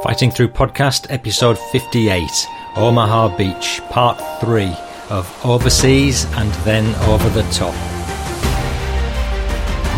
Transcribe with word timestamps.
Fighting 0.00 0.30
Through 0.30 0.48
Podcast, 0.48 1.06
episode 1.10 1.58
58, 1.58 2.22
Omaha 2.76 3.36
Beach, 3.36 3.80
part 3.90 4.18
3 4.40 4.74
of 5.10 5.30
Overseas 5.44 6.24
and 6.36 6.50
Then 6.64 6.94
Over 7.04 7.28
the 7.28 7.42
Top. 7.52 7.74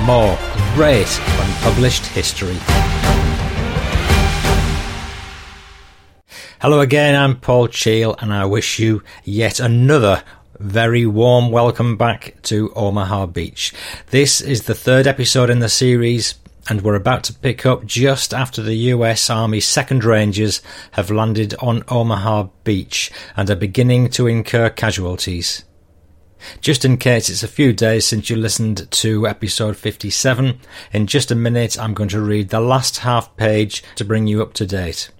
More 0.04 0.36
great 0.74 1.08
unpublished 1.38 2.06
history. 2.06 2.56
Hello 6.60 6.80
again, 6.80 7.14
I'm 7.14 7.38
Paul 7.38 7.68
Cheall, 7.68 8.16
and 8.18 8.34
I 8.34 8.44
wish 8.46 8.80
you 8.80 9.02
yet 9.22 9.60
another 9.60 10.24
very 10.58 11.06
warm 11.06 11.50
welcome 11.50 11.96
back 11.96 12.34
to 12.42 12.72
Omaha 12.74 13.26
Beach. 13.26 13.72
This 14.10 14.40
is 14.40 14.64
the 14.64 14.74
third 14.74 15.06
episode 15.06 15.50
in 15.50 15.60
the 15.60 15.68
series, 15.68 16.34
and 16.68 16.82
we're 16.82 16.94
about 16.94 17.24
to 17.24 17.34
pick 17.34 17.66
up 17.66 17.84
just 17.84 18.32
after 18.32 18.62
the 18.62 18.74
US 18.92 19.28
Army 19.28 19.58
2nd 19.58 20.02
Rangers 20.04 20.62
have 20.92 21.10
landed 21.10 21.54
on 21.60 21.84
Omaha 21.88 22.48
Beach 22.64 23.10
and 23.36 23.50
are 23.50 23.56
beginning 23.56 24.08
to 24.10 24.26
incur 24.26 24.70
casualties. 24.70 25.64
Just 26.60 26.84
in 26.84 26.98
case 26.98 27.28
it's 27.30 27.42
a 27.42 27.48
few 27.48 27.72
days 27.72 28.06
since 28.06 28.28
you 28.28 28.36
listened 28.36 28.90
to 28.90 29.26
episode 29.26 29.76
57, 29.76 30.60
in 30.92 31.06
just 31.06 31.30
a 31.30 31.34
minute 31.34 31.78
I'm 31.78 31.94
going 31.94 32.10
to 32.10 32.20
read 32.20 32.50
the 32.50 32.60
last 32.60 32.98
half 32.98 33.34
page 33.36 33.82
to 33.96 34.04
bring 34.04 34.26
you 34.26 34.42
up 34.42 34.52
to 34.54 34.66
date. 34.66 35.10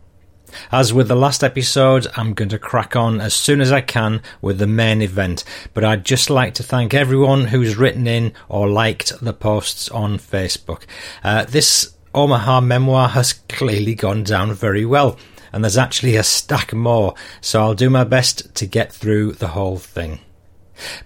As 0.71 0.93
with 0.93 1.09
the 1.09 1.17
last 1.17 1.43
episode, 1.45 2.07
I'm 2.17 2.35
going 2.35 2.49
to 2.51 2.59
crack 2.59 2.97
on 2.97 3.21
as 3.21 3.35
soon 3.35 3.61
as 3.61 3.73
I 3.73 3.81
can 3.81 4.23
with 4.41 4.59
the 4.59 4.67
main 4.67 5.03
event, 5.03 5.45
but 5.73 5.85
I'd 5.85 6.05
just 6.05 6.31
like 6.31 6.55
to 6.55 6.63
thank 6.63 6.95
everyone 6.95 7.47
who's 7.47 7.77
written 7.77 8.07
in 8.07 8.33
or 8.49 8.69
liked 8.69 9.19
the 9.21 9.33
posts 9.33 9.89
on 9.89 10.19
Facebook. 10.19 10.83
Uh, 11.23 11.45
this 11.45 11.95
Omaha 12.15 12.61
memoir 12.61 13.09
has 13.09 13.33
clearly 13.49 13.95
gone 13.95 14.23
down 14.23 14.53
very 14.55 14.85
well, 14.85 15.19
and 15.53 15.65
there's 15.65 15.79
actually 15.79 16.17
a 16.17 16.23
stack 16.23 16.73
more, 16.73 17.15
so 17.41 17.61
I'll 17.61 17.75
do 17.75 17.91
my 17.91 18.05
best 18.05 18.55
to 18.55 18.67
get 18.67 18.93
through 18.93 19.33
the 19.33 19.49
whole 19.49 19.79
thing. 19.79 20.21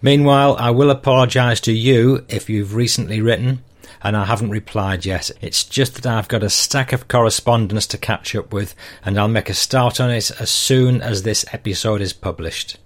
Meanwhile, 0.01 0.57
I 0.59 0.71
will 0.71 0.91
apologise 0.91 1.61
to 1.63 1.73
you 1.73 2.25
if 2.29 2.49
you've 2.49 2.75
recently 2.75 3.21
written 3.21 3.63
and 4.03 4.17
I 4.17 4.25
haven't 4.25 4.51
replied 4.51 5.05
yet. 5.05 5.31
It's 5.41 5.65
just 5.65 5.95
that 5.95 6.07
I've 6.07 6.29
got 6.29 6.43
a 6.43 6.51
stack 6.51 6.93
of 6.93 7.09
correspondence 7.09 7.87
to 7.89 7.99
catch 7.99 8.35
up 8.35 8.53
with, 8.53 8.75
and 9.05 9.19
I'll 9.19 9.29
make 9.29 9.51
a 9.51 9.55
start 9.55 10.01
on 10.01 10.11
it 10.11 10.31
as 10.41 10.51
soon 10.51 11.01
as 11.01 11.23
this 11.23 11.45
episode 11.53 12.01
is 12.01 12.13
published. 12.13 12.79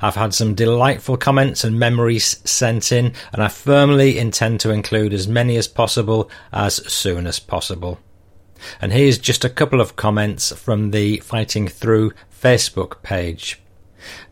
I've 0.00 0.16
had 0.16 0.34
some 0.34 0.54
delightful 0.54 1.16
comments 1.16 1.64
and 1.64 1.78
memories 1.78 2.40
sent 2.48 2.92
in, 2.92 3.12
and 3.32 3.42
I 3.42 3.48
firmly 3.48 4.18
intend 4.18 4.60
to 4.60 4.70
include 4.70 5.12
as 5.12 5.28
many 5.28 5.56
as 5.56 5.68
possible 5.68 6.30
as 6.52 6.76
soon 6.92 7.26
as 7.26 7.38
possible. 7.38 7.98
And 8.80 8.92
here's 8.92 9.18
just 9.18 9.44
a 9.44 9.50
couple 9.50 9.80
of 9.80 9.96
comments 9.96 10.52
from 10.52 10.90
the 10.90 11.18
Fighting 11.18 11.68
Through 11.68 12.12
Facebook 12.42 13.02
page. 13.02 13.60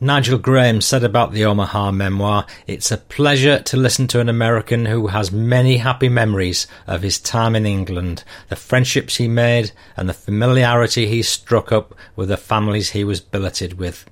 Nigel 0.00 0.38
Graham 0.38 0.80
said 0.80 1.05
about 1.05 1.33
the 1.33 1.44
Omaha 1.44 1.91
memoir, 1.92 2.47
It's 2.66 2.91
a 2.91 2.97
pleasure 2.97 3.61
to 3.61 3.77
listen 3.77 4.06
to 4.08 4.20
an 4.20 4.28
American 4.28 4.86
who 4.86 5.08
has 5.08 5.33
many 5.33 5.78
happy 5.78 6.08
memories 6.08 6.66
of 6.86 7.02
his 7.02 7.19
time 7.19 7.55
in 7.55 7.66
England, 7.66 8.24
the 8.48 8.56
friendships 8.56 9.16
he 9.16 9.28
made, 9.28 9.72
and 9.96 10.08
the 10.08 10.14
familiarity 10.14 11.06
he 11.06 11.22
struck 11.22 11.72
up 11.72 11.94
with 12.16 12.28
the 12.28 12.36
families 12.36 12.91
he 12.91 13.05
was 13.05 13.20
billeted 13.20 13.78
with. 13.78 14.05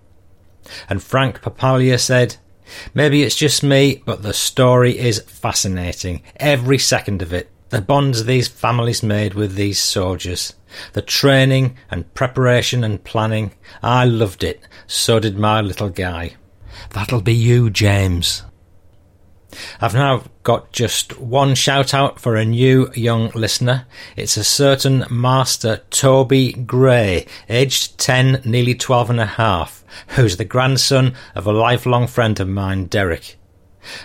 And 0.88 1.02
Frank 1.02 1.42
Papalia 1.42 1.98
said, 1.98 2.36
Maybe 2.94 3.22
it's 3.22 3.36
just 3.36 3.62
me, 3.62 4.02
but 4.04 4.22
the 4.22 4.32
story 4.32 4.98
is 4.98 5.20
fascinating, 5.20 6.22
every 6.36 6.78
second 6.78 7.22
of 7.22 7.32
it. 7.32 7.50
The 7.70 7.81
bonds 7.81 8.25
these 8.25 8.47
families 8.47 9.03
made 9.03 9.34
with 9.34 9.55
these 9.55 9.81
soldiers. 9.81 10.55
The 10.92 11.03
training 11.03 11.77
and 11.91 12.12
preparation 12.14 12.84
and 12.84 13.03
planning. 13.03 13.53
I 13.83 14.05
loved 14.05 14.45
it. 14.45 14.61
So 14.86 15.19
did 15.19 15.36
my 15.36 15.61
little 15.61 15.89
guy. 15.89 16.36
That'll 16.91 17.23
be 17.23 17.34
you, 17.34 17.70
James. 17.70 18.45
I've 19.80 19.95
now 19.95 20.24
got 20.42 20.73
just 20.73 21.18
one 21.18 21.55
shout 21.55 21.95
out 21.95 22.20
for 22.20 22.36
a 22.36 22.45
new 22.45 22.90
young 22.95 23.30
listener. 23.30 23.86
It's 24.17 24.36
a 24.36 24.45
certain 24.45 25.05
Master 25.11 25.83
Toby 25.90 26.52
Gray, 26.52 27.27
aged 27.48 27.98
10, 27.98 28.42
nearly 28.45 28.74
12 28.74 29.11
and 29.11 29.20
a 29.20 29.27
half, 29.27 29.85
who's 30.08 30.36
the 30.36 30.45
grandson 30.45 31.14
of 31.35 31.46
a 31.46 31.52
lifelong 31.52 32.07
friend 32.07 32.39
of 32.39 32.48
mine, 32.48 32.85
Derek. 32.86 33.39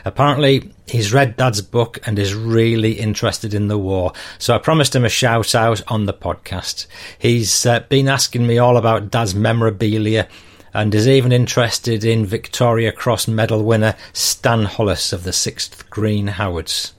Apparently, 0.06 0.72
he's 0.92 1.14
read 1.14 1.38
Dad's 1.38 1.62
book 1.62 2.00
and 2.06 2.20
is 2.20 2.36
really 2.36 2.94
interested 2.94 3.54
in 3.54 3.68
the 3.68 3.78
war, 3.78 4.12
so 4.38 4.54
I 4.54 4.58
promised 4.58 4.96
him 4.96 5.06
a 5.06 5.10
shout 5.10 5.56
out 5.56 5.82
on 5.88 6.06
the 6.06 6.14
podcast. 6.14 6.86
He's 7.18 7.66
uh, 7.66 7.80
been 7.82 8.08
asking 8.08 8.46
me 8.46 8.58
all 8.58 8.78
about 8.78 9.10
Dad's 9.10 9.34
memorabilia 9.34 10.28
and 10.74 10.94
is 10.94 11.08
even 11.08 11.32
interested 11.32 12.04
in 12.04 12.26
Victoria 12.26 12.92
Cross 12.92 13.28
medal 13.28 13.64
winner 13.64 13.96
Stan 14.14 14.66
Hollis 14.66 15.14
of 15.14 15.24
the 15.24 15.32
6th 15.32 15.90
Green 15.90 16.28
Howards. 16.28 16.94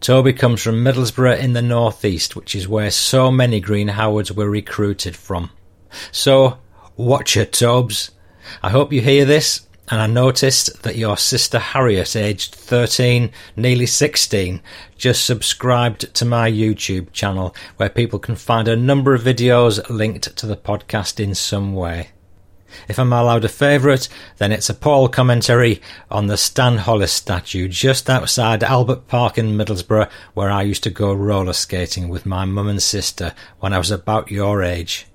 Toby 0.00 0.32
comes 0.32 0.62
from 0.62 0.84
Middlesbrough 0.84 1.38
in 1.38 1.52
the 1.52 1.62
northeast, 1.62 2.36
which 2.36 2.54
is 2.54 2.68
where 2.68 2.90
so 2.90 3.30
many 3.30 3.60
Green 3.60 3.88
Howards 3.88 4.30
were 4.30 4.50
recruited 4.50 5.16
from. 5.16 5.50
So, 6.12 6.58
watch 6.96 7.34
your 7.34 7.44
Tobes. 7.44 8.10
I 8.62 8.70
hope 8.70 8.92
you 8.92 9.00
hear 9.00 9.24
this 9.24 9.67
and 9.90 10.00
I 10.00 10.06
noticed 10.06 10.82
that 10.82 10.96
your 10.96 11.16
sister 11.16 11.58
Harriet, 11.58 12.14
aged 12.14 12.54
13, 12.54 13.30
nearly 13.56 13.86
16, 13.86 14.60
just 14.96 15.24
subscribed 15.24 16.12
to 16.14 16.24
my 16.24 16.50
YouTube 16.50 17.12
channel 17.12 17.54
where 17.76 17.88
people 17.88 18.18
can 18.18 18.36
find 18.36 18.68
a 18.68 18.76
number 18.76 19.14
of 19.14 19.22
videos 19.22 19.88
linked 19.88 20.36
to 20.36 20.46
the 20.46 20.56
podcast 20.56 21.18
in 21.18 21.34
some 21.34 21.74
way. 21.74 22.08
If 22.86 22.98
I'm 22.98 23.12
allowed 23.12 23.44
a 23.44 23.48
favourite, 23.48 24.08
then 24.36 24.52
it's 24.52 24.68
a 24.68 24.74
Paul 24.74 25.08
commentary 25.08 25.80
on 26.10 26.26
the 26.26 26.36
Stan 26.36 26.78
Hollis 26.78 27.12
statue 27.12 27.66
just 27.66 28.10
outside 28.10 28.62
Albert 28.62 29.08
Park 29.08 29.38
in 29.38 29.56
Middlesbrough, 29.56 30.10
where 30.34 30.50
I 30.50 30.62
used 30.62 30.82
to 30.82 30.90
go 30.90 31.14
roller 31.14 31.54
skating 31.54 32.08
with 32.10 32.26
my 32.26 32.44
mum 32.44 32.68
and 32.68 32.82
sister 32.82 33.34
when 33.60 33.72
I 33.72 33.78
was 33.78 33.90
about 33.90 34.30
your 34.30 34.62
age. 34.62 35.06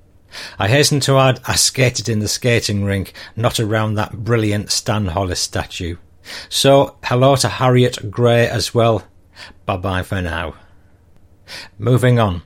I 0.57 0.67
hasten 0.67 0.99
to 1.01 1.17
add, 1.17 1.39
I 1.45 1.55
skated 1.55 2.09
in 2.09 2.19
the 2.19 2.27
skating 2.27 2.83
rink, 2.83 3.13
not 3.35 3.59
around 3.59 3.95
that 3.95 4.23
brilliant 4.23 4.71
Stan 4.71 5.07
Hollis 5.07 5.39
statue. 5.39 5.97
So, 6.49 6.95
hello 7.03 7.35
to 7.37 7.49
Harriet 7.49 8.09
Gray 8.09 8.47
as 8.47 8.73
well. 8.73 9.03
Bye 9.65 9.77
bye 9.77 10.03
for 10.03 10.21
now. 10.21 10.55
Moving 11.77 12.19
on. 12.19 12.43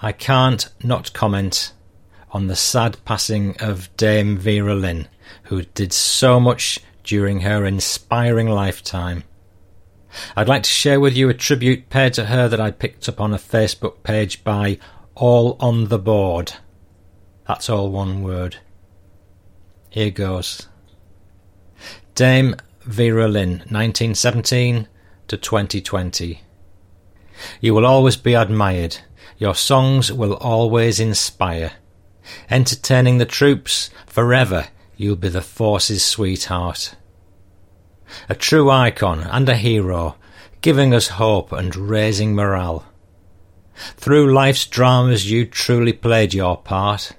I 0.00 0.12
can't 0.12 0.68
not 0.82 1.12
comment 1.12 1.72
on 2.32 2.46
the 2.46 2.56
sad 2.56 2.96
passing 3.04 3.56
of 3.60 3.94
Dame 3.96 4.36
Vera 4.36 4.74
Lynn, 4.74 5.08
who 5.44 5.62
did 5.62 5.92
so 5.92 6.40
much 6.40 6.80
during 7.04 7.40
her 7.40 7.64
inspiring 7.64 8.48
lifetime. 8.48 9.24
I'd 10.36 10.48
like 10.48 10.64
to 10.64 10.70
share 10.70 11.00
with 11.00 11.16
you 11.16 11.28
a 11.28 11.34
tribute 11.34 11.88
paid 11.88 12.14
to 12.14 12.26
her 12.26 12.48
that 12.48 12.60
I 12.60 12.70
picked 12.70 13.08
up 13.08 13.20
on 13.20 13.32
a 13.32 13.38
Facebook 13.38 14.02
page 14.02 14.44
by 14.44 14.78
All 15.14 15.56
on 15.60 15.88
the 15.88 15.98
Board. 15.98 16.54
That's 17.52 17.68
all 17.68 17.90
one 17.90 18.22
word. 18.22 18.56
Here 19.90 20.10
goes. 20.10 20.68
Dame 22.14 22.56
Vera 22.80 23.28
Lynn, 23.28 23.58
1917 23.68 24.88
to 25.28 25.36
2020. 25.36 26.40
You 27.60 27.74
will 27.74 27.84
always 27.84 28.16
be 28.16 28.32
admired. 28.32 28.96
Your 29.36 29.54
songs 29.54 30.10
will 30.10 30.32
always 30.32 30.98
inspire. 30.98 31.72
Entertaining 32.48 33.18
the 33.18 33.26
troops, 33.26 33.90
forever 34.06 34.68
you'll 34.96 35.16
be 35.16 35.28
the 35.28 35.42
force's 35.42 36.02
sweetheart. 36.02 36.94
A 38.30 38.34
true 38.34 38.70
icon 38.70 39.20
and 39.20 39.46
a 39.46 39.56
hero, 39.56 40.16
giving 40.62 40.94
us 40.94 41.08
hope 41.08 41.52
and 41.52 41.76
raising 41.76 42.34
morale. 42.34 42.86
Through 43.98 44.32
life's 44.32 44.64
dramas 44.64 45.30
you 45.30 45.44
truly 45.44 45.92
played 45.92 46.32
your 46.32 46.56
part. 46.56 47.12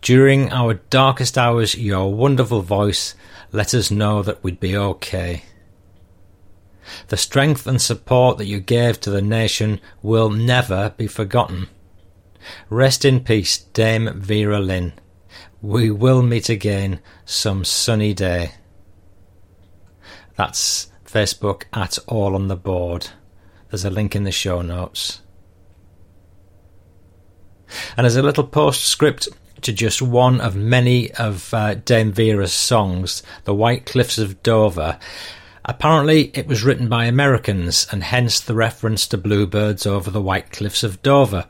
During 0.00 0.52
our 0.52 0.74
darkest 0.74 1.36
hours, 1.36 1.74
your 1.74 2.12
wonderful 2.12 2.62
voice 2.62 3.14
let 3.52 3.74
us 3.74 3.90
know 3.90 4.22
that 4.22 4.42
we'd 4.42 4.60
be 4.60 4.76
okay. 4.76 5.44
The 7.08 7.16
strength 7.16 7.66
and 7.66 7.80
support 7.80 8.38
that 8.38 8.46
you 8.46 8.60
gave 8.60 9.00
to 9.00 9.10
the 9.10 9.22
nation 9.22 9.80
will 10.02 10.30
never 10.30 10.92
be 10.96 11.06
forgotten. 11.06 11.68
Rest 12.68 13.04
in 13.04 13.20
peace, 13.20 13.58
Dame 13.58 14.20
Vera 14.20 14.60
Lynn. 14.60 14.92
We 15.62 15.90
will 15.90 16.22
meet 16.22 16.48
again 16.48 17.00
some 17.24 17.64
sunny 17.64 18.12
day. 18.12 18.52
That's 20.36 20.88
Facebook 21.06 21.64
at 21.72 21.98
All 22.06 22.34
on 22.34 22.48
the 22.48 22.56
Board. 22.56 23.08
There's 23.70 23.84
a 23.84 23.90
link 23.90 24.14
in 24.14 24.24
the 24.24 24.32
show 24.32 24.60
notes. 24.60 25.22
And 27.96 28.06
as 28.06 28.16
a 28.16 28.22
little 28.22 28.44
postscript, 28.44 29.28
to 29.64 29.72
just 29.72 30.00
one 30.00 30.40
of 30.40 30.54
many 30.54 31.10
of 31.12 31.52
uh, 31.52 31.74
Dame 31.74 32.12
Vera's 32.12 32.52
songs, 32.52 33.22
The 33.44 33.54
White 33.54 33.86
Cliffs 33.86 34.18
of 34.18 34.42
Dover. 34.42 34.98
Apparently, 35.64 36.30
it 36.34 36.46
was 36.46 36.62
written 36.62 36.88
by 36.88 37.06
Americans, 37.06 37.86
and 37.90 38.04
hence 38.04 38.40
the 38.40 38.54
reference 38.54 39.06
to 39.08 39.18
bluebirds 39.18 39.86
over 39.86 40.10
the 40.10 40.20
White 40.20 40.50
Cliffs 40.52 40.82
of 40.82 41.02
Dover. 41.02 41.46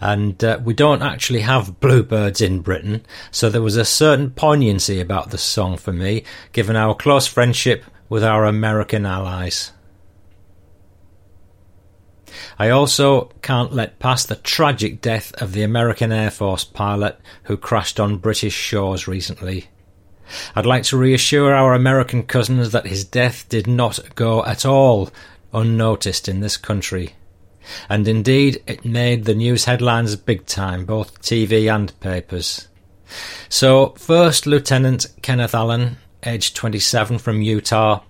And 0.00 0.42
uh, 0.44 0.60
we 0.62 0.74
don't 0.74 1.02
actually 1.02 1.40
have 1.40 1.80
bluebirds 1.80 2.40
in 2.40 2.60
Britain, 2.60 3.06
so 3.30 3.48
there 3.48 3.62
was 3.62 3.76
a 3.76 3.84
certain 3.84 4.30
poignancy 4.30 5.00
about 5.00 5.30
the 5.30 5.38
song 5.38 5.76
for 5.76 5.92
me, 5.92 6.24
given 6.52 6.76
our 6.76 6.94
close 6.94 7.26
friendship 7.26 7.84
with 8.08 8.22
our 8.22 8.44
American 8.44 9.06
allies. 9.06 9.72
I 12.58 12.70
also 12.70 13.30
can't 13.42 13.72
let 13.72 13.98
pass 13.98 14.24
the 14.24 14.36
tragic 14.36 15.00
death 15.00 15.32
of 15.40 15.52
the 15.52 15.62
American 15.62 16.12
Air 16.12 16.30
Force 16.30 16.64
pilot 16.64 17.18
who 17.44 17.56
crashed 17.56 18.00
on 18.00 18.18
British 18.18 18.54
shores 18.54 19.06
recently. 19.06 19.66
I'd 20.54 20.66
like 20.66 20.82
to 20.84 20.96
reassure 20.96 21.54
our 21.54 21.74
American 21.74 22.24
cousins 22.24 22.72
that 22.72 22.86
his 22.86 23.04
death 23.04 23.48
did 23.48 23.66
not 23.66 24.00
go 24.14 24.44
at 24.44 24.66
all 24.66 25.10
unnoticed 25.52 26.28
in 26.28 26.40
this 26.40 26.56
country. 26.56 27.14
And 27.88 28.06
indeed, 28.06 28.62
it 28.66 28.84
made 28.84 29.24
the 29.24 29.34
news 29.34 29.64
headlines 29.64 30.16
big 30.16 30.46
time, 30.46 30.84
both 30.84 31.20
TV 31.20 31.72
and 31.72 31.98
papers. 32.00 32.68
So, 33.48 33.90
First 33.90 34.46
Lieutenant 34.46 35.06
Kenneth 35.22 35.54
Allen, 35.54 35.96
aged 36.24 36.56
27 36.56 37.18
from 37.18 37.42
Utah, 37.42 38.02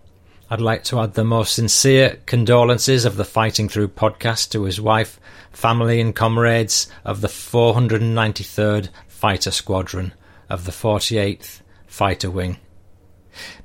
I'd 0.49 0.61
like 0.61 0.85
to 0.85 1.01
add 1.01 1.15
the 1.15 1.25
most 1.25 1.57
sincere 1.57 2.21
condolences 2.25 3.05
of 3.05 3.17
the 3.17 3.25
Fighting 3.25 3.69
Through 3.69 3.89
podcast 3.89 4.51
to 4.51 4.63
his 4.63 4.81
wife, 4.81 5.19
family, 5.51 6.01
and 6.01 6.15
comrades 6.15 6.87
of 7.05 7.21
the 7.21 7.27
493rd 7.27 8.91
Fighter 9.09 9.51
Squadron 9.51 10.15
of 10.49 10.65
the 10.65 10.71
48th 10.71 11.63
Fighter 11.89 12.31
Wing. 12.31 12.59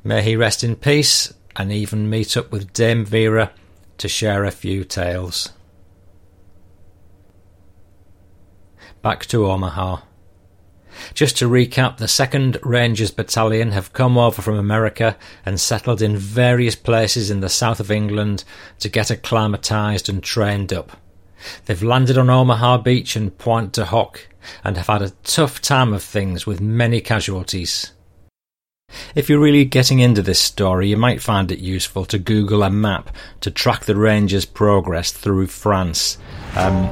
May 0.03 0.23
he 0.23 0.35
rest 0.35 0.63
in 0.63 0.75
peace 0.75 1.31
and 1.55 1.71
even 1.71 2.09
meet 2.09 2.35
up 2.35 2.51
with 2.51 2.73
Dame 2.73 3.05
Vera 3.05 3.51
to 3.99 4.07
share 4.07 4.43
a 4.43 4.49
few 4.49 4.83
tales. 4.83 5.49
Back 9.03 9.27
to 9.27 9.45
Omaha. 9.45 9.97
Just 11.13 11.37
to 11.37 11.49
recap, 11.49 11.97
the 11.97 12.05
2nd 12.05 12.59
Rangers 12.63 13.11
Battalion 13.11 13.71
have 13.71 13.93
come 13.93 14.17
over 14.17 14.41
from 14.41 14.57
America 14.57 15.17
and 15.45 15.59
settled 15.59 16.01
in 16.01 16.17
various 16.17 16.75
places 16.75 17.29
in 17.29 17.39
the 17.39 17.49
south 17.49 17.79
of 17.79 17.91
England 17.91 18.43
to 18.79 18.89
get 18.89 19.11
acclimatised 19.11 20.09
and 20.09 20.23
trained 20.23 20.73
up. 20.73 20.97
They've 21.65 21.81
landed 21.81 22.17
on 22.17 22.29
Omaha 22.29 22.79
Beach 22.79 23.15
and 23.15 23.37
Pointe 23.37 23.73
du 23.73 23.85
Hoc 23.85 24.27
and 24.63 24.77
have 24.77 24.87
had 24.87 25.01
a 25.01 25.13
tough 25.23 25.61
time 25.61 25.93
of 25.93 26.03
things 26.03 26.45
with 26.45 26.61
many 26.61 27.01
casualties. 27.01 27.91
If 29.15 29.29
you're 29.29 29.39
really 29.39 29.65
getting 29.65 29.99
into 29.99 30.21
this 30.21 30.39
story, 30.39 30.89
you 30.89 30.97
might 30.97 31.21
find 31.21 31.51
it 31.51 31.59
useful 31.59 32.05
to 32.05 32.19
Google 32.19 32.63
a 32.63 32.69
map 32.69 33.15
to 33.41 33.49
track 33.49 33.85
the 33.85 33.95
Rangers' 33.95 34.45
progress 34.45 35.11
through 35.11 35.47
France. 35.47 36.17
Um, 36.55 36.89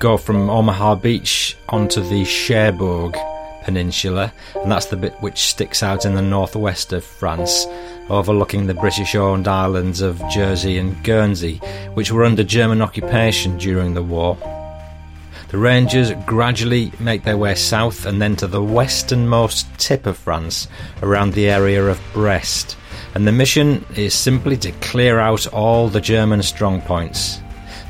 go 0.00 0.16
from 0.16 0.48
Omaha 0.48 0.94
Beach 0.94 1.58
onto 1.68 2.00
the 2.00 2.24
Cherbourg 2.24 3.14
Peninsula, 3.64 4.32
and 4.56 4.72
that's 4.72 4.86
the 4.86 4.96
bit 4.96 5.12
which 5.20 5.42
sticks 5.42 5.82
out 5.82 6.06
in 6.06 6.14
the 6.14 6.22
northwest 6.22 6.94
of 6.94 7.04
France, 7.04 7.66
overlooking 8.08 8.66
the 8.66 8.74
British 8.74 9.14
owned 9.14 9.46
islands 9.46 10.00
of 10.00 10.26
Jersey 10.30 10.78
and 10.78 11.04
Guernsey, 11.04 11.58
which 11.92 12.10
were 12.10 12.24
under 12.24 12.42
German 12.42 12.80
occupation 12.80 13.58
during 13.58 13.92
the 13.92 14.02
war. 14.02 14.38
The 15.48 15.58
Rangers 15.58 16.12
gradually 16.24 16.92
make 16.98 17.24
their 17.24 17.36
way 17.36 17.54
south 17.54 18.06
and 18.06 18.22
then 18.22 18.36
to 18.36 18.46
the 18.46 18.62
westernmost 18.62 19.66
tip 19.78 20.06
of 20.06 20.16
France, 20.16 20.66
around 21.02 21.34
the 21.34 21.50
area 21.50 21.84
of 21.84 22.00
Brest. 22.14 22.78
And 23.14 23.26
the 23.26 23.32
mission 23.32 23.84
is 23.94 24.14
simply 24.14 24.56
to 24.58 24.72
clear 24.72 25.18
out 25.18 25.46
all 25.48 25.88
the 25.88 26.00
German 26.00 26.42
strong 26.42 26.80
points. 26.80 27.40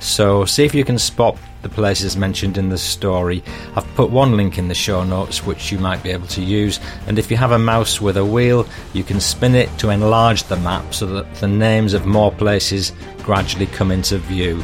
So 0.00 0.44
see 0.44 0.64
if 0.64 0.74
you 0.74 0.84
can 0.84 0.98
spot 0.98 1.38
the 1.62 1.68
places 1.68 2.16
mentioned 2.16 2.58
in 2.58 2.68
the 2.68 2.78
story. 2.78 3.42
I've 3.76 3.94
put 3.94 4.10
one 4.10 4.36
link 4.36 4.58
in 4.58 4.68
the 4.68 4.74
show 4.74 5.04
notes 5.04 5.44
which 5.44 5.70
you 5.70 5.78
might 5.78 6.02
be 6.02 6.10
able 6.10 6.26
to 6.28 6.42
use, 6.42 6.80
and 7.06 7.18
if 7.18 7.30
you 7.30 7.36
have 7.36 7.52
a 7.52 7.58
mouse 7.58 8.00
with 8.00 8.16
a 8.16 8.24
wheel, 8.24 8.66
you 8.92 9.04
can 9.04 9.20
spin 9.20 9.54
it 9.54 9.68
to 9.78 9.90
enlarge 9.90 10.44
the 10.44 10.56
map 10.56 10.94
so 10.94 11.06
that 11.06 11.34
the 11.36 11.48
names 11.48 11.94
of 11.94 12.06
more 12.06 12.32
places 12.32 12.92
gradually 13.18 13.66
come 13.66 13.90
into 13.90 14.18
view. 14.18 14.62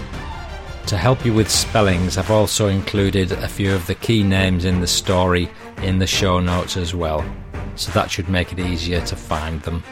To 0.87 0.97
help 0.97 1.25
you 1.25 1.35
with 1.35 1.51
spellings, 1.51 2.17
I've 2.17 2.31
also 2.31 2.69
included 2.69 3.33
a 3.33 3.49
few 3.49 3.75
of 3.75 3.87
the 3.89 3.97
key 3.97 4.23
names 4.23 4.65
in 4.65 4.81
the 4.81 4.87
story 4.87 5.51
in 5.83 5.99
the 5.99 6.07
show 6.07 6.39
notes 6.39 6.77
as 6.77 6.95
well, 6.95 7.25
so 7.75 7.91
that 7.93 8.11
should 8.11 8.29
make 8.29 8.53
it 8.53 8.61
easier 8.61 9.01
to 9.01 9.17
find 9.17 9.61
them. 9.63 9.83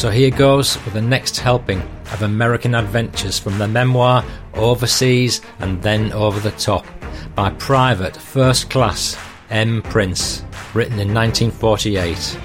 So 0.00 0.08
here 0.08 0.30
goes 0.30 0.82
with 0.86 0.94
the 0.94 1.02
next 1.02 1.40
helping 1.40 1.82
of 2.10 2.22
American 2.22 2.74
adventures 2.74 3.38
from 3.38 3.58
the 3.58 3.68
memoir 3.68 4.24
Overseas 4.54 5.42
and 5.58 5.82
Then 5.82 6.10
Over 6.12 6.40
the 6.40 6.52
Top 6.52 6.86
by 7.34 7.50
Private 7.50 8.16
First 8.16 8.70
Class 8.70 9.18
M. 9.50 9.82
Prince, 9.82 10.42
written 10.72 10.98
in 10.98 11.12
1948. 11.12 12.38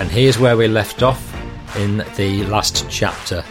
And 0.00 0.10
here's 0.10 0.40
where 0.40 0.56
we 0.56 0.66
left 0.66 1.04
off 1.04 1.32
in 1.76 1.98
the 2.16 2.42
last 2.46 2.84
chapter. 2.90 3.44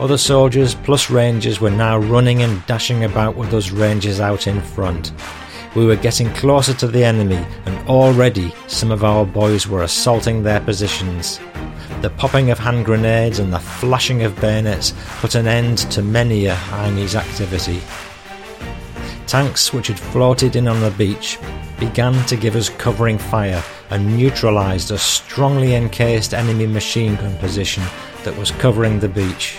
Other 0.00 0.18
soldiers 0.18 0.74
plus 0.74 1.10
rangers 1.10 1.60
were 1.60 1.70
now 1.70 1.96
running 1.96 2.42
and 2.42 2.66
dashing 2.66 3.04
about 3.04 3.36
with 3.36 3.52
those 3.52 3.70
rangers 3.70 4.18
out 4.18 4.48
in 4.48 4.60
front. 4.60 5.12
We 5.74 5.86
were 5.86 5.96
getting 5.96 6.30
closer 6.34 6.72
to 6.74 6.86
the 6.86 7.02
enemy, 7.02 7.44
and 7.66 7.88
already 7.88 8.54
some 8.68 8.92
of 8.92 9.02
our 9.02 9.26
boys 9.26 9.66
were 9.66 9.82
assaulting 9.82 10.42
their 10.42 10.60
positions. 10.60 11.40
The 12.00 12.10
popping 12.10 12.50
of 12.50 12.60
hand 12.60 12.84
grenades 12.84 13.40
and 13.40 13.52
the 13.52 13.58
flashing 13.58 14.22
of 14.22 14.40
bayonets 14.40 14.92
put 15.20 15.34
an 15.34 15.48
end 15.48 15.78
to 15.90 16.00
many 16.00 16.46
a 16.46 16.56
Chinese 16.70 17.16
activity. 17.16 17.80
Tanks 19.26 19.72
which 19.72 19.88
had 19.88 19.98
floated 19.98 20.54
in 20.54 20.68
on 20.68 20.80
the 20.80 20.92
beach 20.92 21.38
began 21.80 22.24
to 22.26 22.36
give 22.36 22.54
us 22.54 22.68
covering 22.68 23.18
fire 23.18 23.62
and 23.90 24.16
neutralised 24.16 24.92
a 24.92 24.98
strongly 24.98 25.74
encased 25.74 26.34
enemy 26.34 26.68
machine 26.68 27.16
gun 27.16 27.36
position 27.38 27.82
that 28.22 28.36
was 28.36 28.52
covering 28.52 29.00
the 29.00 29.08
beach 29.08 29.56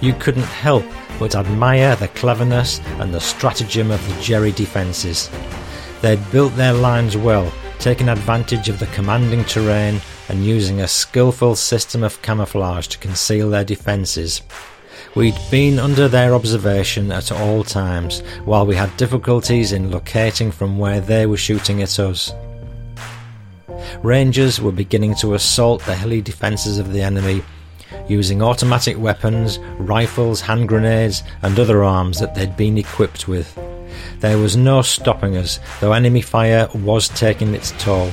you 0.00 0.12
couldn't 0.14 0.42
help 0.42 0.84
but 1.18 1.34
admire 1.34 1.94
the 1.96 2.08
cleverness 2.08 2.80
and 2.98 3.14
the 3.14 3.20
stratagem 3.20 3.90
of 3.90 4.06
the 4.08 4.20
Jerry 4.20 4.52
defences. 4.52 5.30
They'd 6.00 6.30
built 6.32 6.54
their 6.56 6.72
lines 6.72 7.16
well, 7.16 7.52
taking 7.78 8.08
advantage 8.08 8.68
of 8.68 8.78
the 8.78 8.86
commanding 8.86 9.44
terrain 9.44 10.00
and 10.28 10.44
using 10.44 10.80
a 10.80 10.88
skillful 10.88 11.54
system 11.54 12.02
of 12.02 12.20
camouflage 12.22 12.88
to 12.88 12.98
conceal 12.98 13.50
their 13.50 13.64
defences. 13.64 14.42
We'd 15.14 15.38
been 15.50 15.78
under 15.78 16.08
their 16.08 16.34
observation 16.34 17.12
at 17.12 17.30
all 17.30 17.64
times, 17.64 18.20
while 18.44 18.66
we 18.66 18.74
had 18.74 18.96
difficulties 18.96 19.72
in 19.72 19.90
locating 19.90 20.50
from 20.50 20.78
where 20.78 21.00
they 21.00 21.26
were 21.26 21.36
shooting 21.36 21.82
at 21.82 21.98
us. 21.98 22.32
Rangers 24.02 24.60
were 24.60 24.72
beginning 24.72 25.14
to 25.16 25.34
assault 25.34 25.84
the 25.84 25.94
hilly 25.94 26.22
defences 26.22 26.78
of 26.78 26.92
the 26.92 27.02
enemy 27.02 27.42
using 28.08 28.42
automatic 28.42 28.98
weapons, 28.98 29.58
rifles, 29.78 30.40
hand 30.40 30.68
grenades, 30.68 31.22
and 31.42 31.58
other 31.58 31.84
arms 31.84 32.18
that 32.20 32.34
they'd 32.34 32.56
been 32.56 32.78
equipped 32.78 33.28
with. 33.28 33.58
There 34.20 34.38
was 34.38 34.56
no 34.56 34.82
stopping 34.82 35.36
us, 35.36 35.60
though 35.80 35.92
enemy 35.92 36.20
fire 36.20 36.68
was 36.74 37.08
taking 37.08 37.54
its 37.54 37.72
toll. 37.72 38.10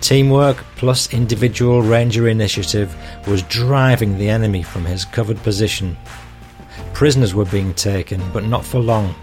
Teamwork 0.00 0.64
plus 0.76 1.12
individual 1.12 1.80
ranger 1.80 2.26
initiative 2.28 2.94
was 3.28 3.42
driving 3.44 4.18
the 4.18 4.28
enemy 4.28 4.62
from 4.62 4.84
his 4.84 5.04
covered 5.04 5.40
position. 5.44 5.96
Prisoners 6.92 7.34
were 7.34 7.44
being 7.44 7.72
taken, 7.74 8.20
but 8.32 8.44
not 8.44 8.64
for 8.64 8.80
long. 8.80 9.14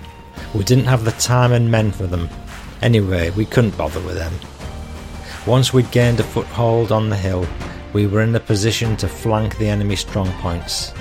We 0.53 0.63
didn't 0.63 0.85
have 0.85 1.03
the 1.03 1.11
time 1.11 1.51
and 1.51 1.69
men 1.69 1.91
for 1.91 2.07
them. 2.07 2.29
Anyway, 2.81 3.29
we 3.31 3.45
couldn't 3.45 3.77
bother 3.77 3.99
with 4.01 4.15
them. 4.15 4.33
Once 5.45 5.73
we'd 5.73 5.91
gained 5.91 6.19
a 6.19 6.23
foothold 6.23 6.91
on 6.91 7.09
the 7.09 7.17
hill, 7.17 7.45
we 7.93 8.07
were 8.07 8.21
in 8.21 8.35
a 8.35 8.39
position 8.39 8.95
to 8.97 9.07
flank 9.07 9.57
the 9.57 9.67
enemy 9.67 9.95
strong 9.95 10.31
points. 10.41 10.93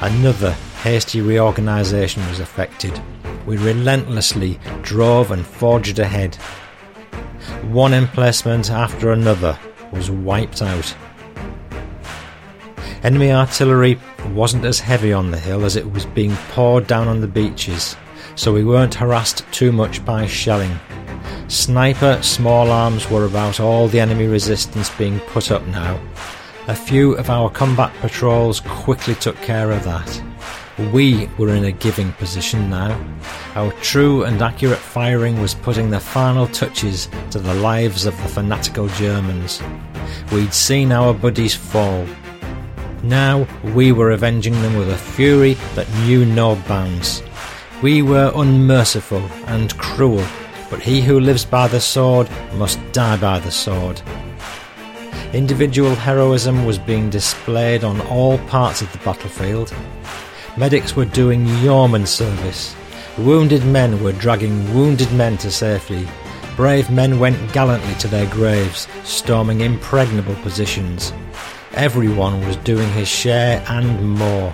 Another 0.00 0.52
hasty 0.82 1.20
reorganisation 1.20 2.26
was 2.28 2.40
effected. 2.40 3.00
We 3.46 3.56
relentlessly 3.56 4.58
drove 4.82 5.30
and 5.30 5.44
forged 5.44 5.98
ahead. 5.98 6.36
One 7.70 7.92
emplacement 7.92 8.70
after 8.70 9.12
another 9.12 9.58
was 9.92 10.10
wiped 10.10 10.62
out. 10.62 10.94
Enemy 13.02 13.32
artillery 13.32 13.98
wasn't 14.28 14.64
as 14.64 14.78
heavy 14.78 15.12
on 15.12 15.30
the 15.30 15.38
hill 15.38 15.64
as 15.64 15.76
it 15.76 15.90
was 15.90 16.04
being 16.06 16.36
poured 16.50 16.86
down 16.86 17.08
on 17.08 17.20
the 17.20 17.26
beaches, 17.26 17.96
so 18.40 18.54
we 18.54 18.64
weren't 18.64 18.94
harassed 18.94 19.44
too 19.52 19.70
much 19.70 20.02
by 20.02 20.26
shelling. 20.26 20.74
Sniper 21.48 22.18
small 22.22 22.70
arms 22.70 23.10
were 23.10 23.26
about 23.26 23.60
all 23.60 23.86
the 23.86 24.00
enemy 24.00 24.26
resistance 24.28 24.88
being 24.96 25.20
put 25.20 25.50
up 25.50 25.62
now. 25.66 26.00
A 26.66 26.74
few 26.74 27.12
of 27.18 27.28
our 27.28 27.50
combat 27.50 27.92
patrols 28.00 28.60
quickly 28.60 29.14
took 29.16 29.36
care 29.42 29.70
of 29.70 29.84
that. 29.84 30.22
We 30.90 31.28
were 31.36 31.54
in 31.54 31.64
a 31.64 31.70
giving 31.70 32.12
position 32.12 32.70
now. 32.70 32.98
Our 33.56 33.72
true 33.82 34.24
and 34.24 34.40
accurate 34.40 34.78
firing 34.78 35.42
was 35.42 35.52
putting 35.52 35.90
the 35.90 36.00
final 36.00 36.46
touches 36.46 37.10
to 37.32 37.40
the 37.40 37.54
lives 37.56 38.06
of 38.06 38.16
the 38.22 38.28
fanatical 38.28 38.88
Germans. 38.88 39.62
We'd 40.32 40.54
seen 40.54 40.92
our 40.92 41.12
buddies 41.12 41.54
fall. 41.54 42.06
Now 43.02 43.46
we 43.74 43.92
were 43.92 44.12
avenging 44.12 44.54
them 44.62 44.76
with 44.76 44.88
a 44.88 44.96
fury 44.96 45.58
that 45.74 45.92
knew 46.06 46.24
no 46.24 46.56
bounds. 46.66 47.22
We 47.82 48.02
were 48.02 48.30
unmerciful 48.34 49.22
and 49.46 49.76
cruel, 49.78 50.22
but 50.68 50.82
he 50.82 51.00
who 51.00 51.18
lives 51.18 51.46
by 51.46 51.66
the 51.66 51.80
sword 51.80 52.28
must 52.54 52.78
die 52.92 53.16
by 53.16 53.38
the 53.38 53.50
sword. 53.50 54.02
Individual 55.32 55.94
heroism 55.94 56.66
was 56.66 56.78
being 56.78 57.08
displayed 57.08 57.82
on 57.82 58.02
all 58.02 58.36
parts 58.48 58.82
of 58.82 58.92
the 58.92 58.98
battlefield. 58.98 59.72
Medics 60.58 60.94
were 60.94 61.06
doing 61.06 61.46
yeoman 61.46 62.04
service. 62.04 62.76
Wounded 63.16 63.64
men 63.64 64.02
were 64.02 64.12
dragging 64.12 64.74
wounded 64.74 65.10
men 65.12 65.38
to 65.38 65.50
safety. 65.50 66.06
Brave 66.56 66.90
men 66.90 67.18
went 67.18 67.52
gallantly 67.54 67.94
to 67.94 68.08
their 68.08 68.26
graves, 68.26 68.88
storming 69.04 69.62
impregnable 69.62 70.34
positions. 70.42 71.14
Everyone 71.72 72.46
was 72.46 72.56
doing 72.56 72.90
his 72.90 73.08
share 73.08 73.64
and 73.68 74.18
more. 74.18 74.52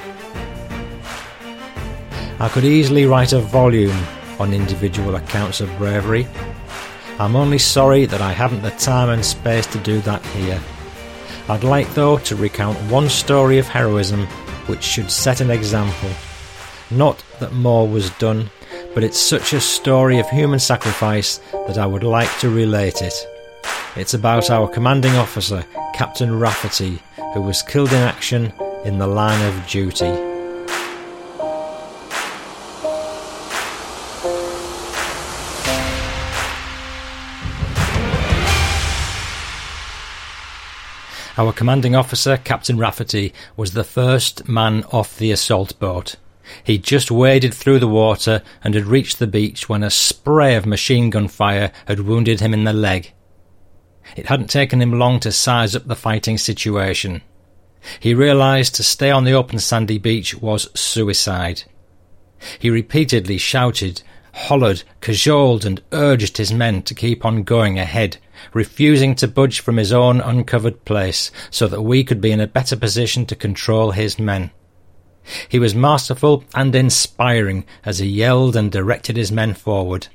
I 2.39 2.51
could 2.51 2.65
easily 2.65 3.07
write 3.07 3.33
a 3.33 3.41
volume 3.41 3.97
on 4.39 4.53
individual 4.53 5.15
accounts 5.17 5.63
of 5.63 5.75
bravery. 5.79 6.29
I'm 7.19 7.35
only 7.35 7.59
sorry 7.59 8.05
that 8.05 8.21
I 8.21 8.33
haven't 8.33 8.61
the 8.61 8.73
time 8.73 9.09
and 9.09 9.25
space 9.25 9.67
to 9.69 9.79
do 9.79 10.01
that 10.03 10.25
here. 10.27 10.61
I'd 11.49 11.65
like, 11.65 11.93
though, 11.95 12.19
to 12.19 12.37
recount 12.37 12.77
one 12.91 13.09
story 13.09 13.59
of 13.59 13.67
heroism 13.67 14.27
which 14.67 14.83
should 14.83 15.11
set 15.11 15.41
an 15.41 15.51
example. 15.51 16.11
Not 16.91 17.25
that 17.41 17.55
more 17.55 17.89
was 17.89 18.11
done, 18.19 18.51
but 18.95 19.03
it's 19.03 19.19
such 19.19 19.55
a 19.55 19.61
story 19.61 20.19
of 20.19 20.29
human 20.29 20.59
sacrifice 20.59 21.39
that 21.67 21.79
I 21.79 21.87
would 21.87 22.05
like 22.05 22.39
to 22.41 22.51
relate 22.51 23.01
it. 23.01 23.15
It's 23.97 24.13
about 24.13 24.51
our 24.51 24.69
commanding 24.69 25.17
officer, 25.17 25.65
Captain 25.95 26.39
Rafferty, 26.39 27.01
who 27.33 27.41
was 27.41 27.63
killed 27.63 27.93
in 27.93 28.03
action 28.03 28.53
in 28.85 28.99
the 28.99 29.07
line 29.07 29.43
of 29.47 29.67
duty. 29.67 30.36
Our 41.39 41.53
commanding 41.53 41.95
officer, 41.95 42.39
Captain 42.39 42.79
Rafferty, 42.79 43.35
was 43.59 43.73
the 43.73 43.85
first 43.85 44.49
man 44.49 44.85
off 44.85 45.19
the 45.19 45.31
assault 45.33 45.79
boat. 45.79 46.17
He'd 46.65 46.83
just 46.83 47.11
waded 47.11 47.53
through 47.53 47.79
the 47.79 47.87
water 47.87 48.43
and 48.65 48.75
had 48.75 48.87
reached 48.87 49.19
the 49.19 49.27
beach 49.27 49.69
when 49.69 49.83
a 49.83 49.91
spray 49.91 50.55
of 50.55 50.65
machine 50.65 51.11
gun 51.11 51.29
fire 51.29 51.73
had 51.87 52.01
wounded 52.01 52.41
him 52.41 52.55
in 52.55 52.65
the 52.65 52.73
leg. 52.73 53.13
It 54.17 54.27
hadn't 54.27 54.49
taken 54.49 54.81
him 54.81 54.99
long 54.99 55.21
to 55.21 55.33
size 55.33 55.77
up 55.77 55.87
the 55.87 55.95
fighting 55.95 56.39
situation. 56.39 57.21
He 58.01 58.15
realised 58.15 58.75
to 58.77 58.83
stay 58.83 59.11
on 59.11 59.25
the 59.25 59.35
open 59.35 59.59
sandy 59.59 59.99
beach 59.99 60.35
was 60.37 60.71
suicide. 60.79 61.65
He 62.59 62.71
repeatedly 62.71 63.37
shouted, 63.37 64.03
hollered, 64.37 64.83
cajoled, 65.01 65.65
and 65.65 65.83
urged 65.93 66.37
his 66.37 66.53
men 66.53 66.83
to 66.83 66.95
keep 66.95 67.25
on 67.25 67.43
going 67.43 67.79
ahead 67.79 68.19
refusing 68.53 69.15
to 69.17 69.29
budge 69.29 69.61
from 69.61 69.77
his 69.77 69.93
own 69.93 70.21
uncovered 70.21 70.85
place 70.85 71.31
so 71.51 71.67
that 71.67 71.83
we 71.83 72.05
could 72.05 72.21
be 72.21 72.33
in 72.33 72.41
a 72.41 72.47
better 72.47 72.77
position 72.77 73.27
to 73.27 73.35
control 73.35 73.93
his 73.93 74.19
men. 74.19 74.51
He 75.49 75.59
was 75.59 75.75
masterful 75.75 76.45
and 76.55 76.75
inspiring 76.75 77.65
as 77.85 77.99
he 77.99 78.07
yelled 78.07 78.55
and 78.57 78.71
directed 78.71 79.17
his 79.17 79.33
men 79.33 79.55
forward. 79.55 80.09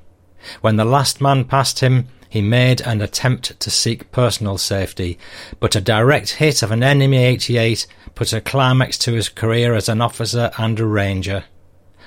When 0.62 0.78
the 0.78 0.86
last 0.86 1.22
man 1.22 1.46
passed 1.46 1.80
him, 1.80 2.08
he 2.30 2.42
made 2.42 2.80
an 2.82 3.02
attempt 3.02 3.60
to 3.60 3.70
seek 3.70 4.12
personal 4.12 4.58
safety, 4.58 5.20
but 5.60 5.76
a 5.76 5.82
direct 5.82 6.36
hit 6.36 6.64
of 6.64 6.72
an 6.72 6.82
enemy 6.82 7.18
88 7.18 7.86
put 8.16 8.32
a 8.32 8.40
climax 8.40 8.98
to 9.00 9.14
his 9.14 9.28
career 9.28 9.74
as 9.74 9.90
an 9.90 10.00
officer 10.00 10.52
and 10.58 10.80
a 10.80 10.86
ranger. 10.86 11.44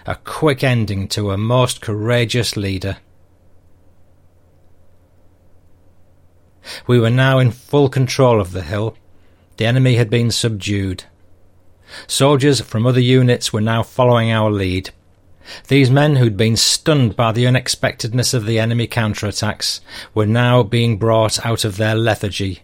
A 0.06 0.16
quick 0.16 0.62
ending 0.62 1.08
to 1.08 1.30
a 1.30 1.38
most 1.38 1.80
courageous 1.80 2.56
leader. 2.56 2.98
We 6.86 6.98
were 6.98 7.10
now 7.10 7.38
in 7.38 7.50
full 7.50 7.88
control 7.88 8.38
of 8.38 8.52
the 8.52 8.62
hill. 8.62 8.98
The 9.56 9.64
enemy 9.64 9.94
had 9.96 10.10
been 10.10 10.30
subdued. 10.30 11.04
Soldiers 12.06 12.60
from 12.60 12.86
other 12.86 13.00
units 13.00 13.52
were 13.52 13.62
now 13.62 13.82
following 13.82 14.30
our 14.30 14.50
lead. 14.50 14.90
These 15.68 15.90
men 15.90 16.16
who'd 16.16 16.36
been 16.36 16.56
stunned 16.56 17.16
by 17.16 17.32
the 17.32 17.46
unexpectedness 17.46 18.34
of 18.34 18.44
the 18.44 18.58
enemy 18.58 18.86
counterattacks 18.86 19.80
were 20.12 20.26
now 20.26 20.62
being 20.62 20.98
brought 20.98 21.44
out 21.46 21.64
of 21.64 21.76
their 21.76 21.94
lethargy. 21.94 22.62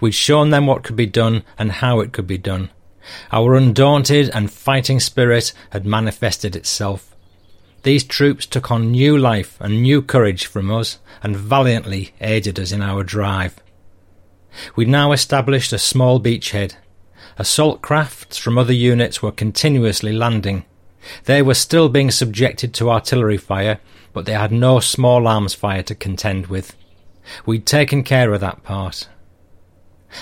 We'd 0.00 0.12
shown 0.12 0.50
them 0.50 0.66
what 0.66 0.82
could 0.82 0.96
be 0.96 1.06
done 1.06 1.44
and 1.58 1.70
how 1.70 2.00
it 2.00 2.12
could 2.12 2.26
be 2.26 2.38
done. 2.38 2.70
Our 3.32 3.54
undaunted 3.54 4.30
and 4.30 4.50
fighting 4.50 5.00
spirit 5.00 5.52
had 5.70 5.86
manifested 5.86 6.56
itself. 6.56 7.14
These 7.82 8.04
troops 8.04 8.46
took 8.46 8.70
on 8.70 8.90
new 8.90 9.16
life 9.16 9.56
and 9.60 9.82
new 9.82 10.02
courage 10.02 10.46
from 10.46 10.70
us 10.72 10.98
and 11.22 11.36
valiantly 11.36 12.12
aided 12.20 12.58
us 12.58 12.72
in 12.72 12.82
our 12.82 13.04
drive. 13.04 13.60
We'd 14.74 14.88
now 14.88 15.12
established 15.12 15.72
a 15.72 15.78
small 15.78 16.20
beachhead. 16.20 16.74
Assault 17.38 17.82
crafts 17.82 18.38
from 18.38 18.58
other 18.58 18.72
units 18.72 19.22
were 19.22 19.30
continuously 19.30 20.12
landing. 20.12 20.64
They 21.24 21.42
were 21.42 21.54
still 21.54 21.88
being 21.88 22.10
subjected 22.10 22.74
to 22.74 22.90
artillery 22.90 23.36
fire, 23.36 23.78
but 24.12 24.26
they 24.26 24.32
had 24.32 24.50
no 24.50 24.80
small 24.80 25.28
arms 25.28 25.54
fire 25.54 25.82
to 25.84 25.94
contend 25.94 26.46
with. 26.46 26.74
We'd 27.44 27.66
taken 27.66 28.02
care 28.02 28.32
of 28.32 28.40
that 28.40 28.62
part. 28.62 29.08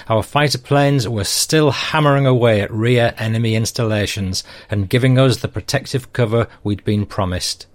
Our 0.08 0.22
fighter 0.22 0.58
planes 0.58 1.08
were 1.08 1.24
still 1.24 1.70
hammering 1.70 2.26
away 2.26 2.60
at 2.60 2.72
rear 2.72 3.14
enemy 3.18 3.54
installations 3.54 4.44
and 4.70 4.88
giving 4.88 5.18
us 5.18 5.38
the 5.38 5.48
protective 5.48 6.12
cover 6.12 6.48
we'd 6.62 6.84
been 6.84 7.06
promised. 7.06 7.66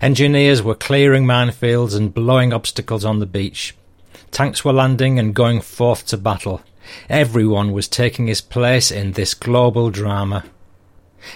Engineers 0.00 0.62
were 0.62 0.74
clearing 0.74 1.24
minefields 1.24 1.96
and 1.96 2.12
blowing 2.12 2.52
obstacles 2.52 3.04
on 3.04 3.18
the 3.18 3.26
beach. 3.26 3.74
Tanks 4.30 4.64
were 4.64 4.72
landing 4.72 5.18
and 5.18 5.34
going 5.34 5.60
forth 5.60 6.06
to 6.06 6.16
battle. 6.16 6.62
Everyone 7.08 7.72
was 7.72 7.88
taking 7.88 8.26
his 8.26 8.40
place 8.40 8.90
in 8.90 9.12
this 9.12 9.34
global 9.34 9.90
drama. 9.90 10.44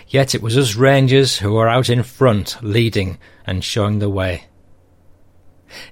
Yet 0.08 0.34
it 0.34 0.42
was 0.42 0.56
us 0.56 0.74
Rangers 0.74 1.38
who 1.38 1.52
were 1.52 1.68
out 1.68 1.90
in 1.90 2.02
front, 2.02 2.56
leading 2.62 3.18
and 3.46 3.62
showing 3.62 3.98
the 3.98 4.08
way. 4.08 4.44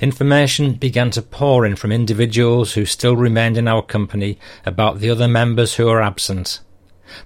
Information 0.01 0.75
began 0.75 1.11
to 1.13 1.23
pour 1.23 1.65
in 1.67 1.77
from 1.77 1.93
individuals 1.93 2.75
who 2.75 2.85
still 2.85 3.17
remained 3.17 3.57
in 3.57 3.69
our 3.69 3.83
company 3.83 4.39
about 4.65 5.01
the 5.01 5.11
other 5.11 5.29
members 5.29 5.75
who 5.75 5.87
were 5.87 6.03
absent. 6.03 6.61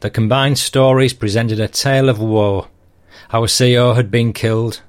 The 0.00 0.10
combined 0.10 0.58
stories 0.58 1.12
presented 1.12 1.60
a 1.60 1.68
tale 1.68 2.08
of 2.08 2.18
woe. 2.18 2.68
Our 3.32 3.48
CO 3.48 3.94
had 3.94 4.10
been 4.10 4.32
killed. 4.32 4.82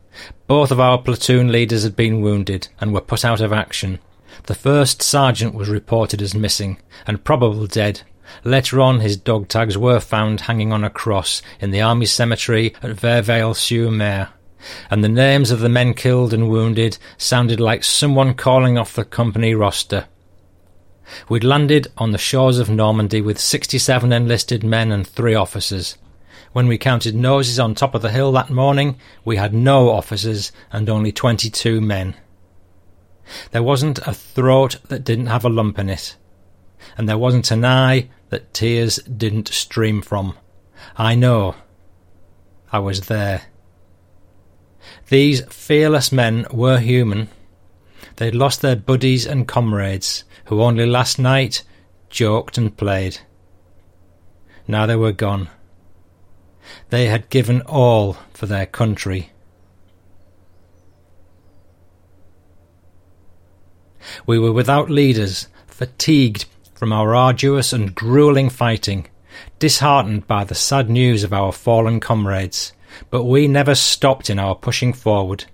Both 0.47 0.71
of 0.71 0.79
our 0.79 0.97
platoon 0.97 1.51
leaders 1.51 1.83
had 1.83 1.95
been 1.95 2.21
wounded 2.21 2.67
and 2.79 2.93
were 2.93 3.01
put 3.01 3.23
out 3.23 3.41
of 3.41 3.53
action. 3.53 3.99
The 4.43 4.55
first 4.55 5.01
sergeant 5.01 5.53
was 5.53 5.69
reported 5.69 6.21
as 6.21 6.33
missing 6.33 6.77
and 7.05 7.23
probably 7.23 7.67
dead. 7.67 8.01
Later 8.43 8.81
on, 8.81 8.99
his 8.99 9.17
dog 9.17 9.47
tags 9.47 9.77
were 9.77 9.99
found 9.99 10.41
hanging 10.41 10.73
on 10.73 10.83
a 10.83 10.89
cross 10.89 11.41
in 11.59 11.71
the 11.71 11.81
army 11.81 12.05
cemetery 12.05 12.73
at 12.81 12.95
Vierville-sur-Mer 12.95 14.29
and 14.89 15.03
the 15.03 15.09
names 15.09 15.51
of 15.51 15.59
the 15.59 15.69
men 15.69 15.93
killed 15.93 16.33
and 16.33 16.49
wounded 16.49 16.97
sounded 17.17 17.59
like 17.59 17.83
someone 17.83 18.33
calling 18.33 18.77
off 18.77 18.93
the 18.93 19.05
company 19.05 19.53
roster. 19.53 20.07
We'd 21.29 21.43
landed 21.43 21.87
on 21.97 22.11
the 22.11 22.17
shores 22.17 22.59
of 22.59 22.69
Normandy 22.69 23.21
with 23.21 23.39
67 23.39 24.11
enlisted 24.11 24.63
men 24.63 24.91
and 24.91 25.07
three 25.07 25.35
officers. 25.35 25.97
When 26.53 26.67
we 26.67 26.77
counted 26.77 27.15
noses 27.15 27.59
on 27.59 27.75
top 27.75 27.95
of 27.95 28.01
the 28.01 28.11
hill 28.11 28.31
that 28.33 28.49
morning, 28.49 28.97
we 29.23 29.37
had 29.37 29.53
no 29.53 29.89
officers 29.89 30.51
and 30.71 30.89
only 30.89 31.11
22 31.11 31.79
men. 31.81 32.15
There 33.51 33.63
wasn't 33.63 33.99
a 33.99 34.13
throat 34.13 34.77
that 34.87 35.03
didn't 35.03 35.27
have 35.27 35.45
a 35.45 35.49
lump 35.49 35.79
in 35.79 35.89
it, 35.89 36.15
and 36.97 37.07
there 37.07 37.17
wasn't 37.17 37.51
an 37.51 37.65
eye 37.65 38.09
that 38.29 38.53
tears 38.53 38.97
didn't 38.97 39.49
stream 39.49 40.01
from. 40.01 40.37
I 40.95 41.15
know. 41.15 41.55
I 42.71 42.79
was 42.79 43.07
there. 43.07 43.43
These 45.09 45.41
fearless 45.45 46.11
men 46.11 46.45
were 46.51 46.79
human. 46.79 47.29
They'd 48.17 48.35
lost 48.35 48.61
their 48.61 48.75
buddies 48.75 49.25
and 49.25 49.47
comrades, 49.47 50.25
who 50.45 50.61
only 50.61 50.85
last 50.85 51.17
night 51.17 51.63
joked 52.09 52.57
and 52.57 52.75
played. 52.75 53.19
Now 54.67 54.85
they 54.85 54.95
were 54.95 55.13
gone. 55.13 55.49
They 56.89 57.05
had 57.05 57.29
given 57.29 57.61
all 57.61 58.17
for 58.33 58.47
their 58.47 58.65
country. 58.65 59.31
We 64.25 64.39
were 64.39 64.51
without 64.51 64.89
leaders, 64.89 65.47
fatigued 65.67 66.45
from 66.73 66.91
our 66.91 67.15
arduous 67.15 67.71
and 67.71 67.95
grueling 67.95 68.49
fighting, 68.49 69.07
disheartened 69.59 70.27
by 70.27 70.43
the 70.43 70.55
sad 70.55 70.89
news 70.89 71.23
of 71.23 71.33
our 71.33 71.53
fallen 71.53 71.99
comrades. 71.99 72.73
But 73.09 73.23
we 73.23 73.47
never 73.47 73.75
stopped 73.75 74.29
in 74.29 74.39
our 74.39 74.55
pushing 74.55 74.93
forward. 74.93 75.45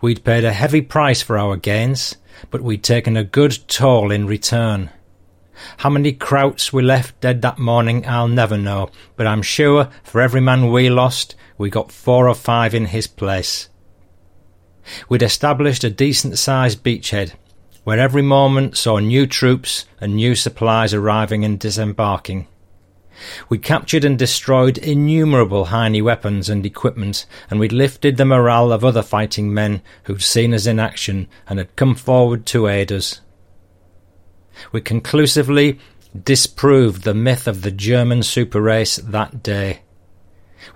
We'd 0.00 0.24
paid 0.24 0.44
a 0.44 0.52
heavy 0.52 0.82
price 0.82 1.22
for 1.22 1.38
our 1.38 1.56
gains, 1.56 2.16
but 2.50 2.60
we'd 2.60 2.84
taken 2.84 3.16
a 3.16 3.24
good 3.24 3.58
toll 3.68 4.10
in 4.10 4.26
return. 4.26 4.90
How 5.78 5.90
many 5.90 6.12
Krauts 6.12 6.72
we 6.72 6.82
left 6.82 7.20
dead 7.20 7.42
that 7.42 7.58
morning 7.58 8.06
I'll 8.06 8.28
never 8.28 8.56
know, 8.56 8.90
but 9.16 9.26
I'm 9.26 9.42
sure 9.42 9.90
for 10.02 10.20
every 10.20 10.40
man 10.40 10.70
we 10.70 10.90
lost, 10.90 11.34
we 11.58 11.70
got 11.70 11.92
four 11.92 12.28
or 12.28 12.34
five 12.34 12.74
in 12.74 12.86
his 12.86 13.06
place. 13.06 13.68
We'd 15.08 15.22
established 15.22 15.84
a 15.84 15.90
decent 15.90 16.38
sized 16.38 16.82
beachhead, 16.82 17.34
where 17.84 17.98
every 17.98 18.22
moment 18.22 18.76
saw 18.76 18.98
new 18.98 19.26
troops 19.26 19.84
and 20.00 20.16
new 20.16 20.34
supplies 20.34 20.94
arriving 20.94 21.44
and 21.44 21.60
disembarking. 21.60 22.48
We 23.48 23.58
captured 23.58 24.04
and 24.04 24.18
destroyed 24.18 24.78
innumerable 24.78 25.66
Heine 25.66 26.02
weapons 26.02 26.48
and 26.48 26.64
equipment, 26.64 27.26
and 27.50 27.60
we'd 27.60 27.72
lifted 27.72 28.16
the 28.16 28.24
morale 28.24 28.72
of 28.72 28.84
other 28.84 29.02
fighting 29.02 29.52
men 29.52 29.82
who'd 30.04 30.22
seen 30.22 30.54
us 30.54 30.66
in 30.66 30.78
action 30.78 31.28
and 31.48 31.58
had 31.58 31.76
come 31.76 31.94
forward 31.94 32.46
to 32.46 32.68
aid 32.68 32.90
us. 32.90 33.20
We 34.70 34.80
conclusively 34.80 35.78
disproved 36.20 37.04
the 37.04 37.14
myth 37.14 37.46
of 37.46 37.62
the 37.62 37.70
German 37.70 38.22
super 38.22 38.60
race 38.60 38.96
that 38.96 39.42
day. 39.42 39.80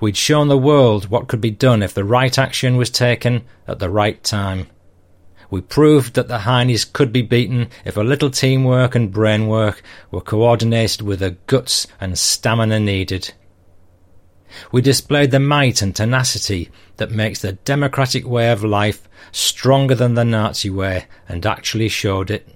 We'd 0.01 0.17
shown 0.17 0.49
the 0.49 0.59
world 0.59 1.09
what 1.11 1.29
could 1.29 1.41
be 1.41 1.51
done 1.51 1.83
if 1.83 1.95
the 1.95 2.05
right 2.05 2.37
action 2.39 2.77
was 2.77 2.91
taken 2.91 3.45
at 3.69 3.79
the 3.79 3.91
right 3.91 4.23
time. 4.25 4.69
We 5.51 5.61
proved 5.61 6.15
that 6.15 6.29
the 6.29 6.39
Heinies 6.39 6.93
could 6.93 7.13
be 7.13 7.23
beaten 7.23 7.69
if 7.85 7.97
a 7.97 8.03
little 8.03 8.31
teamwork 8.31 8.95
and 8.95 9.13
brainwork 9.13 9.81
were 10.11 10.21
coordinated 10.21 11.03
with 11.03 11.21
the 11.21 11.37
guts 11.47 11.87
and 12.01 12.19
stamina 12.19 12.81
needed. 12.81 13.33
We 14.73 14.81
displayed 14.83 15.31
the 15.31 15.41
might 15.41 15.83
and 15.83 15.95
tenacity 15.95 16.71
that 16.97 17.11
makes 17.11 17.41
the 17.41 17.53
democratic 17.53 18.27
way 18.27 18.51
of 18.51 18.65
life 18.65 19.09
stronger 19.31 19.95
than 19.95 20.15
the 20.15 20.25
Nazi 20.25 20.71
way 20.71 21.07
and 21.29 21.45
actually 21.47 21.89
showed 21.89 22.31
it. 22.31 22.49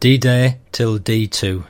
D-Day 0.00 0.58
till 0.72 0.98
D2 0.98 1.64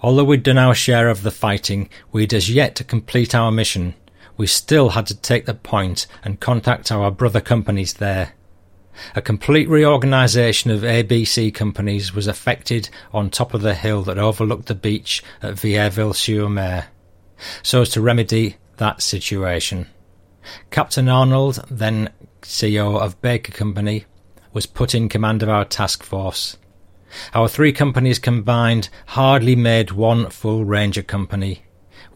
Although 0.00 0.24
we'd 0.24 0.42
done 0.42 0.58
our 0.58 0.74
share 0.74 1.08
of 1.08 1.22
the 1.22 1.30
fighting, 1.30 1.88
we'd 2.10 2.34
as 2.34 2.50
yet 2.50 2.74
to 2.76 2.84
complete 2.84 3.34
our 3.34 3.52
mission– 3.52 3.94
we 4.38 4.46
still 4.46 4.90
had 4.90 5.06
to 5.08 5.16
take 5.16 5.44
the 5.44 5.52
point 5.52 6.06
and 6.24 6.40
contact 6.40 6.90
our 6.90 7.10
brother 7.10 7.40
companies 7.40 7.94
there. 7.94 8.32
A 9.14 9.20
complete 9.20 9.68
reorganisation 9.68 10.70
of 10.70 10.80
ABC 10.80 11.52
companies 11.54 12.14
was 12.14 12.26
effected 12.26 12.88
on 13.12 13.28
top 13.28 13.52
of 13.52 13.62
the 13.62 13.74
hill 13.74 14.02
that 14.04 14.18
overlooked 14.18 14.66
the 14.66 14.74
beach 14.74 15.22
at 15.42 15.54
Vierville-sur-Mer, 15.54 16.86
so 17.62 17.82
as 17.82 17.90
to 17.90 18.00
remedy 18.00 18.56
that 18.78 19.02
situation. 19.02 19.86
Captain 20.70 21.08
Arnold, 21.08 21.64
then 21.70 22.10
CEO 22.42 22.98
of 22.98 23.20
Baker 23.20 23.52
Company, 23.52 24.06
was 24.52 24.66
put 24.66 24.94
in 24.94 25.08
command 25.08 25.42
of 25.42 25.48
our 25.48 25.64
task 25.64 26.02
force. 26.02 26.56
Our 27.34 27.48
three 27.48 27.72
companies 27.72 28.18
combined 28.18 28.88
hardly 29.06 29.56
made 29.56 29.90
one 29.90 30.30
full 30.30 30.64
Ranger 30.64 31.02
company 31.02 31.62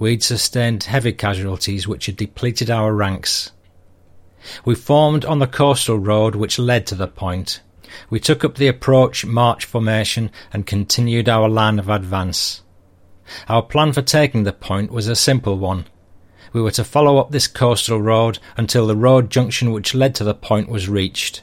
we'd 0.03 0.21
sustained 0.21 0.83
heavy 0.83 1.13
casualties 1.13 1.87
which 1.87 2.07
had 2.07 2.17
depleted 2.17 2.69
our 2.69 2.93
ranks. 2.93 3.53
We 4.65 4.75
formed 4.75 5.25
on 5.25 5.39
the 5.39 5.47
coastal 5.47 5.97
road 5.97 6.35
which 6.35 6.59
led 6.59 6.89
to 6.89 6.97
the 6.97 7.07
point. 7.07 7.61
We 8.11 8.19
took 8.19 8.45
up 8.45 8.57
the 8.57 8.67
approach 8.67 9.25
march 9.25 9.65
formation 9.65 10.33
and 10.53 10.67
continued 10.67 11.29
our 11.29 11.49
line 11.49 11.79
of 11.79 11.89
advance. 11.89 12.63
Our 13.49 13.63
plan 13.63 13.93
for 13.93 14.03
taking 14.03 14.43
the 14.43 14.53
point 14.53 14.91
was 14.91 15.07
a 15.07 15.15
simple 15.15 15.57
one. 15.57 15.87
We 16.53 16.61
were 16.61 16.73
to 16.73 16.83
follow 16.83 17.19
up 17.19 17.31
this 17.31 17.47
coastal 17.47 18.03
road 18.03 18.41
until 18.57 18.89
the 18.89 18.97
road 18.97 19.31
junction 19.31 19.71
which 19.71 19.95
led 19.95 20.17
to 20.17 20.25
the 20.25 20.35
point 20.35 20.69
was 20.69 20.89
reached. 20.89 21.43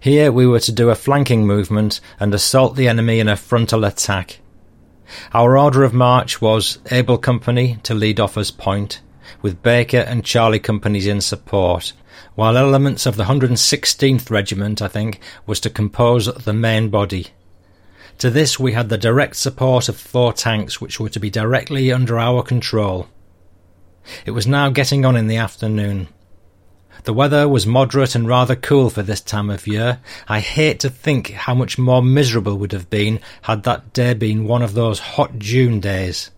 Here 0.00 0.32
we 0.32 0.46
were 0.46 0.60
to 0.60 0.72
do 0.72 0.88
a 0.88 0.94
flanking 0.94 1.46
movement 1.46 2.00
and 2.18 2.32
assault 2.32 2.76
the 2.76 2.88
enemy 2.88 3.20
in 3.20 3.28
a 3.28 3.36
frontal 3.36 3.84
attack. 3.84 4.39
Our 5.32 5.58
order 5.58 5.84
of 5.84 5.92
march 5.92 6.40
was 6.40 6.78
Able 6.90 7.18
Company 7.18 7.78
to 7.82 7.94
lead 7.94 8.20
off 8.20 8.36
as 8.36 8.50
Point, 8.50 9.00
with 9.42 9.62
Baker 9.62 9.98
and 9.98 10.24
Charlie 10.24 10.58
companies 10.58 11.06
in 11.06 11.20
support, 11.20 11.92
while 12.34 12.56
elements 12.56 13.06
of 13.06 13.16
the 13.16 13.24
116th 13.24 14.30
Regiment, 14.30 14.82
I 14.82 14.88
think, 14.88 15.20
was 15.46 15.60
to 15.60 15.70
compose 15.70 16.26
the 16.26 16.52
main 16.52 16.88
body. 16.88 17.28
To 18.18 18.30
this 18.30 18.58
we 18.58 18.72
had 18.72 18.88
the 18.88 18.98
direct 18.98 19.36
support 19.36 19.88
of 19.88 19.96
four 19.96 20.32
tanks 20.32 20.80
which 20.80 21.00
were 21.00 21.08
to 21.08 21.20
be 21.20 21.30
directly 21.30 21.90
under 21.90 22.18
our 22.18 22.42
control. 22.42 23.08
It 24.26 24.32
was 24.32 24.46
now 24.46 24.70
getting 24.70 25.04
on 25.04 25.16
in 25.16 25.26
the 25.26 25.36
afternoon. 25.36 26.08
The 27.04 27.14
weather 27.14 27.48
was 27.48 27.66
moderate 27.66 28.14
and 28.14 28.28
rather 28.28 28.54
cool 28.54 28.90
for 28.90 29.02
this 29.02 29.20
time 29.20 29.50
of 29.50 29.66
year. 29.66 30.00
I 30.28 30.40
hate 30.40 30.80
to 30.80 30.90
think 30.90 31.30
how 31.30 31.54
much 31.54 31.78
more 31.78 32.02
miserable 32.02 32.56
would 32.58 32.72
have 32.72 32.90
been 32.90 33.20
had 33.42 33.62
that 33.62 33.92
day 33.92 34.14
been 34.14 34.44
one 34.44 34.62
of 34.62 34.74
those 34.74 34.98
hot 34.98 35.38
June 35.38 35.80
days. 35.80 36.30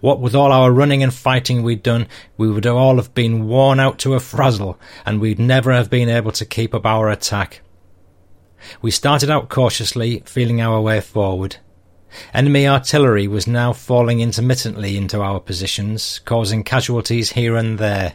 What 0.00 0.20
with 0.20 0.34
all 0.34 0.50
our 0.50 0.72
running 0.72 1.02
and 1.02 1.12
fighting 1.12 1.62
we'd 1.62 1.82
done, 1.82 2.08
we 2.36 2.50
would 2.50 2.66
all 2.66 2.96
have 2.96 3.14
been 3.14 3.46
worn 3.46 3.78
out 3.78 3.98
to 4.00 4.14
a 4.14 4.20
frazzle, 4.20 4.78
and 5.06 5.20
we'd 5.20 5.38
never 5.38 5.72
have 5.72 5.90
been 5.90 6.08
able 6.08 6.32
to 6.32 6.44
keep 6.44 6.74
up 6.74 6.86
our 6.86 7.10
attack. 7.10 7.60
We 8.82 8.90
started 8.90 9.30
out 9.30 9.48
cautiously, 9.48 10.22
feeling 10.26 10.60
our 10.60 10.80
way 10.80 11.00
forward. 11.00 11.56
Enemy 12.32 12.66
artillery 12.66 13.28
was 13.28 13.46
now 13.46 13.72
falling 13.72 14.20
intermittently 14.20 14.96
into 14.96 15.20
our 15.20 15.38
positions, 15.38 16.20
causing 16.24 16.64
casualties 16.64 17.32
here 17.32 17.54
and 17.54 17.78
there. 17.78 18.14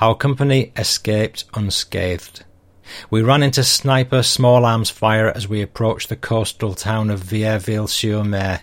Our 0.00 0.14
company 0.14 0.72
escaped 0.76 1.44
unscathed. 1.54 2.44
We 3.10 3.22
ran 3.22 3.42
into 3.42 3.64
sniper 3.64 4.22
small 4.22 4.64
arms 4.64 4.90
fire 4.90 5.30
as 5.30 5.48
we 5.48 5.62
approached 5.62 6.08
the 6.08 6.16
coastal 6.16 6.74
town 6.74 7.10
of 7.10 7.20
Vierville-sur-Mer. 7.20 8.62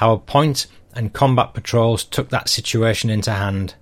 Our 0.00 0.18
point 0.18 0.66
and 0.94 1.12
combat 1.12 1.54
patrols 1.54 2.04
took 2.04 2.30
that 2.30 2.48
situation 2.48 3.10
into 3.10 3.32
hand. 3.32 3.74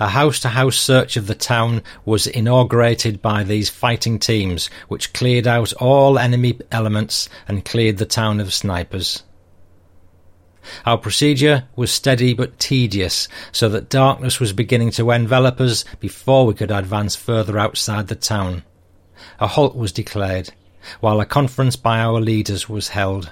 A 0.00 0.08
house-to-house 0.08 0.76
search 0.76 1.16
of 1.16 1.26
the 1.26 1.34
town 1.34 1.82
was 2.04 2.26
inaugurated 2.26 3.22
by 3.22 3.44
these 3.44 3.70
fighting 3.70 4.18
teams, 4.18 4.68
which 4.88 5.12
cleared 5.12 5.46
out 5.46 5.72
all 5.74 6.18
enemy 6.18 6.58
elements 6.72 7.28
and 7.46 7.64
cleared 7.64 7.98
the 7.98 8.06
town 8.06 8.40
of 8.40 8.52
snipers. 8.52 9.22
Our 10.84 10.98
procedure 10.98 11.64
was 11.76 11.90
steady 11.90 12.34
but 12.34 12.58
tedious, 12.58 13.28
so 13.52 13.68
that 13.70 13.88
darkness 13.88 14.40
was 14.40 14.52
beginning 14.52 14.90
to 14.92 15.10
envelop 15.10 15.60
us 15.60 15.84
before 16.00 16.46
we 16.46 16.54
could 16.54 16.70
advance 16.70 17.16
further 17.16 17.58
outside 17.58 18.08
the 18.08 18.14
town. 18.14 18.64
A 19.40 19.46
halt 19.46 19.76
was 19.76 19.92
declared, 19.92 20.50
while 21.00 21.20
a 21.20 21.26
conference 21.26 21.76
by 21.76 22.00
our 22.00 22.20
leaders 22.20 22.68
was 22.68 22.88
held. 22.88 23.30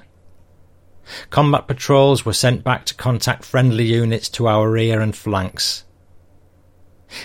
Combat 1.31 1.69
patrols 1.69 2.25
were 2.25 2.33
sent 2.33 2.65
back 2.65 2.85
to 2.87 2.95
contact 2.95 3.45
friendly 3.45 3.85
units 3.85 4.29
to 4.31 4.49
our 4.49 4.71
rear 4.71 5.01
and 5.01 5.15
flanks. 5.15 5.85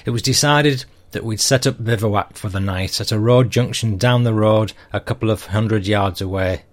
It 0.06 0.12
was 0.12 0.22
decided 0.22 0.86
that 1.12 1.24
we'd 1.24 1.40
set 1.40 1.66
up 1.66 1.84
bivouac 1.84 2.38
for 2.38 2.50
the 2.50 2.60
night 2.60 3.02
at 3.02 3.12
a 3.12 3.20
road 3.20 3.50
junction 3.50 3.98
down 3.98 4.24
the 4.24 4.34
road 4.34 4.74
a 4.94 5.00
couple 5.00 5.30
of 5.30 5.48
hundred 5.48 5.88
yards 5.88 6.22
away. 6.22 6.64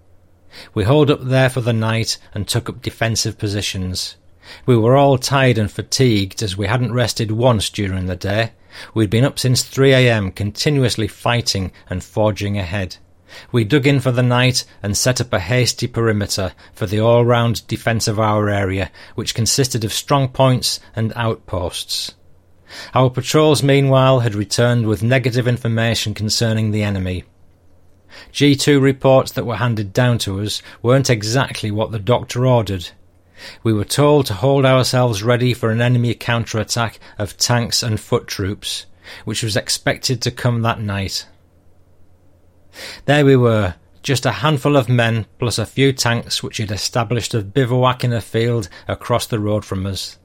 We 0.75 0.85
holed 0.85 1.11
up 1.11 1.21
there 1.23 1.51
for 1.51 1.61
the 1.61 1.73
night 1.73 2.19
and 2.35 2.47
took 2.47 2.69
up 2.69 2.83
defensive 2.83 3.39
positions. 3.39 4.17
We 4.65 4.77
were 4.77 4.97
all 4.97 5.19
tired 5.19 5.59
and 5.59 5.71
fatigued 5.71 6.43
as 6.43 6.57
we 6.57 6.67
hadn't 6.67 6.93
rested 6.93 7.31
once 7.31 7.69
during 7.69 8.07
the 8.07 8.17
day. 8.17 8.53
We'd 8.95 9.11
been 9.11 9.25
up 9.25 9.39
since 9.39 9.63
3 9.63 9.93
a.m., 9.93 10.31
continuously 10.33 11.09
fighting 11.09 11.73
and 11.91 12.03
forging 12.03 12.59
ahead. 12.59 12.97
We 13.53 13.65
dug 13.65 13.87
in 13.87 14.01
for 14.01 14.11
the 14.11 14.23
night 14.23 14.65
and 14.83 14.97
set 14.97 15.21
up 15.21 15.33
a 15.33 15.41
hasty 15.41 15.87
perimeter 15.87 16.53
for 16.73 16.87
the 16.87 17.01
all 17.01 17.25
round 17.25 17.67
defence 17.67 18.09
of 18.09 18.19
our 18.19 18.49
area, 18.49 18.91
which 19.15 19.35
consisted 19.35 19.85
of 19.85 19.93
strong 19.93 20.29
points 20.29 20.81
and 20.97 21.13
outposts. 21.15 22.15
Our 22.95 23.11
patrols, 23.11 23.63
meanwhile, 23.63 24.21
had 24.21 24.35
returned 24.35 24.87
with 24.87 25.03
negative 25.03 25.49
information 25.49 26.15
concerning 26.15 26.71
the 26.71 26.83
enemy. 26.83 27.25
G2 28.33 28.81
reports 28.81 29.33
that 29.33 29.47
were 29.47 29.57
handed 29.57 29.93
down 29.93 30.19
to 30.19 30.41
us 30.41 30.63
weren't 30.83 31.11
exactly 31.11 31.71
what 31.71 31.91
the 31.91 31.99
doctor 31.99 32.47
ordered. 32.47 32.91
We 33.63 33.73
were 33.73 33.85
told 33.85 34.27
to 34.27 34.35
hold 34.35 34.65
ourselves 34.65 35.23
ready 35.23 35.55
for 35.55 35.71
an 35.71 35.81
enemy 35.81 36.15
counterattack 36.15 36.99
of 37.19 37.37
tanks 37.37 37.83
and 37.83 38.01
foot 38.01 38.27
troops, 38.27 38.87
which 39.25 39.43
was 39.43 39.57
expected 39.57 40.21
to 40.23 40.31
come 40.31 40.63
that 40.63 40.81
night. 40.81 41.27
There 43.05 43.25
we 43.25 43.37
were, 43.37 43.75
just 44.03 44.27
a 44.27 44.33
handful 44.33 44.77
of 44.77 44.89
men 44.89 45.27
plus 45.39 45.59
a 45.59 45.67
few 45.67 45.93
tanks 45.93 46.43
which 46.43 46.59
had 46.59 46.71
established 46.71 47.35
a 47.35 47.43
bivouac 47.43 48.05
in 48.05 48.13
a 48.13 48.21
field 48.21 48.69
across 48.87 49.27
the 49.27 49.39
road 49.39 49.65
from 49.65 49.87
us. 49.87 50.19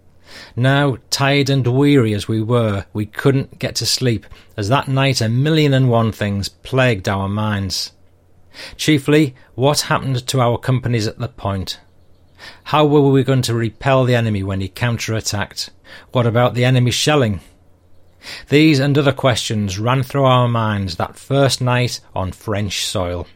Now, 0.55 0.97
tired 1.09 1.49
and 1.49 1.65
weary 1.65 2.13
as 2.13 2.27
we 2.27 2.41
were, 2.41 2.85
we 2.93 3.05
couldn't 3.05 3.59
get 3.59 3.75
to 3.75 3.85
sleep, 3.85 4.25
as 4.57 4.69
that 4.69 4.87
night 4.87 5.21
a 5.21 5.29
million 5.29 5.73
and 5.73 5.89
one 5.89 6.11
things 6.11 6.49
plagued 6.49 7.09
our 7.09 7.27
minds. 7.27 7.91
Chiefly, 8.77 9.35
what 9.55 9.81
happened 9.81 10.27
to 10.27 10.39
our 10.39 10.57
companies 10.57 11.07
at 11.07 11.19
the 11.19 11.27
point? 11.27 11.79
How 12.65 12.85
were 12.85 13.09
we 13.09 13.23
going 13.23 13.41
to 13.43 13.53
repel 13.53 14.03
the 14.03 14.15
enemy 14.15 14.43
when 14.43 14.61
he 14.61 14.67
counter-attacked? 14.67 15.69
What 16.11 16.27
about 16.27 16.53
the 16.53 16.65
enemy 16.65 16.91
shelling? 16.91 17.39
These 18.49 18.79
and 18.79 18.97
other 18.97 19.11
questions 19.11 19.79
ran 19.79 20.03
through 20.03 20.25
our 20.25 20.47
minds 20.47 20.95
that 20.95 21.17
first 21.17 21.61
night 21.61 21.99
on 22.15 22.31
French 22.31 22.85
soil. 22.85 23.27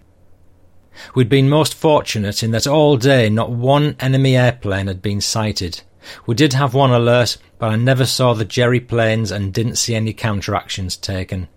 We'd 1.14 1.30
been 1.30 1.50
most 1.50 1.74
fortunate 1.74 2.42
in 2.42 2.52
that 2.52 2.68
all 2.68 2.98
day 2.98 3.30
not 3.30 3.52
one 3.52 3.96
enemy 4.00 4.36
airplane 4.36 4.88
had 4.88 5.02
been 5.02 5.22
sighted. 5.22 5.82
We 6.26 6.36
did 6.36 6.54
have 6.54 6.74
one 6.74 6.92
alert, 6.92 7.38
but 7.60 7.72
I 7.72 7.76
never 7.76 8.06
saw 8.06 8.34
the 8.34 8.46
Jerry 8.46 8.80
planes 8.80 9.32
and 9.32 9.54
didn't 9.54 9.78
see 9.78 9.96
any 9.96 10.14
counteractions 10.14 10.96
taken. 10.96 11.48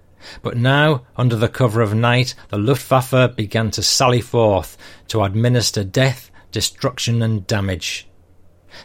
But 0.43 0.57
now, 0.57 1.03
under 1.17 1.37
the 1.37 1.49
cover 1.49 1.81
of 1.81 1.95
night, 1.95 2.35
the 2.49 2.59
Luftwaffe 2.59 3.35
began 3.37 3.71
to 3.73 3.83
sally 3.83 4.21
forth 4.21 4.77
to 5.09 5.23
administer 5.23 5.85
death, 5.85 6.31
destruction, 6.53 7.23
and 7.23 7.47
damage. 7.47 8.07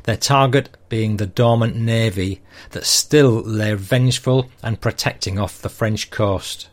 Their 0.03 0.17
target 0.17 0.69
being 0.89 1.17
the 1.17 1.27
dormant 1.27 1.75
navy 1.75 2.41
that 2.71 2.85
still 2.85 3.41
lay 3.41 3.73
vengeful 3.73 4.49
and 4.63 4.81
protecting 4.81 5.37
off 5.37 5.61
the 5.61 5.69
French 5.69 6.09
coast. 6.09 6.69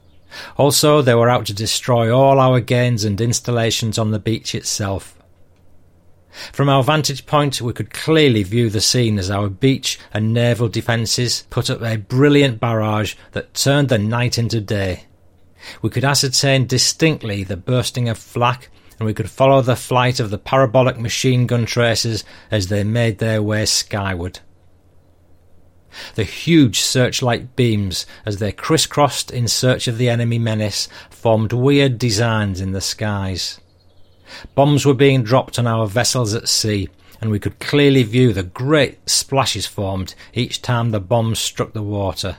Also, 0.57 1.03
they 1.03 1.14
were 1.14 1.29
out 1.29 1.47
to 1.47 1.53
destroy 1.53 2.14
all 2.14 2.40
our 2.40 2.61
gains 2.61 3.05
and 3.05 3.21
installations 3.21 3.99
on 3.99 4.12
the 4.12 4.18
beach 4.18 4.55
itself. 4.55 5.18
From 6.53 6.68
our 6.68 6.83
vantage 6.83 7.27
point, 7.27 7.61
we 7.61 7.73
could 7.73 7.92
clearly 7.92 8.42
view 8.42 8.71
the 8.71 8.81
scene 8.81 9.18
as 9.18 9.31
our 9.31 9.49
beach 9.49 9.99
and 10.12 10.33
naval 10.33 10.68
defences 10.68 11.47
put 11.51 11.68
up 11.68 11.83
a 11.83 11.97
brilliant 11.97 12.59
barrage 12.59 13.14
that 13.33 13.55
turned 13.55 13.90
the 13.90 13.99
night 13.99 14.38
into 14.38 14.61
day. 14.61 15.05
We 15.83 15.90
could 15.90 16.05
ascertain 16.05 16.66
distinctly 16.66 17.45
the 17.45 17.57
bursting 17.57 18.09
of 18.09 18.18
flak, 18.18 18.71
and 18.99 19.07
we 19.07 19.14
could 19.14 19.31
follow 19.31 19.62
the 19.62 19.77
flight 19.77 20.21
of 20.21 20.31
the 20.31 20.38
parabolic 20.38 20.99
machine 20.99 21.47
gun 21.47 21.66
tracers 21.66 22.25
as 22.51 22.68
they 22.68 22.83
made 22.83 23.18
their 23.18 23.42
way 23.42 23.66
skyward. 23.66 24.40
The 26.14 26.25
huge 26.25 26.81
searchlight 26.81 27.55
beams, 27.55 28.07
as 28.25 28.38
they 28.38 28.53
crisscrossed 28.53 29.31
in 29.31 29.47
search 29.47 29.87
of 29.87 29.99
the 29.99 30.09
enemy 30.09 30.38
menace, 30.38 30.88
formed 31.11 31.53
weird 31.53 31.99
designs 31.99 32.61
in 32.61 32.73
the 32.73 32.81
skies. 32.81 33.61
Bombs 34.55 34.85
were 34.85 34.95
being 34.95 35.23
dropped 35.23 35.59
on 35.59 35.66
our 35.66 35.87
vessels 35.87 36.35
at 36.35 36.49
sea, 36.49 36.88
and 37.21 37.31
we 37.31 37.38
could 37.38 37.59
clearly 37.59 38.03
view 38.03 38.33
the 38.33 38.42
great 38.42 39.09
splashes 39.09 39.66
formed 39.66 40.14
each 40.35 40.62
time 40.62 40.90
the 40.90 41.01
bombs 41.01 41.38
struck 41.38 41.73
the 41.73 41.83
water. 41.83 42.38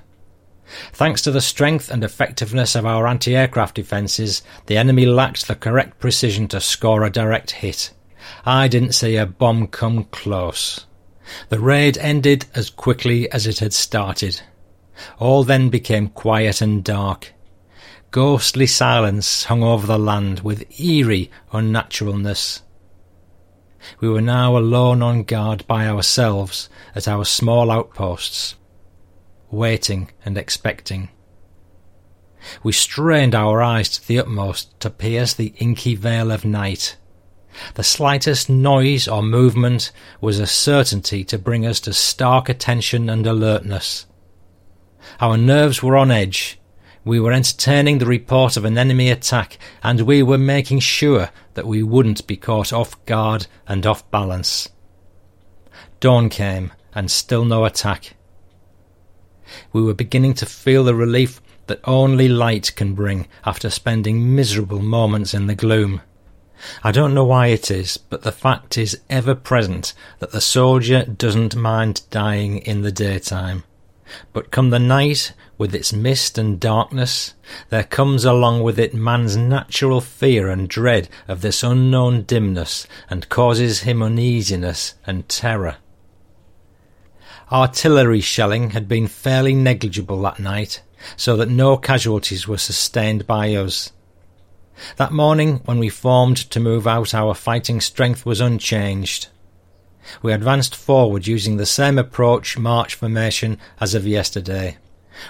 Thanks 0.91 1.21
to 1.23 1.31
the 1.31 1.41
strength 1.41 1.91
and 1.91 2.03
effectiveness 2.03 2.75
of 2.75 2.85
our 2.85 3.05
anti 3.05 3.35
aircraft 3.35 3.75
defences, 3.75 4.41
the 4.65 4.77
enemy 4.77 5.05
lacked 5.05 5.47
the 5.47 5.55
correct 5.55 5.99
precision 5.99 6.47
to 6.49 6.61
score 6.61 7.03
a 7.03 7.09
direct 7.09 7.51
hit. 7.51 7.91
I 8.45 8.67
didn't 8.67 8.93
see 8.93 9.15
a 9.15 9.25
bomb 9.25 9.67
come 9.67 10.05
close. 10.05 10.85
The 11.49 11.59
raid 11.59 11.97
ended 11.97 12.45
as 12.55 12.69
quickly 12.69 13.29
as 13.31 13.47
it 13.47 13.59
had 13.59 13.73
started. 13.73 14.41
All 15.19 15.43
then 15.43 15.69
became 15.69 16.09
quiet 16.09 16.61
and 16.61 16.83
dark. 16.83 17.32
Ghostly 18.13 18.67
silence 18.67 19.45
hung 19.45 19.63
over 19.63 19.87
the 19.87 19.97
land 19.97 20.41
with 20.41 20.79
eerie 20.79 21.31
unnaturalness. 21.51 22.61
We 23.99 24.07
were 24.07 24.21
now 24.21 24.55
alone 24.55 25.01
on 25.01 25.23
guard 25.23 25.65
by 25.65 25.87
ourselves 25.87 26.69
at 26.93 27.07
our 27.07 27.25
small 27.25 27.71
outposts, 27.71 28.53
waiting 29.49 30.11
and 30.23 30.37
expecting. 30.37 31.09
We 32.61 32.71
strained 32.71 33.33
our 33.33 33.63
eyes 33.63 33.89
to 33.89 34.07
the 34.07 34.19
utmost 34.19 34.79
to 34.81 34.91
pierce 34.91 35.33
the 35.33 35.55
inky 35.57 35.95
veil 35.95 36.31
of 36.31 36.45
night. 36.45 36.97
The 37.73 37.83
slightest 37.83 38.47
noise 38.47 39.07
or 39.07 39.23
movement 39.23 39.91
was 40.21 40.37
a 40.37 40.45
certainty 40.45 41.23
to 41.23 41.39
bring 41.39 41.65
us 41.65 41.79
to 41.79 41.93
stark 41.93 42.47
attention 42.47 43.09
and 43.09 43.25
alertness. 43.25 44.05
Our 45.19 45.35
nerves 45.35 45.81
were 45.81 45.97
on 45.97 46.11
edge 46.11 46.59
we 47.05 47.19
were 47.19 47.33
entertaining 47.33 47.97
the 47.97 48.05
report 48.05 48.55
of 48.55 48.65
an 48.65 48.77
enemy 48.77 49.09
attack, 49.09 49.57
and 49.81 50.01
we 50.01 50.23
were 50.23 50.37
making 50.37 50.79
sure 50.79 51.29
that 51.53 51.67
we 51.67 51.83
wouldn't 51.83 52.27
be 52.27 52.37
caught 52.37 52.71
off 52.71 53.03
guard 53.05 53.47
and 53.67 53.85
off 53.85 54.09
balance. 54.09 54.69
Dawn 55.99 56.29
came, 56.29 56.71
and 56.95 57.09
still 57.11 57.45
no 57.45 57.65
attack. 57.65 58.15
We 59.71 59.81
were 59.81 59.93
beginning 59.93 60.33
to 60.35 60.45
feel 60.45 60.83
the 60.83 60.95
relief 60.95 61.41
that 61.67 61.81
only 61.85 62.27
light 62.27 62.73
can 62.75 62.93
bring 62.93 63.27
after 63.45 63.69
spending 63.69 64.35
miserable 64.35 64.81
moments 64.81 65.33
in 65.33 65.47
the 65.47 65.55
gloom. 65.55 66.01
I 66.83 66.91
don't 66.91 67.13
know 67.13 67.25
why 67.25 67.47
it 67.47 67.69
is, 67.69 67.97
but 67.97 68.21
the 68.21 68.31
fact 68.31 68.77
is 68.77 69.01
ever 69.09 69.35
present 69.35 69.93
that 70.19 70.31
the 70.31 70.41
soldier 70.41 71.03
doesn't 71.05 71.55
mind 71.55 72.03
dying 72.09 72.59
in 72.59 72.81
the 72.81 72.91
daytime. 72.91 73.63
But 74.31 74.51
come 74.51 74.69
the 74.69 74.79
night, 74.79 75.33
with 75.63 75.73
its 75.73 75.93
mist 75.93 76.37
and 76.37 76.59
darkness, 76.59 77.35
there 77.69 77.85
comes 77.85 78.25
along 78.25 78.61
with 78.61 78.77
it 78.77 78.93
man's 78.93 79.37
natural 79.37 80.01
fear 80.01 80.49
and 80.49 80.67
dread 80.67 81.07
of 81.25 81.39
this 81.39 81.63
unknown 81.63 82.23
dimness, 82.23 82.85
and 83.09 83.29
causes 83.29 83.83
him 83.83 84.03
uneasiness 84.03 84.95
and 85.07 85.29
terror. 85.29 85.77
Artillery 87.49 88.19
shelling 88.19 88.71
had 88.71 88.89
been 88.89 89.07
fairly 89.07 89.53
negligible 89.53 90.21
that 90.23 90.37
night, 90.37 90.81
so 91.15 91.37
that 91.37 91.47
no 91.47 91.77
casualties 91.77 92.45
were 92.45 92.57
sustained 92.57 93.25
by 93.25 93.55
us. 93.55 93.93
That 94.97 95.13
morning, 95.13 95.61
when 95.63 95.79
we 95.79 95.87
formed 95.87 96.35
to 96.51 96.59
move 96.59 96.85
out, 96.85 97.13
our 97.13 97.33
fighting 97.33 97.79
strength 97.79 98.25
was 98.25 98.41
unchanged. 98.41 99.29
We 100.21 100.33
advanced 100.33 100.75
forward 100.75 101.25
using 101.25 101.55
the 101.55 101.65
same 101.65 101.97
approach 101.97 102.57
march 102.57 102.95
formation 102.95 103.59
as 103.79 103.95
of 103.95 104.05
yesterday. 104.05 104.75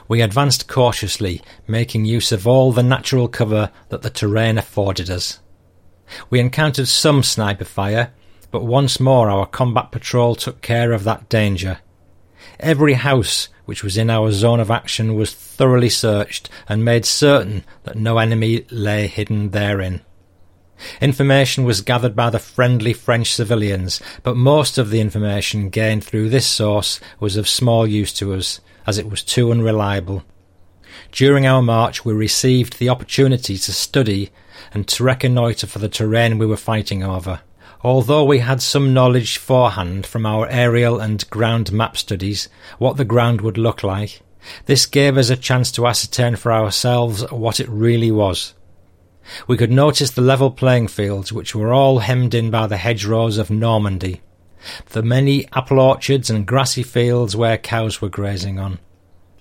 We 0.08 0.22
advanced 0.22 0.68
cautiously, 0.68 1.42
making 1.68 2.06
use 2.06 2.32
of 2.32 2.48
all 2.48 2.72
the 2.72 2.84
natural 2.84 3.28
cover 3.28 3.72
that 3.90 4.02
the 4.02 4.10
terrain 4.10 4.58
afforded 4.58 5.10
us. 5.10 5.40
We 6.30 6.40
encountered 6.40 6.88
some 6.88 7.24
sniper 7.24 7.66
fire, 7.66 8.14
but 8.52 8.64
once 8.64 9.00
more 9.00 9.30
our 9.30 9.46
combat 9.46 9.92
patrol 9.92 10.36
took 10.36 10.62
care 10.62 10.92
of 10.92 11.04
that 11.06 11.30
danger. 11.30 11.80
Every 12.60 12.94
house 12.94 13.50
which 13.66 13.84
was 13.84 13.98
in 13.98 14.10
our 14.10 14.32
zone 14.32 14.60
of 14.60 14.70
action 14.70 15.16
was 15.16 15.34
thoroughly 15.34 15.90
searched 15.90 16.50
and 16.68 16.84
made 16.84 17.06
certain 17.06 17.64
that 17.84 17.96
no 17.96 18.18
enemy 18.18 18.66
lay 18.70 19.08
hidden 19.08 19.50
therein. 19.50 20.02
Information 21.00 21.64
was 21.64 21.82
gathered 21.82 22.16
by 22.16 22.30
the 22.30 22.40
friendly 22.40 22.94
French 22.94 23.34
civilians, 23.34 24.02
but 24.22 24.36
most 24.36 24.78
of 24.78 24.90
the 24.90 25.00
information 25.00 25.70
gained 25.70 26.04
through 26.04 26.30
this 26.30 26.48
source 26.48 27.00
was 27.20 27.38
of 27.38 27.48
small 27.48 27.88
use 27.88 28.12
to 28.14 28.34
us, 28.34 28.60
as 28.86 28.98
it 28.98 29.10
was 29.10 29.24
too 29.24 29.52
unreliable. 29.52 30.24
During 31.12 31.46
our 31.46 31.62
march, 31.62 32.06
we 32.06 32.14
received 32.14 32.80
the 32.80 32.90
opportunity 32.90 33.58
to 33.58 33.74
study 33.74 34.32
and 34.74 34.88
to 34.88 35.04
reconnoitre 35.04 35.68
for 35.68 35.80
the 35.80 35.90
terrain 35.90 36.38
we 36.38 36.46
were 36.46 36.58
fighting 36.58 37.04
over. 37.04 37.42
Although 37.82 38.24
we 38.24 38.40
had 38.40 38.62
some 38.62 38.94
knowledge 38.94 39.38
forehand 39.38 40.06
from 40.06 40.26
our 40.26 40.48
aerial 40.48 41.00
and 41.00 41.30
ground 41.30 41.72
map 41.72 41.98
studies 41.98 42.48
what 42.78 42.98
the 42.98 43.06
ground 43.06 43.42
would 43.42 43.58
look 43.58 43.84
like, 43.84 44.22
this 44.66 44.86
gave 44.86 45.18
us 45.18 45.30
a 45.30 45.36
chance 45.36 45.72
to 45.74 45.88
ascertain 45.88 46.36
for 46.36 46.52
ourselves 46.52 47.30
what 47.32 47.60
it 47.60 47.70
really 47.70 48.12
was. 48.12 48.54
We 49.48 49.58
could 49.58 49.72
notice 49.72 50.12
the 50.12 50.22
level 50.22 50.52
playing 50.52 50.90
fields, 50.90 51.32
which 51.32 51.56
were 51.56 51.74
all 51.74 52.00
hemmed 52.00 52.34
in 52.34 52.52
by 52.52 52.68
the 52.68 52.78
hedgerows 52.78 53.38
of 53.38 53.50
Normandy, 53.50 54.22
the 54.90 55.04
many 55.04 55.48
apple 55.54 55.80
orchards 55.80 56.30
and 56.30 56.46
grassy 56.46 56.84
fields 56.84 57.36
where 57.36 57.58
cows 57.58 58.02
were 58.02 58.10
grazing 58.10 58.60
on, 58.60 58.80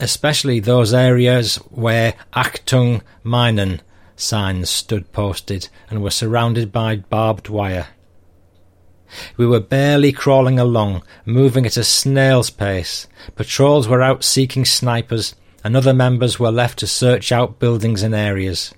especially 0.00 0.60
those 0.60 0.92
areas 0.92 1.56
where 1.70 2.14
Achtung 2.32 3.02
Minen 3.24 3.80
signs 4.16 4.70
stood 4.70 5.12
posted 5.12 5.68
and 5.90 6.02
were 6.02 6.10
surrounded 6.10 6.72
by 6.72 6.96
barbed 6.96 7.48
wire. 7.48 7.88
We 9.36 9.46
were 9.46 9.60
barely 9.60 10.12
crawling 10.12 10.58
along, 10.58 11.02
moving 11.26 11.66
at 11.66 11.76
a 11.76 11.84
snail's 11.84 12.50
pace. 12.50 13.06
Patrols 13.36 13.86
were 13.86 14.00
out 14.00 14.24
seeking 14.24 14.64
snipers, 14.64 15.34
and 15.62 15.76
other 15.76 15.92
members 15.92 16.40
were 16.40 16.50
left 16.50 16.78
to 16.78 16.86
search 16.86 17.30
out 17.30 17.58
buildings 17.58 18.02
and 18.02 18.14
areas. 18.14 18.72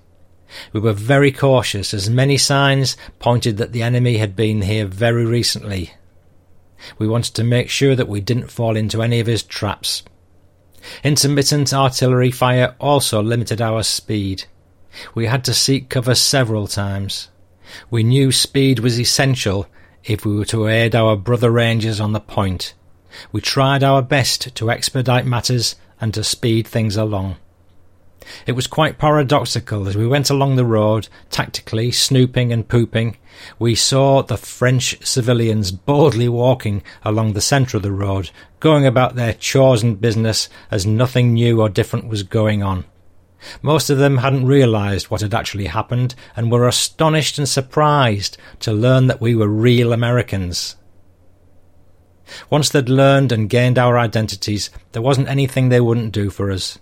We 0.73 0.79
were 0.79 0.93
very 0.93 1.31
cautious, 1.31 1.93
as 1.93 2.09
many 2.09 2.37
signs 2.37 2.97
pointed 3.19 3.57
that 3.57 3.71
the 3.71 3.81
enemy 3.81 4.17
had 4.17 4.35
been 4.35 4.61
here 4.61 4.85
very 4.85 5.25
recently. 5.25 5.93
We 6.97 7.07
wanted 7.07 7.33
to 7.35 7.43
make 7.43 7.69
sure 7.69 7.95
that 7.95 8.07
we 8.07 8.21
didn't 8.21 8.51
fall 8.51 8.75
into 8.75 9.01
any 9.01 9.19
of 9.19 9.27
his 9.27 9.43
traps. 9.43 10.03
Intermittent 11.03 11.73
artillery 11.73 12.31
fire 12.31 12.75
also 12.79 13.21
limited 13.21 13.61
our 13.61 13.83
speed. 13.83 14.45
We 15.13 15.25
had 15.25 15.43
to 15.45 15.53
seek 15.53 15.89
cover 15.89 16.15
several 16.15 16.67
times. 16.67 17.29
We 17.89 18.03
knew 18.03 18.31
speed 18.31 18.79
was 18.79 18.99
essential 18.99 19.67
if 20.03 20.25
we 20.25 20.35
were 20.35 20.45
to 20.45 20.67
aid 20.67 20.95
our 20.95 21.15
brother 21.15 21.49
rangers 21.49 21.99
on 21.99 22.13
the 22.13 22.19
point. 22.19 22.73
We 23.31 23.41
tried 23.41 23.83
our 23.83 24.01
best 24.01 24.53
to 24.55 24.69
expedite 24.69 25.25
matters 25.25 25.75
and 25.99 26.13
to 26.13 26.23
speed 26.23 26.67
things 26.67 26.95
along. 26.95 27.37
It 28.45 28.53
was 28.53 28.67
quite 28.67 28.97
paradoxical 28.97 29.87
as 29.87 29.95
we 29.95 30.07
went 30.07 30.29
along 30.29 30.55
the 30.55 30.65
road, 30.65 31.07
tactically 31.29 31.91
snooping 31.91 32.51
and 32.51 32.67
pooping. 32.67 33.17
We 33.59 33.75
saw 33.75 34.23
the 34.23 34.37
French 34.37 35.05
civilians 35.05 35.71
boldly 35.71 36.29
walking 36.29 36.83
along 37.03 37.33
the 37.33 37.41
centre 37.41 37.77
of 37.77 37.83
the 37.83 37.91
road, 37.91 38.31
going 38.59 38.85
about 38.85 39.15
their 39.15 39.33
chores 39.33 39.83
and 39.83 39.99
business 39.99 40.49
as 40.71 40.85
nothing 40.85 41.33
new 41.33 41.61
or 41.61 41.69
different 41.69 42.07
was 42.07 42.23
going 42.23 42.63
on. 42.63 42.85
Most 43.61 43.89
of 43.89 43.97
them 43.97 44.17
hadn't 44.17 44.47
realised 44.47 45.11
what 45.11 45.21
had 45.21 45.33
actually 45.33 45.67
happened 45.67 46.15
and 46.35 46.51
were 46.51 46.67
astonished 46.67 47.37
and 47.37 47.47
surprised 47.47 48.37
to 48.61 48.73
learn 48.73 49.07
that 49.07 49.21
we 49.21 49.35
were 49.35 49.47
real 49.47 49.93
Americans. 49.93 50.75
Once 52.49 52.69
they'd 52.69 52.89
learned 52.89 53.31
and 53.31 53.49
gained 53.49 53.77
our 53.77 53.99
identities, 53.99 54.71
there 54.93 55.01
wasn't 55.01 55.27
anything 55.27 55.69
they 55.69 55.81
wouldn't 55.81 56.11
do 56.11 56.29
for 56.29 56.51
us. 56.51 56.79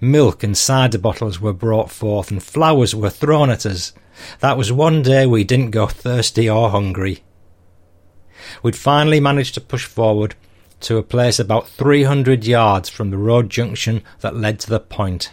Milk 0.00 0.42
and 0.42 0.56
cider 0.56 0.98
bottles 0.98 1.40
were 1.40 1.52
brought 1.52 1.90
forth 1.90 2.30
and 2.30 2.42
flowers 2.42 2.94
were 2.94 3.10
thrown 3.10 3.50
at 3.50 3.66
us. 3.66 3.92
That 4.40 4.56
was 4.56 4.72
one 4.72 5.02
day 5.02 5.26
we 5.26 5.44
didn't 5.44 5.70
go 5.70 5.86
thirsty 5.86 6.48
or 6.48 6.70
hungry. 6.70 7.22
We'd 8.62 8.76
finally 8.76 9.20
managed 9.20 9.54
to 9.54 9.60
push 9.60 9.84
forward 9.84 10.34
to 10.80 10.98
a 10.98 11.02
place 11.02 11.38
about 11.38 11.68
300 11.68 12.44
yards 12.44 12.88
from 12.88 13.10
the 13.10 13.18
road 13.18 13.50
junction 13.50 14.02
that 14.20 14.36
led 14.36 14.60
to 14.60 14.70
the 14.70 14.80
point, 14.80 15.32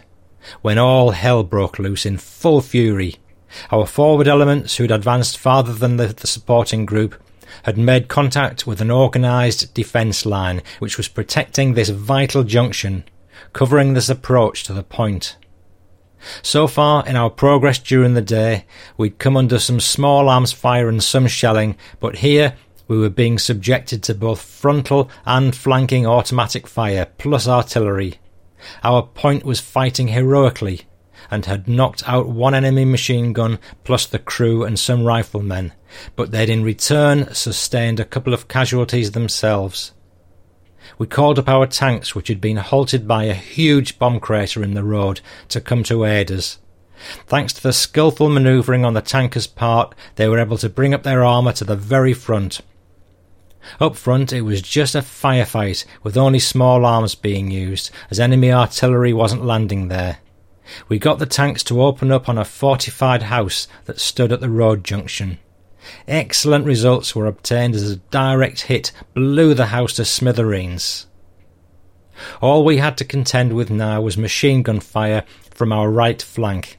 when 0.62 0.78
all 0.78 1.10
hell 1.10 1.42
broke 1.42 1.78
loose 1.78 2.06
in 2.06 2.18
full 2.18 2.60
fury. 2.60 3.16
Our 3.70 3.86
forward 3.86 4.26
elements, 4.26 4.76
who'd 4.76 4.90
advanced 4.90 5.38
farther 5.38 5.72
than 5.72 5.96
the, 5.96 6.08
the 6.08 6.26
supporting 6.26 6.86
group, 6.86 7.14
had 7.64 7.78
made 7.78 8.08
contact 8.08 8.66
with 8.66 8.80
an 8.80 8.90
organised 8.90 9.72
defence 9.74 10.26
line 10.26 10.62
which 10.80 10.96
was 10.96 11.08
protecting 11.08 11.74
this 11.74 11.88
vital 11.88 12.42
junction 12.42 13.04
covering 13.52 13.94
this 13.94 14.08
approach 14.08 14.64
to 14.64 14.72
the 14.72 14.82
point. 14.82 15.36
So 16.42 16.66
far 16.66 17.06
in 17.06 17.16
our 17.16 17.30
progress 17.30 17.78
during 17.78 18.14
the 18.14 18.22
day, 18.22 18.64
we'd 18.96 19.18
come 19.18 19.36
under 19.36 19.58
some 19.58 19.80
small 19.80 20.28
arms 20.28 20.52
fire 20.52 20.88
and 20.88 21.02
some 21.02 21.26
shelling, 21.26 21.76
but 22.00 22.16
here 22.16 22.56
we 22.88 22.98
were 22.98 23.10
being 23.10 23.38
subjected 23.38 24.02
to 24.04 24.14
both 24.14 24.40
frontal 24.40 25.10
and 25.26 25.54
flanking 25.54 26.06
automatic 26.06 26.66
fire, 26.66 27.06
plus 27.18 27.46
artillery. 27.46 28.18
Our 28.82 29.02
point 29.02 29.44
was 29.44 29.60
fighting 29.60 30.08
heroically, 30.08 30.82
and 31.30 31.46
had 31.46 31.68
knocked 31.68 32.06
out 32.06 32.28
one 32.28 32.54
enemy 32.54 32.84
machine 32.84 33.32
gun 33.32 33.58
plus 33.82 34.06
the 34.06 34.18
crew 34.18 34.64
and 34.64 34.78
some 34.78 35.04
riflemen, 35.04 35.72
but 36.16 36.30
they'd 36.30 36.50
in 36.50 36.62
return 36.62 37.32
sustained 37.34 38.00
a 38.00 38.04
couple 38.04 38.34
of 38.34 38.48
casualties 38.48 39.12
themselves 39.12 39.92
we 40.98 41.06
called 41.06 41.38
up 41.38 41.48
our 41.48 41.66
tanks, 41.66 42.14
which 42.14 42.28
had 42.28 42.40
been 42.40 42.56
halted 42.56 43.06
by 43.08 43.24
a 43.24 43.34
huge 43.34 43.98
bomb 43.98 44.20
crater 44.20 44.62
in 44.62 44.74
the 44.74 44.84
road, 44.84 45.20
to 45.48 45.60
come 45.60 45.82
to 45.84 46.04
aid 46.04 46.30
us. 46.30 46.58
Thanks 47.26 47.52
to 47.54 47.62
the 47.62 47.72
skilful 47.72 48.28
manoeuvring 48.28 48.84
on 48.84 48.94
the 48.94 49.00
tankers' 49.00 49.46
part, 49.46 49.94
they 50.16 50.28
were 50.28 50.38
able 50.38 50.58
to 50.58 50.68
bring 50.68 50.94
up 50.94 51.02
their 51.02 51.24
armour 51.24 51.52
to 51.52 51.64
the 51.64 51.76
very 51.76 52.14
front. 52.14 52.60
Up 53.80 53.96
front, 53.96 54.32
it 54.32 54.42
was 54.42 54.62
just 54.62 54.94
a 54.94 55.00
firefight, 55.00 55.84
with 56.02 56.16
only 56.16 56.38
small 56.38 56.84
arms 56.84 57.14
being 57.14 57.50
used, 57.50 57.90
as 58.10 58.20
enemy 58.20 58.52
artillery 58.52 59.12
wasn't 59.12 59.44
landing 59.44 59.88
there. 59.88 60.18
We 60.88 60.98
got 60.98 61.18
the 61.18 61.26
tanks 61.26 61.62
to 61.64 61.82
open 61.82 62.10
up 62.10 62.28
on 62.28 62.38
a 62.38 62.44
fortified 62.44 63.24
house 63.24 63.68
that 63.84 64.00
stood 64.00 64.32
at 64.32 64.40
the 64.40 64.50
road 64.50 64.84
junction. 64.84 65.38
Excellent 66.08 66.66
results 66.66 67.14
were 67.14 67.26
obtained 67.26 67.74
as 67.74 67.90
a 67.90 67.96
direct 67.96 68.62
hit 68.62 68.92
blew 69.14 69.54
the 69.54 69.66
house 69.66 69.94
to 69.94 70.04
smithereens. 70.04 71.06
All 72.40 72.64
we 72.64 72.78
had 72.78 72.96
to 72.98 73.04
contend 73.04 73.52
with 73.52 73.70
now 73.70 74.00
was 74.00 74.16
machine 74.16 74.62
gun 74.62 74.80
fire 74.80 75.24
from 75.50 75.72
our 75.72 75.90
right 75.90 76.20
flank. 76.20 76.78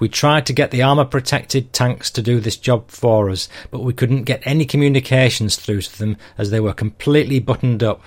We 0.00 0.08
tried 0.08 0.46
to 0.46 0.52
get 0.52 0.72
the 0.72 0.82
armour 0.82 1.04
protected 1.04 1.72
tanks 1.72 2.10
to 2.12 2.22
do 2.22 2.40
this 2.40 2.56
job 2.56 2.90
for 2.90 3.30
us, 3.30 3.48
but 3.70 3.80
we 3.80 3.92
couldn't 3.92 4.24
get 4.24 4.42
any 4.44 4.64
communications 4.64 5.56
through 5.56 5.82
to 5.82 5.98
them 5.98 6.16
as 6.36 6.50
they 6.50 6.60
were 6.60 6.72
completely 6.72 7.38
buttoned 7.38 7.82
up. 7.82 8.02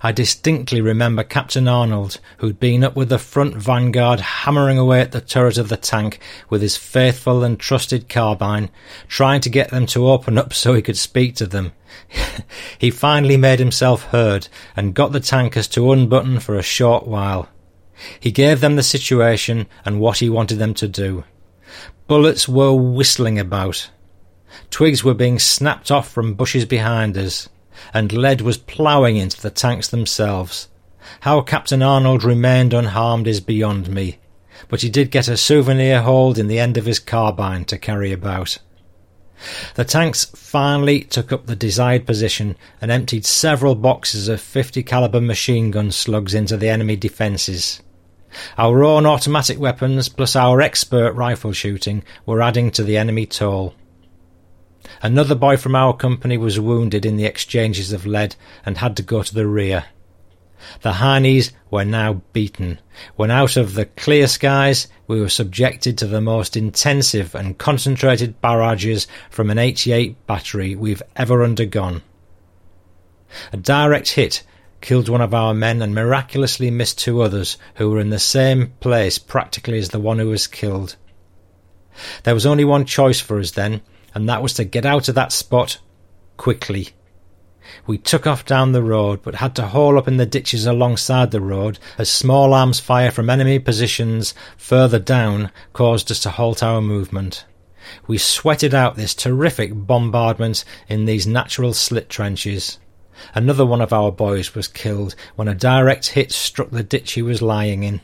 I 0.00 0.12
distinctly 0.12 0.80
remember 0.80 1.24
Captain 1.24 1.68
Arnold, 1.68 2.18
who'd 2.38 2.60
been 2.60 2.84
up 2.84 2.96
with 2.96 3.08
the 3.08 3.18
front 3.18 3.56
vanguard 3.56 4.20
hammering 4.20 4.78
away 4.78 5.00
at 5.00 5.12
the 5.12 5.20
turret 5.20 5.58
of 5.58 5.68
the 5.68 5.76
tank 5.76 6.18
with 6.48 6.62
his 6.62 6.76
faithful 6.76 7.42
and 7.42 7.58
trusted 7.58 8.08
carbine, 8.08 8.70
trying 9.08 9.40
to 9.42 9.50
get 9.50 9.70
them 9.70 9.86
to 9.86 10.08
open 10.08 10.38
up 10.38 10.52
so 10.52 10.74
he 10.74 10.82
could 10.82 10.98
speak 10.98 11.34
to 11.36 11.46
them. 11.46 11.72
he 12.78 12.90
finally 12.90 13.36
made 13.36 13.58
himself 13.58 14.04
heard 14.04 14.48
and 14.76 14.94
got 14.94 15.12
the 15.12 15.20
tankers 15.20 15.68
to 15.68 15.92
unbutton 15.92 16.40
for 16.40 16.56
a 16.56 16.62
short 16.62 17.06
while. 17.06 17.48
He 18.18 18.32
gave 18.32 18.60
them 18.60 18.76
the 18.76 18.82
situation 18.82 19.66
and 19.84 20.00
what 20.00 20.18
he 20.18 20.28
wanted 20.28 20.56
them 20.56 20.74
to 20.74 20.88
do. 20.88 21.24
Bullets 22.06 22.48
were 22.48 22.74
whistling 22.74 23.38
about. 23.38 23.90
Twigs 24.70 25.02
were 25.02 25.14
being 25.14 25.38
snapped 25.38 25.90
off 25.90 26.10
from 26.10 26.34
bushes 26.34 26.64
behind 26.64 27.16
us 27.16 27.48
and 27.92 28.12
lead 28.12 28.40
was 28.40 28.58
ploughing 28.58 29.16
into 29.16 29.40
the 29.40 29.50
tanks 29.50 29.88
themselves. 29.88 30.68
How 31.20 31.40
Captain 31.40 31.82
Arnold 31.82 32.24
remained 32.24 32.72
unharmed 32.72 33.26
is 33.26 33.40
beyond 33.40 33.88
me, 33.88 34.18
but 34.68 34.82
he 34.82 34.88
did 34.88 35.10
get 35.10 35.28
a 35.28 35.36
souvenir 35.36 36.02
hold 36.02 36.38
in 36.38 36.48
the 36.48 36.58
end 36.58 36.76
of 36.76 36.86
his 36.86 36.98
carbine 36.98 37.64
to 37.66 37.78
carry 37.78 38.12
about. 38.12 38.58
The 39.74 39.84
tanks 39.84 40.26
finally 40.36 41.00
took 41.00 41.32
up 41.32 41.46
the 41.46 41.56
desired 41.56 42.06
position 42.06 42.56
and 42.80 42.90
emptied 42.90 43.26
several 43.26 43.74
boxes 43.74 44.28
of 44.28 44.40
50 44.40 44.82
caliber 44.84 45.20
machine 45.20 45.70
gun 45.70 45.90
slugs 45.90 46.34
into 46.34 46.56
the 46.56 46.68
enemy 46.68 46.96
defences. 46.96 47.80
Our 48.56 48.84
own 48.84 49.04
automatic 49.04 49.58
weapons 49.58 50.08
plus 50.08 50.36
our 50.36 50.60
expert 50.60 51.12
rifle 51.12 51.52
shooting 51.52 52.04
were 52.24 52.40
adding 52.40 52.70
to 52.72 52.84
the 52.84 52.96
enemy 52.96 53.26
toll. 53.26 53.74
Another 55.00 55.34
boy 55.34 55.56
from 55.56 55.74
our 55.74 55.96
company 55.96 56.36
was 56.36 56.60
wounded 56.60 57.06
in 57.06 57.16
the 57.16 57.24
exchanges 57.24 57.92
of 57.92 58.06
lead 58.06 58.36
and 58.66 58.78
had 58.78 58.96
to 58.96 59.02
go 59.02 59.22
to 59.22 59.34
the 59.34 59.46
rear. 59.46 59.84
The 60.82 60.92
Heinies 60.92 61.52
were 61.70 61.84
now 61.84 62.22
beaten. 62.32 62.78
When 63.16 63.30
out 63.30 63.56
of 63.56 63.74
the 63.74 63.86
clear 63.86 64.28
skies, 64.28 64.86
we 65.06 65.20
were 65.20 65.28
subjected 65.28 65.98
to 65.98 66.06
the 66.06 66.20
most 66.20 66.56
intensive 66.56 67.34
and 67.34 67.58
concentrated 67.58 68.40
barrages 68.40 69.06
from 69.28 69.50
an 69.50 69.58
88 69.58 70.26
battery 70.26 70.76
we've 70.76 71.02
ever 71.16 71.42
undergone. 71.42 72.02
A 73.52 73.56
direct 73.56 74.10
hit 74.10 74.44
killed 74.80 75.08
one 75.08 75.20
of 75.20 75.32
our 75.32 75.54
men 75.54 75.80
and 75.80 75.94
miraculously 75.94 76.70
missed 76.70 76.98
two 76.98 77.22
others 77.22 77.56
who 77.76 77.90
were 77.90 78.00
in 78.00 78.10
the 78.10 78.18
same 78.18 78.72
place 78.80 79.18
practically 79.18 79.78
as 79.78 79.88
the 79.88 80.00
one 80.00 80.18
who 80.18 80.28
was 80.28 80.46
killed. 80.46 80.96
There 82.24 82.34
was 82.34 82.46
only 82.46 82.64
one 82.64 82.84
choice 82.84 83.20
for 83.20 83.38
us 83.38 83.52
then, 83.52 83.80
and 84.14 84.28
that 84.28 84.42
was 84.42 84.54
to 84.54 84.64
get 84.64 84.86
out 84.86 85.08
of 85.08 85.14
that 85.14 85.32
spot 85.32 85.78
quickly. 86.36 86.90
We 87.86 87.96
took 87.98 88.26
off 88.26 88.44
down 88.44 88.72
the 88.72 88.82
road, 88.82 89.20
but 89.22 89.36
had 89.36 89.54
to 89.56 89.68
haul 89.68 89.96
up 89.96 90.08
in 90.08 90.16
the 90.16 90.26
ditches 90.26 90.66
alongside 90.66 91.30
the 91.30 91.40
road 91.40 91.78
as 91.96 92.10
small 92.10 92.54
arms 92.54 92.80
fire 92.80 93.10
from 93.10 93.30
enemy 93.30 93.58
positions 93.58 94.34
further 94.56 94.98
down 94.98 95.50
caused 95.72 96.10
us 96.10 96.20
to 96.20 96.30
halt 96.30 96.62
our 96.62 96.80
movement. 96.80 97.44
We 98.06 98.18
sweated 98.18 98.74
out 98.74 98.96
this 98.96 99.14
terrific 99.14 99.72
bombardment 99.74 100.64
in 100.88 101.04
these 101.04 101.26
natural 101.26 101.72
slit 101.72 102.08
trenches. 102.08 102.78
Another 103.34 103.66
one 103.66 103.80
of 103.80 103.92
our 103.92 104.10
boys 104.10 104.54
was 104.54 104.68
killed 104.68 105.14
when 105.36 105.48
a 105.48 105.54
direct 105.54 106.08
hit 106.08 106.32
struck 106.32 106.70
the 106.70 106.82
ditch 106.82 107.12
he 107.12 107.22
was 107.22 107.42
lying 107.42 107.82
in. 107.82 108.00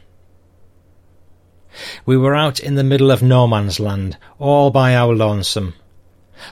We 2.07 2.16
were 2.16 2.35
out 2.35 2.61
in 2.61 2.75
the 2.75 2.85
middle 2.85 3.11
of 3.11 3.23
no 3.23 3.47
man's 3.47 3.79
land, 3.79 4.16
all 4.38 4.71
by 4.71 4.94
our 4.94 5.14
lonesome. 5.14 5.75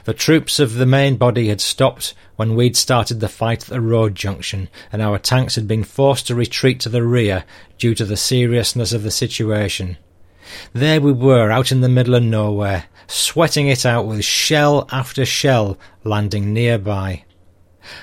The 0.05 0.13
troops 0.13 0.59
of 0.59 0.75
the 0.75 0.85
main 0.85 1.17
body 1.17 1.49
had 1.49 1.61
stopped 1.61 2.13
when 2.35 2.55
we'd 2.55 2.77
started 2.77 3.19
the 3.19 3.29
fight 3.29 3.63
at 3.63 3.69
the 3.69 3.81
road 3.81 4.15
junction, 4.15 4.69
and 4.91 5.01
our 5.01 5.19
tanks 5.19 5.55
had 5.55 5.67
been 5.67 5.83
forced 5.83 6.27
to 6.27 6.35
retreat 6.35 6.79
to 6.81 6.89
the 6.89 7.03
rear 7.03 7.43
due 7.77 7.95
to 7.95 8.05
the 8.05 8.17
seriousness 8.17 8.93
of 8.93 9.03
the 9.03 9.11
situation. 9.11 9.97
There 10.73 11.01
we 11.01 11.11
were 11.11 11.51
out 11.51 11.71
in 11.71 11.81
the 11.81 11.89
middle 11.89 12.15
of 12.15 12.23
nowhere, 12.23 12.85
sweating 13.07 13.67
it 13.67 13.85
out 13.85 14.05
with 14.05 14.23
shell 14.23 14.87
after 14.91 15.25
shell 15.25 15.77
landing 16.03 16.53
nearby. 16.53 17.23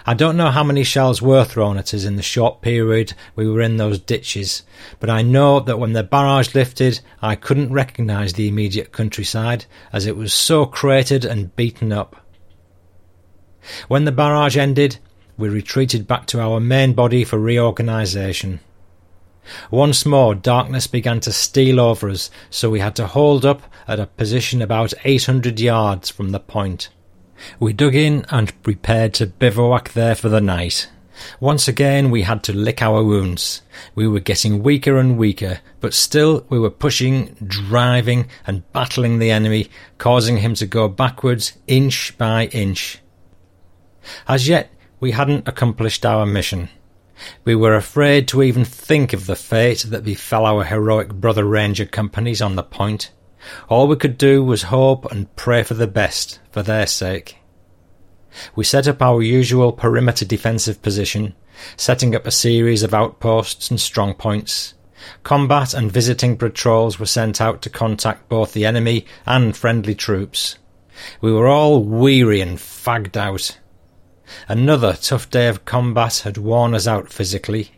I 0.06 0.14
don't 0.14 0.36
know 0.36 0.50
how 0.50 0.64
many 0.64 0.84
shells 0.84 1.20
were 1.20 1.44
thrown 1.44 1.76
at 1.78 1.94
us 1.94 2.04
in 2.04 2.16
the 2.16 2.22
short 2.22 2.60
period 2.62 3.14
we 3.36 3.48
were 3.48 3.60
in 3.60 3.76
those 3.76 3.98
ditches, 3.98 4.62
but 5.00 5.10
I 5.10 5.22
know 5.22 5.60
that 5.60 5.78
when 5.78 5.92
the 5.92 6.02
barrage 6.02 6.54
lifted, 6.54 7.00
I 7.20 7.36
couldn't 7.36 7.72
recognise 7.72 8.32
the 8.32 8.48
immediate 8.48 8.92
countryside, 8.92 9.66
as 9.92 10.06
it 10.06 10.16
was 10.16 10.32
so 10.32 10.66
cratered 10.66 11.24
and 11.24 11.54
beaten 11.56 11.92
up. 11.92 12.16
When 13.88 14.04
the 14.04 14.12
barrage 14.12 14.56
ended, 14.56 14.98
we 15.36 15.48
retreated 15.48 16.06
back 16.06 16.26
to 16.26 16.40
our 16.40 16.60
main 16.60 16.92
body 16.92 17.24
for 17.24 17.38
reorganisation. 17.38 18.60
Once 19.70 20.06
more, 20.06 20.34
darkness 20.34 20.86
began 20.86 21.20
to 21.20 21.32
steal 21.32 21.78
over 21.80 22.08
us, 22.08 22.30
so 22.50 22.70
we 22.70 22.80
had 22.80 22.96
to 22.96 23.06
hold 23.06 23.44
up 23.44 23.62
at 23.86 24.00
a 24.00 24.06
position 24.06 24.62
about 24.62 24.94
800 25.04 25.60
yards 25.60 26.08
from 26.08 26.30
the 26.30 26.40
point. 26.40 26.88
We 27.58 27.72
dug 27.72 27.94
in 27.94 28.24
and 28.30 28.62
prepared 28.62 29.14
to 29.14 29.26
bivouac 29.26 29.92
there 29.92 30.14
for 30.14 30.28
the 30.28 30.40
night. 30.40 30.88
Once 31.40 31.68
again, 31.68 32.10
we 32.10 32.22
had 32.22 32.42
to 32.42 32.52
lick 32.52 32.82
our 32.82 33.02
wounds. 33.02 33.62
We 33.94 34.08
were 34.08 34.20
getting 34.20 34.62
weaker 34.62 34.98
and 34.98 35.16
weaker, 35.16 35.60
but 35.80 35.94
still 35.94 36.44
we 36.48 36.58
were 36.58 36.70
pushing, 36.70 37.36
driving, 37.46 38.28
and 38.46 38.70
battling 38.72 39.18
the 39.18 39.30
enemy, 39.30 39.70
causing 39.98 40.38
him 40.38 40.54
to 40.54 40.66
go 40.66 40.88
backwards 40.88 41.52
inch 41.66 42.16
by 42.18 42.46
inch. 42.46 42.98
As 44.26 44.48
yet, 44.48 44.70
we 45.00 45.12
hadn't 45.12 45.48
accomplished 45.48 46.04
our 46.04 46.26
mission. 46.26 46.68
We 47.44 47.54
were 47.54 47.76
afraid 47.76 48.26
to 48.28 48.42
even 48.42 48.64
think 48.64 49.12
of 49.12 49.26
the 49.26 49.36
fate 49.36 49.86
that 49.88 50.04
befell 50.04 50.46
our 50.46 50.64
heroic 50.64 51.14
brother 51.14 51.44
ranger 51.44 51.86
companies 51.86 52.42
on 52.42 52.56
the 52.56 52.62
point. 52.62 53.10
All 53.68 53.86
we 53.86 53.96
could 53.96 54.18
do 54.18 54.42
was 54.44 54.64
hope 54.64 55.10
and 55.10 55.34
pray 55.36 55.62
for 55.62 55.74
the 55.74 55.86
best, 55.86 56.40
for 56.50 56.62
their 56.62 56.86
sake. 56.86 57.38
We 58.54 58.64
set 58.64 58.88
up 58.88 59.00
our 59.00 59.22
usual 59.22 59.72
perimeter 59.72 60.24
defensive 60.24 60.82
position, 60.82 61.34
setting 61.76 62.14
up 62.14 62.26
a 62.26 62.30
series 62.30 62.82
of 62.82 62.94
outposts 62.94 63.70
and 63.70 63.80
strong 63.80 64.14
points. 64.14 64.74
Combat 65.22 65.74
and 65.74 65.92
visiting 65.92 66.36
patrols 66.36 66.98
were 66.98 67.06
sent 67.06 67.40
out 67.40 67.62
to 67.62 67.70
contact 67.70 68.28
both 68.28 68.52
the 68.52 68.64
enemy 68.64 69.06
and 69.26 69.56
friendly 69.56 69.94
troops. 69.94 70.56
We 71.20 71.32
were 71.32 71.46
all 71.46 71.82
weary 71.82 72.40
and 72.40 72.58
fagged 72.58 73.16
out. 73.16 73.58
Another 74.48 74.94
tough 74.94 75.28
day 75.30 75.48
of 75.48 75.64
combat 75.64 76.20
had 76.20 76.38
worn 76.38 76.74
us 76.74 76.86
out 76.86 77.12
physically. 77.12 77.72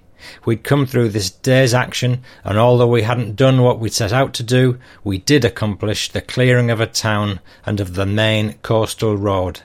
We'd 0.45 0.65
come 0.65 0.87
through 0.87 1.11
this 1.11 1.31
day's 1.31 1.75
action, 1.75 2.23
and 2.45 2.59
although 2.59 2.87
we 2.87 3.03
hadn't 3.03 3.37
done 3.37 3.63
what 3.63 3.79
we'd 3.79 3.93
set 3.93 4.13
out 4.13 4.33
to 4.35 4.43
do, 4.43 4.79
we 5.05 5.19
did 5.19 5.45
accomplish 5.45 6.11
the 6.11 6.21
clearing 6.21 6.71
of 6.71 6.81
a 6.81 6.87
town 6.87 7.41
and 7.65 7.81
of 7.81 7.95
the 7.95 8.07
main 8.07 8.55
coastal 8.63 9.17
road. 9.17 9.61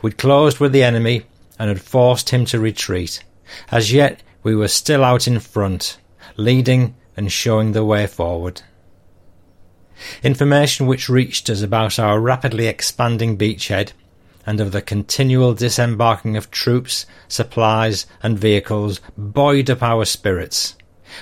We'd 0.00 0.18
closed 0.18 0.58
with 0.58 0.72
the 0.72 0.82
enemy 0.82 1.24
and 1.58 1.68
had 1.68 1.80
forced 1.80 2.30
him 2.30 2.44
to 2.46 2.60
retreat. 2.60 3.22
As 3.70 3.92
yet, 3.92 4.22
we 4.42 4.54
were 4.54 4.68
still 4.68 5.04
out 5.04 5.28
in 5.28 5.38
front, 5.38 5.98
leading 6.36 6.94
and 7.16 7.30
showing 7.30 7.72
the 7.72 7.84
way 7.84 8.06
forward. 8.06 8.62
Information 10.22 10.86
which 10.86 11.08
reached 11.08 11.48
us 11.48 11.62
about 11.62 11.98
our 11.98 12.20
rapidly 12.20 12.66
expanding 12.66 13.36
beachhead 13.36 13.92
and 14.46 14.60
of 14.60 14.72
the 14.72 14.82
continual 14.82 15.54
disembarking 15.54 16.36
of 16.36 16.50
troops, 16.50 17.06
supplies, 17.28 18.06
and 18.22 18.38
vehicles 18.38 19.00
buoyed 19.16 19.70
up 19.70 19.82
our 19.82 20.04
spirits. 20.04 20.76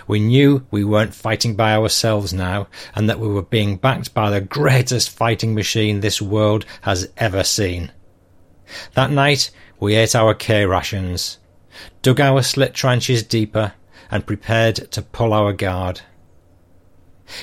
We 0.06 0.20
knew 0.20 0.66
we 0.70 0.84
weren't 0.84 1.14
fighting 1.14 1.56
by 1.56 1.74
ourselves 1.74 2.32
now, 2.32 2.68
and 2.94 3.08
that 3.08 3.18
we 3.18 3.28
were 3.28 3.42
being 3.42 3.76
backed 3.76 4.14
by 4.14 4.30
the 4.30 4.40
greatest 4.40 5.10
fighting 5.10 5.54
machine 5.54 6.00
this 6.00 6.22
world 6.22 6.64
has 6.82 7.10
ever 7.16 7.42
seen. 7.42 7.92
That 8.94 9.10
night 9.10 9.50
we 9.80 9.96
ate 9.96 10.14
our 10.14 10.34
K 10.34 10.64
rations, 10.64 11.38
dug 12.02 12.20
our 12.20 12.42
slit 12.42 12.74
trenches 12.74 13.22
deeper, 13.22 13.72
and 14.10 14.26
prepared 14.26 14.76
to 14.92 15.02
pull 15.02 15.32
our 15.32 15.52
guard. 15.52 16.02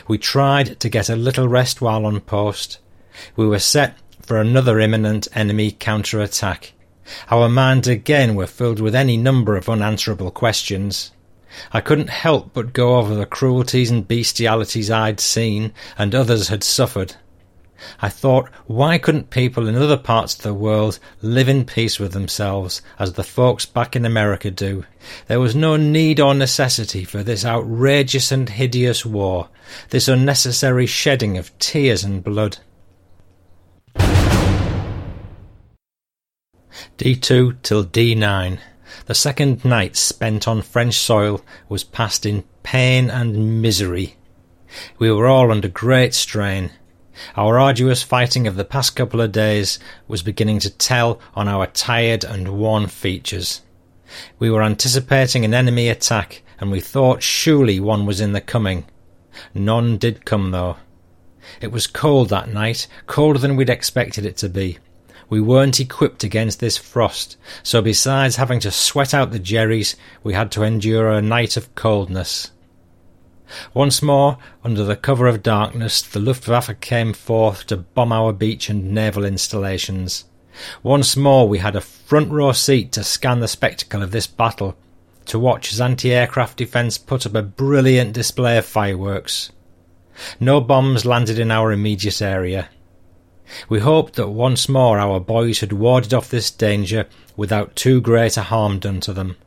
We 0.08 0.18
tried 0.18 0.80
to 0.80 0.90
get 0.90 1.10
a 1.10 1.16
little 1.16 1.48
rest 1.48 1.82
while 1.82 2.06
on 2.06 2.20
post. 2.22 2.80
We 3.36 3.48
were 3.48 3.60
set 3.60 3.98
for 4.28 4.38
another 4.38 4.80
imminent 4.80 5.28
enemy 5.34 5.72
counter-attack. 5.72 6.74
Our 7.32 7.48
minds 7.48 7.88
again 7.88 8.36
were 8.36 8.46
filled 8.46 8.82
with 8.82 8.94
any 8.94 9.16
number 9.16 9.56
of 9.56 9.70
unanswerable 9.70 10.32
questions. 10.32 11.12
I 11.72 11.80
couldn't 11.80 12.10
help 12.10 12.54
but 12.54 12.74
go 12.74 12.98
over 12.98 13.16
the 13.16 13.26
cruelties 13.26 13.90
and 13.90 14.06
bestialities 14.06 14.92
I'd 14.92 15.22
seen 15.22 15.74
and 15.98 16.14
others 16.14 16.50
had 16.50 16.64
suffered. 16.64 17.16
I 18.02 18.10
thought, 18.10 18.50
why 18.66 18.98
couldn't 18.98 19.30
people 19.30 19.68
in 19.68 19.76
other 19.76 19.98
parts 19.98 20.36
of 20.36 20.42
the 20.42 20.54
world 20.54 21.00
live 21.22 21.48
in 21.48 21.64
peace 21.64 22.00
with 22.00 22.12
themselves, 22.12 22.82
as 23.00 23.14
the 23.14 23.24
folks 23.24 23.66
back 23.66 23.96
in 23.96 24.04
America 24.04 24.52
do? 24.52 24.84
There 25.28 25.40
was 25.40 25.56
no 25.56 25.78
need 25.78 26.20
or 26.20 26.34
necessity 26.34 27.06
for 27.06 27.24
this 27.24 27.46
outrageous 27.46 28.32
and 28.32 28.50
hideous 28.50 29.06
war, 29.06 29.50
this 29.92 30.08
unnecessary 30.08 30.88
shedding 30.88 31.38
of 31.38 31.58
tears 31.60 32.04
and 32.04 32.24
blood. 32.24 32.58
D2 36.98 37.62
till 37.62 37.86
D9. 37.86 38.58
The 39.06 39.14
second 39.14 39.64
night 39.64 39.96
spent 39.96 40.48
on 40.48 40.64
French 40.64 40.96
soil 40.96 41.42
was 41.70 41.84
passed 41.84 42.26
in 42.26 42.44
pain 42.64 43.12
and 43.12 43.62
misery. 43.62 44.16
We 44.98 45.12
were 45.12 45.28
all 45.28 45.52
under 45.52 45.68
great 45.68 46.16
strain. 46.16 46.72
Our 47.36 47.60
arduous 47.60 48.02
fighting 48.02 48.48
of 48.48 48.56
the 48.56 48.66
past 48.66 48.96
couple 48.96 49.22
of 49.22 49.32
days 49.32 49.78
was 50.08 50.24
beginning 50.24 50.60
to 50.60 50.72
tell 50.72 51.20
on 51.36 51.48
our 51.48 51.68
tired 51.68 52.24
and 52.24 52.58
worn 52.58 52.88
features. 52.88 53.62
We 54.40 54.50
were 54.50 54.64
anticipating 54.64 55.46
an 55.46 55.54
enemy 55.54 55.90
attack, 55.90 56.42
and 56.60 56.72
we 56.72 56.80
thought 56.80 57.22
surely 57.22 57.80
one 57.80 58.08
was 58.08 58.20
in 58.20 58.34
the 58.34 58.42
coming. 58.42 58.86
None 59.54 59.98
did 59.98 60.26
come, 60.26 60.50
though. 60.50 60.78
It 61.62 61.72
was 61.72 61.86
cold 61.86 62.30
that 62.30 62.50
night, 62.50 62.88
colder 63.06 63.38
than 63.40 63.56
we'd 63.56 63.70
expected 63.70 64.26
it 64.26 64.38
to 64.38 64.50
be. 64.50 64.80
We 65.30 65.42
weren't 65.42 65.80
equipped 65.80 66.24
against 66.24 66.60
this 66.60 66.78
frost, 66.78 67.38
so 67.62 67.82
besides 67.82 68.38
having 68.38 68.60
to 68.62 68.72
sweat 68.72 69.14
out 69.14 69.32
the 69.32 69.40
jerrys, 69.40 69.96
we 70.24 70.34
had 70.34 70.52
to 70.52 70.64
endure 70.64 71.12
a 71.12 71.22
night 71.22 71.58
of 71.58 71.74
coldness. 71.76 72.52
Once 73.74 74.02
more, 74.02 74.38
under 74.64 74.84
the 74.84 74.96
cover 74.96 75.28
of 75.28 75.44
darkness, 75.44 76.02
the 76.02 76.20
Luftwaffe 76.20 76.80
came 76.80 77.14
forth 77.14 77.66
to 77.68 77.78
bomb 77.78 78.12
our 78.12 78.32
beach 78.34 78.70
and 78.70 78.92
naval 78.92 79.26
installations. 79.26 80.26
Once 80.82 81.16
more 81.16 81.48
we 81.48 81.60
had 81.60 81.76
a 81.76 81.82
front 81.82 82.32
row 82.32 82.52
seat 82.52 82.92
to 82.94 83.04
scan 83.04 83.40
the 83.40 83.48
spectacle 83.48 84.02
of 84.02 84.12
this 84.12 84.28
battle, 84.28 84.78
to 85.26 85.38
watch 85.38 85.74
as 85.74 85.82
anti-aircraft 85.82 86.58
defence 86.58 86.98
put 86.98 87.26
up 87.26 87.36
a 87.36 87.42
brilliant 87.42 88.14
display 88.14 88.58
of 88.58 88.66
fireworks. 88.66 89.52
No 90.40 90.62
bombs 90.62 91.06
landed 91.06 91.38
in 91.38 91.52
our 91.52 91.72
immediate 91.72 92.22
area. 92.22 92.70
We 93.70 93.80
hoped 93.80 94.16
that 94.16 94.30
once 94.30 94.68
more 94.68 95.00
our 95.00 95.20
boys 95.20 95.62
had 95.62 95.74
warded 95.74 96.14
off 96.14 96.30
this 96.30 96.52
danger 96.52 97.08
without 97.36 97.76
too 97.76 98.02
great 98.02 98.38
a 98.38 98.44
harm 98.44 98.80
done 98.80 99.00
to 99.02 99.14
them. 99.14 99.38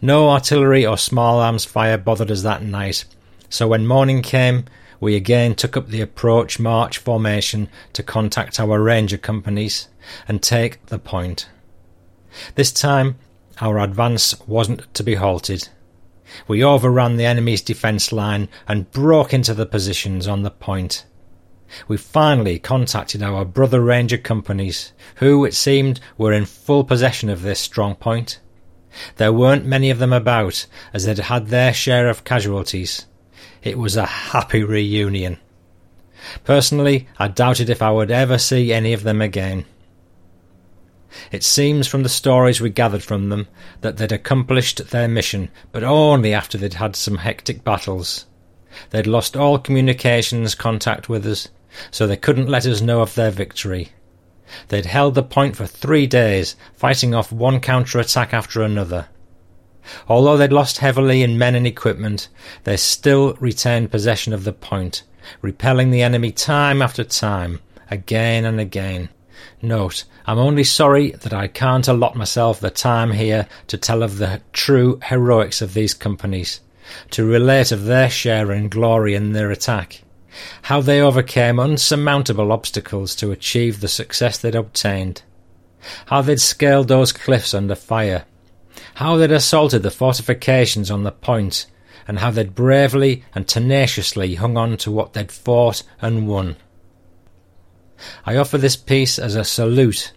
No 0.00 0.30
artillery 0.30 0.86
or 0.86 0.96
small 0.96 1.40
arms 1.40 1.64
fire 1.64 1.98
bothered 1.98 2.30
us 2.30 2.42
that 2.42 2.62
night, 2.62 3.04
so 3.48 3.68
when 3.68 3.86
morning 3.86 4.22
came, 4.22 4.66
we 5.00 5.16
again 5.16 5.54
took 5.54 5.76
up 5.76 5.88
the 5.88 6.00
approach 6.00 6.58
march 6.58 6.98
formation 6.98 7.68
to 7.92 8.02
contact 8.02 8.60
our 8.60 8.80
ranger 8.80 9.18
companies 9.18 9.88
and 10.28 10.42
take 10.42 10.86
the 10.86 10.98
point. 10.98 11.48
This 12.54 12.72
time, 12.72 13.16
our 13.60 13.78
advance 13.78 14.38
wasn't 14.46 14.92
to 14.94 15.02
be 15.02 15.16
halted. 15.16 15.68
We 16.48 16.64
overran 16.64 17.16
the 17.16 17.26
enemy's 17.26 17.62
defence 17.62 18.12
line 18.12 18.48
and 18.66 18.90
broke 18.90 19.34
into 19.34 19.54
the 19.54 19.66
positions 19.66 20.26
on 20.26 20.42
the 20.42 20.50
point. 20.50 21.04
We 21.88 21.96
finally 21.96 22.58
contacted 22.58 23.22
our 23.22 23.44
brother 23.44 23.80
ranger 23.80 24.18
companies, 24.18 24.92
who, 25.16 25.44
it 25.44 25.54
seemed, 25.54 26.00
were 26.16 26.32
in 26.32 26.44
full 26.44 26.84
possession 26.84 27.30
of 27.30 27.42
this 27.42 27.60
strong 27.60 27.94
point. 27.94 28.40
There 29.16 29.32
weren't 29.32 29.66
many 29.66 29.90
of 29.90 29.98
them 29.98 30.12
about, 30.12 30.66
as 30.92 31.04
they'd 31.04 31.18
had 31.18 31.48
their 31.48 31.74
share 31.74 32.08
of 32.08 32.24
casualties. 32.24 33.06
It 33.62 33.78
was 33.78 33.96
a 33.96 34.06
happy 34.06 34.62
reunion. 34.62 35.38
Personally, 36.44 37.08
I 37.18 37.28
doubted 37.28 37.68
if 37.68 37.82
I 37.82 37.90
would 37.90 38.10
ever 38.10 38.38
see 38.38 38.72
any 38.72 38.92
of 38.92 39.02
them 39.02 39.20
again. 39.20 39.64
It 41.30 41.44
seems 41.44 41.86
from 41.86 42.02
the 42.02 42.08
stories 42.08 42.60
we 42.60 42.70
gathered 42.70 43.02
from 43.02 43.28
them 43.28 43.46
that 43.82 43.96
they'd 43.96 44.12
accomplished 44.12 44.90
their 44.90 45.08
mission, 45.08 45.50
but 45.70 45.84
only 45.84 46.34
after 46.34 46.58
they'd 46.58 46.74
had 46.74 46.96
some 46.96 47.18
hectic 47.18 47.62
battles. 47.62 48.26
They'd 48.90 49.06
lost 49.06 49.36
all 49.36 49.58
communications 49.58 50.54
contact 50.54 51.08
with 51.08 51.24
us, 51.26 51.48
so 51.90 52.06
they 52.06 52.16
couldn't 52.16 52.48
let 52.48 52.66
us 52.66 52.80
know 52.80 53.00
of 53.00 53.14
their 53.14 53.30
victory. 53.30 53.90
They'd 54.68 54.86
held 54.86 55.14
the 55.14 55.22
point 55.22 55.56
for 55.56 55.66
three 55.66 56.06
days, 56.06 56.54
fighting 56.74 57.14
off 57.14 57.32
one 57.32 57.60
counter-attack 57.60 58.32
after 58.32 58.62
another. 58.62 59.08
Although 60.08 60.36
they'd 60.36 60.52
lost 60.52 60.78
heavily 60.78 61.22
in 61.22 61.38
men 61.38 61.54
and 61.54 61.66
equipment, 61.66 62.28
they 62.64 62.76
still 62.76 63.34
retained 63.40 63.90
possession 63.90 64.32
of 64.32 64.44
the 64.44 64.52
point, 64.52 65.02
repelling 65.42 65.90
the 65.90 66.02
enemy 66.02 66.30
time 66.30 66.80
after 66.80 67.04
time, 67.04 67.60
again 67.90 68.44
and 68.44 68.60
again. 68.60 69.08
Note, 69.60 70.04
I'm 70.26 70.38
only 70.38 70.64
sorry 70.64 71.10
that 71.10 71.34
I 71.34 71.48
can't 71.48 71.88
allot 71.88 72.16
myself 72.16 72.60
the 72.60 72.70
time 72.70 73.12
here 73.12 73.46
to 73.66 73.76
tell 73.76 74.02
of 74.02 74.18
the 74.18 74.40
true 74.52 75.00
heroics 75.02 75.60
of 75.60 75.74
these 75.74 75.94
companies, 75.94 76.60
to 77.10 77.24
relate 77.24 77.72
of 77.72 77.84
their 77.84 78.08
share 78.08 78.52
and 78.52 78.70
glory 78.70 79.14
in 79.14 79.32
their 79.32 79.50
attack 79.50 80.02
how 80.62 80.80
they 80.80 81.00
overcame 81.00 81.58
unsurmountable 81.58 82.52
obstacles 82.52 83.14
to 83.16 83.30
achieve 83.30 83.80
the 83.80 83.88
success 83.88 84.38
they'd 84.38 84.54
obtained, 84.54 85.22
how 86.06 86.22
they'd 86.22 86.40
scaled 86.40 86.88
those 86.88 87.12
cliffs 87.12 87.54
under 87.54 87.74
fire, 87.74 88.24
how 88.94 89.16
they'd 89.16 89.32
assaulted 89.32 89.82
the 89.82 89.90
fortifications 89.90 90.90
on 90.90 91.02
the 91.04 91.12
point, 91.12 91.66
and 92.06 92.18
how 92.18 92.30
they'd 92.30 92.54
bravely 92.54 93.24
and 93.34 93.48
tenaciously 93.48 94.34
hung 94.34 94.56
on 94.56 94.76
to 94.76 94.90
what 94.90 95.12
they'd 95.12 95.32
fought 95.32 95.82
and 96.00 96.28
won. 96.28 96.56
I 98.26 98.36
offer 98.36 98.58
this 98.58 98.76
piece 98.76 99.18
as 99.18 99.34
a 99.34 99.44
salute 99.44 100.12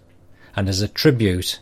and 0.56 0.68
as 0.68 0.82
a 0.82 0.88
tribute 0.88 1.60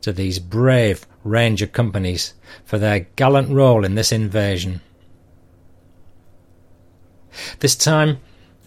to 0.00 0.12
these 0.12 0.38
brave 0.38 1.06
Ranger 1.22 1.66
companies 1.66 2.32
for 2.64 2.78
their 2.78 3.00
gallant 3.16 3.50
role 3.50 3.84
in 3.84 3.94
this 3.94 4.10
invasion. 4.10 4.80
This 7.60 7.76
time, 7.76 8.18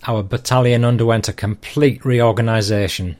our 0.07 0.23
battalion 0.23 0.83
underwent 0.83 1.27
a 1.27 1.33
complete 1.33 2.03
reorganisation. 2.05 3.17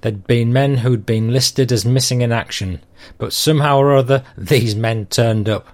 There'd 0.00 0.26
been 0.26 0.52
men 0.52 0.78
who'd 0.78 1.04
been 1.04 1.32
listed 1.32 1.70
as 1.70 1.84
missing 1.84 2.22
in 2.22 2.32
action, 2.32 2.80
but 3.18 3.32
somehow 3.32 3.78
or 3.78 3.94
other 3.94 4.24
these 4.36 4.74
men 4.74 5.06
turned 5.06 5.48
up. 5.48 5.68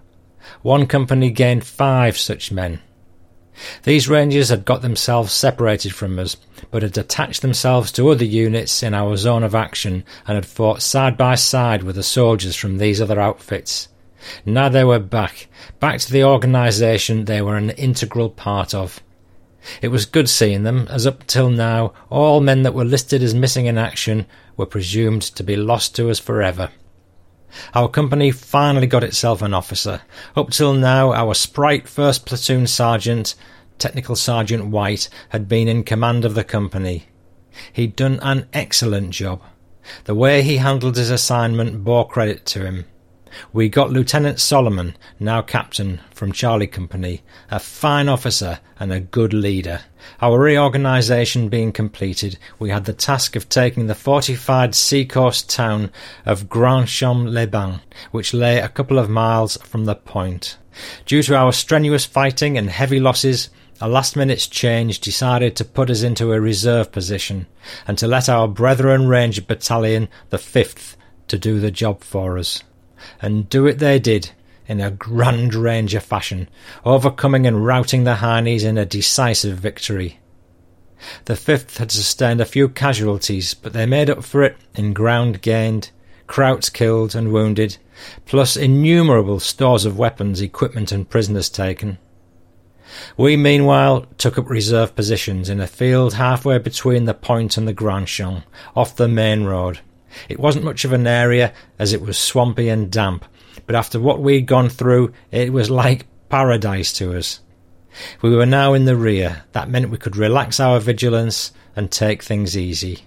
One 0.63 0.87
company 0.87 1.31
gained 1.31 1.65
five 1.65 2.19
such 2.19 2.51
men. 2.51 2.81
These 3.85 4.09
Rangers 4.09 4.49
had 4.49 4.65
got 4.65 4.83
themselves 4.83 5.33
separated 5.33 5.95
from 5.95 6.19
us, 6.19 6.37
but 6.71 6.83
had 6.83 6.97
attached 6.99 7.43
themselves 7.43 7.93
to 7.93 8.09
other 8.09 8.25
units 8.25 8.83
in 8.83 8.95
our 8.95 9.17
zone 9.17 9.45
of 9.45 9.55
action 9.55 10.05
and 10.27 10.35
had 10.37 10.47
fought 10.47 10.83
side 10.83 11.17
by 11.17 11.35
side 11.35 11.83
with 11.83 11.97
the 11.97 12.03
soldiers 12.03 12.57
from 12.57 12.79
these 12.79 13.01
other 13.01 13.21
outfits. 13.21 13.89
Now 14.45 14.69
they 14.69 14.85
were 14.85 14.99
back, 14.99 15.49
back 15.81 16.01
to 16.01 16.13
the 16.13 16.25
organisation 16.25 17.25
they 17.25 17.43
were 17.43 17.57
an 17.57 17.71
integral 17.71 18.31
part 18.31 18.75
of. 18.75 19.01
It 19.81 19.89
was 19.89 20.07
good 20.07 20.29
seeing 20.29 20.65
them, 20.65 20.89
as 20.91 21.07
up 21.07 21.27
till 21.27 21.51
now 21.51 21.93
all 22.11 22.41
men 22.41 22.63
that 22.63 22.75
were 22.75 22.85
listed 22.85 23.23
as 23.23 23.35
missing 23.35 23.67
in 23.67 23.79
action 23.79 24.27
were 24.57 24.67
presumed 24.67 25.23
to 25.23 25.43
be 25.43 25.57
lost 25.57 25.95
to 25.97 26.11
us 26.11 26.19
forever. 26.19 26.71
Our 27.75 27.89
company 27.89 28.31
finally 28.31 28.87
got 28.87 29.05
itself 29.05 29.43
an 29.43 29.55
officer. 29.55 30.03
Up 30.35 30.51
till 30.51 30.75
now, 30.75 31.13
our 31.13 31.35
sprite 31.35 31.87
first 31.87 32.25
platoon 32.27 32.67
sergeant, 32.67 33.35
Technical 33.79 34.17
Sergeant 34.17 34.67
White, 34.67 35.09
had 35.31 35.49
been 35.49 35.69
in 35.69 35.85
command 35.85 36.25
of 36.25 36.35
the 36.35 36.45
company. 36.45 37.07
He'd 37.73 37.95
done 37.95 38.19
an 38.23 38.47
excellent 38.53 39.11
job. 39.11 39.43
The 40.05 40.15
way 40.15 40.43
he 40.43 40.59
handled 40.59 40.97
his 40.97 41.11
assignment 41.11 41.85
bore 41.85 42.09
credit 42.09 42.47
to 42.47 42.65
him. 42.65 42.87
We 43.53 43.69
got 43.69 43.91
Lieutenant 43.91 44.41
Solomon, 44.41 44.97
now 45.19 45.43
captain, 45.43 46.01
from 46.11 46.33
Charlie 46.33 46.67
Company, 46.67 47.23
a 47.51 47.59
fine 47.59 48.09
officer 48.09 48.61
and 48.79 48.93
a 48.93 49.01
good 49.01 49.33
leader. 49.33 49.81
Our 50.21 50.41
reorganisation 50.41 51.49
being 51.49 51.73
completed, 51.73 52.39
we 52.59 52.71
had 52.71 52.85
the 52.85 52.93
task 52.93 53.37
of 53.37 53.49
taking 53.49 53.87
the 53.87 53.95
fortified 53.95 54.75
seacoast 54.75 55.49
town 55.49 55.91
of 56.27 56.49
Grand 56.49 56.89
les 57.01 57.47
bains 57.47 57.81
which 58.11 58.35
lay 58.35 58.59
a 58.59 58.69
couple 58.69 58.99
of 58.99 59.09
miles 59.11 59.57
from 59.59 59.85
the 59.85 59.95
point. 59.95 60.59
Due 61.07 61.23
to 61.23 61.37
our 61.37 61.53
strenuous 61.53 62.05
fighting 62.05 62.57
and 62.57 62.71
heavy 62.71 63.01
losses, 63.01 63.51
a 63.81 63.89
last 63.89 64.17
minute 64.17 64.49
change 64.51 65.01
decided 65.01 65.57
to 65.57 65.65
put 65.65 65.91
us 65.91 66.03
into 66.03 66.33
a 66.33 66.41
reserve 66.41 66.93
position 66.93 67.47
and 67.87 67.99
to 67.99 68.07
let 68.07 68.29
our 68.29 68.49
Brethren 68.49 69.09
Ranger 69.09 69.43
Battalion, 69.43 70.09
the 70.31 70.37
5th, 70.37 70.97
to 71.29 71.39
do 71.39 71.61
the 71.61 71.71
job 71.71 72.03
for 72.03 72.39
us 72.39 72.63
and 73.21 73.49
do 73.49 73.67
it 73.67 73.79
they 73.79 73.99
did 73.99 74.31
in 74.67 74.81
a 74.81 74.91
grand 74.91 75.55
ranger 75.55 76.01
fashion, 76.01 76.49
overcoming 76.85 77.47
and 77.47 77.65
routing 77.65 78.05
the 78.05 78.15
Heinies 78.17 78.65
in 78.65 78.79
a 78.79 78.87
decisive 78.87 79.59
victory. 79.59 80.19
The 81.25 81.37
fifth 81.37 81.79
had 81.79 81.91
sustained 81.91 82.41
a 82.41 82.45
few 82.45 82.69
casualties, 82.69 83.55
but 83.55 83.73
they 83.73 83.87
made 83.87 84.09
up 84.09 84.23
for 84.23 84.43
it 84.43 84.57
in 84.75 84.93
ground 84.93 85.43
gained, 85.43 85.91
Krauts 86.29 86.73
killed 86.73 87.15
and 87.15 87.33
wounded, 87.33 87.77
plus 88.25 88.57
innumerable 88.57 89.41
stores 89.41 89.85
of 89.85 89.99
weapons, 89.99 90.41
equipment, 90.41 90.93
and 90.93 91.11
prisoners 91.11 91.51
taken. 91.51 91.99
We, 93.17 93.37
meanwhile, 93.37 94.07
took 94.19 94.39
up 94.39 94.49
reserve 94.49 94.95
positions 94.95 95.49
in 95.49 95.61
a 95.61 95.67
field 95.67 96.15
halfway 96.15 96.59
between 96.59 97.05
the 97.05 97.15
point 97.15 97.57
and 97.57 97.67
the 97.67 97.75
Grandcamp, 97.75 98.45
off 98.77 98.97
the 98.97 99.09
main 99.09 99.45
road. 99.45 99.81
It 100.29 100.39
wasn't 100.39 100.65
much 100.65 100.85
of 100.85 100.93
an 100.93 101.07
area 101.07 101.53
as 101.79 101.93
it 101.93 102.01
was 102.01 102.19
swampy 102.19 102.69
and 102.69 102.91
damp, 102.91 103.25
but 103.67 103.75
after 103.75 104.01
what 104.01 104.21
we'd 104.21 104.47
gone 104.47 104.69
through, 104.69 105.13
it 105.31 105.53
was 105.53 105.71
like 105.71 106.07
paradise 106.29 106.93
to 106.95 107.17
us. 107.17 107.41
We 108.23 108.35
were 108.35 108.47
now 108.47 108.73
in 108.75 108.85
the 108.85 108.97
rear. 108.97 109.45
That 109.53 109.69
meant 109.69 109.91
we 109.91 109.99
could 109.99 110.17
relax 110.17 110.61
our 110.61 110.81
vigilance 110.81 111.53
and 111.77 111.91
take 111.91 112.23
things 112.23 112.57
easy. 112.57 113.01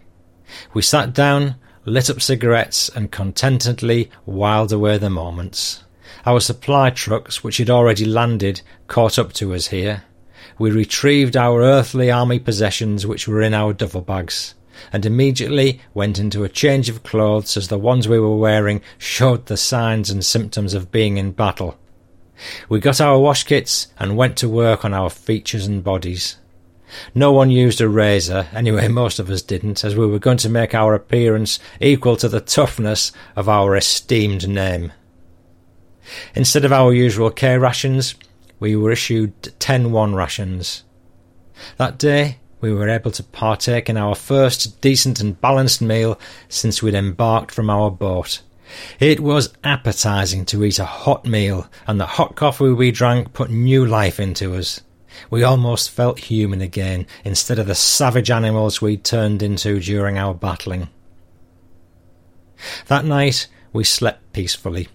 We 0.74 0.82
sat 0.82 1.14
down, 1.14 1.56
lit 1.86 2.10
up 2.10 2.22
cigarettes, 2.22 2.90
and 2.90 3.12
contentedly 3.12 4.12
whiled 4.26 4.72
away 4.72 4.98
the 4.98 5.10
moments. 5.10 5.84
Our 6.26 6.40
supply 6.40 6.92
trucks, 6.92 7.44
which 7.44 7.58
had 7.58 7.70
already 7.70 8.06
landed, 8.06 8.62
caught 8.88 9.18
up 9.18 9.34
to 9.34 9.54
us 9.54 9.68
here. 9.68 10.04
We 10.58 10.72
retrieved 10.72 11.36
our 11.36 11.62
earthly 11.62 12.12
army 12.12 12.40
possessions, 12.40 13.06
which 13.06 13.28
were 13.28 13.42
in 13.42 13.54
our 13.54 13.74
duffel 13.74 14.02
bags 14.02 14.56
and 14.92 15.06
immediately 15.06 15.82
went 15.94 16.20
into 16.20 16.44
a 16.44 16.50
change 16.50 16.90
of 16.90 17.04
clothes 17.04 17.58
as 17.58 17.68
the 17.68 17.78
ones 17.78 18.08
we 18.08 18.20
were 18.20 18.36
wearing 18.36 18.82
showed 18.98 19.46
the 19.46 19.58
signs 19.58 20.10
and 20.10 20.24
symptoms 20.24 20.74
of 20.74 20.92
being 20.92 21.18
in 21.18 21.32
battle. 21.32 21.78
We 22.68 22.80
got 22.80 23.02
our 23.02 23.20
wash 23.20 23.44
kits 23.44 23.88
and 23.98 24.18
went 24.18 24.38
to 24.38 24.50
work 24.50 24.84
on 24.84 24.94
our 24.94 25.10
features 25.10 25.66
and 25.66 25.84
bodies. 25.84 26.38
No 27.14 27.32
one 27.32 27.50
used 27.50 27.82
a 27.82 27.90
razor, 27.90 28.48
anyway, 28.54 28.88
most 28.90 29.20
of 29.20 29.30
us 29.30 29.42
didn't, 29.42 29.84
as 29.84 29.96
we 29.96 30.06
were 30.06 30.20
going 30.20 30.38
to 30.38 30.50
make 30.50 30.76
our 30.76 30.94
appearance 30.94 31.60
equal 31.82 32.18
to 32.18 32.30
the 32.30 32.42
toughness 32.42 33.12
of 33.36 33.50
our 33.50 33.76
esteemed 33.76 34.48
name. 34.48 34.92
Instead 36.36 36.66
of 36.66 36.72
our 36.72 36.94
usual 36.94 37.32
K 37.32 37.58
rations, 37.58 38.16
we 38.60 38.76
were 38.76 38.92
issued 38.92 39.60
10 39.60 39.92
1 39.92 40.16
rations. 40.16 40.84
That 41.78 41.98
day, 41.98 42.40
we 42.66 42.74
were 42.74 42.90
able 42.90 43.12
to 43.12 43.22
partake 43.22 43.90
in 43.90 43.96
our 43.96 44.16
first 44.16 44.82
decent 44.82 45.20
and 45.20 45.40
balanced 45.40 45.84
meal 45.84 46.20
since 46.50 46.82
we'd 46.82 46.96
embarked 46.96 47.52
from 47.52 47.70
our 47.70 47.92
boat. 47.92 48.42
It 49.00 49.20
was 49.20 49.54
appetizing 49.64 50.46
to 50.46 50.64
eat 50.64 50.80
a 50.80 50.86
hot 50.86 51.26
meal, 51.26 51.70
and 51.86 52.00
the 52.00 52.08
hot 52.08 52.36
coffee 52.36 52.72
we 52.72 52.90
drank 52.90 53.34
put 53.34 53.52
new 53.52 53.86
life 53.86 54.20
into 54.20 54.56
us. 54.56 54.82
We 55.30 55.44
almost 55.44 55.92
felt 55.92 56.18
human 56.18 56.62
again, 56.62 57.06
instead 57.24 57.60
of 57.60 57.68
the 57.68 57.76
savage 57.76 58.32
animals 58.32 58.82
we'd 58.82 59.04
turned 59.04 59.44
into 59.44 59.80
during 59.80 60.18
our 60.18 60.34
battling. 60.34 60.90
That 62.88 63.06
night 63.06 63.48
we 63.74 63.84
slept 63.84 64.34
peacefully. 64.34 64.88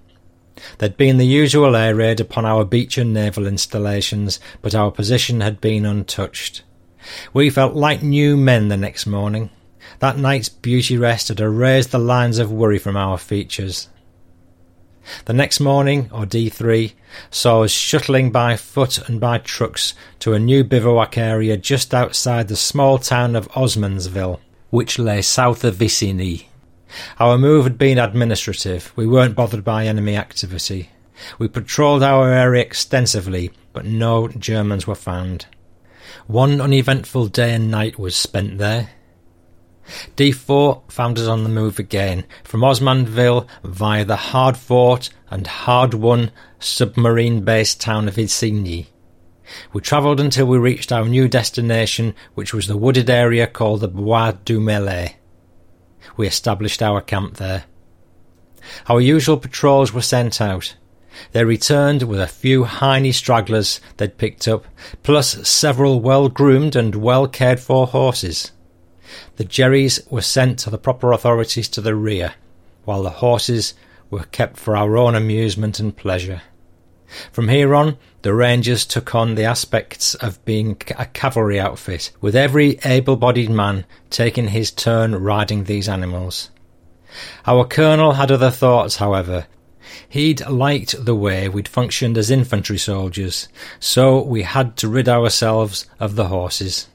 There'd 0.78 0.96
been 0.96 1.18
the 1.18 1.24
usual 1.24 1.76
air 1.76 1.94
raid 1.94 2.18
upon 2.18 2.44
our 2.44 2.64
beach 2.64 2.98
and 2.98 3.14
naval 3.14 3.46
installations, 3.46 4.40
but 4.60 4.74
our 4.74 4.90
position 4.90 5.40
had 5.40 5.60
been 5.60 5.86
untouched. 5.86 6.62
We 7.32 7.50
felt 7.50 7.74
like 7.74 8.02
new 8.02 8.36
men 8.36 8.68
the 8.68 8.76
next 8.76 9.06
morning. 9.06 9.50
That 10.00 10.18
night's 10.18 10.48
beauty 10.48 10.96
rest 10.96 11.28
had 11.28 11.40
erased 11.40 11.92
the 11.92 11.98
lines 11.98 12.38
of 12.38 12.52
worry 12.52 12.78
from 12.78 12.96
our 12.96 13.18
features. 13.18 13.88
The 15.24 15.32
next 15.32 15.60
morning, 15.60 16.10
or 16.12 16.24
D3, 16.24 16.92
saw 17.30 17.62
us 17.62 17.70
shuttling 17.70 18.30
by 18.30 18.56
foot 18.56 19.08
and 19.08 19.18
by 19.20 19.38
trucks 19.38 19.94
to 20.20 20.34
a 20.34 20.38
new 20.38 20.62
bivouac 20.62 21.16
area 21.18 21.56
just 21.56 21.94
outside 21.94 22.48
the 22.48 22.56
small 22.56 22.98
town 22.98 23.34
of 23.34 23.48
Osmanville, 23.52 24.40
which 24.70 24.98
lay 24.98 25.22
south 25.22 25.64
of 25.64 25.76
Isigny. 25.76 26.46
Our 27.18 27.38
move 27.38 27.64
had 27.64 27.78
been 27.78 27.98
administrative. 27.98 28.92
We 28.96 29.06
weren't 29.06 29.36
bothered 29.36 29.64
by 29.64 29.86
enemy 29.86 30.16
activity. 30.16 30.90
We 31.38 31.48
patrolled 31.48 32.02
our 32.02 32.30
area 32.30 32.62
extensively, 32.62 33.50
but 33.72 33.84
no 33.84 34.28
Germans 34.28 34.86
were 34.86 34.94
found. 34.94 35.46
One 36.26 36.60
uneventful 36.60 37.28
day 37.28 37.54
and 37.54 37.70
night 37.70 37.98
was 37.98 38.16
spent 38.16 38.58
there. 38.58 38.90
D4 40.16 40.90
found 40.90 41.18
us 41.18 41.26
on 41.26 41.42
the 41.42 41.48
move 41.48 41.78
again, 41.78 42.24
from 42.44 42.60
Osmanville 42.60 43.46
via 43.64 44.04
the 44.04 44.16
hard 44.16 44.56
fought 44.56 45.10
and 45.30 45.46
hard 45.46 45.94
won 45.94 46.30
submarine 46.58 47.40
based 47.40 47.80
town 47.80 48.06
of 48.06 48.14
Isigny. 48.14 48.86
We 49.72 49.80
travelled 49.80 50.20
until 50.20 50.46
we 50.46 50.58
reached 50.58 50.92
our 50.92 51.06
new 51.06 51.26
destination, 51.26 52.14
which 52.34 52.54
was 52.54 52.66
the 52.66 52.76
wooded 52.76 53.10
area 53.10 53.46
called 53.46 53.80
the 53.80 53.88
Bois 53.88 54.32
du 54.44 54.60
Melet. 54.60 55.14
We 56.16 56.26
established 56.26 56.82
our 56.82 57.00
camp 57.00 57.36
there. 57.36 57.64
Our 58.88 59.00
usual 59.00 59.38
patrols 59.38 59.92
were 59.92 60.02
sent 60.02 60.40
out. 60.40 60.76
They 61.32 61.44
returned 61.44 62.02
with 62.02 62.20
a 62.20 62.26
few 62.26 62.64
Heine 62.64 63.12
stragglers 63.12 63.80
they'd 63.96 64.18
picked 64.18 64.46
up, 64.48 64.64
plus 65.02 65.48
several 65.48 66.00
well 66.00 66.28
groomed 66.28 66.76
and 66.76 66.94
well 66.94 67.26
cared 67.26 67.60
for 67.60 67.86
horses. 67.86 68.52
The 69.36 69.44
Jerrys 69.44 70.00
were 70.10 70.22
sent 70.22 70.58
to 70.60 70.70
the 70.70 70.78
proper 70.78 71.12
authorities 71.12 71.68
to 71.70 71.80
the 71.80 71.94
rear, 71.94 72.34
while 72.84 73.02
the 73.02 73.10
horses 73.10 73.74
were 74.10 74.24
kept 74.24 74.56
for 74.56 74.76
our 74.76 74.96
own 74.96 75.14
amusement 75.14 75.80
and 75.80 75.96
pleasure. 75.96 76.42
From 77.32 77.48
here 77.48 77.74
on, 77.74 77.96
the 78.22 78.32
Rangers 78.32 78.84
took 78.84 79.14
on 79.14 79.34
the 79.34 79.44
aspects 79.44 80.14
of 80.14 80.44
being 80.44 80.80
a 80.96 81.06
cavalry 81.06 81.58
outfit, 81.58 82.12
with 82.20 82.36
every 82.36 82.78
able 82.84 83.16
bodied 83.16 83.50
man 83.50 83.84
taking 84.10 84.48
his 84.48 84.70
turn 84.70 85.14
riding 85.16 85.64
these 85.64 85.88
animals. 85.88 86.50
Our 87.46 87.64
colonel 87.64 88.12
had 88.12 88.30
other 88.30 88.50
thoughts, 88.50 88.96
however, 88.96 89.46
He'd 90.08 90.46
liked 90.46 91.04
the 91.04 91.14
way 91.14 91.48
we'd 91.48 91.68
functioned 91.68 92.18
as 92.18 92.30
infantry 92.30 92.78
soldiers, 92.78 93.48
so 93.78 94.22
we 94.22 94.42
had 94.42 94.76
to 94.78 94.88
rid 94.88 95.08
ourselves 95.08 95.86
of 95.98 96.16
the 96.16 96.28
horses. 96.28 96.88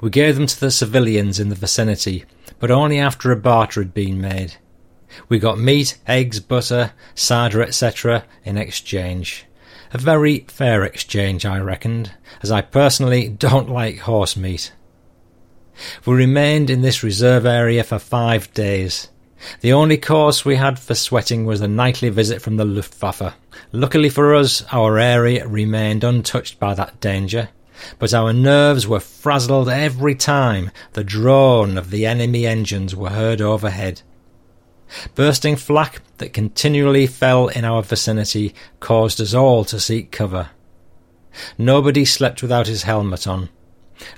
We 0.00 0.10
gave 0.10 0.36
them 0.36 0.46
to 0.46 0.60
the 0.60 0.70
civilians 0.70 1.40
in 1.40 1.48
the 1.48 1.54
vicinity, 1.54 2.24
but 2.58 2.70
only 2.70 2.98
after 2.98 3.32
a 3.32 3.36
barter 3.36 3.80
had 3.80 3.94
been 3.94 4.20
made. 4.20 4.56
We 5.28 5.38
got 5.38 5.58
meat, 5.58 5.98
eggs, 6.06 6.40
butter, 6.40 6.92
cider, 7.14 7.62
etc. 7.62 8.24
in 8.44 8.56
exchange. 8.56 9.46
A 9.92 9.98
very 9.98 10.46
fair 10.48 10.84
exchange, 10.84 11.44
I 11.44 11.58
reckoned, 11.58 12.12
as 12.42 12.50
I 12.50 12.62
personally 12.62 13.28
don't 13.46 13.68
like 13.68 13.98
horse 13.98 14.36
meat. 14.36 14.72
We 16.06 16.14
remained 16.14 16.70
in 16.70 16.82
this 16.82 17.02
reserve 17.02 17.46
area 17.46 17.84
for 17.84 17.98
five 17.98 18.52
days. 18.54 19.08
The 19.60 19.72
only 19.72 19.96
cause 19.96 20.44
we 20.44 20.56
had 20.56 20.78
for 20.78 20.94
sweating 20.94 21.44
was 21.44 21.60
a 21.60 21.68
nightly 21.68 22.08
visit 22.08 22.42
from 22.42 22.56
the 22.56 22.64
Luftwaffe. 22.64 23.34
Luckily 23.72 24.08
for 24.08 24.34
us, 24.34 24.64
our 24.72 24.98
area 24.98 25.46
remained 25.46 26.04
untouched 26.04 26.58
by 26.58 26.74
that 26.74 27.00
danger, 27.00 27.48
but 27.98 28.14
our 28.14 28.32
nerves 28.32 28.86
were 28.86 29.00
frazzled 29.00 29.68
every 29.68 30.14
time 30.14 30.70
the 30.92 31.04
drone 31.04 31.76
of 31.76 31.90
the 31.90 32.06
enemy 32.06 32.46
engines 32.46 32.94
were 32.94 33.10
heard 33.10 33.40
overhead. 33.40 34.02
Bursting 35.14 35.56
flak 35.56 36.02
that 36.18 36.32
continually 36.32 37.06
fell 37.06 37.48
in 37.48 37.64
our 37.64 37.82
vicinity 37.82 38.54
caused 38.80 39.20
us 39.20 39.34
all 39.34 39.64
to 39.64 39.80
seek 39.80 40.10
cover. 40.10 40.50
Nobody 41.56 42.04
slept 42.04 42.42
without 42.42 42.66
his 42.66 42.82
helmet 42.82 43.26
on. 43.26 43.48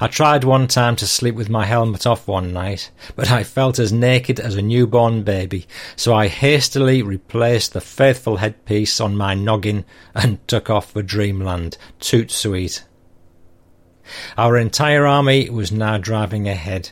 I 0.00 0.06
tried 0.08 0.44
one 0.44 0.68
time 0.68 0.96
to 0.96 1.06
sleep 1.06 1.34
with 1.34 1.48
my 1.48 1.64
helmet 1.64 2.06
off 2.06 2.28
one 2.28 2.52
night, 2.52 2.90
but 3.16 3.30
I 3.30 3.44
felt 3.44 3.78
as 3.78 3.92
naked 3.92 4.38
as 4.40 4.54
a 4.54 4.62
newborn 4.62 5.22
baby, 5.22 5.66
so 5.96 6.14
I 6.14 6.28
hastily 6.28 7.02
replaced 7.02 7.72
the 7.72 7.80
faithful 7.80 8.36
headpiece 8.36 9.00
on 9.00 9.16
my 9.16 9.34
noggin 9.34 9.84
and 10.14 10.46
took 10.48 10.70
off 10.70 10.92
for 10.92 11.02
dreamland, 11.02 11.76
toot 12.00 12.30
sweet. 12.30 12.84
Our 14.36 14.56
entire 14.58 15.06
army 15.06 15.48
was 15.50 15.72
now 15.72 15.98
driving 15.98 16.48
ahead. 16.48 16.90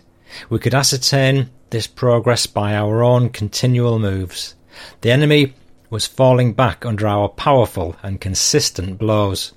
We 0.48 0.58
could 0.58 0.74
ascertain 0.74 1.50
this 1.70 1.86
progress 1.86 2.46
by 2.46 2.74
our 2.74 3.02
own 3.02 3.30
continual 3.30 3.98
moves. 3.98 4.54
The 5.02 5.10
enemy 5.10 5.54
was 5.90 6.06
falling 6.06 6.54
back 6.54 6.86
under 6.86 7.06
our 7.06 7.28
powerful 7.28 7.96
and 8.02 8.20
consistent 8.20 8.98
blows. 8.98 9.52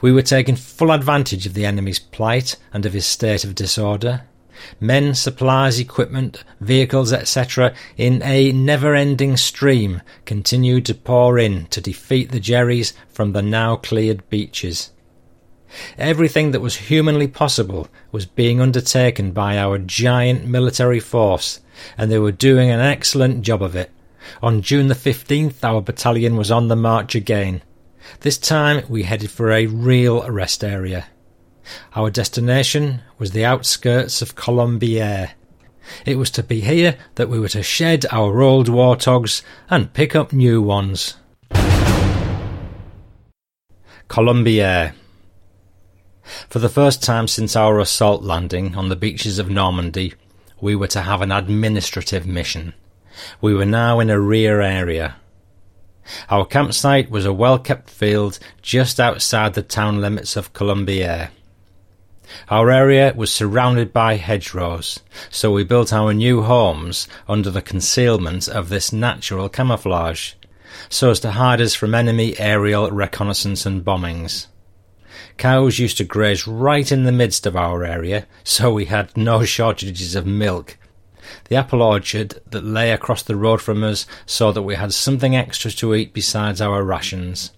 We 0.00 0.12
were 0.12 0.22
taking 0.22 0.56
full 0.56 0.90
advantage 0.90 1.46
of 1.46 1.54
the 1.54 1.64
enemy's 1.66 1.98
plight 1.98 2.56
and 2.72 2.84
of 2.86 2.92
his 2.92 3.06
state 3.06 3.44
of 3.44 3.54
disorder. 3.54 4.22
Men, 4.78 5.14
supplies, 5.14 5.78
equipment, 5.78 6.44
vehicles, 6.60 7.12
etc., 7.12 7.74
in 7.96 8.22
a 8.22 8.52
never 8.52 8.94
ending 8.94 9.36
stream, 9.36 10.02
continued 10.26 10.84
to 10.86 10.94
pour 10.94 11.38
in 11.38 11.66
to 11.66 11.80
defeat 11.80 12.30
the 12.30 12.40
Jerrys 12.40 12.92
from 13.08 13.32
the 13.32 13.42
now 13.42 13.76
cleared 13.76 14.28
beaches. 14.28 14.90
Everything 15.96 16.50
that 16.50 16.60
was 16.60 16.76
humanly 16.76 17.28
possible 17.28 17.88
was 18.10 18.26
being 18.26 18.60
undertaken 18.60 19.32
by 19.32 19.56
our 19.56 19.78
giant 19.78 20.44
military 20.44 21.00
force, 21.00 21.60
and 21.96 22.10
they 22.10 22.18
were 22.18 22.32
doing 22.32 22.70
an 22.70 22.80
excellent 22.80 23.42
job 23.42 23.62
of 23.62 23.76
it. 23.76 23.90
On 24.42 24.62
June 24.62 24.88
the 24.88 24.94
15th, 24.94 25.62
our 25.62 25.80
battalion 25.80 26.36
was 26.36 26.50
on 26.50 26.68
the 26.68 26.76
march 26.76 27.14
again. 27.14 27.62
This 28.20 28.38
time 28.38 28.84
we 28.88 29.04
headed 29.04 29.30
for 29.30 29.50
a 29.50 29.66
real 29.66 30.28
rest 30.28 30.64
area. 30.64 31.06
Our 31.94 32.10
destination 32.10 33.02
was 33.18 33.30
the 33.32 33.44
outskirts 33.44 34.22
of 34.22 34.34
Colombières. 34.34 35.30
It 36.04 36.16
was 36.16 36.30
to 36.32 36.42
be 36.42 36.60
here 36.60 36.96
that 37.16 37.28
we 37.28 37.38
were 37.38 37.48
to 37.48 37.62
shed 37.62 38.06
our 38.10 38.40
old 38.42 38.68
warthogs 38.68 39.42
and 39.68 39.92
pick 39.92 40.14
up 40.14 40.32
new 40.32 40.62
ones. 40.62 41.16
Colombières. 44.08 44.92
For 46.48 46.58
the 46.58 46.68
first 46.68 47.02
time 47.02 47.28
since 47.28 47.56
our 47.56 47.78
assault 47.78 48.22
landing 48.22 48.76
on 48.76 48.88
the 48.88 48.96
beaches 48.96 49.38
of 49.38 49.50
Normandy, 49.50 50.14
we 50.60 50.76
were 50.76 50.88
to 50.88 51.02
have 51.02 51.22
an 51.22 51.32
administrative 51.32 52.26
mission. 52.26 52.74
We 53.40 53.54
were 53.54 53.66
now 53.66 54.00
in 54.00 54.10
a 54.10 54.20
rear 54.20 54.60
area. 54.60 55.16
Our 56.28 56.44
campsite 56.44 57.10
was 57.10 57.24
a 57.24 57.32
well 57.32 57.58
kept 57.58 57.90
field 57.90 58.38
just 58.62 58.98
outside 58.98 59.54
the 59.54 59.62
town 59.62 60.00
limits 60.00 60.36
of 60.36 60.52
Colombières. 60.52 61.30
Our 62.48 62.70
area 62.70 63.12
was 63.16 63.32
surrounded 63.32 63.92
by 63.92 64.16
hedgerows, 64.16 65.00
so 65.30 65.50
we 65.52 65.64
built 65.64 65.92
our 65.92 66.14
new 66.14 66.42
homes 66.42 67.08
under 67.28 67.50
the 67.50 67.62
concealment 67.62 68.48
of 68.48 68.68
this 68.68 68.92
natural 68.92 69.48
camouflage, 69.48 70.34
so 70.88 71.10
as 71.10 71.20
to 71.20 71.32
hide 71.32 71.60
us 71.60 71.74
from 71.74 71.94
enemy 71.94 72.38
aerial 72.38 72.90
reconnaissance 72.90 73.66
and 73.66 73.84
bombings. 73.84 74.46
Cows 75.38 75.78
used 75.78 75.96
to 75.98 76.04
graze 76.04 76.46
right 76.46 76.90
in 76.92 77.04
the 77.04 77.12
midst 77.12 77.46
of 77.46 77.56
our 77.56 77.84
area, 77.84 78.26
so 78.44 78.72
we 78.72 78.84
had 78.84 79.16
no 79.16 79.44
shortages 79.44 80.14
of 80.14 80.26
milk. 80.26 80.76
The 81.48 81.56
apple 81.56 81.82
orchard 81.82 82.40
that 82.50 82.64
lay 82.64 82.90
across 82.92 83.22
the 83.22 83.36
road 83.36 83.60
from 83.60 83.82
us 83.82 84.06
saw 84.26 84.52
that 84.52 84.62
we 84.62 84.74
had 84.74 84.92
something 84.92 85.36
extra 85.36 85.70
to 85.70 85.94
eat 85.94 86.12
besides 86.12 86.60
our 86.60 86.82
rations. 86.82 87.52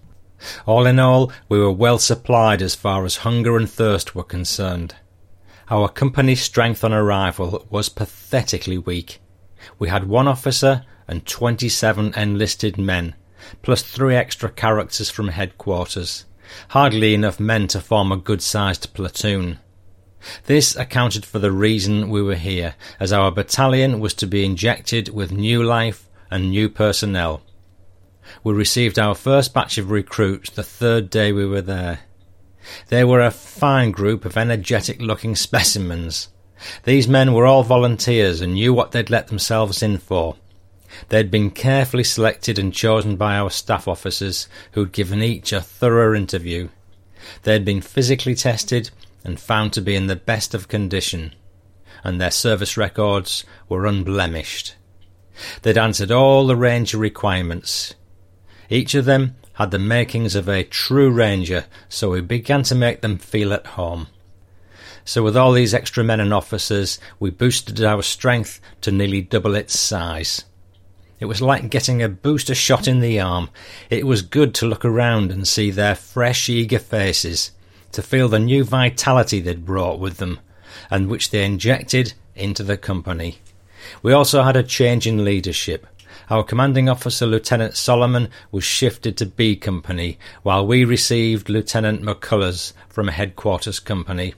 All 0.65 0.85
in 0.85 0.99
all, 0.99 1.31
we 1.49 1.59
were 1.59 1.71
well 1.71 1.97
supplied 1.97 2.61
as 2.61 2.75
far 2.75 3.05
as 3.05 3.17
hunger 3.17 3.57
and 3.57 3.69
thirst 3.69 4.15
were 4.15 4.23
concerned. 4.23 4.95
Our 5.69 5.87
company's 5.87 6.41
strength 6.41 6.83
on 6.83 6.93
arrival 6.93 7.65
was 7.69 7.89
pathetically 7.89 8.77
weak. 8.77 9.21
We 9.79 9.89
had 9.89 10.07
one 10.07 10.27
officer 10.27 10.85
and 11.07 11.25
twenty 11.25 11.69
seven 11.69 12.13
enlisted 12.15 12.77
men, 12.77 13.15
plus 13.61 13.81
three 13.81 14.15
extra 14.15 14.49
characters 14.49 15.09
from 15.09 15.29
headquarters 15.29 16.25
hardly 16.69 17.13
enough 17.13 17.39
men 17.39 17.67
to 17.67 17.79
form 17.79 18.11
a 18.11 18.17
good 18.17 18.41
sized 18.41 18.93
platoon. 18.93 19.59
This 20.45 20.75
accounted 20.75 21.25
for 21.25 21.39
the 21.39 21.51
reason 21.51 22.09
we 22.09 22.21
were 22.21 22.35
here, 22.35 22.75
as 22.99 23.11
our 23.11 23.31
battalion 23.31 23.99
was 23.99 24.13
to 24.15 24.27
be 24.27 24.45
injected 24.45 25.09
with 25.09 25.31
new 25.31 25.63
life 25.63 26.09
and 26.31 26.49
new 26.49 26.69
personnel. 26.69 27.41
We 28.43 28.53
received 28.53 28.97
our 28.97 29.15
first 29.15 29.53
batch 29.53 29.77
of 29.77 29.91
recruits 29.91 30.49
the 30.49 30.63
third 30.63 31.09
day 31.09 31.31
we 31.31 31.45
were 31.45 31.61
there. 31.61 31.99
They 32.87 33.03
were 33.03 33.21
a 33.21 33.31
fine 33.31 33.91
group 33.91 34.23
of 34.23 34.37
energetic 34.37 35.01
looking 35.01 35.35
specimens. 35.35 36.29
These 36.83 37.07
men 37.07 37.33
were 37.33 37.45
all 37.45 37.63
volunteers 37.63 38.39
and 38.39 38.53
knew 38.53 38.73
what 38.73 38.91
they'd 38.91 39.09
let 39.09 39.27
themselves 39.27 39.83
in 39.83 39.97
for. 39.97 40.37
They 41.09 41.17
had 41.17 41.31
been 41.31 41.51
carefully 41.51 42.03
selected 42.03 42.57
and 42.57 42.73
chosen 42.73 43.17
by 43.17 43.35
our 43.35 43.49
staff 43.49 43.87
officers, 43.87 44.47
who'd 44.71 44.91
given 44.93 45.21
each 45.21 45.51
a 45.51 45.59
thorough 45.59 46.15
interview. 46.15 46.69
They 47.43 47.53
had 47.53 47.65
been 47.65 47.81
physically 47.81 48.35
tested 48.35 48.91
and 49.23 49.39
found 49.39 49.73
to 49.73 49.81
be 49.81 49.95
in 49.95 50.07
the 50.07 50.15
best 50.15 50.53
of 50.53 50.67
condition, 50.67 51.33
and 52.03 52.19
their 52.19 52.31
service 52.31 52.77
records 52.77 53.43
were 53.69 53.85
unblemished. 53.85 54.75
They'd 55.61 55.77
answered 55.77 56.11
all 56.11 56.45
the 56.45 56.55
Ranger 56.55 56.97
requirements. 56.97 57.95
Each 58.69 58.95
of 58.95 59.05
them 59.05 59.35
had 59.53 59.71
the 59.71 59.79
makings 59.79 60.35
of 60.35 60.47
a 60.47 60.63
true 60.63 61.11
Ranger, 61.11 61.65
so 61.89 62.11
we 62.11 62.21
began 62.21 62.63
to 62.63 62.75
make 62.75 63.01
them 63.01 63.17
feel 63.17 63.53
at 63.53 63.67
home. 63.67 64.07
So, 65.05 65.21
with 65.21 65.35
all 65.35 65.51
these 65.51 65.73
extra 65.73 66.03
men 66.03 66.19
and 66.19 66.33
officers, 66.33 66.97
we 67.19 67.29
boosted 67.29 67.83
our 67.83 68.01
strength 68.01 68.61
to 68.81 68.91
nearly 68.91 69.21
double 69.21 69.55
its 69.55 69.77
size. 69.77 70.45
It 71.19 71.25
was 71.25 71.41
like 71.41 71.69
getting 71.69 72.01
a 72.01 72.09
booster 72.09 72.55
shot 72.55 72.87
in 72.87 72.99
the 72.99 73.19
arm. 73.19 73.49
It 73.89 74.05
was 74.07 74.21
good 74.21 74.53
to 74.55 74.65
look 74.65 74.85
around 74.85 75.31
and 75.31 75.47
see 75.47 75.71
their 75.71 75.95
fresh, 75.95 76.49
eager 76.49 76.79
faces, 76.79 77.51
to 77.93 78.01
feel 78.01 78.27
the 78.27 78.39
new 78.39 78.63
vitality 78.63 79.39
they'd 79.39 79.65
brought 79.65 79.99
with 79.99 80.17
them, 80.17 80.39
and 80.89 81.07
which 81.07 81.29
they 81.31 81.45
injected 81.45 82.13
into 82.35 82.63
the 82.63 82.77
company. 82.77 83.39
We 84.01 84.13
also 84.13 84.43
had 84.43 84.55
a 84.55 84.63
change 84.63 85.07
in 85.07 85.23
leadership. 85.23 85.87
Our 86.29 86.43
commanding 86.43 86.87
officer, 86.87 87.25
Lieutenant 87.25 87.75
Solomon, 87.75 88.29
was 88.51 88.63
shifted 88.63 89.17
to 89.17 89.25
B 89.25 89.55
Company, 89.55 90.17
while 90.41 90.65
we 90.65 90.85
received 90.85 91.49
Lieutenant 91.49 92.01
McCullers 92.01 92.73
from 92.89 93.09
Headquarters 93.09 93.79
Company. 93.79 94.33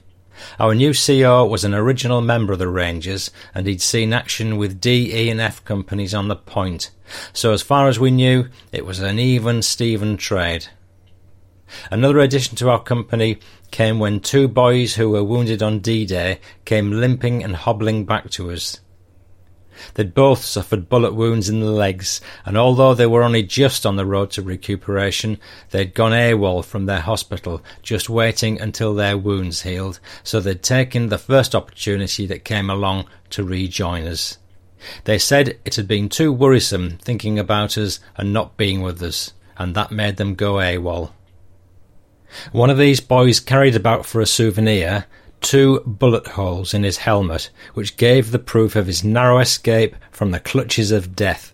Our 0.58 0.74
new 0.74 0.92
CO 0.92 1.46
was 1.46 1.64
an 1.64 1.74
original 1.74 2.20
member 2.20 2.52
of 2.52 2.58
the 2.58 2.68
Rangers, 2.68 3.30
and 3.54 3.66
he'd 3.66 3.80
seen 3.80 4.12
action 4.12 4.56
with 4.58 4.80
D, 4.80 5.14
E, 5.14 5.30
and 5.30 5.40
F 5.40 5.64
companies 5.64 6.12
on 6.12 6.28
the 6.28 6.36
point. 6.36 6.90
So, 7.32 7.52
as 7.52 7.62
far 7.62 7.88
as 7.88 7.98
we 7.98 8.10
knew, 8.10 8.48
it 8.72 8.84
was 8.84 9.00
an 9.00 9.18
even 9.18 9.62
Steven 9.62 10.16
trade. 10.16 10.66
Another 11.90 12.20
addition 12.20 12.56
to 12.56 12.70
our 12.70 12.82
company 12.82 13.38
came 13.70 13.98
when 13.98 14.20
two 14.20 14.48
boys 14.48 14.94
who 14.94 15.10
were 15.10 15.24
wounded 15.24 15.62
on 15.62 15.80
D 15.80 16.06
Day 16.06 16.40
came 16.64 16.92
limping 16.92 17.42
and 17.42 17.56
hobbling 17.56 18.04
back 18.04 18.30
to 18.30 18.50
us. 18.50 18.80
They'd 19.94 20.14
both 20.14 20.42
suffered 20.42 20.88
bullet 20.88 21.14
wounds 21.14 21.48
in 21.48 21.60
the 21.60 21.70
legs, 21.70 22.20
and 22.46 22.56
although 22.56 22.94
they 22.94 23.06
were 23.06 23.22
only 23.22 23.42
just 23.42 23.84
on 23.84 23.96
the 23.96 24.06
road 24.06 24.30
to 24.32 24.42
recuperation, 24.42 25.38
they'd 25.70 25.92
gone 25.92 26.12
AWOL 26.12 26.64
from 26.64 26.86
their 26.86 27.00
hospital, 27.00 27.62
just 27.82 28.08
waiting 28.08 28.60
until 28.60 28.94
their 28.94 29.18
wounds 29.18 29.62
healed, 29.62 30.00
so 30.24 30.40
they'd 30.40 30.62
taken 30.62 31.08
the 31.08 31.18
first 31.18 31.54
opportunity 31.54 32.26
that 32.26 32.44
came 32.44 32.70
along 32.70 33.04
to 33.30 33.44
rejoin 33.44 34.06
us. 34.06 34.38
They 35.04 35.18
said 35.18 35.58
it 35.64 35.74
had 35.74 35.88
been 35.88 36.08
too 36.08 36.32
worrisome 36.32 36.98
thinking 36.98 37.38
about 37.38 37.76
us 37.76 38.00
and 38.16 38.32
not 38.32 38.56
being 38.56 38.80
with 38.80 39.02
us, 39.02 39.32
and 39.58 39.74
that 39.74 39.90
made 39.90 40.16
them 40.16 40.34
go 40.34 40.54
AWOL. 40.54 41.12
One 42.52 42.70
of 42.70 42.78
these 42.78 43.00
boys 43.00 43.40
carried 43.40 43.76
about 43.76 44.06
for 44.06 44.20
a 44.20 44.26
souvenir 44.26 45.06
two 45.40 45.80
bullet 45.86 46.26
holes 46.26 46.74
in 46.74 46.82
his 46.82 46.98
helmet, 46.98 47.50
which 47.74 47.96
gave 47.96 48.30
the 48.30 48.38
proof 48.38 48.74
of 48.74 48.86
his 48.86 49.04
narrow 49.04 49.38
escape 49.38 49.94
from 50.10 50.30
the 50.30 50.40
clutches 50.40 50.90
of 50.90 51.14
death. 51.14 51.52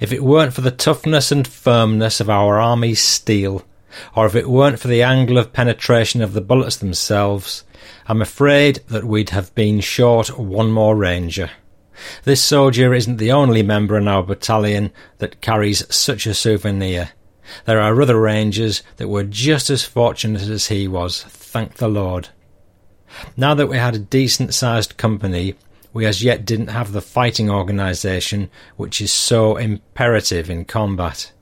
If 0.00 0.12
it 0.12 0.22
weren't 0.22 0.52
for 0.52 0.60
the 0.60 0.70
toughness 0.70 1.32
and 1.32 1.46
firmness 1.46 2.20
of 2.20 2.30
our 2.30 2.60
army's 2.60 3.00
steel, 3.00 3.64
or 4.14 4.26
if 4.26 4.34
it 4.34 4.48
weren't 4.48 4.78
for 4.78 4.88
the 4.88 5.02
angle 5.02 5.38
of 5.38 5.52
penetration 5.52 6.22
of 6.22 6.32
the 6.32 6.40
bullets 6.40 6.76
themselves, 6.76 7.64
I'm 8.06 8.22
afraid 8.22 8.80
that 8.88 9.04
we'd 9.04 9.30
have 9.30 9.54
been 9.54 9.80
short 9.80 10.38
one 10.38 10.70
more 10.70 10.94
ranger. 10.94 11.50
This 12.24 12.42
soldier 12.42 12.94
isn't 12.94 13.16
the 13.16 13.32
only 13.32 13.62
member 13.62 13.96
in 13.98 14.06
our 14.06 14.22
battalion 14.22 14.92
that 15.18 15.40
carries 15.40 15.92
such 15.92 16.26
a 16.26 16.34
souvenir. 16.34 17.10
There 17.64 17.80
are 17.80 18.00
other 18.00 18.20
rangers 18.20 18.82
that 18.96 19.08
were 19.08 19.24
just 19.24 19.70
as 19.70 19.84
fortunate 19.84 20.42
as 20.42 20.68
he 20.68 20.88
was, 20.88 21.22
thank 21.22 21.74
the 21.74 21.88
Lord. 21.88 22.28
Now 23.36 23.54
that 23.54 23.68
we 23.68 23.78
had 23.78 23.94
a 23.94 23.98
decent 23.98 24.54
sized 24.54 24.96
company, 24.96 25.54
we 25.92 26.04
as 26.04 26.22
yet 26.22 26.44
didn't 26.44 26.68
have 26.68 26.92
the 26.92 27.00
fighting 27.00 27.50
organisation 27.50 28.50
which 28.76 29.00
is 29.00 29.12
so 29.12 29.56
imperative 29.56 30.50
in 30.50 30.64
combat. 30.64 31.32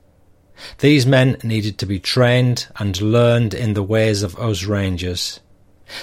These 0.79 1.05
men 1.05 1.37
needed 1.43 1.77
to 1.77 1.85
be 1.85 1.99
trained 1.99 2.67
and 2.77 2.99
learned 2.99 3.53
in 3.53 3.73
the 3.73 3.83
ways 3.83 4.23
of 4.23 4.37
us 4.39 4.63
Rangers. 4.63 5.39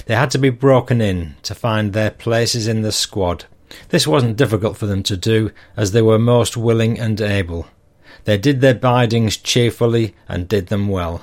They 0.07 0.15
had 0.15 0.31
to 0.31 0.39
be 0.39 0.51
broken 0.51 1.01
in 1.01 1.35
to 1.43 1.55
find 1.55 1.93
their 1.93 2.11
places 2.11 2.69
in 2.69 2.83
the 2.83 2.93
squad. 2.93 3.47
This 3.89 4.07
wasn't 4.07 4.37
difficult 4.37 4.77
for 4.77 4.87
them 4.87 5.03
to 5.05 5.17
do, 5.17 5.51
as 5.77 5.93
they 5.93 6.03
were 6.03 6.19
most 6.19 6.57
willing 6.57 6.99
and 6.99 7.21
able. 7.21 7.67
They 8.25 8.39
did 8.39 8.61
their 8.61 8.75
bidings 8.75 9.43
cheerfully 9.43 10.14
and 10.29 10.49
did 10.49 10.68
them 10.68 10.89
well. 10.89 11.22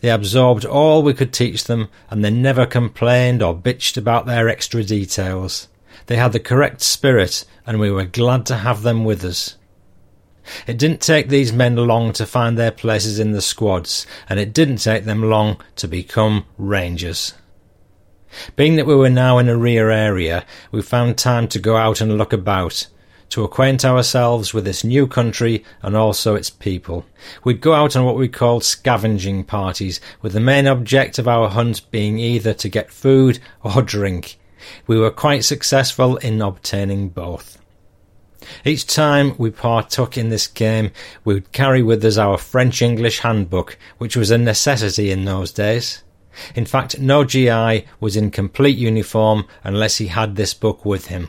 They 0.00 0.10
absorbed 0.10 0.64
all 0.64 1.02
we 1.02 1.14
could 1.14 1.32
teach 1.32 1.64
them, 1.64 1.88
and 2.10 2.24
they 2.24 2.30
never 2.30 2.64
complained 2.66 3.42
or 3.42 3.54
bitched 3.54 3.96
about 3.96 4.26
their 4.26 4.48
extra 4.48 4.82
details. 4.82 5.68
They 6.06 6.16
had 6.16 6.32
the 6.32 6.40
correct 6.40 6.80
spirit, 6.82 7.44
and 7.66 7.78
we 7.78 7.90
were 7.90 8.04
glad 8.04 8.46
to 8.46 8.56
have 8.56 8.82
them 8.82 9.04
with 9.04 9.24
us. 9.24 9.56
It 10.66 10.78
didn't 10.78 11.00
take 11.00 11.28
these 11.28 11.52
men 11.52 11.76
long 11.76 12.12
to 12.14 12.24
find 12.24 12.56
their 12.56 12.70
places 12.70 13.18
in 13.18 13.32
the 13.32 13.42
squads, 13.42 14.06
and 14.28 14.38
it 14.38 14.54
didn't 14.54 14.78
take 14.78 15.04
them 15.04 15.28
long 15.28 15.60
to 15.76 15.88
become 15.88 16.44
Rangers. 16.56 17.34
Being 18.54 18.76
that 18.76 18.86
we 18.86 18.94
were 18.94 19.10
now 19.10 19.38
in 19.38 19.48
a 19.48 19.56
rear 19.56 19.90
area, 19.90 20.44
we 20.70 20.82
found 20.82 21.18
time 21.18 21.48
to 21.48 21.58
go 21.58 21.76
out 21.76 22.00
and 22.00 22.16
look 22.16 22.32
about, 22.32 22.86
to 23.30 23.44
acquaint 23.44 23.84
ourselves 23.84 24.54
with 24.54 24.64
this 24.64 24.84
new 24.84 25.06
country 25.06 25.64
and 25.82 25.96
also 25.96 26.34
its 26.34 26.50
people. 26.50 27.04
We'd 27.44 27.60
go 27.60 27.74
out 27.74 27.96
on 27.96 28.04
what 28.04 28.16
we 28.16 28.28
called 28.28 28.64
scavenging 28.64 29.44
parties, 29.44 30.00
with 30.22 30.32
the 30.32 30.40
main 30.40 30.66
object 30.66 31.18
of 31.18 31.28
our 31.28 31.48
hunt 31.48 31.90
being 31.90 32.18
either 32.18 32.54
to 32.54 32.68
get 32.68 32.90
food 32.90 33.38
or 33.62 33.82
drink. 33.82 34.38
We 34.86 34.98
were 34.98 35.10
quite 35.10 35.44
successful 35.44 36.16
in 36.16 36.40
obtaining 36.40 37.10
both. 37.10 37.58
Each 38.64 38.86
time 38.86 39.34
we 39.38 39.50
partook 39.50 40.16
in 40.16 40.28
this 40.28 40.46
game, 40.46 40.92
we 41.24 41.34
would 41.34 41.52
carry 41.52 41.82
with 41.82 42.04
us 42.04 42.16
our 42.16 42.38
French 42.38 42.80
English 42.80 43.20
handbook, 43.20 43.76
which 43.98 44.16
was 44.16 44.30
a 44.30 44.38
necessity 44.38 45.10
in 45.10 45.24
those 45.24 45.52
days. 45.52 46.02
In 46.54 46.66
fact, 46.66 46.98
no 46.98 47.24
GI 47.24 47.86
was 47.98 48.16
in 48.16 48.30
complete 48.30 48.76
uniform 48.76 49.46
unless 49.64 49.96
he 49.96 50.08
had 50.08 50.36
this 50.36 50.54
book 50.54 50.84
with 50.84 51.06
him. 51.06 51.28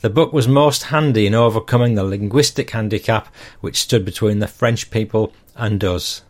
The 0.00 0.10
book 0.10 0.32
was 0.32 0.48
most 0.48 0.84
handy 0.84 1.26
in 1.26 1.34
overcoming 1.34 1.94
the 1.94 2.04
linguistic 2.04 2.70
handicap 2.70 3.32
which 3.60 3.80
stood 3.80 4.04
between 4.04 4.38
the 4.38 4.48
French 4.48 4.90
people 4.90 5.32
and 5.56 5.82
us. 5.82 6.22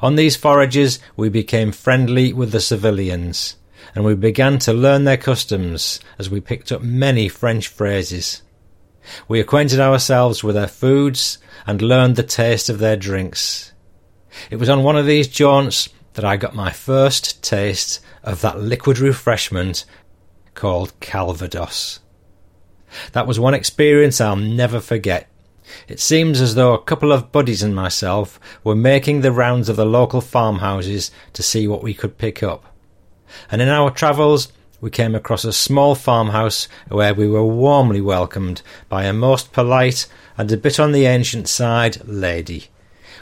On 0.00 0.16
these 0.16 0.36
forages 0.36 0.98
we 1.16 1.28
became 1.28 1.72
friendly 1.72 2.32
with 2.32 2.50
the 2.50 2.60
civilians, 2.60 3.56
and 3.94 4.04
we 4.04 4.14
began 4.14 4.58
to 4.60 4.72
learn 4.72 5.04
their 5.04 5.16
customs 5.16 6.00
as 6.18 6.28
we 6.28 6.40
picked 6.40 6.72
up 6.72 6.82
many 6.82 7.28
French 7.28 7.68
phrases. 7.68 8.42
We 9.26 9.40
acquainted 9.40 9.80
ourselves 9.80 10.42
with 10.44 10.54
their 10.54 10.68
foods 10.68 11.38
and 11.66 11.80
learned 11.80 12.16
the 12.16 12.22
taste 12.22 12.68
of 12.68 12.78
their 12.78 12.96
drinks. 12.96 13.72
It 14.50 14.56
was 14.56 14.68
on 14.68 14.82
one 14.82 14.96
of 14.96 15.06
these 15.06 15.28
jaunts 15.28 15.88
that 16.14 16.24
I 16.24 16.36
got 16.36 16.54
my 16.54 16.70
first 16.70 17.42
taste 17.42 18.00
of 18.22 18.40
that 18.40 18.60
liquid 18.60 18.98
refreshment 18.98 19.84
called 20.58 20.92
Calvados. 21.00 22.00
That 23.12 23.26
was 23.26 23.40
one 23.40 23.54
experience 23.54 24.20
I'll 24.20 24.36
never 24.36 24.80
forget. 24.80 25.28
It 25.86 26.00
seems 26.00 26.40
as 26.40 26.54
though 26.54 26.74
a 26.74 26.82
couple 26.82 27.12
of 27.12 27.32
buddies 27.32 27.62
and 27.62 27.74
myself 27.74 28.40
were 28.64 28.74
making 28.74 29.20
the 29.20 29.32
rounds 29.32 29.68
of 29.68 29.76
the 29.76 29.86
local 29.86 30.20
farmhouses 30.20 31.10
to 31.32 31.42
see 31.42 31.66
what 31.68 31.82
we 31.82 31.94
could 31.94 32.18
pick 32.18 32.42
up 32.42 32.74
and 33.50 33.60
in 33.62 33.68
our 33.68 33.90
travels 33.90 34.52
we 34.80 34.90
came 34.90 35.14
across 35.14 35.44
a 35.44 35.52
small 35.52 35.94
farmhouse 35.94 36.68
where 36.88 37.14
we 37.14 37.28
were 37.28 37.44
warmly 37.44 38.00
welcomed 38.00 38.62
by 38.88 39.04
a 39.04 39.12
most 39.12 39.52
polite 39.52 40.06
and 40.36 40.50
a 40.52 40.56
bit 40.56 40.78
on 40.78 40.92
the 40.92 41.04
ancient 41.04 41.48
side 41.48 42.06
lady. 42.06 42.66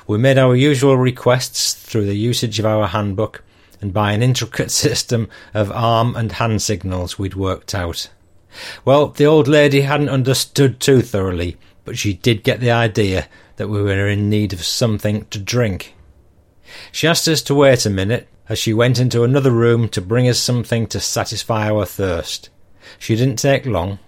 We 0.07 0.19
made 0.19 0.37
our 0.37 0.55
usual 0.55 0.99
requests 0.99 1.73
through 1.73 2.05
the 2.05 2.17
usage 2.17 2.59
of 2.59 2.67
our 2.67 2.89
handbook 2.89 3.43
and 3.81 3.93
by 3.93 4.13
an 4.13 4.23
intricate 4.23 4.71
system 4.85 5.29
of 5.55 5.71
arm 5.73 6.17
and 6.17 6.33
hand 6.33 6.63
signals 6.63 7.19
we'd 7.19 7.35
worked 7.35 7.75
out. 7.75 8.09
Well, 8.85 9.09
the 9.09 9.27
old 9.27 9.49
lady 9.49 9.83
hadn't 9.83 10.09
understood 10.09 10.81
too 10.81 11.03
thoroughly, 11.03 11.57
but 11.85 11.99
she 11.99 12.15
did 12.15 12.43
get 12.43 12.61
the 12.61 12.71
idea 12.71 13.29
that 13.57 13.69
we 13.69 13.83
were 13.83 14.09
in 14.09 14.31
need 14.31 14.53
of 14.53 14.65
something 14.65 15.27
to 15.27 15.39
drink. 15.39 15.95
She 16.93 17.07
asked 17.07 17.29
us 17.29 17.43
to 17.43 17.55
wait 17.55 17.87
a 17.87 17.91
minute 17.91 18.29
as 18.49 18.59
she 18.59 18.73
went 18.73 18.99
into 18.99 19.25
another 19.25 19.51
room 19.51 19.89
to 19.91 20.01
bring 20.01 20.29
us 20.29 20.39
something 20.39 20.87
to 20.89 21.01
satisfy 21.01 21.71
our 21.71 21.85
thirst. 21.85 22.49
She 22.99 23.17
didn't 23.17 23.37
take 23.37 23.67
long. 23.67 23.99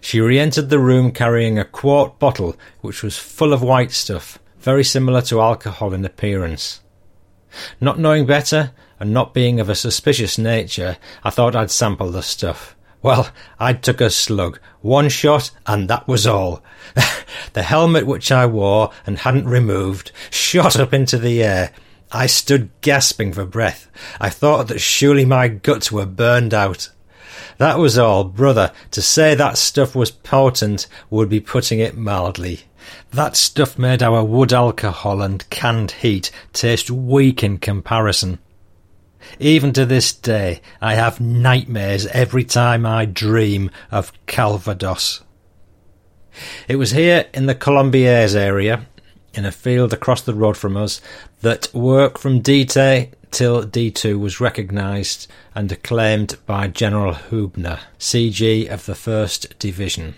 She 0.00 0.20
re 0.20 0.38
entered 0.38 0.70
the 0.70 0.78
room 0.78 1.12
carrying 1.12 1.58
a 1.58 1.64
quart 1.64 2.18
bottle 2.18 2.56
which 2.80 3.02
was 3.02 3.18
full 3.18 3.52
of 3.52 3.62
white 3.62 3.92
stuff, 3.92 4.38
very 4.58 4.84
similar 4.84 5.22
to 5.22 5.40
alcohol 5.40 5.92
in 5.92 6.04
appearance. 6.04 6.80
Not 7.80 7.98
knowing 7.98 8.26
better, 8.26 8.72
and 8.98 9.12
not 9.12 9.34
being 9.34 9.60
of 9.60 9.68
a 9.68 9.74
suspicious 9.74 10.38
nature, 10.38 10.96
I 11.22 11.30
thought 11.30 11.56
I'd 11.56 11.70
sample 11.70 12.10
the 12.10 12.22
stuff. 12.22 12.76
Well, 13.02 13.30
I 13.60 13.72
took 13.72 14.00
a 14.00 14.10
slug, 14.10 14.58
one 14.80 15.08
shot, 15.08 15.50
and 15.66 15.88
that 15.88 16.08
was 16.08 16.26
all. 16.26 16.62
the 17.52 17.62
helmet 17.62 18.06
which 18.06 18.32
I 18.32 18.46
wore 18.46 18.90
and 19.06 19.18
hadn't 19.18 19.48
removed 19.48 20.12
shot 20.30 20.76
up 20.76 20.92
into 20.92 21.18
the 21.18 21.42
air, 21.42 21.72
I 22.10 22.26
stood 22.26 22.70
gasping 22.80 23.32
for 23.32 23.44
breath. 23.44 23.88
I 24.20 24.30
thought 24.30 24.68
that 24.68 24.80
surely 24.80 25.24
my 25.24 25.48
guts 25.48 25.92
were 25.92 26.06
burned 26.06 26.54
out. 26.54 26.88
That 27.58 27.78
was 27.78 27.98
all, 27.98 28.24
brother. 28.24 28.72
To 28.92 29.02
say 29.02 29.34
that 29.34 29.58
stuff 29.58 29.94
was 29.94 30.10
potent 30.10 30.86
would 31.10 31.28
be 31.28 31.40
putting 31.40 31.78
it 31.80 31.96
mildly. 31.96 32.62
That 33.12 33.36
stuff 33.36 33.78
made 33.78 34.02
our 34.02 34.22
wood 34.24 34.52
alcohol 34.52 35.22
and 35.22 35.48
canned 35.50 35.92
heat 35.92 36.30
taste 36.52 36.90
weak 36.90 37.42
in 37.42 37.58
comparison. 37.58 38.38
Even 39.38 39.72
to 39.72 39.84
this 39.84 40.12
day, 40.12 40.60
I 40.80 40.94
have 40.94 41.20
nightmares 41.20 42.06
every 42.06 42.44
time 42.44 42.86
I 42.86 43.04
dream 43.04 43.70
of 43.90 44.12
Calvados. 44.26 45.22
It 46.68 46.76
was 46.76 46.90
here 46.92 47.26
in 47.32 47.46
the 47.46 47.54
Colombières 47.54 48.34
area, 48.34 48.86
in 49.34 49.44
a 49.44 49.52
field 49.52 49.92
across 49.92 50.22
the 50.22 50.34
road 50.34 50.56
from 50.56 50.76
us 50.76 51.00
that 51.40 51.72
work 51.74 52.18
from 52.18 52.40
D-Day 52.40 53.10
till 53.30 53.64
D2 53.64 54.18
was 54.18 54.40
recognised 54.40 55.30
and 55.54 55.70
acclaimed 55.70 56.36
by 56.46 56.68
General 56.68 57.14
Huebner, 57.14 57.80
CG 57.98 58.68
of 58.68 58.86
the 58.86 58.94
1st 58.94 59.58
Division. 59.58 60.14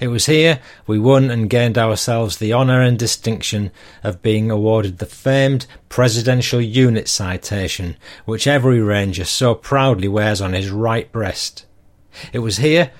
It 0.00 0.08
was 0.08 0.26
here 0.26 0.60
we 0.86 0.98
won 0.98 1.30
and 1.30 1.50
gained 1.50 1.78
ourselves 1.78 2.36
the 2.36 2.52
honour 2.52 2.80
and 2.80 2.98
distinction 2.98 3.70
of 4.02 4.22
being 4.22 4.50
awarded 4.50 4.98
the 4.98 5.06
famed 5.06 5.66
Presidential 5.88 6.60
Unit 6.60 7.08
Citation, 7.08 7.96
which 8.24 8.46
every 8.46 8.80
Ranger 8.80 9.24
so 9.24 9.54
proudly 9.54 10.08
wears 10.08 10.40
on 10.40 10.52
his 10.52 10.70
right 10.70 11.10
breast. 11.12 11.66
It 12.32 12.40
was 12.40 12.58
here 12.58 12.90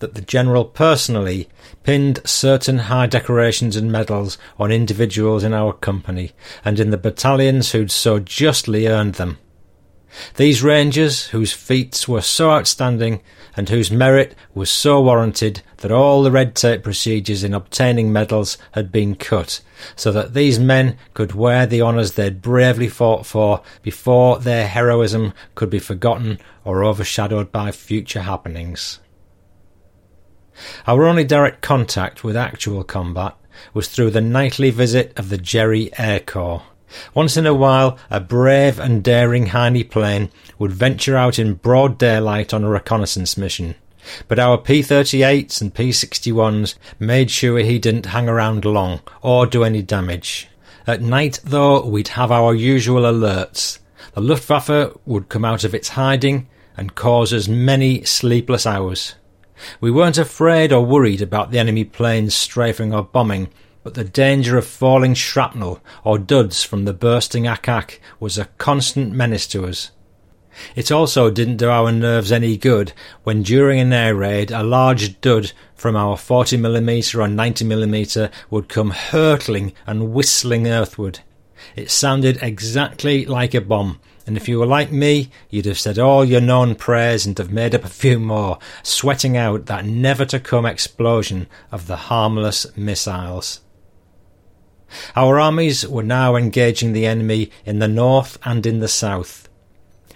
that 0.00 0.14
the 0.14 0.20
General 0.20 0.64
personally 0.64 1.48
pinned 1.82 2.20
certain 2.24 2.78
high 2.78 3.06
decorations 3.06 3.76
and 3.76 3.90
medals 3.90 4.38
on 4.58 4.70
individuals 4.70 5.42
in 5.42 5.52
our 5.52 5.72
company 5.72 6.32
and 6.64 6.78
in 6.78 6.90
the 6.90 6.96
battalions 6.96 7.72
who'd 7.72 7.90
so 7.90 8.18
justly 8.18 8.86
earned 8.86 9.14
them. 9.14 9.38
These 10.36 10.62
Rangers, 10.62 11.28
whose 11.28 11.52
feats 11.52 12.08
were 12.08 12.22
so 12.22 12.50
outstanding 12.50 13.20
and 13.56 13.68
whose 13.68 13.90
merit 13.90 14.34
was 14.54 14.70
so 14.70 15.00
warranted 15.00 15.62
that 15.78 15.90
all 15.90 16.22
the 16.22 16.30
red 16.30 16.54
tape 16.54 16.82
procedures 16.82 17.44
in 17.44 17.54
obtaining 17.54 18.12
medals 18.12 18.56
had 18.72 18.92
been 18.92 19.14
cut, 19.14 19.60
so 19.96 20.12
that 20.12 20.34
these 20.34 20.58
men 20.58 20.96
could 21.14 21.32
wear 21.32 21.66
the 21.66 21.82
honours 21.82 22.12
they'd 22.12 22.40
bravely 22.40 22.88
fought 22.88 23.26
for 23.26 23.62
before 23.82 24.38
their 24.38 24.66
heroism 24.66 25.34
could 25.54 25.70
be 25.70 25.78
forgotten 25.78 26.38
or 26.64 26.84
overshadowed 26.84 27.52
by 27.52 27.70
future 27.70 28.22
happenings. 28.22 29.00
Our 30.86 31.04
only 31.04 31.24
direct 31.24 31.62
contact 31.62 32.24
with 32.24 32.36
actual 32.36 32.82
combat 32.84 33.36
was 33.74 33.88
through 33.88 34.10
the 34.10 34.20
nightly 34.20 34.70
visit 34.70 35.12
of 35.16 35.28
the 35.28 35.38
Jerry 35.38 35.90
Air 35.98 36.20
Corps. 36.20 36.62
Once 37.14 37.36
in 37.36 37.46
a 37.46 37.54
while, 37.54 37.98
a 38.10 38.20
brave 38.20 38.78
and 38.78 39.02
daring 39.02 39.46
Heine 39.46 39.84
plane 39.84 40.30
would 40.58 40.72
venture 40.72 41.16
out 41.16 41.38
in 41.38 41.54
broad 41.54 41.98
daylight 41.98 42.54
on 42.54 42.64
a 42.64 42.68
reconnaissance 42.68 43.36
mission. 43.36 43.74
But 44.26 44.38
our 44.38 44.56
P-38s 44.58 45.60
and 45.60 45.74
P-61s 45.74 46.74
made 46.98 47.30
sure 47.30 47.58
he 47.58 47.78
didn't 47.78 48.06
hang 48.06 48.28
around 48.28 48.64
long 48.64 49.00
or 49.20 49.46
do 49.46 49.64
any 49.64 49.82
damage. 49.82 50.48
At 50.86 51.02
night, 51.02 51.40
though, 51.44 51.84
we'd 51.84 52.08
have 52.08 52.32
our 52.32 52.54
usual 52.54 53.02
alerts. 53.02 53.78
The 54.14 54.22
Luftwaffe 54.22 54.96
would 55.04 55.28
come 55.28 55.44
out 55.44 55.64
of 55.64 55.74
its 55.74 55.90
hiding 55.90 56.48
and 56.76 56.94
cause 56.94 57.32
us 57.32 57.48
many 57.48 58.04
sleepless 58.04 58.64
hours. 58.64 59.14
We 59.80 59.90
weren't 59.90 60.18
afraid 60.18 60.72
or 60.72 60.84
worried 60.84 61.20
about 61.20 61.50
the 61.50 61.58
enemy 61.58 61.84
planes 61.84 62.34
strafing 62.34 62.94
or 62.94 63.02
bombing, 63.02 63.48
but 63.88 63.94
the 63.94 64.04
danger 64.04 64.58
of 64.58 64.66
falling 64.66 65.14
shrapnel 65.14 65.80
or 66.04 66.18
duds 66.18 66.62
from 66.62 66.84
the 66.84 66.92
bursting 66.92 67.46
ack 67.46 67.98
was 68.20 68.36
a 68.36 68.44
constant 68.58 69.14
menace 69.14 69.46
to 69.46 69.64
us. 69.64 69.92
It 70.76 70.92
also 70.92 71.30
didn't 71.30 71.56
do 71.56 71.70
our 71.70 71.90
nerves 71.90 72.30
any 72.30 72.58
good 72.58 72.92
when 73.24 73.42
during 73.42 73.80
an 73.80 73.94
air 73.94 74.14
raid 74.14 74.50
a 74.50 74.62
large 74.62 75.22
dud 75.22 75.52
from 75.74 75.96
our 75.96 76.16
40mm 76.16 77.14
or 77.14 77.28
90mm 77.28 78.30
would 78.50 78.68
come 78.68 78.90
hurtling 78.90 79.72
and 79.86 80.12
whistling 80.12 80.68
earthward. 80.68 81.20
It 81.74 81.90
sounded 81.90 82.42
exactly 82.42 83.24
like 83.24 83.54
a 83.54 83.62
bomb, 83.62 84.00
and 84.26 84.36
if 84.36 84.50
you 84.50 84.58
were 84.58 84.66
like 84.66 84.92
me, 84.92 85.30
you'd 85.48 85.64
have 85.64 85.78
said 85.78 85.98
all 85.98 86.26
your 86.26 86.42
known 86.42 86.74
prayers 86.74 87.24
and 87.24 87.38
have 87.38 87.50
made 87.50 87.74
up 87.74 87.86
a 87.86 87.88
few 87.88 88.18
more, 88.18 88.58
sweating 88.82 89.38
out 89.38 89.64
that 89.64 89.86
never 89.86 90.26
to 90.26 90.38
come 90.38 90.66
explosion 90.66 91.46
of 91.72 91.86
the 91.86 91.96
harmless 91.96 92.66
missiles. 92.76 93.62
Our 95.14 95.38
armies 95.38 95.86
were 95.86 96.02
now 96.02 96.36
engaging 96.36 96.92
the 96.92 97.06
enemy 97.06 97.50
in 97.64 97.78
the 97.78 97.88
north 97.88 98.38
and 98.44 98.64
in 98.66 98.80
the 98.80 98.88
south. 98.88 99.48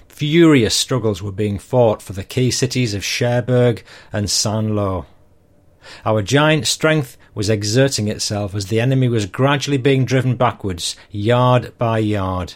Furious 0.08 0.74
struggles 0.74 1.22
were 1.22 1.32
being 1.32 1.58
fought 1.58 2.00
for 2.00 2.12
the 2.12 2.24
key 2.24 2.50
cities 2.50 2.94
of 2.94 3.04
Cherbourg 3.04 3.82
and 4.12 4.30
Saint-Lô. 4.30 5.06
Our 6.04 6.22
giant 6.22 6.66
strength 6.66 7.16
was 7.34 7.50
exerting 7.50 8.08
itself 8.08 8.54
as 8.54 8.66
the 8.66 8.80
enemy 8.80 9.08
was 9.08 9.26
gradually 9.26 9.78
being 9.78 10.04
driven 10.04 10.36
backwards, 10.36 10.96
yard 11.10 11.76
by 11.78 11.98
yard. 11.98 12.54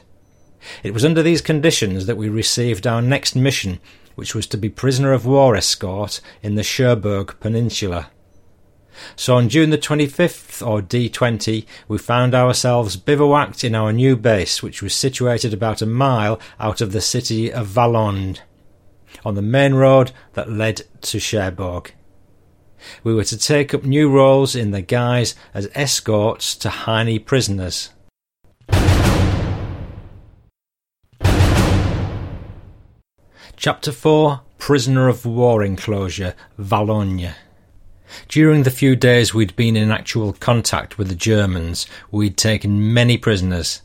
It 0.83 0.95
was 0.95 1.05
under 1.05 1.23
these 1.23 1.41
conditions 1.41 2.07
that 2.07 2.17
we 2.17 2.29
received 2.29 2.87
our 2.87 3.03
next 3.03 3.35
mission, 3.35 3.81
which 4.15 4.35
was 4.35 4.47
to 4.49 4.57
be 4.57 4.69
prisoner 4.69 5.13
of 5.13 5.27
war 5.27 5.57
escort 5.57 6.21
in 6.43 6.55
the 6.55 6.63
Cherbourg 6.63 7.35
Peninsula. 7.41 8.11
So 9.15 9.37
on 9.37 9.49
June 9.49 9.71
the 9.71 9.79
25th, 9.79 10.67
or 10.67 10.83
D20, 10.83 11.67
we 11.89 11.99
found 11.99 12.35
ourselves 12.35 12.97
bivouacked 12.97 13.65
in 13.65 13.75
our 13.75 13.93
new 13.93 14.17
base, 14.17 14.63
which 14.63 14.83
was 14.83 14.95
situated 14.95 15.53
about 15.53 15.83
a 15.83 15.87
mile 15.87 16.41
out 16.59 16.81
of 16.81 16.93
the 16.93 17.01
city 17.01 17.53
of 17.53 17.69
Valognes, 17.69 18.41
on 19.25 19.35
the 19.35 19.43
main 19.43 19.75
road 19.75 20.13
that 20.35 20.51
led 20.51 20.83
to 21.03 21.19
Cherbourg. 21.19 21.93
We 23.03 23.15
were 23.15 23.25
to 23.25 23.39
take 23.39 23.75
up 23.75 23.85
new 23.85 24.11
roles 24.11 24.55
in 24.55 24.71
the 24.71 24.83
guise 24.83 25.35
as 25.55 25.71
escorts 25.75 26.55
to 26.57 26.69
Heine 26.69 27.19
prisoners. 27.25 27.91
Chapter 33.57 33.91
4 33.91 34.43
Prisoner 34.59 35.09
of 35.09 35.25
War 35.25 35.65
Enclosure, 35.65 36.35
Valognes. 36.59 37.35
During 38.29 38.63
the 38.63 38.71
few 38.71 38.97
days 38.97 39.35
we'd 39.35 39.57
been 39.57 39.77
in 39.77 39.91
actual 39.91 40.33
contact 40.33 40.99
with 40.99 41.09
the 41.09 41.15
Germans, 41.15 41.87
we'd 42.11 42.37
taken 42.37 42.93
many 42.93 43.17
prisoners. 43.17 43.83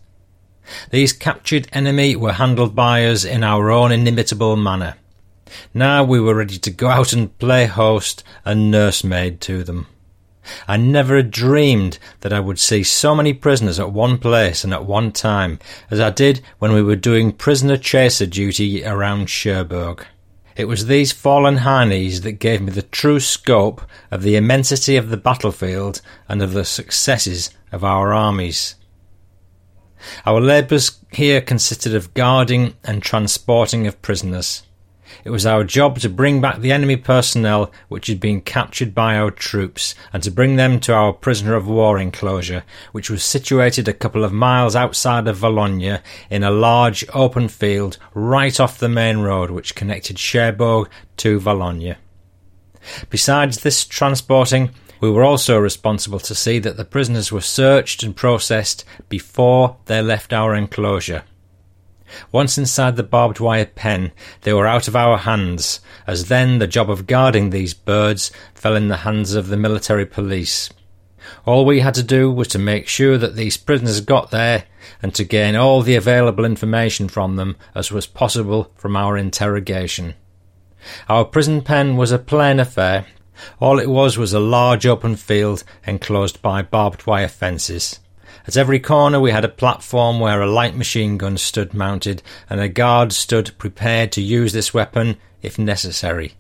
These 0.92 1.14
captured 1.14 1.68
enemy 1.74 2.16
were 2.16 2.34
handled 2.34 2.76
by 2.76 3.06
us 3.06 3.24
in 3.24 3.44
our 3.44 3.72
own 3.72 3.92
inimitable 3.92 4.56
manner. 4.56 4.96
Now 5.74 6.04
we 6.04 6.20
were 6.20 6.36
ready 6.36 6.58
to 6.60 6.72
go 6.72 6.88
out 6.88 7.14
and 7.14 7.38
play 7.38 7.66
host 7.66 8.24
and 8.46 8.72
nursemaid 8.72 9.42
to 9.42 9.64
them. 9.64 9.88
I 10.68 10.78
never 10.78 11.18
had 11.18 11.30
dreamed 11.32 12.00
that 12.22 12.34
I 12.34 12.40
would 12.40 12.60
see 12.60 12.84
so 12.84 13.14
many 13.16 13.34
prisoners 13.34 13.80
at 13.80 13.92
one 13.92 14.18
place 14.18 14.64
and 14.64 14.74
at 14.74 14.86
one 14.86 15.12
time 15.12 15.60
as 15.90 16.00
I 16.00 16.10
did 16.10 16.42
when 16.60 16.74
we 16.74 16.82
were 16.82 16.96
doing 16.96 17.32
prisoner 17.32 17.78
chaser 17.78 18.26
duty 18.26 18.84
around 18.84 19.30
Cherbourg. 19.30 20.06
It 20.56 20.66
was 20.66 20.86
these 20.86 21.12
fallen 21.12 21.58
Heinies 21.58 22.22
that 22.24 22.34
gave 22.34 22.62
me 22.62 22.72
the 22.72 22.82
true 22.82 23.20
scope 23.20 23.82
of 24.10 24.24
the 24.24 24.36
immensity 24.36 24.98
of 24.98 25.10
the 25.10 25.18
battlefield 25.18 26.02
and 26.28 26.42
of 26.42 26.54
the 26.54 26.66
successes 26.66 27.52
of 27.72 27.84
our 27.84 28.14
armies. 28.14 28.76
Our 30.26 30.42
labours 30.42 31.00
here 31.12 31.42
consisted 31.42 31.96
of 31.96 32.14
guarding 32.14 32.76
and 32.84 33.02
transporting 33.02 33.88
of 33.88 34.02
prisoners. 34.02 34.64
It 35.24 35.30
was 35.30 35.46
our 35.46 35.64
job 35.64 36.00
to 36.00 36.10
bring 36.10 36.42
back 36.42 36.60
the 36.60 36.72
enemy 36.72 36.96
personnel 36.96 37.72
which 37.90 38.08
had 38.08 38.20
been 38.20 38.42
captured 38.42 38.96
by 38.96 39.16
our 39.16 39.32
troops 39.32 39.94
and 40.12 40.24
to 40.24 40.32
bring 40.32 40.56
them 40.56 40.80
to 40.82 40.94
our 40.94 41.14
prisoner 41.14 41.56
of 41.56 41.68
war 41.68 42.00
enclosure, 42.00 42.64
which 42.92 43.10
was 43.10 43.24
situated 43.24 43.88
a 43.88 43.94
couple 43.94 44.24
of 44.24 44.34
miles 44.34 44.76
outside 44.76 45.28
of 45.28 45.38
Valognes 45.38 46.02
in 46.30 46.44
a 46.44 46.52
large 46.52 47.06
open 47.14 47.48
field 47.48 47.98
right 48.14 48.60
off 48.60 48.80
the 48.80 48.90
main 48.90 49.20
road 49.20 49.52
which 49.52 49.76
connected 49.76 50.18
Cherbourg 50.18 50.90
to 51.18 51.40
Valognes. 51.40 51.98
Besides 53.10 53.62
this 53.62 53.86
transporting, 53.86 54.72
we 55.02 55.10
were 55.10 55.24
also 55.24 55.58
responsible 55.58 56.20
to 56.20 56.36
see 56.36 56.60
that 56.60 56.78
the 56.78 56.86
prisoners 56.86 57.32
were 57.32 57.42
searched 57.42 58.04
and 58.04 58.16
processed 58.16 58.86
before 59.10 59.78
they 59.86 60.02
left 60.02 60.32
our 60.32 60.56
enclosure. 60.56 61.24
Once 62.32 62.58
inside 62.58 62.96
the 62.96 63.04
barbed 63.04 63.40
wire 63.40 63.66
pen, 63.66 64.12
they 64.42 64.54
were 64.54 64.68
out 64.68 64.88
of 64.88 64.96
our 64.96 65.18
hands, 65.18 65.80
as 66.06 66.28
then 66.28 66.60
the 66.60 66.68
job 66.68 66.90
of 66.90 67.08
guarding 67.08 67.50
these 67.50 67.74
birds 67.74 68.32
fell 68.54 68.76
in 68.76 68.88
the 68.88 68.98
hands 68.98 69.34
of 69.34 69.48
the 69.48 69.58
military 69.58 70.06
police. 70.06 70.70
All 71.46 71.66
we 71.66 71.80
had 71.80 71.94
to 71.96 72.04
do 72.04 72.32
was 72.32 72.48
to 72.50 72.60
make 72.60 72.88
sure 72.88 73.18
that 73.18 73.36
these 73.36 73.58
prisoners 73.58 74.02
got 74.02 74.32
there 74.32 74.66
and 75.02 75.14
to 75.16 75.24
gain 75.24 75.56
all 75.56 75.82
the 75.82 75.96
available 75.96 76.46
information 76.46 77.08
from 77.08 77.36
them 77.36 77.56
as 77.76 77.92
was 77.92 78.08
possible 78.08 78.72
from 78.76 78.96
our 78.96 79.18
interrogation. 79.18 80.16
Our 81.08 81.26
prison 81.26 81.62
pen 81.62 81.96
was 81.96 82.12
a 82.12 82.20
plain 82.20 82.60
affair. 82.60 83.06
All 83.60 83.80
it 83.80 83.90
was 83.90 84.18
was 84.18 84.34
a 84.34 84.40
large 84.40 84.86
open 84.86 85.16
field 85.16 85.64
enclosed 85.86 86.42
by 86.42 86.62
barbed 86.62 87.06
wire 87.06 87.28
fences. 87.28 88.00
At 88.48 88.58
every 88.58 88.80
corner 88.80 89.20
we 89.20 89.32
had 89.32 89.46
a 89.46 89.50
platform 89.50 90.20
where 90.20 90.42
a 90.42 90.52
light 90.52 90.76
machine 90.76 91.18
gun 91.18 91.38
stood 91.38 91.74
mounted, 91.74 92.24
and 92.50 92.60
a 92.60 92.68
guard 92.68 93.14
stood 93.14 93.58
prepared 93.58 94.12
to 94.14 94.22
use 94.22 94.54
this 94.54 94.74
weapon 94.74 95.18
if 95.42 95.60
necessary. 95.60 96.34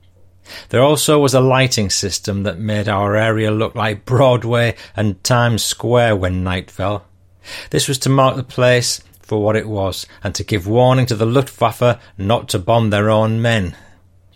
There 0.69 0.81
also 0.81 1.19
was 1.19 1.33
a 1.33 1.39
lighting 1.39 1.89
system 1.89 2.43
that 2.43 2.59
made 2.59 2.89
our 2.89 3.15
area 3.15 3.51
look 3.51 3.75
like 3.75 4.05
Broadway 4.05 4.75
and 4.95 5.23
Times 5.23 5.63
Square 5.63 6.17
when 6.17 6.43
night 6.43 6.71
fell. 6.71 7.05
This 7.69 7.87
was 7.87 7.97
to 7.99 8.09
mark 8.09 8.35
the 8.35 8.43
place 8.43 9.01
for 9.21 9.41
what 9.41 9.55
it 9.55 9.69
was, 9.69 10.05
and 10.23 10.35
to 10.35 10.43
give 10.43 10.67
warning 10.67 11.05
to 11.05 11.15
the 11.15 11.25
Luftwaffe 11.25 11.99
not 12.17 12.49
to 12.49 12.59
bomb 12.59 12.89
their 12.89 13.09
own 13.09 13.41
men. 13.41 13.75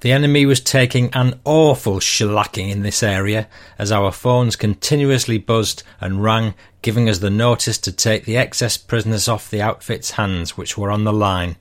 The 0.02 0.12
enemy 0.12 0.46
was 0.46 0.60
taking 0.60 1.10
an 1.14 1.40
awful 1.46 2.00
shellacking 2.00 2.70
in 2.70 2.82
this 2.84 3.02
area 3.02 3.48
as 3.80 3.92
our 3.92 4.12
phones 4.12 4.56
continuously 4.56 5.38
buzzed 5.38 5.84
and 6.02 6.22
rang, 6.22 6.54
giving 6.82 7.10
us 7.10 7.20
the 7.20 7.30
notice 7.30 7.78
to 7.80 7.92
take 7.92 8.26
the 8.26 8.38
excess 8.38 8.78
prisoners 8.78 9.28
off 9.28 9.50
the 9.50 9.62
outfit's 9.62 10.12
hands 10.12 10.58
which 10.58 10.78
were 10.78 10.92
on 10.92 11.06
the 11.06 11.14
line. 11.14 11.56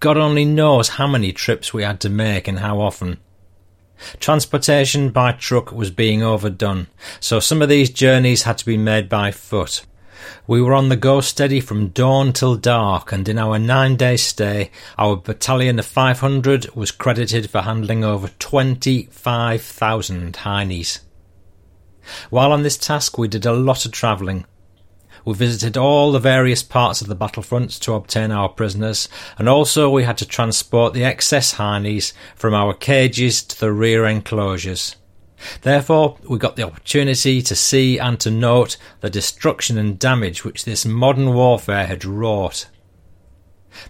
God 0.00 0.16
only 0.16 0.44
knows 0.44 0.90
how 0.90 1.06
many 1.06 1.32
trips 1.32 1.74
we 1.74 1.82
had 1.82 2.00
to 2.00 2.08
make 2.08 2.46
and 2.46 2.60
how 2.60 2.80
often. 2.80 3.18
Transportation 4.20 5.10
by 5.10 5.32
truck 5.32 5.72
was 5.72 5.90
being 5.90 6.22
overdone, 6.22 6.88
so 7.20 7.40
some 7.40 7.62
of 7.62 7.68
these 7.68 7.90
journeys 7.90 8.42
had 8.42 8.58
to 8.58 8.66
be 8.66 8.76
made 8.76 9.08
by 9.08 9.30
foot. 9.30 9.84
We 10.46 10.60
were 10.60 10.74
on 10.74 10.88
the 10.88 10.96
go 10.96 11.20
steady 11.20 11.60
from 11.60 11.88
dawn 11.88 12.32
till 12.32 12.56
dark, 12.56 13.12
and 13.12 13.28
in 13.28 13.38
our 13.38 13.58
nine 13.58 13.96
day 13.96 14.16
stay, 14.16 14.70
our 14.98 15.16
battalion 15.16 15.78
of 15.78 15.86
500 15.86 16.74
was 16.74 16.90
credited 16.90 17.50
for 17.50 17.62
handling 17.62 18.04
over 18.04 18.28
25,000 18.38 20.34
Heinies. 20.34 21.00
While 22.30 22.52
on 22.52 22.62
this 22.62 22.76
task, 22.76 23.16
we 23.18 23.28
did 23.28 23.46
a 23.46 23.52
lot 23.52 23.86
of 23.86 23.92
travelling. 23.92 24.44
We 25.24 25.32
visited 25.34 25.76
all 25.78 26.12
the 26.12 26.18
various 26.18 26.62
parts 26.62 27.00
of 27.00 27.06
the 27.06 27.16
battlefronts 27.16 27.80
to 27.80 27.94
obtain 27.94 28.30
our 28.30 28.48
prisoners, 28.48 29.08
and 29.38 29.48
also 29.48 29.88
we 29.88 30.04
had 30.04 30.18
to 30.18 30.26
transport 30.26 30.92
the 30.92 31.04
excess 31.04 31.54
Heinies 31.54 32.12
from 32.34 32.52
our 32.52 32.74
cages 32.74 33.42
to 33.44 33.58
the 33.58 33.72
rear 33.72 34.04
enclosures. 34.04 34.96
Therefore, 35.62 36.18
we 36.28 36.38
got 36.38 36.56
the 36.56 36.66
opportunity 36.66 37.42
to 37.42 37.54
see 37.54 37.98
and 37.98 38.18
to 38.20 38.30
note 38.30 38.76
the 39.00 39.10
destruction 39.10 39.78
and 39.78 39.98
damage 39.98 40.44
which 40.44 40.64
this 40.64 40.84
modern 40.84 41.34
warfare 41.34 41.86
had 41.86 42.04
wrought. 42.04 42.68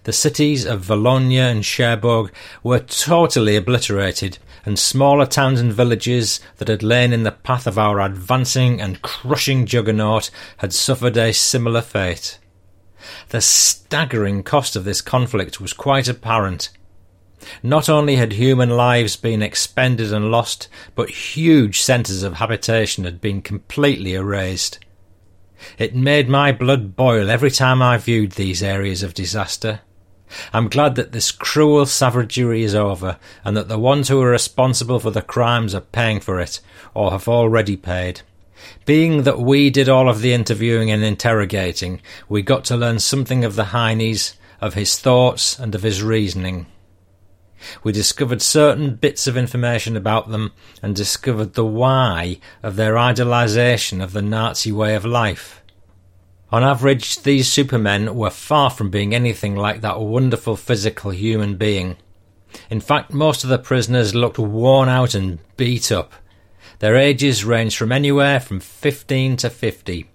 The 0.03 0.13
cities 0.13 0.65
of 0.65 0.85
Valognes 0.85 1.51
and 1.51 1.63
Cherbourg 1.63 2.33
were 2.63 2.79
totally 2.79 3.55
obliterated, 3.55 4.39
and 4.65 4.79
smaller 4.79 5.27
towns 5.27 5.59
and 5.59 5.71
villages 5.71 6.39
that 6.57 6.67
had 6.67 6.81
lain 6.81 7.13
in 7.13 7.23
the 7.23 7.31
path 7.31 7.67
of 7.67 7.77
our 7.77 8.01
advancing 8.01 8.81
and 8.81 9.01
crushing 9.03 9.65
juggernaut 9.65 10.31
had 10.57 10.73
suffered 10.73 11.17
a 11.17 11.31
similar 11.33 11.81
fate. 11.81 12.39
The 13.29 13.41
staggering 13.41 14.41
cost 14.41 14.75
of 14.75 14.83
this 14.83 15.01
conflict 15.01 15.61
was 15.61 15.73
quite 15.73 16.07
apparent. 16.07 16.69
Not 17.61 17.89
only 17.89 18.15
had 18.15 18.33
human 18.33 18.69
lives 18.69 19.15
been 19.15 19.41
expended 19.41 20.11
and 20.13 20.31
lost, 20.31 20.67
but 20.95 21.09
huge 21.09 21.81
centres 21.81 22.23
of 22.23 22.35
habitation 22.35 23.03
had 23.03 23.21
been 23.21 23.41
completely 23.41 24.13
erased. 24.13 24.79
It 25.77 25.95
made 25.95 26.29
my 26.29 26.51
blood 26.51 26.95
boil 26.95 27.29
every 27.29 27.51
time 27.51 27.81
I 27.81 27.97
viewed 27.97 28.33
these 28.33 28.61
areas 28.61 29.03
of 29.03 29.13
disaster. 29.13 29.81
I'm 30.53 30.69
glad 30.69 30.95
that 30.95 31.11
this 31.11 31.31
cruel 31.31 31.85
savagery 31.85 32.63
is 32.63 32.75
over, 32.75 33.17
and 33.43 33.55
that 33.55 33.67
the 33.67 33.79
ones 33.79 34.09
who 34.09 34.21
are 34.21 34.29
responsible 34.29 34.99
for 34.99 35.11
the 35.11 35.21
crimes 35.21 35.75
are 35.75 35.81
paying 35.81 36.19
for 36.19 36.39
it, 36.39 36.59
or 36.93 37.11
have 37.11 37.27
already 37.27 37.77
paid. 37.77 38.21
Being 38.85 39.23
that 39.23 39.39
we 39.39 39.69
did 39.69 39.87
all 39.87 40.09
of 40.09 40.21
the 40.21 40.33
interviewing 40.33 40.89
and 40.89 41.03
interrogating, 41.03 42.01
we 42.27 42.41
got 42.41 42.65
to 42.65 42.77
learn 42.77 42.99
something 42.99 43.45
of 43.45 43.55
the 43.55 43.65
Heinies, 43.65 44.33
of 44.59 44.73
his 44.73 44.97
thoughts, 44.97 45.59
and 45.59 45.75
of 45.75 45.83
his 45.83 46.01
reasoning. 46.01 46.65
We 47.83 47.91
discovered 47.91 48.41
certain 48.41 48.95
bits 48.95 49.27
of 49.27 49.37
information 49.37 49.95
about 49.95 50.29
them 50.29 50.51
and 50.81 50.95
discovered 50.95 51.53
the 51.53 51.65
why 51.65 52.39
of 52.63 52.75
their 52.75 52.95
idolization 52.95 54.03
of 54.03 54.13
the 54.13 54.21
Nazi 54.21 54.71
way 54.71 54.95
of 54.95 55.05
life. 55.05 55.61
On 56.51 56.63
average, 56.63 57.23
these 57.23 57.51
supermen 57.51 58.15
were 58.15 58.29
far 58.29 58.69
from 58.69 58.89
being 58.89 59.13
anything 59.13 59.55
like 59.55 59.81
that 59.81 59.99
wonderful 59.99 60.55
physical 60.55 61.11
human 61.11 61.55
being. 61.55 61.97
In 62.69 62.79
fact, 62.79 63.13
most 63.13 63.43
of 63.43 63.49
the 63.49 63.57
prisoners 63.57 64.15
looked 64.15 64.39
worn 64.39 64.87
out 64.87 65.13
and 65.13 65.39
beat 65.57 65.91
up. 65.91 66.13
Their 66.79 66.95
ages 66.95 67.43
ranged 67.43 67.77
from 67.77 67.91
anywhere 67.91 68.39
from 68.39 68.59
15 68.59 69.37
to 69.37 69.49
50. 69.49 70.09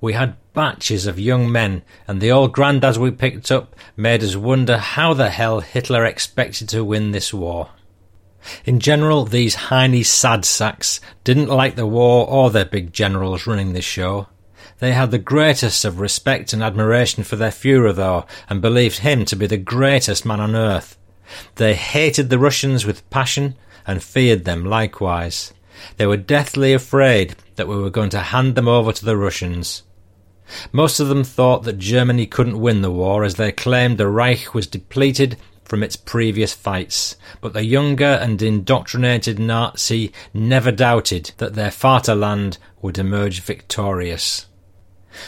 We 0.00 0.14
had 0.14 0.36
batches 0.54 1.06
of 1.06 1.20
young 1.20 1.52
men, 1.52 1.82
and 2.08 2.20
the 2.20 2.32
old 2.32 2.54
granddads 2.54 2.96
we 2.96 3.10
picked 3.10 3.52
up 3.52 3.76
made 3.96 4.22
us 4.22 4.34
wonder 4.34 4.78
how 4.78 5.12
the 5.12 5.28
hell 5.28 5.60
Hitler 5.60 6.06
expected 6.06 6.68
to 6.70 6.84
win 6.84 7.10
this 7.10 7.34
war. 7.34 7.70
In 8.64 8.80
general, 8.80 9.26
these 9.26 9.54
heiny 9.54 10.02
sad 10.02 10.46
sacks 10.46 11.00
didn't 11.24 11.48
like 11.48 11.76
the 11.76 11.86
war 11.86 12.26
or 12.26 12.50
their 12.50 12.64
big 12.64 12.92
generals 12.92 13.46
running 13.46 13.74
the 13.74 13.82
show. 13.82 14.28
They 14.78 14.92
had 14.92 15.10
the 15.10 15.18
greatest 15.18 15.84
of 15.84 16.00
respect 16.00 16.54
and 16.54 16.62
admiration 16.62 17.22
for 17.22 17.36
their 17.36 17.50
Fuhrer, 17.50 17.94
though, 17.94 18.24
and 18.48 18.62
believed 18.62 19.00
him 19.00 19.26
to 19.26 19.36
be 19.36 19.46
the 19.46 19.58
greatest 19.58 20.24
man 20.24 20.40
on 20.40 20.56
earth. 20.56 20.96
They 21.56 21.74
hated 21.74 22.30
the 22.30 22.38
Russians 22.38 22.86
with 22.86 23.08
passion 23.10 23.56
and 23.86 24.02
feared 24.02 24.46
them 24.46 24.64
likewise. 24.64 25.52
They 25.98 26.06
were 26.06 26.16
deathly 26.16 26.72
afraid 26.72 27.36
that 27.56 27.68
we 27.68 27.76
were 27.76 27.90
going 27.90 28.10
to 28.10 28.20
hand 28.20 28.54
them 28.54 28.68
over 28.68 28.92
to 28.92 29.04
the 29.04 29.16
Russians. 29.16 29.82
Most 30.72 31.00
of 31.00 31.08
them 31.08 31.24
thought 31.24 31.64
that 31.64 31.78
Germany 31.78 32.26
couldn't 32.26 32.60
win 32.60 32.82
the 32.82 32.90
war 32.90 33.24
as 33.24 33.36
they 33.36 33.52
claimed 33.52 33.98
the 33.98 34.08
Reich 34.08 34.54
was 34.54 34.66
depleted 34.66 35.36
from 35.64 35.82
its 35.84 35.94
previous 35.94 36.52
fights, 36.52 37.16
but 37.40 37.52
the 37.52 37.64
younger 37.64 38.18
and 38.20 38.42
indoctrinated 38.42 39.38
Nazi 39.38 40.12
never 40.34 40.72
doubted 40.72 41.30
that 41.36 41.54
their 41.54 41.70
Vaterland 41.70 42.58
would 42.82 42.98
emerge 42.98 43.40
victorious. 43.40 44.46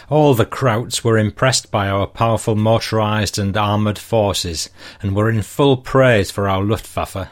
All 0.09 0.35
the 0.35 0.47
Krauts 0.47 1.05
were 1.05 1.19
impressed 1.19 1.71
by 1.71 1.89
our 1.89 2.07
powerful 2.07 2.57
motorized 2.57 3.39
and 3.39 3.57
armoured 3.57 3.99
forces, 3.99 4.71
and 5.01 5.15
were 5.15 5.31
in 5.31 5.43
full 5.43 5.77
praise 5.77 6.31
for 6.31 6.49
our 6.49 6.63
Luftwaffe. 6.63 7.29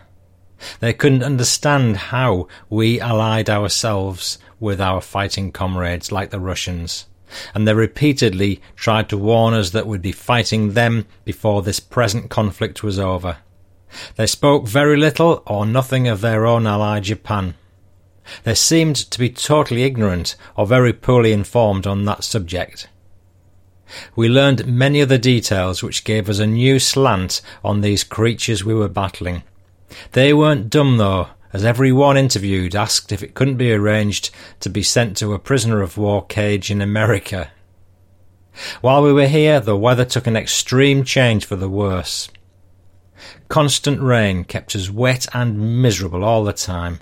They 0.80 0.92
couldn't 0.92 1.22
understand 1.22 1.96
how 1.96 2.46
we 2.68 3.00
allied 3.00 3.48
ourselves 3.48 4.38
with 4.58 4.80
our 4.80 5.00
fighting 5.00 5.52
comrades 5.52 6.12
like 6.12 6.30
the 6.30 6.40
Russians, 6.40 7.06
and 7.54 7.66
they 7.66 7.74
repeatedly 7.74 8.60
tried 8.76 9.08
to 9.08 9.18
warn 9.18 9.54
us 9.54 9.70
that 9.70 9.86
we'd 9.86 10.02
be 10.02 10.12
fighting 10.12 10.72
them 10.72 11.06
before 11.24 11.62
this 11.62 11.80
present 11.80 12.30
conflict 12.30 12.82
was 12.82 12.98
over. 12.98 13.38
They 14.16 14.26
spoke 14.26 14.68
very 14.68 14.96
little 14.96 15.42
or 15.46 15.66
nothing 15.66 16.06
of 16.08 16.20
their 16.20 16.46
own 16.46 16.66
ally 16.66 17.00
Japan, 17.00 17.54
they 18.44 18.54
seemed 18.54 18.96
to 18.96 19.18
be 19.18 19.30
totally 19.30 19.82
ignorant 19.82 20.36
or 20.56 20.66
very 20.66 20.92
poorly 20.92 21.32
informed 21.32 21.86
on 21.86 22.04
that 22.04 22.24
subject. 22.24 22.88
We 24.14 24.28
learned 24.28 24.66
many 24.66 25.02
other 25.02 25.18
details 25.18 25.82
which 25.82 26.04
gave 26.04 26.28
us 26.28 26.38
a 26.38 26.46
new 26.46 26.78
slant 26.78 27.40
on 27.64 27.80
these 27.80 28.04
creatures 28.04 28.64
we 28.64 28.74
were 28.74 28.88
battling. 28.88 29.42
They 30.12 30.32
weren't 30.32 30.70
dumb 30.70 30.98
though, 30.98 31.28
as 31.52 31.64
every 31.64 31.92
one 31.92 32.16
interviewed 32.16 32.74
asked 32.76 33.12
if 33.12 33.22
it 33.22 33.34
couldn't 33.34 33.56
be 33.56 33.72
arranged 33.72 34.30
to 34.60 34.68
be 34.68 34.82
sent 34.82 35.16
to 35.16 35.32
a 35.32 35.38
prisoner 35.38 35.82
of 35.82 35.98
war 35.98 36.24
cage 36.24 36.70
in 36.70 36.80
America. 36.80 37.50
While 38.80 39.02
we 39.02 39.12
were 39.12 39.28
here, 39.28 39.60
the 39.60 39.76
weather 39.76 40.04
took 40.04 40.26
an 40.26 40.36
extreme 40.36 41.04
change 41.04 41.44
for 41.44 41.56
the 41.56 41.68
worse. 41.68 42.28
Constant 43.48 44.00
rain 44.00 44.44
kept 44.44 44.74
us 44.76 44.90
wet 44.90 45.26
and 45.32 45.82
miserable 45.82 46.24
all 46.24 46.44
the 46.44 46.52
time. 46.52 47.00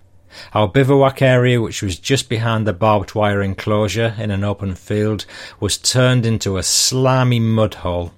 Our 0.53 0.69
bivouac 0.69 1.23
area, 1.23 1.61
which 1.61 1.83
was 1.83 1.99
just 1.99 2.29
behind 2.29 2.67
the 2.67 2.73
barbed 2.73 3.15
wire 3.15 3.43
enclosure 3.43 4.15
in 4.19 4.31
an 4.31 4.45
open 4.45 4.75
field, 4.75 5.27
was 5.59 5.79
turned 5.79 6.27
into 6.27 6.57
a 6.57 6.63
slimy 6.63 7.41
mud 7.41 7.75
hole. 7.75 8.13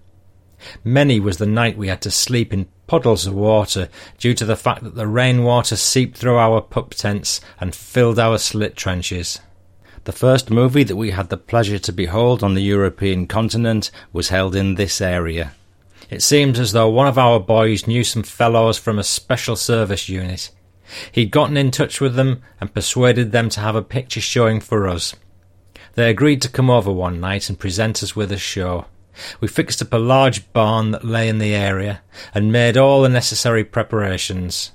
Many 0.84 1.20
was 1.20 1.38
the 1.38 1.46
night 1.46 1.78
we 1.78 1.88
had 1.88 2.02
to 2.02 2.10
sleep 2.10 2.52
in 2.52 2.68
puddles 2.90 3.24
of 3.24 3.32
water 3.32 3.88
due 4.18 4.34
to 4.34 4.44
the 4.44 4.56
fact 4.56 4.82
that 4.82 4.96
the 4.96 5.06
rainwater 5.06 5.76
seeped 5.76 6.18
through 6.18 6.36
our 6.36 6.60
pup 6.60 6.92
tents 6.92 7.40
and 7.60 7.72
filled 7.72 8.18
our 8.18 8.36
slit 8.36 8.74
trenches. 8.74 9.38
The 10.02 10.12
first 10.12 10.50
movie 10.50 10.82
that 10.82 10.96
we 10.96 11.12
had 11.12 11.28
the 11.28 11.36
pleasure 11.36 11.78
to 11.78 11.92
behold 11.92 12.42
on 12.42 12.54
the 12.54 12.64
European 12.64 13.28
continent 13.28 13.92
was 14.12 14.30
held 14.30 14.56
in 14.56 14.74
this 14.74 15.00
area. 15.00 15.52
It 16.10 16.20
seems 16.20 16.58
as 16.58 16.72
though 16.72 16.88
one 16.88 17.06
of 17.06 17.16
our 17.16 17.38
boys 17.38 17.86
knew 17.86 18.02
some 18.02 18.24
fellows 18.24 18.76
from 18.76 18.98
a 18.98 19.04
special 19.04 19.54
service 19.54 20.08
unit. 20.08 20.50
He'd 21.12 21.30
gotten 21.30 21.56
in 21.56 21.70
touch 21.70 22.00
with 22.00 22.16
them 22.16 22.42
and 22.60 22.74
persuaded 22.74 23.30
them 23.30 23.50
to 23.50 23.60
have 23.60 23.76
a 23.76 23.82
picture 23.82 24.20
showing 24.20 24.58
for 24.58 24.88
us. 24.88 25.14
They 25.94 26.10
agreed 26.10 26.42
to 26.42 26.48
come 26.48 26.68
over 26.68 26.90
one 26.90 27.20
night 27.20 27.48
and 27.48 27.56
present 27.56 28.02
us 28.02 28.16
with 28.16 28.32
a 28.32 28.36
show. 28.36 28.86
We 29.40 29.48
fixed 29.48 29.82
up 29.82 29.92
a 29.92 29.98
large 29.98 30.52
barn 30.52 30.90
that 30.92 31.04
lay 31.04 31.28
in 31.28 31.38
the 31.38 31.54
area 31.54 32.02
and 32.34 32.52
made 32.52 32.76
all 32.76 33.02
the 33.02 33.08
necessary 33.08 33.64
preparations. 33.64 34.72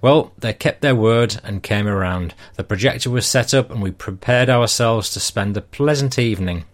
Well, 0.00 0.32
they 0.38 0.52
kept 0.52 0.80
their 0.80 0.94
word 0.94 1.40
and 1.42 1.62
came 1.62 1.88
around. 1.88 2.34
The 2.54 2.64
projector 2.64 3.10
was 3.10 3.26
set 3.26 3.52
up 3.52 3.70
and 3.70 3.82
we 3.82 3.90
prepared 3.90 4.48
ourselves 4.48 5.10
to 5.10 5.20
spend 5.20 5.56
a 5.56 5.60
pleasant 5.60 6.18
evening. 6.18 6.64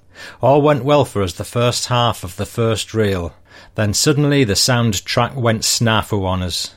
All 0.42 0.60
went 0.60 0.84
well 0.84 1.04
for 1.04 1.22
us 1.22 1.32
the 1.32 1.44
first 1.44 1.86
half 1.86 2.24
of 2.24 2.36
the 2.36 2.46
first 2.46 2.92
reel. 2.92 3.34
Then 3.74 3.94
suddenly 3.94 4.44
the 4.44 4.56
sound 4.56 5.04
track 5.04 5.34
went 5.36 5.62
snafu 5.62 6.24
on 6.24 6.42
us. 6.42 6.74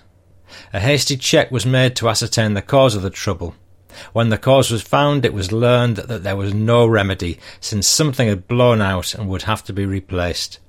A 0.73 0.79
hasty 0.79 1.17
check 1.17 1.51
was 1.51 1.65
made 1.65 1.95
to 1.97 2.09
ascertain 2.09 2.53
the 2.53 2.61
cause 2.61 2.95
of 2.95 3.01
the 3.01 3.09
trouble. 3.09 3.55
When 4.13 4.29
the 4.29 4.37
cause 4.37 4.71
was 4.71 4.81
found, 4.81 5.25
it 5.25 5.33
was 5.33 5.51
learned 5.51 5.97
that 5.97 6.23
there 6.23 6.35
was 6.35 6.53
no 6.53 6.85
remedy, 6.85 7.39
since 7.59 7.87
something 7.87 8.27
had 8.27 8.47
blown 8.47 8.81
out 8.81 9.13
and 9.13 9.29
would 9.29 9.43
have 9.43 9.63
to 9.65 9.73
be 9.73 9.85
replaced. 9.85 10.59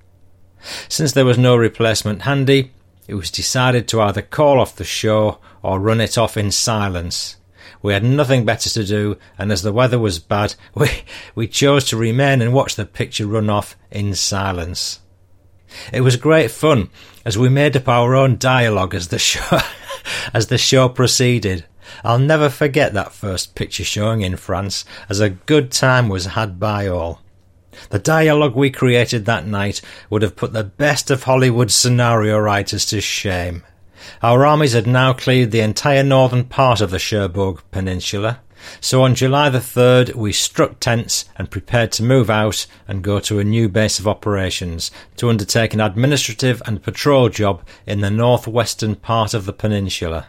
Since 0.89 1.13
there 1.13 1.25
was 1.25 1.39
no 1.39 1.57
replacement 1.57 2.23
handy, 2.23 2.73
it 3.09 3.15
was 3.15 3.31
decided 3.31 3.89
to 3.89 4.01
either 4.01 4.23
call 4.23 4.61
off 4.61 4.77
the 4.77 4.85
show 4.85 5.39
or 5.63 5.81
run 5.81 6.01
it 6.01 6.17
off 6.17 6.37
in 6.37 6.51
silence. 6.51 7.37
We 7.83 7.93
had 7.93 8.05
nothing 8.05 8.45
better 8.45 8.71
to 8.71 8.85
do, 8.85 9.19
and 9.37 9.51
as 9.51 9.63
the 9.63 9.73
weather 9.73 9.99
was 9.99 10.19
bad, 10.21 10.55
we, 10.75 10.89
we 11.35 11.49
chose 11.49 11.85
to 11.87 11.97
remain 11.97 12.41
and 12.41 12.53
watch 12.53 12.77
the 12.77 12.87
picture 12.87 13.27
run 13.27 13.51
off 13.51 13.77
in 13.91 14.15
silence. 14.15 15.01
It 15.93 16.03
was 16.03 16.17
great 16.17 16.51
fun 16.51 16.91
as 17.25 17.39
we 17.39 17.49
made 17.49 17.77
up 17.77 17.89
our 17.89 18.15
own 18.15 18.37
dialogue 18.37 18.95
as 18.95 19.09
the 19.09 19.19
show 19.19 19.59
as 20.35 20.49
the 20.49 20.59
show 20.59 20.89
proceeded. 20.89 21.65
I'll 22.05 22.19
never 22.19 22.49
forget 22.49 22.93
that 22.95 23.13
first 23.13 23.55
picture 23.55 23.85
showing 23.85 24.23
in 24.23 24.37
France, 24.37 24.85
as 25.09 25.21
a 25.21 25.31
good 25.31 25.71
time 25.71 26.09
was 26.09 26.27
had 26.27 26.59
by 26.59 26.87
all. 26.87 27.21
The 27.91 27.99
dialogue 27.99 28.55
we 28.55 28.71
created 28.71 29.25
that 29.25 29.47
night 29.47 29.81
would 30.11 30.23
have 30.23 30.37
put 30.37 30.53
the 30.53 30.65
best 30.65 31.11
of 31.11 31.23
Hollywood 31.23 31.71
scenario 31.71 32.39
writers 32.39 32.85
to 32.87 33.01
shame. 33.01 33.63
Our 34.23 34.45
armies 34.45 34.73
had 34.73 34.87
now 34.87 35.13
cleared 35.13 35.53
the 35.53 35.61
entire 35.61 36.03
northern 36.03 36.45
part 36.45 36.81
of 36.81 36.91
the 36.91 36.99
Cherbourg 36.99 37.63
Peninsula, 37.71 38.41
so 38.81 39.03
on 39.03 39.15
July 39.15 39.49
the 39.49 39.59
3rd 39.59 40.15
we 40.15 40.33
struck 40.33 40.81
tents 40.81 41.25
and 41.37 41.51
prepared 41.51 41.93
to 41.93 42.03
move 42.03 42.31
out 42.31 42.67
and 42.87 43.03
go 43.03 43.21
to 43.21 43.39
a 43.39 43.45
new 43.45 43.69
base 43.69 43.99
of 43.99 44.07
operations 44.09 44.91
to 45.17 45.29
undertake 45.29 45.75
an 45.75 45.81
administrative 45.81 46.63
and 46.67 46.83
patrol 46.83 47.29
job 47.29 47.63
in 47.87 48.01
the 48.01 48.11
northwestern 48.11 48.95
part 48.97 49.35
of 49.35 49.47
the 49.47 49.53
peninsula. 49.53 50.27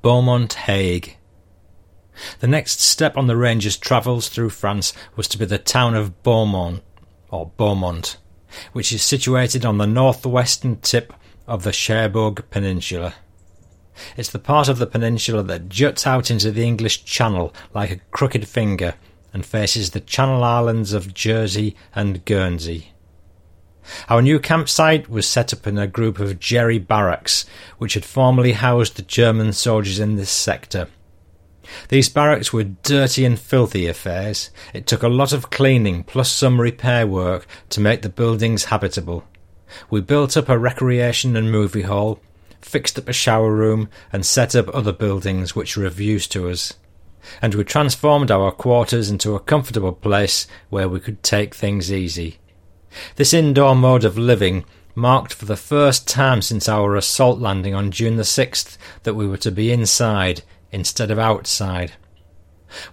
Beaumont 0.00 0.52
Hague. 0.54 1.16
The 2.40 2.46
next 2.46 2.80
step 2.80 3.16
on 3.16 3.26
the 3.26 3.36
Ranger's 3.36 3.76
travels 3.76 4.28
through 4.28 4.50
France 4.50 4.92
was 5.16 5.26
to 5.28 5.38
be 5.38 5.44
the 5.44 5.58
town 5.58 5.94
of 5.94 6.22
Beaumont, 6.22 6.82
or 7.30 7.50
Beaumont, 7.56 8.16
which 8.72 8.92
is 8.92 9.02
situated 9.02 9.64
on 9.64 9.78
the 9.78 9.86
northwestern 9.86 10.76
tip 10.76 11.12
of 11.46 11.64
the 11.64 11.72
Cherbourg 11.72 12.44
Peninsula. 12.50 13.14
It's 14.16 14.30
the 14.30 14.38
part 14.38 14.68
of 14.68 14.78
the 14.78 14.86
peninsula 14.86 15.42
that 15.44 15.68
juts 15.68 16.06
out 16.06 16.30
into 16.30 16.52
the 16.52 16.64
English 16.64 17.04
Channel 17.04 17.52
like 17.74 17.90
a 17.90 18.00
crooked 18.12 18.46
finger 18.46 18.94
and 19.32 19.44
faces 19.44 19.90
the 19.90 20.00
Channel 20.00 20.44
Islands 20.44 20.92
of 20.92 21.12
Jersey 21.12 21.74
and 21.94 22.24
Guernsey. 22.24 22.92
Our 24.08 24.22
new 24.22 24.38
campsite 24.38 25.08
was 25.08 25.28
set 25.28 25.52
up 25.52 25.66
in 25.66 25.78
a 25.78 25.86
group 25.86 26.18
of 26.18 26.38
jerry 26.38 26.78
barracks, 26.78 27.46
which 27.78 27.94
had 27.94 28.04
formerly 28.04 28.52
housed 28.52 28.96
the 28.96 29.02
German 29.02 29.52
soldiers 29.52 29.98
in 29.98 30.16
this 30.16 30.30
sector. 30.30 30.88
These 31.88 32.08
barracks 32.08 32.52
were 32.52 32.64
dirty 32.64 33.24
and 33.24 33.38
filthy 33.38 33.86
affairs. 33.86 34.50
It 34.72 34.86
took 34.86 35.02
a 35.02 35.08
lot 35.08 35.32
of 35.32 35.50
cleaning 35.50 36.04
plus 36.04 36.30
some 36.30 36.60
repair 36.60 37.06
work 37.06 37.46
to 37.70 37.80
make 37.80 38.02
the 38.02 38.08
buildings 38.08 38.66
habitable. 38.66 39.24
We 39.90 40.00
built 40.00 40.36
up 40.36 40.48
a 40.48 40.58
recreation 40.58 41.36
and 41.36 41.52
movie 41.52 41.82
hall, 41.82 42.20
fixed 42.60 42.98
up 42.98 43.08
a 43.08 43.12
shower 43.12 43.52
room, 43.52 43.88
and 44.12 44.24
set 44.24 44.54
up 44.54 44.74
other 44.74 44.92
buildings 44.92 45.54
which 45.54 45.76
were 45.76 45.84
of 45.84 46.00
use 46.00 46.26
to 46.28 46.48
us. 46.48 46.74
And 47.42 47.54
we 47.54 47.64
transformed 47.64 48.30
our 48.30 48.50
quarters 48.50 49.10
into 49.10 49.34
a 49.34 49.40
comfortable 49.40 49.92
place 49.92 50.46
where 50.70 50.88
we 50.88 51.00
could 51.00 51.22
take 51.22 51.54
things 51.54 51.92
easy. 51.92 52.38
This 53.16 53.34
indoor 53.34 53.74
mode 53.74 54.04
of 54.04 54.18
living 54.18 54.64
marked 54.94 55.32
for 55.32 55.44
the 55.44 55.56
first 55.56 56.08
time 56.08 56.42
since 56.42 56.68
our 56.68 56.96
assault 56.96 57.38
landing 57.38 57.74
on 57.74 57.90
June 57.90 58.16
the 58.16 58.22
6th 58.22 58.76
that 59.04 59.14
we 59.14 59.26
were 59.26 59.36
to 59.38 59.50
be 59.50 59.72
inside 59.72 60.42
instead 60.72 61.10
of 61.10 61.18
outside. 61.18 61.92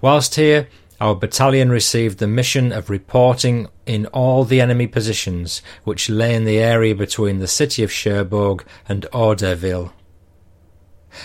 Whilst 0.02 0.36
here, 0.36 0.68
our 1.02 1.16
battalion 1.16 1.70
received 1.70 2.20
the 2.20 2.28
mission 2.28 2.72
of 2.72 2.90
reporting 2.90 3.68
in 3.86 4.06
all 4.08 4.46
the 4.46 4.62
enemy 4.62 4.88
positions 4.88 5.62
which 5.84 6.10
lay 6.10 6.34
in 6.34 6.46
the 6.46 6.60
area 6.60 6.96
between 6.96 7.40
the 7.40 7.48
city 7.48 7.84
of 7.84 7.92
Cherbourg 7.92 8.66
and 8.88 9.06
Auderville. 9.12 9.92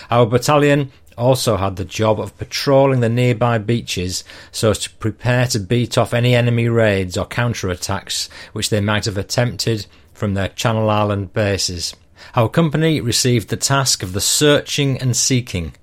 Our 0.09 0.25
battalion 0.25 0.91
also 1.17 1.57
had 1.57 1.75
the 1.75 1.85
job 1.85 2.19
of 2.19 2.37
patrolling 2.37 2.99
the 2.99 3.09
nearby 3.09 3.57
beaches 3.57 4.23
so 4.51 4.71
as 4.71 4.79
to 4.79 4.89
prepare 4.95 5.47
to 5.47 5.59
beat 5.59 5.97
off 5.97 6.13
any 6.13 6.35
enemy 6.35 6.69
raids 6.69 7.17
or 7.17 7.25
counter-attacks 7.25 8.29
which 8.53 8.69
they 8.69 8.81
might 8.81 9.05
have 9.05 9.17
attempted 9.17 9.85
from 10.13 10.33
their 10.33 10.49
Channel 10.49 10.89
Island 10.89 11.33
bases. 11.33 11.95
Our 12.35 12.49
company 12.49 13.01
received 13.01 13.49
the 13.49 13.57
task 13.57 14.03
of 14.03 14.13
the 14.13 14.21
searching 14.21 14.99
and 14.99 15.15
seeking, 15.15 15.73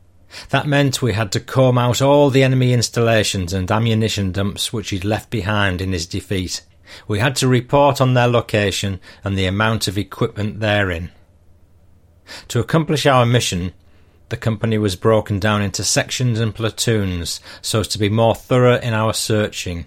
that 0.51 0.67
meant 0.67 1.03
we 1.03 1.15
had 1.15 1.33
to 1.33 1.41
comb 1.41 1.79
out 1.79 2.03
all 2.03 2.31
the 2.31 2.43
enemy 2.43 2.73
installations 2.73 3.53
and 3.53 3.71
ammunition 3.71 4.33
dumps 4.33 4.73
which 4.73 4.91
he'd 4.91 5.05
left 5.05 5.31
behind 5.31 5.81
in 5.81 5.93
his 5.93 6.07
defeat. 6.07 6.63
We 7.07 7.19
had 7.19 7.37
to 7.37 7.49
report 7.49 8.01
on 8.01 8.15
their 8.15 8.29
location 8.29 9.01
and 9.25 9.37
the 9.37 9.47
amount 9.47 9.89
of 9.89 9.99
equipment 9.99 10.61
therein. 10.61 11.11
To 12.49 12.61
accomplish 12.61 13.07
our 13.07 13.25
mission, 13.25 13.73
the 14.29 14.37
company 14.37 14.79
was 14.79 14.97
broken 14.97 15.39
down 15.39 15.63
into 15.63 15.85
sections 15.85 16.39
and 16.41 16.55
platoons 16.55 17.41
so 17.63 17.81
as 17.81 17.89
to 17.89 17.99
be 17.99 18.09
more 18.09 18.35
thorough 18.35 18.79
in 18.79 18.93
our 18.93 19.15
searching. 19.15 19.87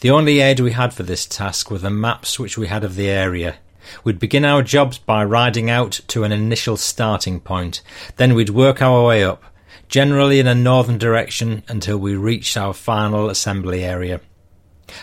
The 0.00 0.10
only 0.10 0.40
aid 0.40 0.60
we 0.60 0.72
had 0.72 0.94
for 0.94 1.02
this 1.02 1.26
task 1.26 1.70
were 1.70 1.78
the 1.78 1.90
maps 1.90 2.38
which 2.38 2.56
we 2.56 2.68
had 2.68 2.84
of 2.84 2.94
the 2.94 3.08
area. 3.08 3.56
We'd 4.02 4.18
begin 4.18 4.44
our 4.44 4.62
jobs 4.62 4.98
by 4.98 5.24
riding 5.24 5.68
out 5.68 6.00
to 6.08 6.24
an 6.24 6.32
initial 6.32 6.76
starting 6.76 7.40
point, 7.40 7.82
then 8.16 8.34
we'd 8.34 8.50
work 8.50 8.80
our 8.80 9.04
way 9.04 9.24
up, 9.24 9.42
generally 9.88 10.40
in 10.40 10.46
a 10.46 10.54
northern 10.54 10.98
direction 10.98 11.62
until 11.68 11.98
we 11.98 12.16
reached 12.16 12.56
our 12.56 12.72
final 12.72 13.28
assembly 13.28 13.84
area. 13.84 14.20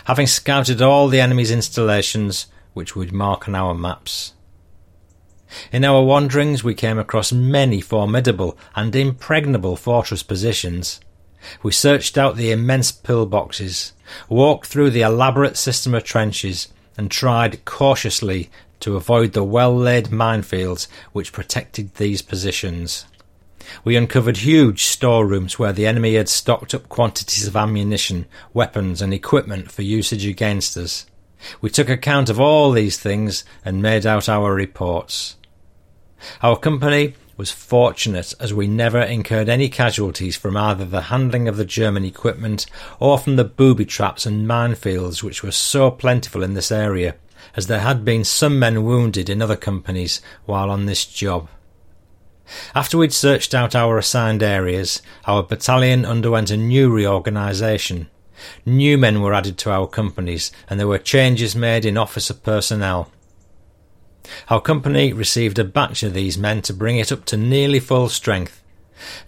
Having 0.06 0.28
scouted 0.28 0.82
all 0.82 1.08
the 1.08 1.20
enemy's 1.20 1.52
installations, 1.52 2.48
which 2.74 2.96
we'd 2.96 3.12
mark 3.12 3.48
on 3.48 3.56
our 3.56 3.76
maps. 3.76 4.34
In 5.72 5.84
our 5.84 6.04
wanderings, 6.04 6.64
we 6.64 6.74
came 6.74 6.98
across 6.98 7.32
many 7.32 7.82
formidable 7.82 8.58
and 8.76 8.96
impregnable 8.96 9.76
fortress 9.76 10.24
positions. 10.24 11.00
We 11.64 11.72
searched 11.72 12.18
out 12.18 12.36
the 12.36 12.52
immense 12.52 12.92
pillboxes, 12.92 13.94
walked 14.30 14.68
through 14.68 14.92
the 14.92 15.02
elaborate 15.02 15.58
system 15.58 15.94
of 15.94 16.04
trenches, 16.04 16.68
and 16.98 17.10
tried 17.10 17.66
cautiously 17.66 18.50
to 18.82 18.96
avoid 18.96 19.34
the 19.34 19.44
well 19.44 19.76
laid 19.76 20.06
minefields 20.08 20.88
which 21.14 21.34
protected 21.34 21.96
these 21.96 22.22
positions. 22.22 23.06
We 23.84 23.96
uncovered 23.96 24.38
huge 24.38 24.84
storerooms 24.84 25.58
where 25.58 25.74
the 25.74 25.88
enemy 25.88 26.16
had 26.16 26.30
stocked 26.30 26.74
up 26.74 26.90
quantities 26.90 27.48
of 27.48 27.56
ammunition, 27.56 28.26
weapons, 28.54 29.02
and 29.02 29.14
equipment 29.14 29.72
for 29.72 29.84
usage 29.84 30.26
against 30.26 30.76
us. 30.78 31.06
We 31.62 31.70
took 31.70 31.90
account 31.90 32.30
of 32.30 32.40
all 32.40 32.72
these 32.72 33.00
things 33.00 33.44
and 33.64 33.82
made 33.82 34.06
out 34.06 34.30
our 34.30 34.54
reports. 34.54 35.38
Our 36.42 36.58
company 36.58 37.16
was 37.38 37.52
fortunate 37.52 38.34
as 38.40 38.54
we 38.54 38.68
never 38.68 39.02
incurred 39.02 39.50
any 39.50 39.68
casualties 39.68 40.36
from 40.36 40.56
either 40.56 40.86
the 40.86 41.02
handling 41.02 41.48
of 41.48 41.58
the 41.58 41.66
German 41.66 42.06
equipment 42.06 42.66
or 43.00 43.18
from 43.18 43.36
the 43.36 43.44
booby 43.44 43.86
traps 43.86 44.26
and 44.26 44.48
minefields 44.48 45.24
which 45.24 45.44
were 45.44 45.52
so 45.52 45.90
plentiful 45.90 46.44
in 46.44 46.54
this 46.54 46.72
area, 46.72 47.16
as 47.56 47.68
there 47.68 47.80
had 47.80 48.06
been 48.06 48.24
some 48.24 48.60
men 48.60 48.84
wounded 48.84 49.30
in 49.30 49.42
other 49.42 49.56
companies 49.56 50.22
while 50.46 50.70
on 50.70 50.86
this 50.86 51.06
job. 51.06 51.50
After 52.76 52.98
we'd 52.98 53.14
searched 53.14 53.54
out 53.54 53.76
our 53.76 53.98
assigned 53.98 54.44
areas, 54.44 55.02
our 55.26 55.42
battalion 55.42 56.06
underwent 56.06 56.52
a 56.52 56.58
new 56.58 56.92
reorganisation. 56.92 58.10
New 58.66 58.98
men 58.98 59.22
were 59.22 59.34
added 59.34 59.58
to 59.60 59.72
our 59.72 59.88
companies, 59.88 60.52
and 60.70 60.80
there 60.80 60.88
were 60.88 60.98
changes 60.98 61.56
made 61.56 61.86
in 61.86 61.98
officer 61.98 62.34
personnel. 62.34 63.10
Our 64.50 64.62
company 64.62 65.14
received 65.14 65.60
a 65.60 65.64
batch 65.64 66.04
of 66.04 66.14
these 66.14 66.38
men 66.38 66.62
to 66.64 66.74
bring 66.74 66.98
it 66.98 67.12
up 67.12 67.26
to 67.26 67.38
nearly 67.38 67.80
full 67.80 68.10
strength. 68.10 68.64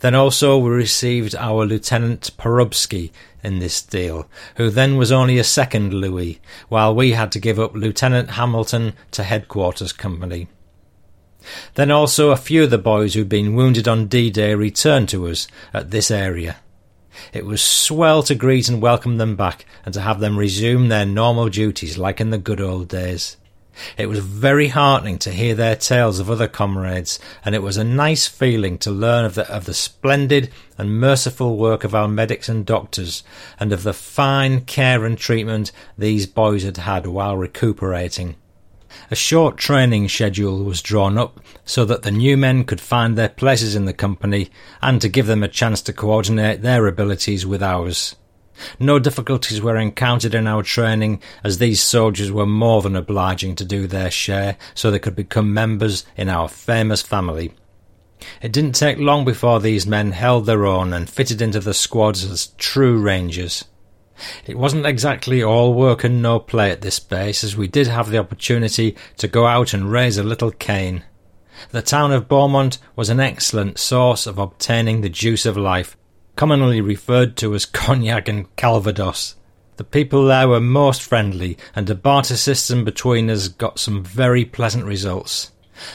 Then 0.02 0.14
also 0.14 0.58
we 0.58 0.70
received 0.70 1.36
our 1.36 1.66
Lieutenant 1.66 2.32
Porubsky 2.38 3.12
in 3.44 3.60
this 3.60 3.82
deal, 3.82 4.30
who 4.56 4.70
then 4.70 4.98
was 4.98 5.12
only 5.12 5.40
a 5.40 5.44
second 5.44 5.94
Louis, 5.94 6.40
while 6.70 6.94
we 6.94 7.12
had 7.12 7.32
to 7.32 7.40
give 7.40 7.60
up 7.60 7.74
Lieutenant 7.74 8.32
Hamilton 8.32 8.94
to 9.12 9.24
Headquarters 9.24 9.92
Company. 9.92 10.48
Then 11.76 11.92
also 11.92 12.32
a 12.32 12.38
few 12.38 12.64
of 12.64 12.70
the 12.70 12.78
boys 12.78 13.14
who'd 13.14 13.28
been 13.28 13.56
wounded 13.56 13.88
on 13.88 14.08
D-Day 14.08 14.56
returned 14.56 15.10
to 15.10 15.28
us 15.28 15.48
at 15.74 15.92
this 15.92 16.10
area. 16.10 16.58
It 17.34 17.46
was 17.46 17.62
swell 17.62 18.24
to 18.24 18.36
greet 18.36 18.70
and 18.70 18.82
welcome 18.82 19.18
them 19.18 19.36
back 19.36 19.66
and 19.86 19.94
to 19.94 20.02
have 20.02 20.20
them 20.20 20.38
resume 20.38 20.88
their 20.88 21.06
normal 21.06 21.50
duties 21.50 21.98
like 21.98 22.22
in 22.22 22.30
the 22.30 22.38
good 22.38 22.62
old 22.62 22.88
days. 22.88 23.38
It 23.98 24.08
was 24.08 24.20
very 24.20 24.70
heartening 24.70 25.18
to 25.20 25.32
hear 25.32 25.56
their 25.56 25.76
tales 25.76 26.20
of 26.20 26.30
other 26.30 26.48
comrades, 26.48 27.20
and 27.44 27.56
it 27.56 27.64
was 27.64 27.78
a 27.78 27.84
nice 27.84 28.28
feeling 28.28 28.78
to 28.80 28.92
learn 28.92 29.26
of 29.26 29.36
the, 29.36 29.50
of 29.52 29.66
the 29.66 29.74
splendid 29.74 30.52
and 30.78 31.00
merciful 31.00 31.58
work 31.58 31.84
of 31.84 31.96
our 31.96 32.08
medics 32.08 32.50
and 32.50 32.66
doctors, 32.66 33.24
and 33.60 33.74
of 33.74 33.84
the 33.84 33.94
fine 33.94 34.62
care 34.62 35.06
and 35.06 35.18
treatment 35.18 35.72
these 35.98 36.26
boys 36.28 36.64
had 36.64 36.78
had 36.78 37.08
while 37.08 37.38
recuperating. 37.38 38.36
A 39.10 39.16
short 39.16 39.58
training 39.58 40.08
schedule 40.08 40.64
was 40.64 40.82
drawn 40.82 41.18
up 41.18 41.40
so 41.66 41.84
that 41.86 42.04
the 42.04 42.12
new 42.12 42.38
men 42.38 42.64
could 42.64 42.80
find 42.80 43.18
their 43.18 43.30
places 43.30 43.76
in 43.76 43.86
the 43.86 43.94
company 43.94 44.52
and 44.82 45.02
to 45.02 45.10
give 45.10 45.26
them 45.26 45.42
a 45.42 45.48
chance 45.48 45.82
to 45.84 45.94
coordinate 45.94 46.62
their 46.62 46.86
abilities 46.86 47.46
with 47.46 47.64
ours. 47.64 48.16
No 48.80 49.00
difficulties 49.00 49.62
were 49.62 49.78
encountered 49.78 50.36
in 50.36 50.48
our 50.48 50.64
training 50.64 51.22
as 51.44 51.58
these 51.58 51.82
soldiers 51.82 52.32
were 52.32 52.46
more 52.46 52.82
than 52.82 52.96
obliging 52.96 53.56
to 53.56 53.66
do 53.66 53.88
their 53.88 54.12
share 54.12 54.58
so 54.74 54.92
they 54.92 55.00
could 55.00 55.16
become 55.16 55.54
members 55.54 56.06
in 56.16 56.30
our 56.30 56.48
famous 56.48 57.02
family. 57.02 57.54
It 58.42 58.52
didn't 58.52 58.74
take 58.74 58.98
long 58.98 59.26
before 59.26 59.60
these 59.60 59.86
men 59.86 60.12
held 60.12 60.46
their 60.46 60.66
own 60.66 60.94
and 60.94 61.10
fitted 61.10 61.42
into 61.42 61.60
the 61.60 61.74
squads 61.74 62.24
as 62.24 62.48
true 62.58 62.98
rangers. 62.98 63.66
It 64.46 64.58
wasn't 64.58 64.86
exactly 64.86 65.44
all 65.44 65.74
work 65.74 66.04
and 66.04 66.22
no 66.22 66.40
play 66.40 66.72
at 66.72 66.82
this 66.82 67.00
base, 67.00 67.44
as 67.44 67.58
we 67.58 67.68
did 67.68 67.88
have 67.88 68.10
the 68.10 68.20
opportunity 68.20 68.96
to 69.18 69.28
go 69.28 69.48
out 69.48 69.74
and 69.74 69.92
raise 69.92 70.18
a 70.18 70.24
little 70.24 70.52
cane. 70.52 71.04
The 71.72 71.82
town 71.82 72.12
of 72.12 72.28
Beaumont 72.28 72.78
was 72.96 73.10
an 73.10 73.20
excellent 73.20 73.80
source 73.80 74.26
of 74.28 74.38
obtaining 74.38 75.02
the 75.02 75.10
juice 75.10 75.46
of 75.46 75.58
life, 75.58 75.98
commonly 76.36 76.82
referred 76.82 77.36
to 77.38 77.54
as 77.56 77.66
cognac 77.66 78.28
and 78.28 78.54
calvados. 78.56 79.36
The 79.78 79.84
people 79.84 80.26
there 80.26 80.48
were 80.48 80.60
most 80.60 81.02
friendly, 81.02 81.58
and 81.76 81.90
a 81.90 81.96
barter 81.96 82.38
system 82.38 82.86
between 82.86 83.30
us 83.30 83.48
got 83.48 83.80
some 83.80 84.04
very 84.04 84.46
pleasant 84.46 84.86
results. 84.86 85.52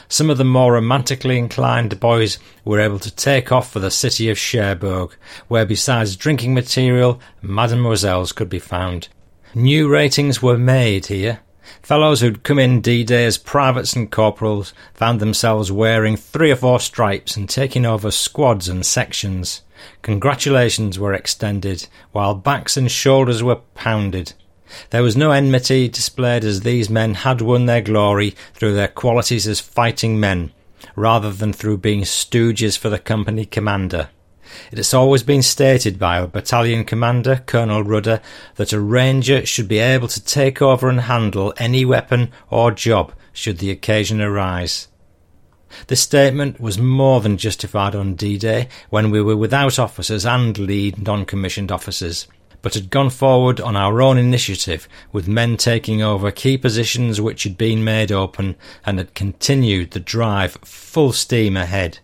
Some 0.09 0.29
of 0.31 0.39
the 0.39 0.45
more 0.45 0.73
romantically 0.73 1.39
inclined 1.39 2.01
boys 2.01 2.39
were 2.65 2.81
able 2.81 2.99
to 2.99 3.15
take 3.15 3.53
off 3.53 3.73
for 3.73 3.79
the 3.79 3.91
city 3.91 4.29
of 4.29 4.39
Cherbourg, 4.39 5.15
where 5.47 5.65
besides 5.65 6.17
drinking 6.17 6.55
material, 6.55 7.21
mademoiselles 7.41 8.33
could 8.33 8.49
be 8.49 8.59
found. 8.59 9.09
New 9.55 9.89
ratings 9.89 10.43
were 10.43 10.59
made 10.59 11.07
here. 11.07 11.41
Fellows 11.83 12.21
who'd 12.21 12.43
come 12.43 12.59
in 12.59 12.81
D-Day 12.81 13.25
as 13.25 13.39
privates 13.39 13.95
and 13.95 14.11
corporals 14.11 14.73
found 14.95 15.21
themselves 15.21 15.73
wearing 15.73 16.17
three 16.17 16.51
or 16.51 16.57
four 16.57 16.81
stripes 16.81 17.37
and 17.37 17.49
taking 17.49 17.87
over 17.87 18.11
squads 18.11 18.69
and 18.69 18.85
sections. 18.85 19.63
Congratulations 20.03 20.99
were 20.99 21.15
extended, 21.15 21.87
while 22.13 22.35
backs 22.35 22.77
and 22.77 22.91
shoulders 22.91 23.43
were 23.43 23.61
pounded. 23.75 24.33
There 24.91 25.03
was 25.03 25.17
no 25.17 25.31
enmity 25.31 25.89
displayed 25.89 26.45
as 26.45 26.61
these 26.61 26.91
men 26.91 27.15
had 27.15 27.41
won 27.41 27.67
their 27.67 27.81
glory 27.81 28.35
through 28.55 28.75
their 28.75 28.89
qualities 28.89 29.47
as 29.47 29.61
fighting 29.61 30.21
men, 30.21 30.53
rather 30.95 31.33
than 31.33 31.53
through 31.53 31.79
being 31.79 32.03
stooges 32.03 32.77
for 32.77 32.91
the 32.91 32.99
company 32.99 33.45
commander. 33.45 34.11
It 34.71 34.79
has 34.79 34.95
always 34.95 35.23
been 35.23 35.43
stated 35.43 35.99
by 35.99 36.19
our 36.19 36.27
battalion 36.27 36.85
commander, 36.85 37.43
Colonel 37.47 37.83
Rudder, 37.83 38.21
that 38.57 38.73
a 38.73 38.81
ranger 38.81 39.45
should 39.45 39.69
be 39.69 39.79
able 39.79 40.09
to 40.09 40.25
take 40.25 40.63
over 40.63 40.89
and 40.89 41.03
handle 41.03 41.55
any 41.57 41.85
weapon 41.85 42.31
or 42.51 42.71
job 42.71 43.13
should 43.33 43.59
the 43.59 43.71
occasion 43.71 44.21
arise. 44.21 44.89
This 45.89 46.01
statement 46.01 46.61
was 46.61 46.79
more 46.79 47.21
than 47.21 47.37
justified 47.37 47.95
on 47.95 48.15
D-Day 48.15 48.69
when 48.91 49.11
we 49.11 49.21
were 49.21 49.37
without 49.37 49.79
officers 49.79 50.25
and 50.25 50.57
lead 50.57 51.03
non-commissioned 51.03 51.71
officers, 51.71 52.27
but 52.63 52.75
had 52.75 52.91
gone 52.91 53.11
forward 53.11 53.61
on 53.61 53.77
our 53.77 54.01
own 54.01 54.19
initiative 54.19 54.89
with 55.13 55.29
men 55.29 55.57
taking 55.57 56.03
over 56.03 56.31
key 56.31 56.59
positions 56.59 57.21
which 57.21 57.43
had 57.43 57.59
been 57.59 57.85
made 57.85 58.11
open 58.11 58.57
and 58.85 58.99
had 58.99 59.15
continued 59.15 59.91
the 59.91 60.01
drive 60.01 60.53
full 60.65 61.13
steam 61.13 61.57
ahead. 61.57 62.01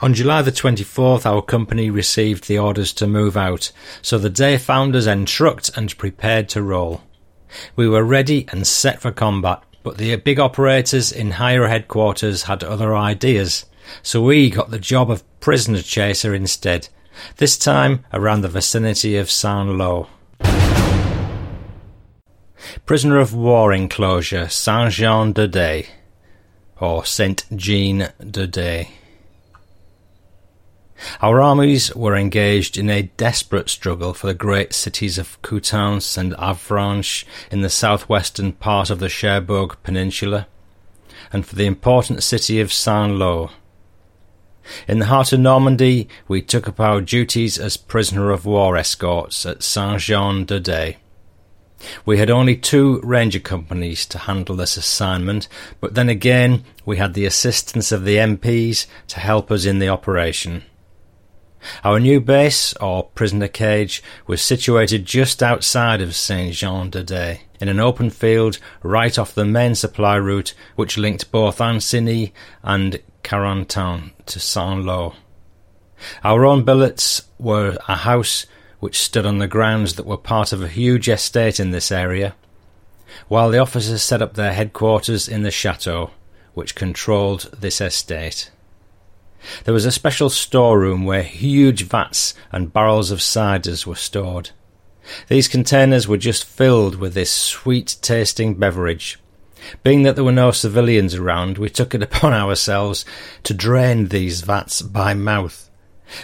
On 0.00 0.12
July 0.12 0.42
the 0.42 0.50
24th, 0.50 1.24
our 1.24 1.40
company 1.40 1.88
received 1.88 2.48
the 2.48 2.58
orders 2.58 2.92
to 2.94 3.06
move 3.06 3.36
out, 3.36 3.70
so 4.02 4.18
the 4.18 4.28
day 4.28 4.58
found 4.58 4.96
us 4.96 5.06
entrucked 5.06 5.70
and 5.76 5.96
prepared 5.96 6.48
to 6.50 6.62
roll. 6.62 7.02
We 7.76 7.88
were 7.88 8.02
ready 8.02 8.46
and 8.50 8.66
set 8.66 9.00
for 9.00 9.12
combat, 9.12 9.62
but 9.84 9.96
the 9.96 10.16
big 10.16 10.40
operators 10.40 11.12
in 11.12 11.32
higher 11.32 11.68
headquarters 11.68 12.42
had 12.42 12.64
other 12.64 12.96
ideas, 12.96 13.66
so 14.02 14.20
we 14.20 14.50
got 14.50 14.70
the 14.70 14.80
job 14.80 15.10
of 15.10 15.22
prisoner 15.38 15.80
chaser 15.80 16.34
instead, 16.34 16.88
this 17.36 17.56
time 17.56 18.04
around 18.12 18.40
the 18.40 18.48
vicinity 18.48 19.16
of 19.16 19.30
Saint-Lô. 19.30 20.08
Prisoner 22.84 23.20
of 23.20 23.32
war 23.32 23.72
enclosure 23.72 24.48
Saint 24.48 24.92
Jean 24.92 25.32
de 25.32 25.46
Daye, 25.46 25.86
or 26.80 27.04
Saint 27.04 27.44
Jean 27.54 28.08
de 28.18 28.46
Daye. 28.48 28.88
Our 31.20 31.40
armies 31.40 31.94
were 31.94 32.16
engaged 32.16 32.76
in 32.76 32.88
a 32.88 33.10
desperate 33.16 33.68
struggle 33.68 34.14
for 34.14 34.28
the 34.28 34.34
great 34.34 34.72
cities 34.72 35.18
of 35.18 35.40
Coutances 35.42 36.16
and 36.16 36.32
Avranches 36.34 37.24
in 37.50 37.62
the 37.62 37.70
southwestern 37.70 38.52
part 38.52 38.90
of 38.90 39.00
the 39.00 39.08
Cherbourg 39.08 39.76
Peninsula, 39.82 40.46
and 41.32 41.44
for 41.44 41.56
the 41.56 41.66
important 41.66 42.22
city 42.22 42.60
of 42.60 42.72
Saint-Lô. 42.72 43.50
In 44.88 44.98
the 44.98 45.06
heart 45.06 45.32
of 45.32 45.40
Normandy, 45.40 46.08
we 46.28 46.40
took 46.40 46.68
up 46.68 46.80
our 46.80 47.00
duties 47.00 47.58
as 47.58 47.76
prisoner 47.76 48.30
of 48.30 48.46
war 48.46 48.76
escorts 48.76 49.44
at 49.44 49.62
Saint-Jean-de-Daye. 49.62 50.96
We 52.06 52.18
had 52.18 52.30
only 52.30 52.56
two 52.56 53.00
ranger 53.02 53.40
companies 53.40 54.06
to 54.06 54.18
handle 54.18 54.56
this 54.56 54.76
assignment, 54.76 55.48
but 55.80 55.94
then 55.94 56.08
again 56.08 56.64
we 56.86 56.96
had 56.96 57.14
the 57.14 57.26
assistance 57.26 57.92
of 57.92 58.04
the 58.04 58.16
MPs 58.16 58.86
to 59.08 59.20
help 59.20 59.50
us 59.50 59.66
in 59.66 59.80
the 59.80 59.88
operation. 59.88 60.62
Our 61.82 62.00
new 62.00 62.20
base, 62.20 62.74
or 62.74 63.04
prisoner 63.04 63.48
cage, 63.48 64.02
was 64.26 64.42
situated 64.42 65.04
just 65.06 65.42
outside 65.42 66.00
of 66.00 66.14
Saint 66.14 66.54
Jean 66.54 66.90
de 66.90 67.02
Daye, 67.02 67.40
in 67.60 67.68
an 67.68 67.80
open 67.80 68.10
field 68.10 68.58
right 68.82 69.18
off 69.18 69.34
the 69.34 69.44
main 69.44 69.74
supply 69.74 70.16
route 70.16 70.54
which 70.76 70.98
linked 70.98 71.30
both 71.30 71.58
Ancenis 71.58 72.32
and 72.62 73.00
Carentan 73.22 74.12
to 74.26 74.38
Saint-Lô. 74.38 75.14
Our 76.22 76.44
own 76.44 76.64
billets 76.64 77.22
were 77.38 77.78
a 77.88 77.96
house 77.96 78.46
which 78.80 79.00
stood 79.00 79.24
on 79.24 79.38
the 79.38 79.48
grounds 79.48 79.94
that 79.94 80.06
were 80.06 80.18
part 80.18 80.52
of 80.52 80.62
a 80.62 80.68
huge 80.68 81.08
estate 81.08 81.58
in 81.58 81.70
this 81.70 81.90
area, 81.90 82.34
while 83.28 83.50
the 83.50 83.58
officers 83.58 84.02
set 84.02 84.20
up 84.20 84.34
their 84.34 84.52
headquarters 84.52 85.28
in 85.28 85.42
the 85.42 85.50
chateau, 85.50 86.10
which 86.52 86.74
controlled 86.74 87.50
this 87.58 87.80
estate. 87.80 88.50
There 89.64 89.74
was 89.74 89.84
a 89.84 89.92
special 89.92 90.30
storeroom 90.30 91.04
where 91.04 91.22
huge 91.22 91.82
vats 91.82 92.34
and 92.52 92.72
barrels 92.72 93.10
of 93.10 93.18
ciders 93.18 93.86
were 93.86 93.94
stored. 93.94 94.50
These 95.28 95.48
containers 95.48 96.08
were 96.08 96.16
just 96.16 96.44
filled 96.44 96.96
with 96.96 97.14
this 97.14 97.30
sweet 97.30 97.96
tasting 98.00 98.54
beverage. 98.54 99.18
Being 99.82 100.02
that 100.02 100.14
there 100.14 100.24
were 100.24 100.32
no 100.32 100.50
civilians 100.50 101.14
around, 101.14 101.58
we 101.58 101.70
took 101.70 101.94
it 101.94 102.02
upon 102.08 102.32
ourselves 102.32 103.04
to 103.44 103.54
drain 103.54 104.08
these 104.08 104.42
vats 104.42 104.82
by 104.82 105.14
mouth. 105.14 105.70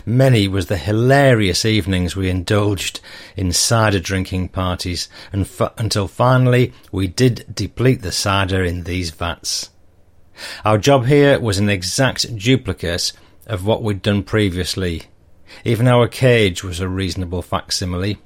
Many 0.05 0.47
was 0.47 0.67
the 0.67 0.77
hilarious 0.77 1.65
evenings 1.65 2.15
we 2.15 2.29
indulged 2.29 3.01
in 3.37 3.53
cider 3.53 3.99
drinking 3.99 4.49
parties, 4.49 5.09
and 5.33 5.43
f- 5.43 5.73
until 5.79 6.07
finally 6.07 6.73
we 6.93 7.07
did 7.07 7.47
deplete 7.55 8.03
the 8.03 8.13
cider 8.13 8.63
in 8.63 8.85
these 8.85 9.11
vats. 9.11 9.71
Our 10.65 10.79
job 10.79 11.07
here 11.07 11.39
was 11.39 11.59
an 11.59 11.69
exact 11.69 12.37
duplicate 12.37 13.13
of 13.47 13.67
what 13.67 13.83
we'd 13.83 14.03
done 14.03 14.23
previously. 14.23 15.05
Even 15.65 15.89
our 15.89 16.07
cage 16.07 16.63
was 16.63 16.81
a 16.81 16.89
reasonable 16.89 17.43
facsimile. 17.43 18.19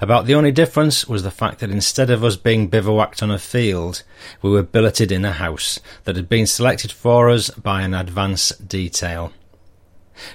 About 0.00 0.26
the 0.26 0.34
only 0.34 0.52
difference 0.52 1.06
was 1.06 1.22
the 1.22 1.30
fact 1.30 1.60
that 1.60 1.70
instead 1.70 2.10
of 2.10 2.24
us 2.24 2.36
being 2.36 2.68
bivouacked 2.68 3.22
on 3.22 3.30
a 3.30 3.38
field, 3.38 4.02
we 4.40 4.50
were 4.50 4.62
billeted 4.62 5.12
in 5.12 5.24
a 5.24 5.32
house 5.32 5.78
that 6.04 6.16
had 6.16 6.28
been 6.28 6.46
selected 6.46 6.90
for 6.90 7.28
us 7.28 7.50
by 7.50 7.82
an 7.82 7.94
advance 7.94 8.50
detail. 8.50 9.32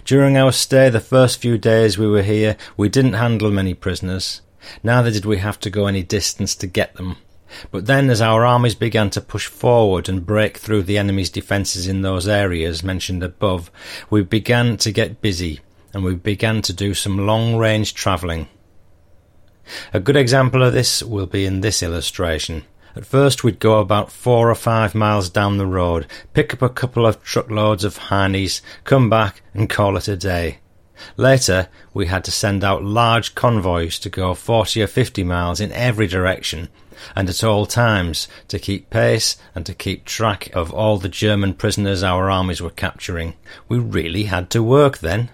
During 0.06 0.38
our 0.38 0.52
stay, 0.52 0.90
the 0.90 1.00
first 1.00 1.40
few 1.40 1.58
days 1.58 1.98
we 1.98 2.08
were 2.08 2.22
here, 2.22 2.56
we 2.78 2.88
didn't 2.88 3.14
handle 3.14 3.50
many 3.50 3.74
prisoners. 3.74 4.42
Neither 4.84 5.10
did 5.10 5.26
we 5.26 5.38
have 5.38 5.60
to 5.62 5.72
go 5.72 5.88
any 5.88 6.04
distance 6.04 6.54
to 6.56 6.68
get 6.68 6.96
them. 6.96 7.18
But 7.72 7.86
then, 7.86 8.10
as 8.10 8.22
our 8.22 8.46
armies 8.46 8.76
began 8.76 9.10
to 9.12 9.22
push 9.22 9.48
forward 9.48 10.08
and 10.08 10.26
break 10.26 10.58
through 10.58 10.84
the 10.84 10.98
enemy's 10.98 11.30
defences 11.30 11.88
in 11.88 12.02
those 12.02 12.28
areas 12.28 12.84
mentioned 12.84 13.24
above, 13.24 13.72
we 14.10 14.24
began 14.24 14.78
to 14.78 14.92
get 14.92 15.22
busy 15.22 15.60
and 15.94 16.04
we 16.04 16.16
began 16.16 16.62
to 16.64 16.74
do 16.74 16.94
some 16.94 17.26
long 17.26 17.58
range 17.58 17.94
travelling. 17.94 18.48
A 19.94 20.00
good 20.00 20.16
example 20.16 20.64
of 20.64 20.74
this 20.74 21.04
will 21.04 21.28
be 21.28 21.46
in 21.46 21.62
this 21.62 21.84
illustration. 21.84 22.64
At 22.96 23.06
first, 23.06 23.44
we'd 23.44 23.60
go 23.60 23.80
about 23.80 24.12
four 24.12 24.50
or 24.50 24.56
five 24.56 24.94
miles 24.94 25.30
down 25.30 25.58
the 25.58 25.66
road, 25.66 26.08
pick 26.34 26.54
up 26.54 26.62
a 26.62 26.70
couple 26.70 27.06
of 27.06 27.24
truckloads 27.24 27.84
of 27.84 27.98
heinies, 27.98 28.62
come 28.84 29.10
back, 29.10 29.42
and 29.54 29.70
call 29.70 29.96
it 29.96 30.08
a 30.08 30.18
day. 30.18 30.58
Later, 31.16 31.70
we 31.94 32.08
had 32.08 32.24
to 32.26 32.32
send 32.32 32.64
out 32.64 32.84
large 32.84 33.34
convoys 33.34 33.98
to 34.00 34.10
go 34.10 34.34
40 34.34 34.84
or 34.84 34.88
50 34.88 35.24
miles 35.24 35.60
in 35.60 35.72
every 35.72 36.06
direction 36.06 36.70
and 37.16 37.30
at 37.30 37.44
all 37.44 37.66
times 37.66 38.28
to 38.48 38.60
keep 38.60 38.90
pace 38.90 39.38
and 39.56 39.66
to 39.66 39.74
keep 39.74 40.06
track 40.06 40.50
of 40.54 40.72
all 40.72 40.98
the 40.98 41.10
German 41.10 41.54
prisoners 41.54 42.04
our 42.04 42.30
armies 42.30 42.62
were 42.62 42.70
capturing. 42.70 43.34
We 43.68 43.80
really 43.80 44.24
had 44.24 44.50
to 44.52 44.64
work 44.64 45.00
then. 45.00 45.30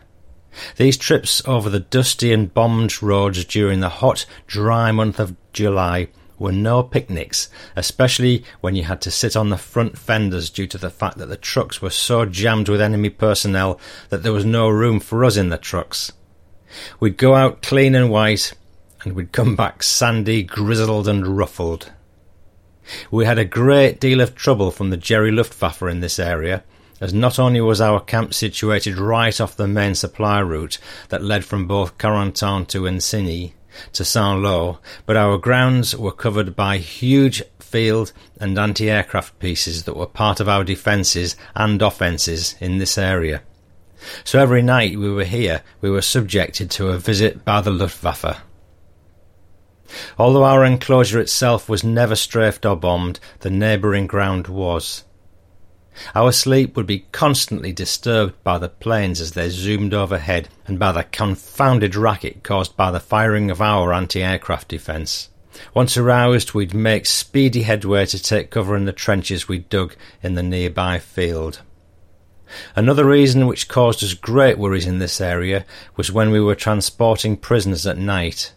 These 0.77 0.97
trips 0.97 1.41
over 1.45 1.69
the 1.69 1.79
dusty 1.79 2.33
and 2.33 2.53
bombed 2.53 3.01
roads 3.03 3.45
during 3.45 3.79
the 3.79 3.89
hot, 3.89 4.25
dry 4.47 4.91
month 4.91 5.19
of 5.19 5.35
July 5.53 6.07
were 6.39 6.51
no 6.51 6.83
picnics, 6.83 7.49
especially 7.75 8.43
when 8.61 8.75
you 8.75 8.83
had 8.83 9.01
to 9.01 9.11
sit 9.11 9.35
on 9.35 9.49
the 9.49 9.57
front 9.57 9.97
fenders 9.97 10.49
due 10.49 10.67
to 10.67 10.77
the 10.77 10.89
fact 10.89 11.17
that 11.17 11.27
the 11.27 11.37
trucks 11.37 11.81
were 11.81 11.89
so 11.89 12.25
jammed 12.25 12.69
with 12.69 12.81
enemy 12.81 13.09
personnel 13.09 13.79
that 14.09 14.23
there 14.23 14.33
was 14.33 14.45
no 14.45 14.69
room 14.69 14.99
for 14.99 15.25
us 15.25 15.35
in 15.35 15.49
the 15.49 15.57
trucks. 15.57 16.11
We'd 16.99 17.17
go 17.17 17.35
out 17.35 17.61
clean 17.61 17.95
and 17.95 18.09
white, 18.09 18.53
and 19.07 19.15
we'd 19.15 19.31
come 19.31 19.55
back 19.55 19.81
sandy, 19.83 20.43
grizzled, 20.43 21.07
and 21.07 21.37
ruffled. 21.37 21.93
We 23.09 23.23
had 23.23 23.39
a 23.39 23.45
great 23.45 24.01
deal 24.01 24.19
of 24.19 24.35
trouble 24.35 24.69
from 24.69 24.89
the 24.89 24.97
Jerry 24.97 25.31
Luftwaffe 25.31 25.81
in 25.83 26.01
this 26.01 26.19
area, 26.19 26.65
as 26.99 27.13
not 27.13 27.39
only 27.39 27.61
was 27.61 27.79
our 27.79 28.01
camp 28.01 28.33
situated 28.33 28.97
right 28.97 29.39
off 29.39 29.55
the 29.55 29.65
main 29.65 29.95
supply 29.95 30.39
route 30.39 30.77
that 31.07 31.23
led 31.23 31.45
from 31.45 31.67
both 31.67 31.97
Carentan 31.97 32.67
to 32.67 32.81
Ancenis 32.81 33.53
to 33.93 34.03
Saint-Lô, 34.03 34.79
but 35.05 35.15
our 35.15 35.37
grounds 35.37 35.95
were 35.95 36.11
covered 36.11 36.53
by 36.53 36.77
huge 36.77 37.41
field 37.59 38.11
and 38.41 38.59
anti-aircraft 38.59 39.39
pieces 39.39 39.83
that 39.83 39.95
were 39.95 40.05
part 40.05 40.41
of 40.41 40.49
our 40.49 40.65
defences 40.65 41.37
and 41.55 41.81
offences 41.81 42.55
in 42.59 42.77
this 42.77 42.97
area. 42.97 43.41
So 44.25 44.39
every 44.39 44.63
night 44.63 44.99
we 44.99 45.09
were 45.09 45.23
here, 45.23 45.63
we 45.79 45.89
were 45.89 46.01
subjected 46.01 46.69
to 46.71 46.89
a 46.89 46.97
visit 46.97 47.45
by 47.45 47.61
the 47.61 47.71
Luftwaffe. 47.71 48.41
Although 50.17 50.43
our 50.43 50.65
enclosure 50.65 51.19
itself 51.19 51.69
was 51.69 51.83
never 51.83 52.15
strafed 52.15 52.65
or 52.65 52.75
bombed, 52.75 53.19
the 53.39 53.49
neighbouring 53.49 54.07
ground 54.07 54.47
was. 54.47 55.03
Our 56.13 56.31
sleep 56.31 56.75
would 56.75 56.85
be 56.85 57.05
constantly 57.11 57.73
disturbed 57.73 58.43
by 58.43 58.59
the 58.59 58.69
planes 58.69 59.19
as 59.19 59.31
they 59.31 59.49
zoomed 59.49 59.93
overhead 59.93 60.49
and 60.67 60.77
by 60.77 60.91
the 60.91 61.03
confounded 61.03 61.95
racket 61.95 62.43
caused 62.43 62.77
by 62.77 62.91
the 62.91 62.99
firing 62.99 63.49
of 63.49 63.61
our 63.61 63.93
anti-aircraft 63.93 64.67
defence. 64.67 65.29
Once 65.73 65.97
aroused, 65.97 66.53
we'd 66.53 66.73
make 66.73 67.07
speedy 67.07 67.63
headway 67.63 68.05
to 68.05 68.21
take 68.21 68.51
cover 68.51 68.75
in 68.75 68.85
the 68.85 68.93
trenches 68.93 69.47
we'd 69.47 69.69
dug 69.69 69.95
in 70.21 70.35
the 70.35 70.43
nearby 70.43 70.99
field. 70.99 71.61
Another 72.75 73.05
reason 73.05 73.47
which 73.47 73.67
caused 73.67 74.03
us 74.03 74.13
great 74.13 74.57
worries 74.57 74.85
in 74.85 74.99
this 74.99 75.19
area 75.19 75.65
was 75.95 76.11
when 76.11 76.31
we 76.31 76.39
were 76.39 76.55
transporting 76.55 77.35
prisoners 77.35 77.85
at 77.87 77.97
night. 77.97 78.53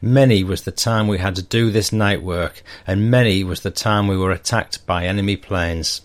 Many 0.00 0.42
was 0.44 0.62
the 0.62 0.70
time 0.70 1.08
we 1.08 1.18
had 1.18 1.36
to 1.36 1.42
do 1.42 1.70
this 1.70 1.92
night 1.92 2.22
work, 2.22 2.62
and 2.86 3.10
many 3.10 3.44
was 3.44 3.60
the 3.60 3.70
time 3.70 4.06
we 4.06 4.16
were 4.16 4.32
attacked 4.32 4.86
by 4.86 5.04
enemy 5.04 5.36
planes. 5.36 6.02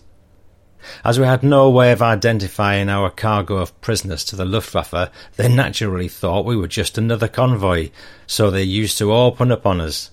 As 1.04 1.18
we 1.18 1.26
had 1.26 1.42
no 1.42 1.70
way 1.70 1.92
of 1.92 2.02
identifying 2.02 2.88
our 2.88 3.08
cargo 3.08 3.56
of 3.56 3.80
prisoners 3.80 4.24
to 4.24 4.36
the 4.36 4.44
Luftwaffe, 4.44 5.10
they 5.36 5.48
naturally 5.48 6.08
thought 6.08 6.44
we 6.44 6.56
were 6.56 6.66
just 6.66 6.98
another 6.98 7.28
convoy, 7.28 7.90
so 8.26 8.50
they 8.50 8.64
used 8.64 8.98
to 8.98 9.12
open 9.12 9.52
up 9.52 9.64
on 9.64 9.80
us. 9.80 10.10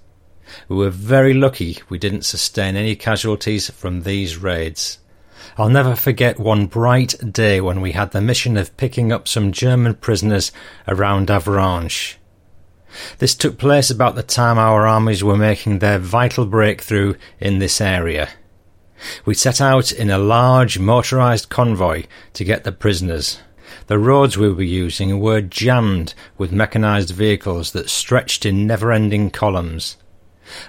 We 0.67 0.75
were 0.75 0.89
very 0.89 1.33
lucky 1.33 1.79
we 1.89 1.97
didn't 1.97 2.23
sustain 2.23 2.75
any 2.75 2.95
casualties 2.95 3.69
from 3.71 4.03
these 4.03 4.37
raids. 4.37 4.99
I'll 5.57 5.69
never 5.69 5.95
forget 5.95 6.39
one 6.39 6.67
bright 6.67 7.15
day 7.31 7.61
when 7.61 7.81
we 7.81 7.93
had 7.93 8.11
the 8.11 8.21
mission 8.21 8.55
of 8.55 8.77
picking 8.77 9.11
up 9.11 9.27
some 9.27 9.51
German 9.51 9.95
prisoners 9.95 10.51
around 10.87 11.29
Avranches. 11.29 12.18
This 13.19 13.35
took 13.35 13.57
place 13.57 13.89
about 13.89 14.15
the 14.15 14.23
time 14.23 14.57
our 14.57 14.87
armies 14.87 15.23
were 15.23 15.37
making 15.37 15.79
their 15.79 15.99
vital 15.99 16.45
breakthrough 16.45 17.15
in 17.39 17.59
this 17.59 17.79
area. 17.79 18.29
We 19.25 19.33
set 19.33 19.61
out 19.61 19.91
in 19.91 20.09
a 20.09 20.17
large 20.17 20.79
motorized 20.79 21.49
convoy 21.49 22.03
to 22.33 22.43
get 22.43 22.63
the 22.63 22.71
prisoners. 22.71 23.39
The 23.87 23.99
roads 23.99 24.37
we 24.37 24.51
were 24.51 24.63
using 24.63 25.19
were 25.19 25.41
jammed 25.41 26.13
with 26.37 26.51
mechanized 26.51 27.11
vehicles 27.11 27.71
that 27.71 27.89
stretched 27.89 28.45
in 28.45 28.67
never 28.67 28.91
ending 28.91 29.29
columns. 29.29 29.97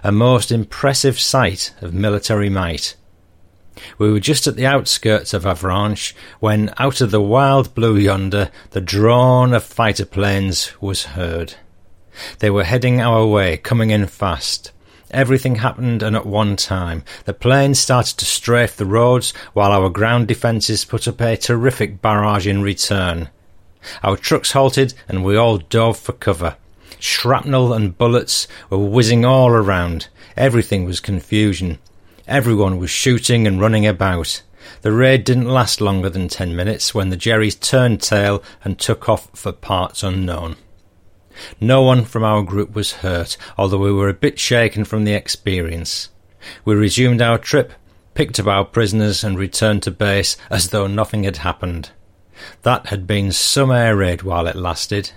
A 0.05 0.13
most 0.13 0.53
impressive 0.53 1.19
sight 1.19 1.75
of 1.81 1.95
military 1.95 2.51
might. 2.51 2.97
We 3.99 4.13
were 4.13 4.21
just 4.21 4.47
at 4.47 4.57
the 4.57 4.67
outskirts 4.67 5.33
of 5.33 5.45
Avranches 5.45 6.13
when, 6.39 6.75
out 6.77 7.01
of 7.01 7.11
the 7.11 7.21
wild 7.21 7.75
blue 7.75 7.97
yonder, 7.97 8.51
the 8.71 8.81
drone 8.81 9.55
of 9.55 9.65
fighter 9.65 10.05
planes 10.05 10.73
was 10.81 11.05
heard. 11.05 11.55
They 12.39 12.51
were 12.51 12.65
heading 12.65 13.01
our 13.01 13.27
way, 13.27 13.57
coming 13.57 13.91
in 13.91 14.07
fast. 14.07 14.73
Everything 15.11 15.57
happened 15.57 16.03
and 16.03 16.15
at 16.15 16.27
one 16.27 16.55
time. 16.57 17.03
The 17.25 17.35
planes 17.35 17.81
started 17.81 18.17
to 18.19 18.25
strafe 18.25 18.77
the 18.77 18.87
roads 18.87 19.33
while 19.53 19.73
our 19.73 19.91
ground 19.91 20.29
defences 20.29 20.85
put 20.85 21.09
up 21.09 21.21
a 21.21 21.37
terrific 21.37 22.01
barrage 22.01 22.47
in 22.47 22.63
return. 22.63 23.29
Our 24.03 24.17
trucks 24.17 24.53
halted 24.53 24.95
and 25.09 25.25
we 25.25 25.37
all 25.37 25.59
dove 25.59 25.99
for 25.99 26.13
cover. 26.13 26.57
Shrapnel 27.01 27.73
and 27.73 27.97
bullets 27.97 28.47
were 28.69 28.79
whizzing 28.79 29.25
all 29.25 29.49
around. 29.49 30.09
Everything 30.37 30.85
was 30.85 31.01
confusion. 31.01 31.79
Everyone 32.29 32.79
was 32.79 32.91
shooting 32.91 33.47
and 33.47 33.61
running 33.61 33.87
about. 33.87 34.43
The 34.83 34.93
raid 34.93 35.25
didn't 35.25 35.49
last 35.49 35.81
longer 35.81 36.11
than 36.11 36.29
ten 36.29 36.55
minutes 36.55 36.95
when 36.95 37.11
the 37.11 37.17
Jerrys 37.17 37.59
turned 37.59 38.01
tail 38.01 38.43
and 38.63 38.79
took 38.79 39.09
off 39.09 39.29
for 39.35 39.51
parts 39.51 40.03
unknown. 40.03 40.57
No 41.61 41.83
one 41.83 42.05
from 42.05 42.25
our 42.25 42.43
group 42.43 42.75
was 42.75 42.93
hurt, 42.93 43.37
although 43.57 43.79
we 43.79 43.93
were 43.93 44.09
a 44.09 44.15
bit 44.15 44.39
shaken 44.39 44.85
from 44.85 45.05
the 45.05 45.15
experience. 45.15 46.09
We 46.65 46.75
resumed 46.75 47.23
our 47.23 47.39
trip, 47.39 47.73
picked 48.15 48.41
up 48.41 48.47
our 48.47 48.65
prisoners, 48.65 49.23
and 49.23 49.39
returned 49.39 49.83
to 49.85 49.91
base 49.91 50.37
as 50.51 50.71
though 50.71 50.87
nothing 50.87 51.25
had 51.25 51.39
happened. 51.39 51.91
That 52.63 52.87
had 52.87 53.07
been 53.07 53.33
some 53.33 53.71
air 53.71 53.97
raid 53.97 54.23
while 54.23 54.47
it 54.47 54.57
lasted. 54.57 55.13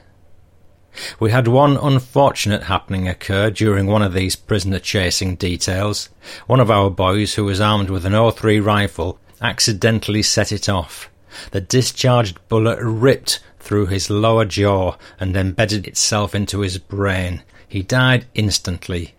We 1.19 1.31
had 1.31 1.47
one 1.47 1.77
unfortunate 1.77 2.63
happening 2.63 3.07
occur 3.07 3.49
during 3.49 3.87
one 3.87 4.03
of 4.03 4.13
these 4.13 4.35
prisoner 4.35 4.79
chasing 4.79 5.35
details. 5.35 6.09
One 6.45 6.59
of 6.59 6.69
our 6.69 6.89
boys, 6.89 7.33
who 7.33 7.45
was 7.45 7.59
armed 7.59 7.89
with 7.89 8.05
an 8.05 8.31
03 8.31 8.59
rifle, 8.59 9.19
accidentally 9.41 10.21
set 10.21 10.51
it 10.51 10.69
off. 10.69 11.09
The 11.49 11.61
discharged 11.61 12.37
bullet 12.47 12.77
ripped 12.79 13.39
through 13.63 13.85
his 13.85 14.09
lower 14.09 14.43
jaw 14.43 14.97
and 15.19 15.37
embedded 15.37 15.87
itself 15.87 16.35
into 16.35 16.59
his 16.59 16.77
brain. 16.77 17.41
He 17.65 17.81
died 17.81 18.25
instantly. 18.33 19.15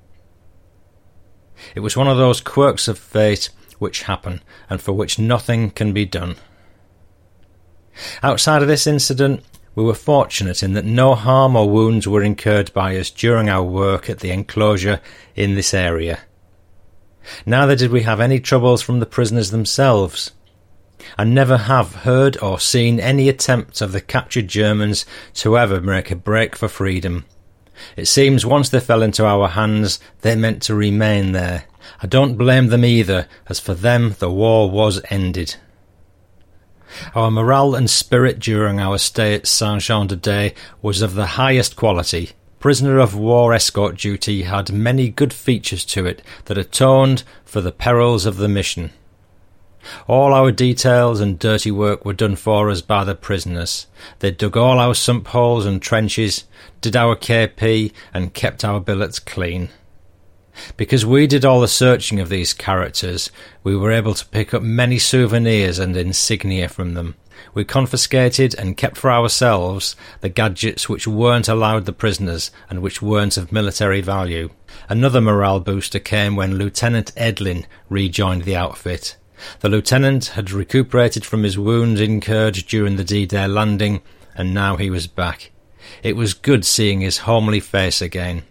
It 1.74 1.80
was 1.80 1.96
one 1.96 2.08
of 2.08 2.18
those 2.18 2.42
quirks 2.42 2.86
of 2.86 2.98
fate 2.98 3.48
which 3.78 4.02
happen 4.02 4.42
and 4.68 4.82
for 4.82 4.92
which 4.92 5.18
nothing 5.18 5.70
can 5.70 5.94
be 5.94 6.04
done. 6.04 6.36
Outside 8.22 8.60
of 8.60 8.68
this 8.68 8.86
incident, 8.86 9.42
we 9.74 9.82
were 9.82 9.94
fortunate 9.94 10.62
in 10.62 10.74
that 10.74 10.84
no 10.84 11.14
harm 11.14 11.56
or 11.56 11.68
wounds 11.68 12.06
were 12.06 12.22
incurred 12.22 12.72
by 12.74 12.98
us 12.98 13.10
during 13.10 13.48
our 13.48 13.64
work 13.64 14.10
at 14.10 14.20
the 14.20 14.30
enclosure 14.30 15.00
in 15.34 15.54
this 15.54 15.72
area. 15.72 16.20
Neither 17.46 17.76
did 17.76 17.90
we 17.90 18.02
have 18.02 18.20
any 18.20 18.40
troubles 18.40 18.82
from 18.82 19.00
the 19.00 19.06
prisoners 19.06 19.50
themselves 19.50 20.32
and 21.18 21.34
never 21.34 21.56
have 21.56 21.94
heard 21.96 22.36
or 22.42 22.58
seen 22.58 23.00
any 23.00 23.28
attempt 23.28 23.80
of 23.80 23.92
the 23.92 24.00
captured 24.00 24.48
Germans 24.48 25.04
to 25.34 25.58
ever 25.58 25.80
make 25.80 26.10
a 26.10 26.16
break 26.16 26.56
for 26.56 26.68
freedom. 26.68 27.24
It 27.96 28.06
seems 28.06 28.46
once 28.46 28.68
they 28.68 28.80
fell 28.80 29.02
into 29.02 29.26
our 29.26 29.48
hands, 29.48 29.98
they 30.22 30.36
meant 30.36 30.62
to 30.62 30.74
remain 30.74 31.32
there. 31.32 31.64
I 32.02 32.06
don't 32.06 32.36
blame 32.36 32.68
them 32.68 32.84
either, 32.84 33.26
as 33.48 33.60
for 33.60 33.74
them 33.74 34.16
the 34.18 34.30
war 34.30 34.70
was 34.70 35.00
ended. 35.10 35.56
Our 37.14 37.30
morale 37.30 37.74
and 37.74 37.90
spirit 37.90 38.38
during 38.38 38.78
our 38.78 38.98
stay 38.98 39.34
at 39.34 39.46
Saint 39.46 39.82
Jean 39.82 40.06
de 40.06 40.16
Daye 40.16 40.54
was 40.80 41.02
of 41.02 41.14
the 41.14 41.26
highest 41.26 41.76
quality. 41.76 42.30
Prisoner 42.60 42.98
of 42.98 43.16
war 43.16 43.52
escort 43.52 43.96
duty 43.98 44.42
had 44.44 44.72
many 44.72 45.10
good 45.10 45.32
features 45.32 45.84
to 45.86 46.06
it 46.06 46.22
that 46.46 46.56
atoned 46.56 47.24
for 47.44 47.60
the 47.60 47.72
perils 47.72 48.24
of 48.24 48.36
the 48.36 48.48
mission. 48.48 48.90
All 50.06 50.32
our 50.32 50.50
details 50.50 51.20
and 51.20 51.38
dirty 51.38 51.70
work 51.70 52.04
were 52.04 52.12
done 52.12 52.36
for 52.36 52.70
us 52.70 52.80
by 52.80 53.04
the 53.04 53.14
prisoners. 53.14 53.86
They 54.18 54.30
dug 54.30 54.56
all 54.56 54.78
our 54.78 54.94
sump 54.94 55.28
holes 55.28 55.66
and 55.66 55.80
trenches, 55.80 56.44
did 56.80 56.96
our 56.96 57.16
KP, 57.16 57.92
and 58.12 58.34
kept 58.34 58.64
our 58.64 58.80
billets 58.80 59.18
clean. 59.18 59.68
Because 60.76 61.04
we 61.04 61.26
did 61.26 61.44
all 61.44 61.60
the 61.60 61.68
searching 61.68 62.20
of 62.20 62.28
these 62.28 62.52
characters, 62.52 63.30
we 63.62 63.76
were 63.76 63.90
able 63.90 64.14
to 64.14 64.26
pick 64.26 64.54
up 64.54 64.62
many 64.62 64.98
souvenirs 64.98 65.78
and 65.78 65.96
insignia 65.96 66.68
from 66.68 66.94
them. 66.94 67.16
We 67.52 67.64
confiscated 67.64 68.54
and 68.54 68.76
kept 68.76 68.96
for 68.96 69.10
ourselves 69.10 69.96
the 70.20 70.28
gadgets 70.28 70.88
which 70.88 71.06
weren't 71.06 71.48
allowed 71.48 71.84
the 71.84 71.92
prisoners 71.92 72.50
and 72.70 72.80
which 72.80 73.02
weren't 73.02 73.36
of 73.36 73.52
military 73.52 74.00
value. 74.00 74.50
Another 74.88 75.20
morale 75.20 75.60
booster 75.60 75.98
came 75.98 76.36
when 76.36 76.56
Lieutenant 76.56 77.12
Edlin 77.16 77.66
rejoined 77.88 78.44
the 78.44 78.56
outfit. 78.56 79.16
The 79.60 79.68
lieutenant 79.68 80.26
had 80.26 80.50
recuperated 80.50 81.24
from 81.24 81.42
his 81.42 81.58
wounds 81.58 82.00
incurred 82.00 82.54
during 82.54 82.96
the 82.96 83.04
D-Day 83.04 83.46
landing, 83.46 84.02
and 84.34 84.52
now 84.52 84.76
he 84.76 84.90
was 84.90 85.06
back. 85.06 85.50
It 86.02 86.16
was 86.16 86.34
good 86.34 86.64
seeing 86.64 87.00
his 87.00 87.18
homely 87.18 87.60
face 87.60 88.00
again. 88.00 88.42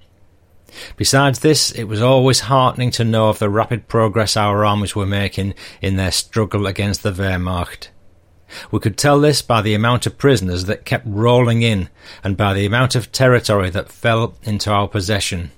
Besides 0.98 1.40
this, 1.40 1.72
it 1.72 1.84
was 1.84 2.02
always 2.02 2.42
heartening 2.42 2.92
to 2.92 3.04
know 3.04 3.30
of 3.30 3.40
the 3.40 3.50
rapid 3.50 3.88
progress 3.88 4.36
our 4.36 4.66
armies 4.66 4.96
were 4.96 5.06
making 5.06 5.54
in 5.82 5.96
their 5.96 6.12
struggle 6.12 6.66
against 6.66 7.04
the 7.04 7.12
Wehrmacht. 7.12 7.90
We 8.72 8.80
could 8.80 8.98
tell 8.98 9.20
this 9.20 9.42
by 9.42 9.62
the 9.62 9.74
amount 9.74 10.06
of 10.06 10.18
prisoners 10.18 10.66
that 10.66 10.86
kept 10.86 11.06
rolling 11.08 11.62
in, 11.62 11.90
and 12.24 12.38
by 12.38 12.54
the 12.54 12.66
amount 12.66 12.96
of 12.96 13.12
territory 13.12 13.70
that 13.72 13.92
fell 13.92 14.36
into 14.44 14.72
our 14.72 14.88
possession. 14.88 15.52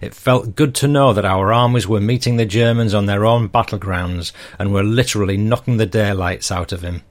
It 0.00 0.14
felt 0.14 0.56
good 0.56 0.74
to 0.76 0.88
know 0.88 1.12
that 1.12 1.24
our 1.24 1.52
armies 1.52 1.88
were 1.88 2.00
meeting 2.00 2.36
the 2.36 2.46
Germans 2.46 2.94
on 2.94 3.06
their 3.06 3.24
own 3.24 3.48
battlegrounds 3.48 4.32
and 4.58 4.72
were 4.72 4.82
literally 4.82 5.36
knocking 5.36 5.76
the 5.76 5.86
daylights 5.86 6.50
out 6.50 6.72
of 6.72 6.82
him. 6.82 7.02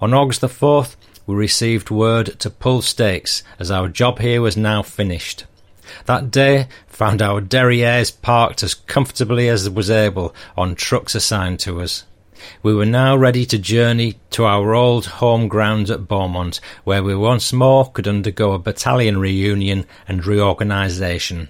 On 0.00 0.14
August 0.14 0.40
the 0.40 0.48
4th, 0.48 0.96
we 1.26 1.34
received 1.34 1.90
word 1.90 2.38
to 2.40 2.50
pull 2.50 2.82
stakes 2.82 3.42
as 3.58 3.70
our 3.70 3.88
job 3.88 4.18
here 4.18 4.40
was 4.40 4.56
now 4.56 4.82
finished. 4.82 5.44
That 6.06 6.30
day 6.30 6.68
found 6.86 7.20
our 7.20 7.40
derrieres 7.40 8.10
parked 8.10 8.62
as 8.62 8.74
comfortably 8.74 9.48
as 9.48 9.68
was 9.68 9.90
able 9.90 10.34
on 10.56 10.74
trucks 10.74 11.14
assigned 11.14 11.60
to 11.60 11.80
us. 11.80 12.04
We 12.62 12.74
were 12.74 12.86
now 12.86 13.16
ready 13.16 13.46
to 13.46 13.58
journey 13.58 14.16
to 14.30 14.44
our 14.44 14.74
old 14.74 15.06
home 15.06 15.48
ground 15.48 15.90
at 15.90 16.08
Beaumont, 16.08 16.60
where 16.84 17.02
we 17.02 17.14
once 17.14 17.52
more 17.52 17.90
could 17.90 18.08
undergo 18.08 18.52
a 18.52 18.58
battalion 18.58 19.18
reunion 19.18 19.86
and 20.08 20.26
reorganisation. 20.26 21.48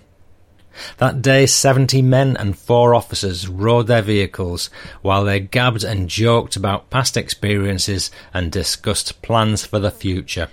That 0.98 1.20
day, 1.20 1.46
seventy 1.46 2.00
men 2.00 2.36
and 2.36 2.58
four 2.58 2.94
officers 2.94 3.46
rode 3.46 3.88
their 3.88 4.02
vehicles 4.02 4.70
while 5.02 5.24
they 5.24 5.40
gabbed 5.40 5.84
and 5.84 6.08
joked 6.08 6.56
about 6.56 6.88
past 6.88 7.16
experiences 7.16 8.10
and 8.32 8.50
discussed 8.50 9.20
plans 9.20 9.64
for 9.66 9.78
the 9.78 9.90
future. 9.90 10.48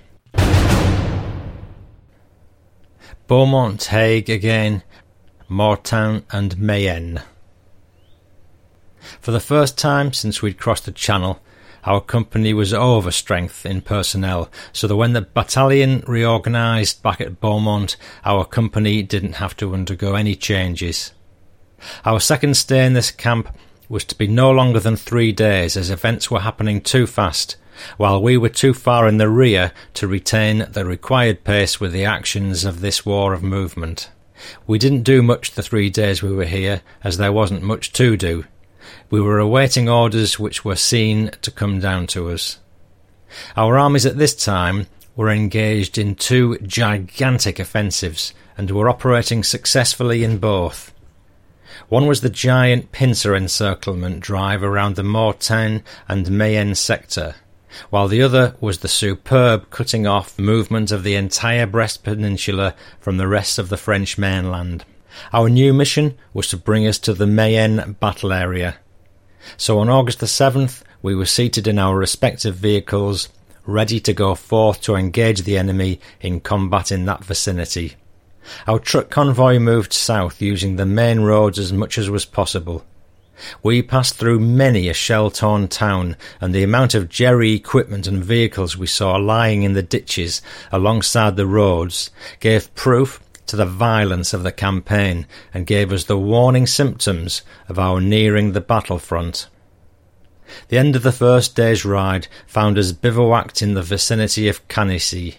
Beaumont, 3.27 3.83
Hague 3.85 4.29
again, 4.29 4.83
Mortain 5.47 6.23
and 6.31 6.57
Mayenne. 6.57 7.21
For 9.21 9.31
the 9.31 9.39
first 9.39 9.77
time 9.77 10.13
since 10.13 10.41
we'd 10.41 10.59
crossed 10.59 10.85
the 10.85 10.91
Channel, 10.91 11.41
our 11.85 12.01
company 12.01 12.53
was 12.53 12.73
over 12.73 13.11
strength 13.11 13.65
in 13.65 13.81
personnel, 13.81 14.49
so 14.73 14.87
that 14.87 14.95
when 14.95 15.13
the 15.13 15.21
battalion 15.21 16.03
reorganised 16.07 17.01
back 17.01 17.21
at 17.21 17.39
Beaumont, 17.39 17.95
our 18.25 18.45
company 18.45 19.01
didn't 19.01 19.33
have 19.33 19.55
to 19.57 19.73
undergo 19.73 20.15
any 20.15 20.35
changes. 20.35 21.13
Our 22.03 22.19
second 22.19 22.57
stay 22.57 22.85
in 22.85 22.93
this 22.93 23.11
camp 23.11 23.55
was 23.87 24.03
to 24.05 24.17
be 24.17 24.27
no 24.27 24.51
longer 24.51 24.79
than 24.79 24.95
three 24.95 25.31
days, 25.31 25.77
as 25.77 25.89
events 25.89 26.29
were 26.29 26.41
happening 26.41 26.81
too 26.81 27.07
fast, 27.07 27.55
while 27.97 28.21
we 28.21 28.37
were 28.37 28.49
too 28.49 28.73
far 28.73 29.07
in 29.07 29.17
the 29.17 29.29
rear 29.29 29.71
to 29.95 30.07
retain 30.07 30.67
the 30.69 30.85
required 30.85 31.43
pace 31.43 31.79
with 31.79 31.93
the 31.93 32.05
actions 32.05 32.65
of 32.65 32.81
this 32.81 33.05
war 33.05 33.33
of 33.33 33.41
movement. 33.41 34.09
We 34.67 34.77
didn't 34.77 35.03
do 35.03 35.21
much 35.21 35.51
the 35.51 35.63
three 35.63 35.89
days 35.89 36.21
we 36.21 36.33
were 36.33 36.45
here, 36.45 36.81
as 37.03 37.17
there 37.17 37.31
wasn't 37.31 37.63
much 37.63 37.91
to 37.93 38.15
do, 38.15 38.45
we 39.09 39.19
were 39.19 39.39
awaiting 39.39 39.89
orders 39.89 40.39
which 40.39 40.63
were 40.63 40.75
seen 40.75 41.31
to 41.41 41.51
come 41.51 41.79
down 41.79 42.07
to 42.07 42.29
us. 42.29 42.59
Our 43.55 43.77
armies 43.77 44.05
at 44.05 44.17
this 44.17 44.35
time 44.35 44.87
were 45.15 45.29
engaged 45.29 45.97
in 45.97 46.15
two 46.15 46.57
gigantic 46.59 47.59
offensives 47.59 48.33
and 48.57 48.71
were 48.71 48.89
operating 48.89 49.43
successfully 49.43 50.23
in 50.23 50.37
both. 50.37 50.93
One 51.87 52.07
was 52.07 52.21
the 52.21 52.29
giant 52.29 52.91
pincer 52.91 53.35
encirclement 53.35 54.19
drive 54.19 54.63
around 54.63 54.95
the 54.95 55.03
Mortain 55.03 55.83
and 56.07 56.29
Mayenne 56.29 56.75
sector, 56.75 57.35
while 57.89 58.07
the 58.07 58.21
other 58.21 58.55
was 58.59 58.79
the 58.79 58.87
superb 58.87 59.69
cutting 59.69 60.05
off 60.05 60.37
movement 60.37 60.91
of 60.91 61.03
the 61.03 61.15
entire 61.15 61.65
Brest 61.65 62.03
Peninsula 62.03 62.75
from 62.99 63.17
the 63.17 63.27
rest 63.27 63.57
of 63.57 63.69
the 63.69 63.77
French 63.77 64.17
mainland. 64.17 64.85
Our 65.33 65.49
new 65.49 65.73
mission 65.73 66.17
was 66.33 66.47
to 66.49 66.57
bring 66.57 66.85
us 66.85 66.99
to 66.99 67.13
the 67.13 67.27
Mayenne 67.27 67.97
battle 67.99 68.31
area. 68.31 68.77
So 69.57 69.79
on 69.79 69.89
August 69.89 70.19
the 70.19 70.25
7th, 70.25 70.83
we 71.01 71.15
were 71.15 71.25
seated 71.25 71.67
in 71.67 71.79
our 71.79 71.97
respective 71.97 72.55
vehicles, 72.55 73.29
ready 73.65 73.99
to 74.01 74.13
go 74.13 74.35
forth 74.35 74.81
to 74.81 74.95
engage 74.95 75.43
the 75.43 75.57
enemy 75.57 75.99
in 76.21 76.39
combat 76.39 76.91
in 76.91 77.05
that 77.05 77.23
vicinity. 77.23 77.95
Our 78.67 78.79
truck 78.79 79.09
convoy 79.09 79.59
moved 79.59 79.93
south 79.93 80.41
using 80.41 80.75
the 80.75 80.85
main 80.85 81.21
roads 81.21 81.59
as 81.59 81.71
much 81.71 81.97
as 81.97 82.09
was 82.09 82.25
possible. 82.25 82.83
We 83.63 83.81
passed 83.81 84.15
through 84.15 84.39
many 84.39 84.89
a 84.89 84.93
shell 84.93 85.31
torn 85.31 85.69
town, 85.69 86.17
and 86.41 86.53
the 86.53 86.63
amount 86.63 86.93
of 86.93 87.07
jerry 87.07 87.53
equipment 87.53 88.05
and 88.05 88.23
vehicles 88.23 88.75
we 88.75 88.87
saw 88.87 89.15
lying 89.15 89.63
in 89.63 89.73
the 89.73 89.83
ditches 89.83 90.41
alongside 90.71 91.37
the 91.37 91.47
roads 91.47 92.11
gave 92.41 92.73
proof 92.75 93.21
to 93.49 93.55
the 93.55 93.65
violence 93.65 94.33
of 94.33 94.43
the 94.43 94.51
campaign 94.51 95.25
and 95.53 95.65
gave 95.65 95.91
us 95.91 96.05
the 96.05 96.17
warning 96.17 96.67
symptoms 96.67 97.41
of 97.67 97.77
our 97.77 97.99
nearing 97.99 98.51
the 98.51 98.61
battlefront. 98.61 99.47
The 100.69 100.77
end 100.77 100.95
of 100.95 101.03
the 101.03 101.11
first 101.11 101.55
day's 101.55 101.85
ride 101.85 102.27
found 102.47 102.77
us 102.77 102.91
bivouacked 102.91 103.61
in 103.61 103.73
the 103.73 103.81
vicinity 103.81 104.47
of 104.47 104.67
Canisy. 104.67 105.37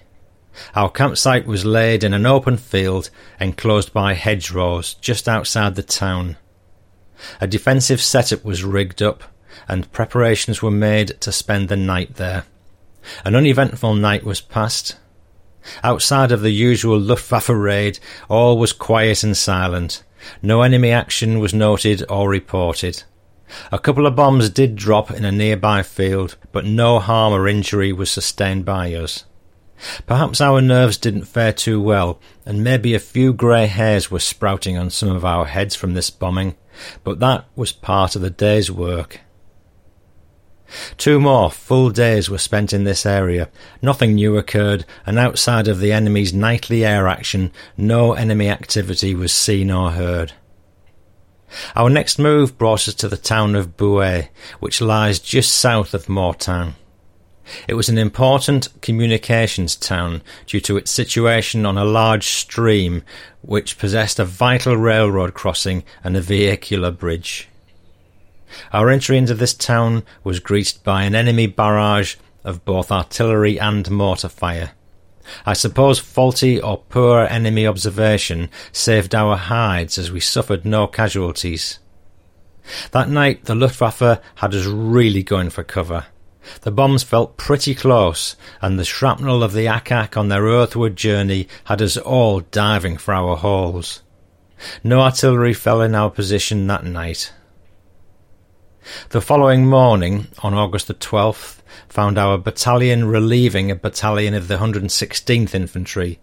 Our 0.75 0.91
campsite 0.91 1.47
was 1.47 1.65
laid 1.65 2.05
in 2.05 2.13
an 2.13 2.27
open 2.27 2.57
field 2.57 3.11
enclosed 3.41 3.93
by 3.93 4.15
hedgerows 4.15 4.95
just 4.95 5.29
outside 5.29 5.75
the 5.75 5.83
town. 5.83 6.37
A 7.41 7.47
defensive 7.47 8.01
setup 8.01 8.45
was 8.45 8.65
rigged 8.65 9.03
up, 9.03 9.23
and 9.69 9.91
preparations 9.93 10.63
were 10.63 10.71
made 10.71 11.21
to 11.21 11.33
spend 11.33 11.69
the 11.69 11.77
night 11.77 12.17
there. 12.17 12.45
An 13.25 13.35
uneventful 13.35 13.95
night 13.95 14.25
was 14.25 14.41
passed. 14.41 14.97
Outside 15.83 16.33
of 16.33 16.43
the 16.43 16.51
usual 16.51 16.99
Luftwaffe 16.99 17.49
raid, 17.49 17.99
all 18.29 18.59
was 18.59 18.73
quiet 18.73 19.23
and 19.23 19.37
silent. 19.37 20.03
No 20.43 20.63
enemy 20.63 20.91
action 20.91 21.39
was 21.39 21.55
noted 21.55 22.05
or 22.09 22.29
reported. 22.29 23.03
A 23.73 23.79
couple 23.79 24.07
of 24.07 24.15
bombs 24.15 24.49
did 24.51 24.77
drop 24.77 25.11
in 25.11 25.25
a 25.25 25.33
nearby 25.33 25.83
field, 25.83 26.37
but 26.53 26.65
no 26.65 26.99
harm 26.99 27.33
or 27.33 27.49
injury 27.49 27.93
was 27.93 28.11
sustained 28.11 28.65
by 28.65 28.95
us. 28.95 29.25
Perhaps 30.07 30.41
our 30.41 30.61
nerves 30.61 30.99
didn't 30.99 31.25
fare 31.25 31.53
too 31.53 31.81
well, 31.81 32.21
and 32.45 32.63
maybe 32.63 32.95
a 32.95 32.99
few 32.99 33.33
grey 33.33 33.67
hairs 33.67 34.11
were 34.11 34.21
sprouting 34.21 34.77
on 34.77 34.91
some 34.91 35.09
of 35.09 35.25
our 35.25 35.47
heads 35.47 35.75
from 35.75 35.95
this 35.95 36.11
bombing, 36.11 36.55
but 37.03 37.19
that 37.21 37.47
was 37.57 37.73
part 37.73 38.15
of 38.15 38.23
the 38.23 38.31
day's 38.31 38.71
work. 38.71 39.21
Two 40.97 41.21
more 41.21 41.51
full 41.51 41.91
days 41.91 42.31
were 42.31 42.39
spent 42.39 42.73
in 42.73 42.85
this 42.85 43.05
area. 43.05 43.49
Nothing 43.83 44.15
new 44.15 44.37
occurred, 44.37 44.85
and 45.05 45.19
outside 45.19 45.69
of 45.69 45.81
the 45.81 45.93
enemy's 45.93 46.33
nightly 46.33 46.85
air 46.85 47.09
action, 47.09 47.53
no 47.77 48.13
enemy 48.13 48.49
activity 48.49 49.15
was 49.15 49.33
seen 49.33 49.71
or 49.71 49.91
heard. 49.91 50.33
Our 51.75 51.91
next 51.91 52.19
move 52.19 52.57
brought 52.57 52.87
us 52.87 52.95
to 52.95 53.09
the 53.09 53.17
town 53.17 53.55
of 53.57 53.77
Bouet, 53.77 54.29
which 54.61 54.81
lies 54.81 55.19
just 55.19 55.53
south 55.53 55.95
of 55.95 56.09
Mortain. 56.09 56.75
It 57.67 57.75
was 57.75 57.89
an 57.89 57.99
important 57.99 58.69
communications 58.81 59.75
town 59.75 60.23
due 60.47 60.61
to 60.61 60.77
its 60.77 60.91
situation 60.91 61.67
on 61.67 61.77
a 61.77 61.85
large 61.85 62.29
stream 62.29 63.03
which 63.41 63.79
possessed 63.79 64.21
a 64.21 64.25
vital 64.25 64.77
railroad 64.77 65.35
crossing 65.35 65.83
and 66.05 66.17
a 66.17 66.21
vehicular 66.21 66.93
bridge. 66.93 67.50
Our 68.73 68.91
entry 68.91 69.17
into 69.17 69.35
this 69.35 69.55
town 69.55 70.05
was 70.25 70.41
greeted 70.41 70.83
by 70.83 71.03
an 71.05 71.15
enemy 71.15 71.47
barrage 71.47 72.17
of 72.45 72.65
both 72.65 72.91
artillery 72.91 73.59
and 73.61 73.91
mortar 73.91 74.29
fire. 74.29 74.73
I 75.47 75.53
suppose 75.53 75.99
faulty 75.99 76.61
or 76.61 76.79
poor 76.79 77.21
enemy 77.21 77.67
observation 77.67 78.49
saved 78.73 79.15
our 79.15 79.37
hides 79.37 79.99
as 79.99 80.11
we 80.11 80.21
suffered 80.21 80.65
no 80.65 80.87
casualties. 80.87 81.79
That 82.93 83.09
night 83.09 83.45
the 83.45 83.55
Luftwaffe 83.55 84.21
had 84.37 84.55
us 84.55 84.67
really 84.67 85.23
going 85.23 85.51
for 85.51 85.63
cover. 85.63 86.07
The 86.63 86.71
bombs 86.71 87.03
felt 87.03 87.37
pretty 87.37 87.75
close, 87.75 88.35
and 88.63 88.79
the 88.79 88.85
shrapnel 88.85 89.43
of 89.43 89.53
the 89.53 89.67
ack 89.67 90.17
on 90.17 90.29
their 90.29 90.43
earthward 90.43 90.97
journey 90.97 91.49
had 91.65 91.83
us 91.83 91.97
all 91.97 92.41
diving 92.41 92.97
for 92.97 93.13
our 93.13 93.37
holes. 93.37 94.03
No 94.83 95.01
artillery 95.01 95.55
fell 95.55 95.83
in 95.83 95.95
our 95.95 96.11
position 96.11 96.67
that 96.67 96.85
night. 96.85 97.33
The 99.11 99.21
following 99.21 99.67
morning, 99.67 100.29
on 100.43 100.55
August 100.55 100.89
the 100.89 100.95
12th, 100.95 101.61
found 101.89 102.17
our 102.17 102.39
battalion 102.39 103.07
relieving 103.07 103.71
a 103.71 103.75
battalion 103.75 104.35
of 104.35 104.49
the 104.49 104.57
116th 104.57 105.55
Infantry, 105.55 106.19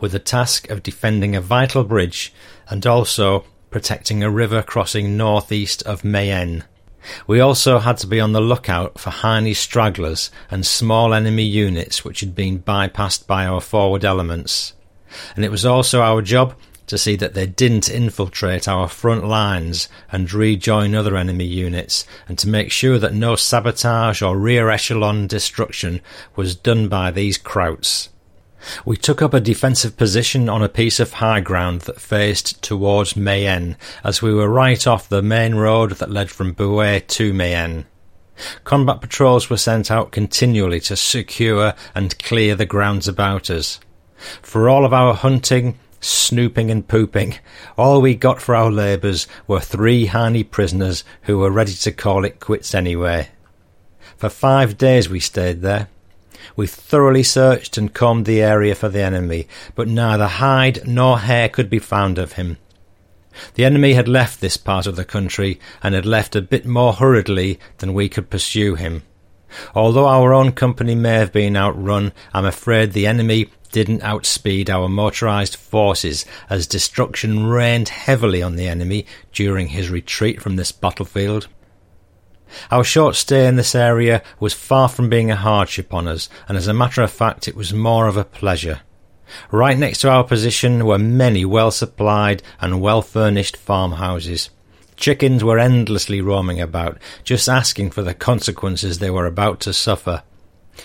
with 0.00 0.12
the 0.12 0.18
task 0.18 0.68
of 0.70 0.82
defending 0.82 1.36
a 1.36 1.40
vital 1.40 1.84
bridge 1.84 2.32
and 2.68 2.86
also 2.86 3.44
protecting 3.70 4.22
a 4.22 4.30
river 4.30 4.62
crossing 4.62 5.16
northeast 5.16 5.82
of 5.84 6.02
Mayenne. 6.02 6.64
We 7.26 7.40
also 7.40 7.78
had 7.78 7.96
to 7.98 8.06
be 8.06 8.20
on 8.20 8.32
the 8.32 8.40
lookout 8.40 8.98
for 8.98 9.10
Heine 9.10 9.54
stragglers 9.54 10.30
and 10.50 10.66
small 10.66 11.14
enemy 11.14 11.44
units 11.44 12.04
which 12.04 12.20
had 12.20 12.34
been 12.34 12.60
bypassed 12.60 13.26
by 13.26 13.46
our 13.46 13.60
forward 13.60 14.04
elements. 14.04 14.74
And 15.34 15.44
it 15.44 15.50
was 15.50 15.64
also 15.64 16.02
our 16.02 16.22
job 16.22 16.54
to 16.90 16.98
see 16.98 17.16
that 17.16 17.34
they 17.34 17.46
didn't 17.46 17.88
infiltrate 17.88 18.68
our 18.68 18.88
front 18.88 19.24
lines 19.24 19.88
and 20.12 20.32
rejoin 20.32 20.94
other 20.94 21.16
enemy 21.16 21.46
units, 21.46 22.04
and 22.28 22.38
to 22.38 22.48
make 22.48 22.70
sure 22.70 22.98
that 22.98 23.14
no 23.14 23.36
sabotage 23.36 24.20
or 24.20 24.36
rear 24.36 24.68
echelon 24.68 25.26
destruction 25.26 26.00
was 26.36 26.54
done 26.54 26.88
by 26.88 27.10
these 27.10 27.38
krauts. 27.38 28.08
We 28.84 28.96
took 28.96 29.22
up 29.22 29.32
a 29.32 29.40
defensive 29.40 29.96
position 29.96 30.48
on 30.48 30.62
a 30.62 30.68
piece 30.68 31.00
of 31.00 31.14
high 31.14 31.40
ground 31.40 31.82
that 31.82 32.00
faced 32.00 32.60
towards 32.62 33.16
Mayenne, 33.16 33.76
as 34.04 34.20
we 34.20 34.34
were 34.34 34.48
right 34.48 34.86
off 34.86 35.08
the 35.08 35.22
main 35.22 35.54
road 35.54 35.92
that 35.92 36.10
led 36.10 36.30
from 36.30 36.52
Bouet 36.52 37.08
to 37.08 37.32
Mayenne. 37.32 37.86
Combat 38.64 39.00
patrols 39.00 39.48
were 39.48 39.56
sent 39.56 39.90
out 39.90 40.12
continually 40.12 40.80
to 40.80 40.96
secure 40.96 41.74
and 41.94 42.18
clear 42.18 42.54
the 42.54 42.66
grounds 42.66 43.06
about 43.06 43.48
us. 43.48 43.80
For 44.42 44.68
all 44.68 44.84
of 44.84 44.92
our 44.92 45.14
hunting, 45.14 45.78
snooping 46.00 46.70
and 46.70 46.88
pooping, 46.88 47.38
all 47.76 48.00
we 48.00 48.14
got 48.14 48.40
for 48.40 48.54
our 48.54 48.70
labours 48.70 49.26
were 49.46 49.60
three 49.60 50.06
Heine 50.06 50.44
prisoners 50.44 51.04
who 51.22 51.38
were 51.38 51.50
ready 51.50 51.72
to 51.74 51.92
call 51.92 52.24
it 52.24 52.40
quits 52.40 52.74
anyway. 52.74 53.28
For 54.16 54.28
five 54.28 54.76
days 54.76 55.08
we 55.08 55.20
stayed 55.20 55.62
there, 55.62 55.88
we 56.56 56.66
thoroughly 56.66 57.22
searched 57.22 57.76
and 57.78 57.94
combed 57.94 58.26
the 58.26 58.42
area 58.42 58.74
for 58.74 58.88
the 58.88 59.02
enemy, 59.02 59.46
but 59.74 59.88
neither 59.88 60.26
hide 60.26 60.86
nor 60.86 61.20
hair 61.20 61.48
could 61.48 61.70
be 61.70 61.78
found 61.78 62.18
of 62.18 62.32
him. 62.32 62.56
The 63.54 63.64
enemy 63.64 63.94
had 63.94 64.08
left 64.08 64.40
this 64.40 64.56
part 64.56 64.86
of 64.86 64.96
the 64.96 65.04
country, 65.04 65.60
and 65.82 65.94
had 65.94 66.06
left 66.06 66.34
a 66.34 66.42
bit 66.42 66.66
more 66.66 66.94
hurriedly 66.94 67.60
than 67.78 67.94
we 67.94 68.08
could 68.08 68.28
pursue 68.28 68.74
him. 68.74 69.02
Although 69.74 70.06
our 70.06 70.32
own 70.32 70.52
company 70.52 70.94
may 70.94 71.14
have 71.14 71.32
been 71.32 71.56
outrun, 71.56 72.12
I'm 72.32 72.44
afraid 72.44 72.92
the 72.92 73.06
enemy 73.06 73.50
didn't 73.72 74.02
outspeed 74.02 74.68
our 74.68 74.88
motorized 74.88 75.56
forces, 75.56 76.24
as 76.48 76.66
destruction 76.66 77.46
rained 77.46 77.88
heavily 77.88 78.42
on 78.42 78.56
the 78.56 78.68
enemy 78.68 79.06
during 79.32 79.68
his 79.68 79.90
retreat 79.90 80.40
from 80.42 80.56
this 80.56 80.72
battlefield. 80.72 81.48
Our 82.70 82.84
short 82.84 83.14
stay 83.14 83.46
in 83.46 83.56
this 83.56 83.74
area 83.74 84.22
was 84.40 84.52
far 84.52 84.88
from 84.88 85.08
being 85.08 85.30
a 85.30 85.36
hardship 85.36 85.94
on 85.94 86.08
us, 86.08 86.28
and 86.48 86.58
as 86.58 86.66
a 86.66 86.74
matter 86.74 87.02
of 87.02 87.10
fact, 87.10 87.46
it 87.46 87.54
was 87.54 87.72
more 87.72 88.08
of 88.08 88.16
a 88.16 88.24
pleasure. 88.24 88.80
Right 89.52 89.78
next 89.78 90.00
to 90.00 90.10
our 90.10 90.24
position 90.24 90.84
were 90.84 90.98
many 90.98 91.44
well 91.44 91.70
supplied 91.70 92.42
and 92.60 92.80
well 92.80 93.02
furnished 93.02 93.56
farmhouses. 93.56 94.50
Chickens 94.96 95.44
were 95.44 95.58
endlessly 95.58 96.20
roaming 96.20 96.60
about, 96.60 96.98
just 97.24 97.48
asking 97.48 97.90
for 97.90 98.02
the 98.02 98.14
consequences 98.14 98.98
they 98.98 99.10
were 99.10 99.26
about 99.26 99.60
to 99.60 99.72
suffer. 99.72 100.22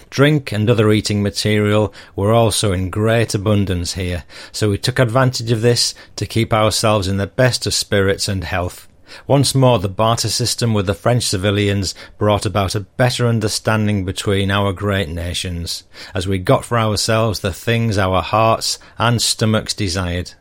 Drink 0.09 0.51
and 0.51 0.69
other 0.69 0.91
eating 0.91 1.21
material 1.21 1.93
were 2.15 2.33
also 2.33 2.71
in 2.71 2.89
great 2.89 3.33
abundance 3.33 3.93
here, 3.93 4.23
so 4.51 4.69
we 4.69 4.77
took 4.77 4.99
advantage 4.99 5.51
of 5.51 5.61
this 5.61 5.93
to 6.15 6.25
keep 6.25 6.53
ourselves 6.53 7.07
in 7.07 7.17
the 7.17 7.27
best 7.27 7.65
of 7.65 7.73
spirits 7.73 8.27
and 8.27 8.43
health. 8.43 8.87
Once 9.27 9.53
more, 9.53 9.79
the 9.79 9.87
barter 9.87 10.29
system 10.29 10.73
with 10.73 10.87
the 10.87 10.93
French 10.93 11.23
civilians 11.23 11.93
brought 12.17 12.45
about 12.45 12.75
a 12.75 12.79
better 12.79 13.27
understanding 13.27 14.03
between 14.03 14.49
our 14.49 14.73
great 14.73 15.07
nations, 15.07 15.83
as 16.13 16.27
we 16.27 16.37
got 16.37 16.65
for 16.65 16.77
ourselves 16.77 17.39
the 17.39 17.53
things 17.53 17.97
our 17.97 18.21
hearts 18.21 18.79
and 18.97 19.21
stomachs 19.21 19.73
desired. 19.73 20.33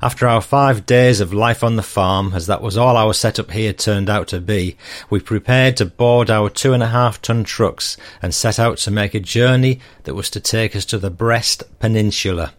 After 0.00 0.26
our 0.26 0.40
five 0.40 0.86
days 0.86 1.20
of 1.20 1.32
life 1.32 1.64
on 1.64 1.76
the 1.76 1.82
farm, 1.82 2.32
as 2.34 2.46
that 2.46 2.62
was 2.62 2.76
all 2.76 2.96
our 2.96 3.14
setup 3.14 3.50
here 3.50 3.72
turned 3.72 4.10
out 4.10 4.28
to 4.28 4.40
be, 4.40 4.76
we 5.10 5.20
prepared 5.20 5.76
to 5.78 5.86
board 5.86 6.30
our 6.30 6.50
two 6.50 6.72
and 6.72 6.82
a 6.82 6.88
half 6.88 7.22
ton 7.22 7.44
trucks 7.44 7.96
and 8.20 8.34
set 8.34 8.58
out 8.58 8.78
to 8.78 8.90
make 8.90 9.14
a 9.14 9.20
journey 9.20 9.80
that 10.04 10.14
was 10.14 10.30
to 10.30 10.40
take 10.40 10.76
us 10.76 10.84
to 10.86 10.98
the 10.98 11.10
Brest 11.10 11.64
Peninsula. 11.78 12.52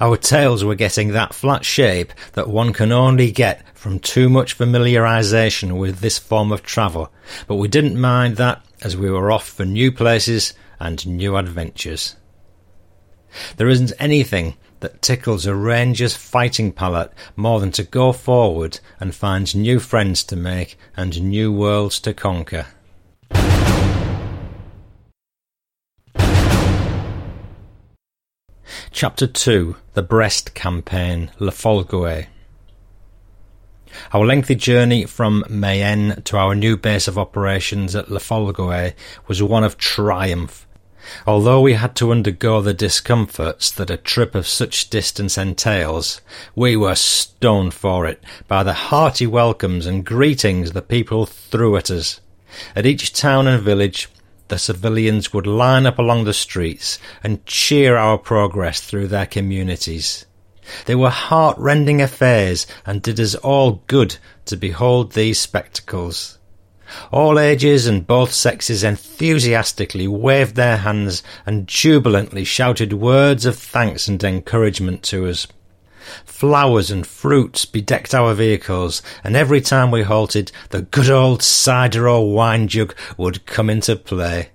Our 0.00 0.16
tails 0.16 0.64
were 0.64 0.74
getting 0.74 1.12
that 1.12 1.34
flat 1.34 1.64
shape 1.64 2.12
that 2.34 2.48
one 2.48 2.72
can 2.72 2.92
only 2.92 3.30
get 3.30 3.64
from 3.76 3.98
too 3.98 4.28
much 4.28 4.56
familiarization 4.56 5.78
with 5.78 6.00
this 6.00 6.18
form 6.18 6.52
of 6.52 6.62
travel, 6.62 7.10
but 7.46 7.56
we 7.56 7.68
didn't 7.68 8.00
mind 8.00 8.36
that 8.36 8.62
as 8.82 8.96
we 8.96 9.10
were 9.10 9.32
off 9.32 9.48
for 9.48 9.64
new 9.64 9.90
places 9.90 10.54
and 10.78 11.06
new 11.06 11.36
adventures. 11.36 12.16
There 13.56 13.68
isn't 13.68 13.92
anything 13.98 14.56
that 14.80 15.02
tickles 15.02 15.46
a 15.46 15.54
ranger's 15.54 16.14
fighting 16.14 16.72
palate 16.72 17.12
more 17.36 17.60
than 17.60 17.72
to 17.72 17.82
go 17.82 18.12
forward 18.12 18.80
and 19.00 19.14
find 19.14 19.54
new 19.54 19.78
friends 19.80 20.22
to 20.24 20.36
make 20.36 20.76
and 20.96 21.22
new 21.22 21.52
worlds 21.52 21.98
to 22.00 22.14
conquer. 22.14 22.66
Chapter 28.90 29.26
2 29.26 29.76
The 29.94 30.02
Brest 30.02 30.54
Campaign 30.54 31.30
Le 31.38 31.52
Folgoët 31.52 32.26
Our 34.12 34.26
lengthy 34.26 34.56
journey 34.56 35.04
from 35.04 35.44
Mayenne 35.48 36.22
to 36.24 36.36
our 36.36 36.54
new 36.54 36.76
base 36.76 37.06
of 37.06 37.16
operations 37.16 37.94
at 37.94 38.10
Le 38.10 38.18
Folgoët 38.18 38.94
was 39.28 39.42
one 39.42 39.62
of 39.62 39.78
triumph 39.78 40.66
Although 41.26 41.60
we 41.60 41.74
had 41.74 41.94
to 41.96 42.10
undergo 42.10 42.60
the 42.60 42.74
discomforts 42.74 43.70
that 43.70 43.90
a 43.90 43.96
trip 43.96 44.34
of 44.34 44.46
such 44.46 44.90
distance 44.90 45.38
entails, 45.38 46.20
we 46.54 46.76
were 46.76 46.94
stoned 46.94 47.74
for 47.74 48.06
it 48.06 48.22
by 48.46 48.62
the 48.62 48.72
hearty 48.72 49.26
welcomes 49.26 49.86
and 49.86 50.04
greetings 50.04 50.72
the 50.72 50.82
people 50.82 51.26
threw 51.26 51.76
at 51.76 51.90
us. 51.90 52.20
At 52.74 52.86
each 52.86 53.12
town 53.12 53.46
and 53.46 53.62
village, 53.62 54.08
the 54.48 54.58
civilians 54.58 55.32
would 55.32 55.46
line 55.46 55.86
up 55.86 55.98
along 55.98 56.24
the 56.24 56.32
streets 56.32 56.98
and 57.22 57.44
cheer 57.46 57.96
our 57.96 58.18
progress 58.18 58.80
through 58.80 59.08
their 59.08 59.26
communities. 59.26 60.24
They 60.86 60.94
were 60.94 61.10
heart-rending 61.10 62.00
affairs 62.00 62.66
and 62.84 63.02
did 63.02 63.20
us 63.20 63.34
all 63.36 63.82
good 63.86 64.16
to 64.46 64.56
behold 64.56 65.12
these 65.12 65.38
spectacles. 65.38 66.37
All 67.12 67.38
ages 67.38 67.86
and 67.86 68.06
both 68.06 68.32
sexes 68.32 68.82
enthusiastically 68.84 70.08
waved 70.08 70.54
their 70.54 70.78
hands 70.78 71.22
and 71.46 71.66
jubilantly 71.66 72.44
shouted 72.44 72.92
words 72.92 73.44
of 73.46 73.56
thanks 73.56 74.08
and 74.08 74.22
encouragement 74.22 75.02
to 75.04 75.26
us. 75.26 75.46
Flowers 76.24 76.90
and 76.90 77.06
fruits 77.06 77.64
bedecked 77.64 78.14
our 78.14 78.32
vehicles, 78.32 79.02
and 79.22 79.36
every 79.36 79.60
time 79.60 79.90
we 79.90 80.02
halted, 80.02 80.50
the 80.70 80.82
good 80.82 81.10
old 81.10 81.42
cider 81.42 82.08
or 82.08 82.32
wine 82.32 82.68
jug 82.68 82.94
would 83.16 83.44
come 83.44 83.68
into 83.68 83.96
play. 83.96 84.48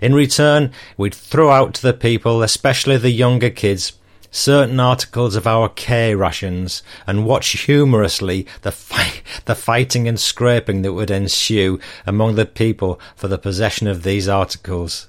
In 0.00 0.14
return, 0.14 0.72
we'd 0.96 1.14
throw 1.14 1.50
out 1.50 1.74
to 1.74 1.82
the 1.82 1.92
people, 1.92 2.42
especially 2.42 2.96
the 2.96 3.10
younger 3.10 3.50
kids, 3.50 3.92
certain 4.32 4.80
articles 4.80 5.36
of 5.36 5.46
our 5.46 5.68
K 5.68 6.16
rations 6.16 6.82
and 7.06 7.24
watch 7.24 7.50
humorously 7.50 8.46
the, 8.62 8.72
fi- 8.72 9.22
the 9.44 9.54
fighting 9.54 10.08
and 10.08 10.18
scraping 10.18 10.82
that 10.82 10.94
would 10.94 11.12
ensue 11.12 11.78
among 12.04 12.34
the 12.34 12.46
people 12.46 12.98
for 13.14 13.28
the 13.28 13.38
possession 13.38 13.86
of 13.86 14.02
these 14.02 14.28
articles. 14.28 15.08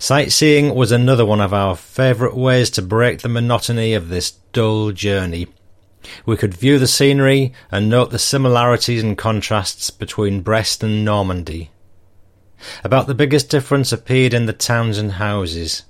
Sightseeing 0.00 0.74
was 0.74 0.90
another 0.90 1.24
one 1.24 1.40
of 1.40 1.54
our 1.54 1.76
favourite 1.76 2.36
ways 2.36 2.68
to 2.70 2.82
break 2.82 3.20
the 3.20 3.28
monotony 3.28 3.94
of 3.94 4.08
this 4.08 4.32
dull 4.52 4.90
journey. 4.90 5.46
We 6.26 6.36
could 6.36 6.54
view 6.54 6.78
the 6.78 6.86
scenery 6.86 7.52
and 7.70 7.88
note 7.88 8.10
the 8.10 8.18
similarities 8.18 9.04
and 9.04 9.16
contrasts 9.16 9.90
between 9.90 10.40
Brest 10.40 10.82
and 10.82 11.04
Normandy. 11.04 11.70
About 12.82 13.06
the 13.06 13.14
biggest 13.14 13.50
difference 13.50 13.92
appeared 13.92 14.34
in 14.34 14.46
the 14.46 14.52
towns 14.52 14.98
and 14.98 15.12
houses. 15.12 15.84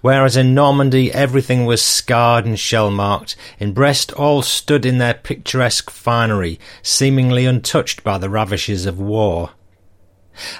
Whereas 0.00 0.36
in 0.36 0.54
Normandy 0.54 1.12
everything 1.12 1.66
was 1.66 1.82
scarred 1.82 2.44
and 2.44 2.58
shell 2.58 2.90
marked, 2.90 3.36
in 3.58 3.72
Brest 3.72 4.12
all 4.12 4.42
stood 4.42 4.84
in 4.84 4.98
their 4.98 5.14
picturesque 5.14 5.90
finery, 5.90 6.58
seemingly 6.82 7.46
untouched 7.46 8.04
by 8.04 8.18
the 8.18 8.30
ravishes 8.30 8.86
of 8.86 8.98
war. 8.98 9.50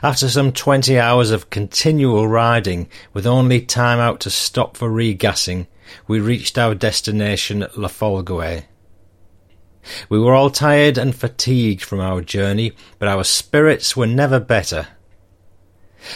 After 0.03 0.29
some 0.29 0.53
twenty 0.53 0.99
hours 0.99 1.31
of 1.31 1.51
continual 1.51 2.29
riding, 2.29 2.89
with 3.13 3.27
only 3.27 3.61
time 3.61 3.99
out 3.99 4.21
to 4.21 4.31
stop 4.31 4.77
for 4.77 4.91
regassing, 4.91 5.67
we 6.07 6.21
reached 6.21 6.59
our 6.59 6.75
destination 6.75 7.63
at 7.63 7.79
La 7.79 7.89
Folgoët. 7.89 8.65
We 10.09 10.19
were 10.19 10.35
all 10.35 10.51
tired 10.51 10.99
and 10.99 11.15
fatigued 11.15 11.83
from 11.83 12.01
our 12.01 12.21
journey, 12.21 12.73
but 12.99 13.09
our 13.09 13.25
spirits 13.25 13.97
were 13.97 14.07
never 14.07 14.39
better. 14.39 14.89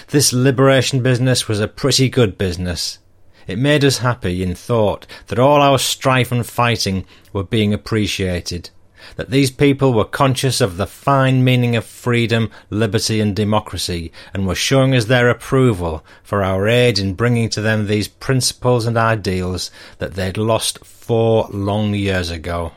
This 0.08 0.32
liberation 0.32 1.02
business 1.02 1.48
was 1.48 1.60
a 1.60 1.68
pretty 1.68 2.08
good 2.08 2.38
business. 2.38 2.98
It 3.46 3.58
made 3.58 3.84
us 3.84 3.98
happy 3.98 4.42
in 4.42 4.54
thought 4.54 5.06
that 5.28 5.38
all 5.38 5.62
our 5.62 5.78
strife 5.78 6.32
and 6.32 6.44
fighting 6.44 7.04
were 7.32 7.44
being 7.44 7.72
appreciated, 7.72 8.70
that 9.14 9.30
these 9.30 9.52
people 9.52 9.92
were 9.92 10.04
conscious 10.04 10.60
of 10.60 10.76
the 10.76 10.86
fine 10.86 11.44
meaning 11.44 11.76
of 11.76 11.84
freedom, 11.84 12.50
liberty, 12.70 13.20
and 13.20 13.36
democracy, 13.36 14.10
and 14.34 14.46
were 14.46 14.56
showing 14.56 14.94
us 14.94 15.04
their 15.04 15.28
approval 15.28 16.04
for 16.24 16.42
our 16.42 16.66
aid 16.66 16.98
in 16.98 17.14
bringing 17.14 17.48
to 17.50 17.60
them 17.60 17.86
these 17.86 18.08
principles 18.08 18.84
and 18.84 18.96
ideals 18.96 19.70
that 19.98 20.14
they'd 20.14 20.36
lost 20.36 20.84
four 20.84 21.48
long 21.52 21.94
years 21.94 22.30
ago. 22.30 22.72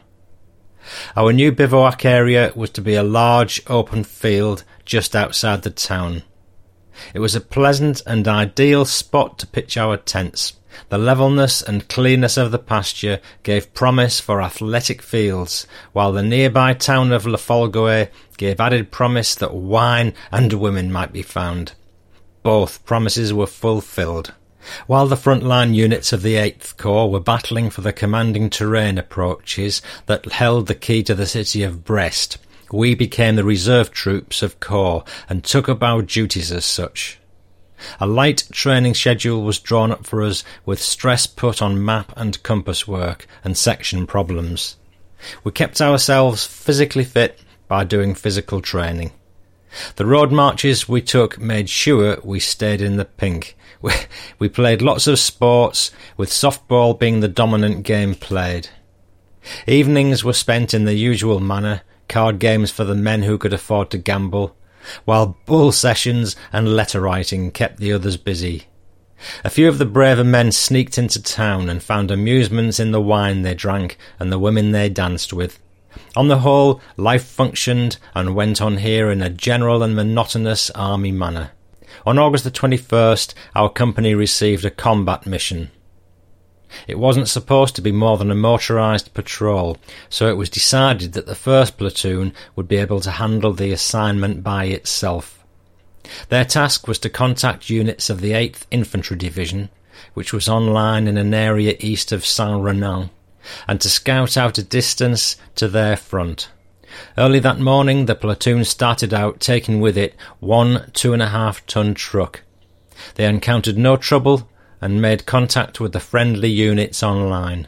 Our 1.15 1.33
new 1.33 1.51
bivouac 1.51 2.05
area 2.05 2.51
was 2.55 2.69
to 2.71 2.81
be 2.81 2.95
a 2.95 3.03
large 3.03 3.61
open 3.67 4.03
field 4.03 4.63
just 4.85 5.15
outside 5.15 5.63
the 5.63 5.71
town. 5.71 6.23
It 7.13 7.19
was 7.19 7.35
a 7.35 7.41
pleasant 7.41 8.01
and 8.05 8.27
ideal 8.27 8.85
spot 8.85 9.39
to 9.39 9.47
pitch 9.47 9.77
our 9.77 9.97
tents. 9.97 10.53
The 10.89 10.97
levelness 10.97 11.61
and 11.61 11.87
cleanness 11.87 12.37
of 12.37 12.51
the 12.51 12.59
pasture 12.59 13.19
gave 13.43 13.73
promise 13.73 14.19
for 14.19 14.41
athletic 14.41 15.01
fields, 15.01 15.65
while 15.93 16.11
the 16.11 16.21
nearby 16.21 16.73
town 16.73 17.11
of 17.11 17.25
Le 17.25 17.37
Folgoët 17.37 18.09
gave 18.37 18.59
added 18.59 18.91
promise 18.91 19.35
that 19.35 19.53
wine 19.53 20.13
and 20.31 20.53
women 20.53 20.91
might 20.91 21.11
be 21.11 21.23
found. 21.23 21.73
Both 22.43 22.85
promises 22.85 23.33
were 23.33 23.47
fulfilled. 23.47 24.33
While 24.87 25.07
the 25.07 25.17
front-line 25.17 25.73
units 25.73 26.13
of 26.13 26.21
the 26.21 26.35
8th 26.35 26.77
Corps 26.77 27.09
were 27.09 27.19
battling 27.19 27.69
for 27.69 27.81
the 27.81 27.93
commanding 27.93 28.49
terrain 28.49 28.97
approaches 28.97 29.81
that 30.05 30.31
held 30.31 30.67
the 30.67 30.75
key 30.75 31.01
to 31.03 31.15
the 31.15 31.25
city 31.25 31.63
of 31.63 31.83
Brest, 31.83 32.37
we 32.73 32.95
became 32.95 33.35
the 33.35 33.43
reserve 33.43 33.91
troops 33.91 34.41
of 34.41 34.59
corps 34.59 35.03
and 35.27 35.43
took 35.43 35.69
up 35.69 35.83
our 35.83 36.01
duties 36.01 36.51
as 36.51 36.65
such. 36.65 37.19
A 37.99 38.07
light 38.07 38.47
training 38.51 38.93
schedule 38.93 39.43
was 39.43 39.59
drawn 39.59 39.91
up 39.91 40.05
for 40.05 40.21
us 40.21 40.43
with 40.65 40.81
stress 40.81 41.27
put 41.27 41.61
on 41.61 41.83
map 41.83 42.11
and 42.17 42.41
compass 42.43 42.87
work 42.87 43.25
and 43.43 43.57
section 43.57 44.05
problems. 44.05 44.75
We 45.43 45.51
kept 45.51 45.81
ourselves 45.81 46.45
physically 46.45 47.05
fit 47.05 47.39
by 47.67 47.83
doing 47.83 48.15
physical 48.15 48.61
training. 48.61 49.11
The 49.95 50.05
road 50.05 50.31
marches 50.31 50.89
we 50.89 51.01
took 51.01 51.39
made 51.39 51.69
sure 51.69 52.17
we 52.23 52.39
stayed 52.39 52.81
in 52.81 52.97
the 52.97 53.05
pink. 53.05 53.55
We, 53.81 53.93
we 54.39 54.49
played 54.49 54.81
lots 54.81 55.07
of 55.07 55.19
sports, 55.19 55.91
with 56.17 56.29
softball 56.29 56.99
being 56.99 57.21
the 57.21 57.29
dominant 57.29 57.83
game 57.83 58.13
played. 58.13 58.67
Evenings 59.67 60.21
were 60.21 60.33
spent 60.33 60.73
in 60.73 60.83
the 60.83 60.95
usual 60.95 61.39
manner, 61.39 61.81
card 62.09 62.39
games 62.39 62.71
for 62.71 62.83
the 62.83 62.95
men 62.95 63.23
who 63.23 63.37
could 63.37 63.53
afford 63.53 63.89
to 63.91 63.97
gamble, 63.97 64.55
while 65.05 65.37
bull 65.45 65.71
sessions 65.71 66.35
and 66.51 66.75
letter 66.75 66.99
writing 66.99 67.51
kept 67.51 67.79
the 67.79 67.93
others 67.93 68.17
busy. 68.17 68.65
A 69.43 69.49
few 69.49 69.67
of 69.67 69.77
the 69.77 69.85
braver 69.85 70.23
men 70.23 70.51
sneaked 70.51 70.97
into 70.97 71.21
town 71.21 71.69
and 71.69 71.83
found 71.83 72.09
amusements 72.09 72.79
in 72.79 72.91
the 72.91 73.01
wine 73.01 73.41
they 73.41 73.53
drank 73.53 73.97
and 74.19 74.31
the 74.31 74.39
women 74.39 74.71
they 74.71 74.89
danced 74.89 75.33
with. 75.33 75.59
On 76.15 76.27
the 76.27 76.39
whole, 76.39 76.81
life 76.97 77.25
functioned 77.25 77.97
and 78.15 78.35
went 78.35 78.61
on 78.61 78.77
here 78.77 79.09
in 79.09 79.21
a 79.21 79.29
general 79.29 79.83
and 79.83 79.95
monotonous 79.95 80.69
army 80.71 81.11
manner. 81.11 81.51
On 82.05 82.17
August 82.17 82.43
the 82.43 82.51
21st, 82.51 83.33
our 83.55 83.69
company 83.69 84.15
received 84.15 84.63
a 84.63 84.71
combat 84.71 85.25
mission. 85.25 85.71
It 86.87 86.99
wasn't 86.99 87.27
supposed 87.27 87.75
to 87.75 87.81
be 87.81 87.91
more 87.91 88.17
than 88.17 88.31
a 88.31 88.35
motorised 88.35 89.13
patrol, 89.13 89.77
so 90.09 90.27
it 90.27 90.37
was 90.37 90.49
decided 90.49 91.13
that 91.13 91.25
the 91.25 91.35
first 91.35 91.77
platoon 91.77 92.33
would 92.55 92.67
be 92.67 92.77
able 92.77 92.99
to 93.01 93.11
handle 93.11 93.53
the 93.53 93.71
assignment 93.71 94.43
by 94.43 94.65
itself. 94.65 95.43
Their 96.29 96.45
task 96.45 96.87
was 96.87 96.99
to 96.99 97.09
contact 97.09 97.69
units 97.69 98.09
of 98.09 98.21
the 98.21 98.31
8th 98.31 98.65
Infantry 98.71 99.17
Division, 99.17 99.69
which 100.13 100.33
was 100.33 100.47
on 100.47 100.67
line 100.67 101.07
in 101.07 101.17
an 101.17 101.33
area 101.33 101.75
east 101.79 102.11
of 102.11 102.25
Saint 102.25 102.61
Renan, 102.61 103.09
and 103.67 103.81
to 103.81 103.89
scout 103.89 104.37
out 104.37 104.57
a 104.57 104.63
distance 104.63 105.37
to 105.55 105.67
their 105.67 105.97
front. 105.97 106.49
Early 107.17 107.39
that 107.39 107.59
morning, 107.59 108.05
the 108.05 108.15
platoon 108.15 108.65
started 108.65 109.13
out 109.13 109.39
taking 109.39 109.79
with 109.79 109.97
it 109.97 110.15
one 110.39 110.89
two 110.93 111.13
and 111.13 111.21
a 111.21 111.29
half 111.29 111.65
ton 111.67 111.93
truck. 111.93 112.41
They 113.15 113.25
encountered 113.25 113.77
no 113.77 113.95
trouble 113.95 114.48
and 114.81 115.01
made 115.01 115.25
contact 115.25 115.79
with 115.79 115.93
the 115.93 115.99
friendly 115.99 116.49
units 116.49 117.03
online. 117.03 117.67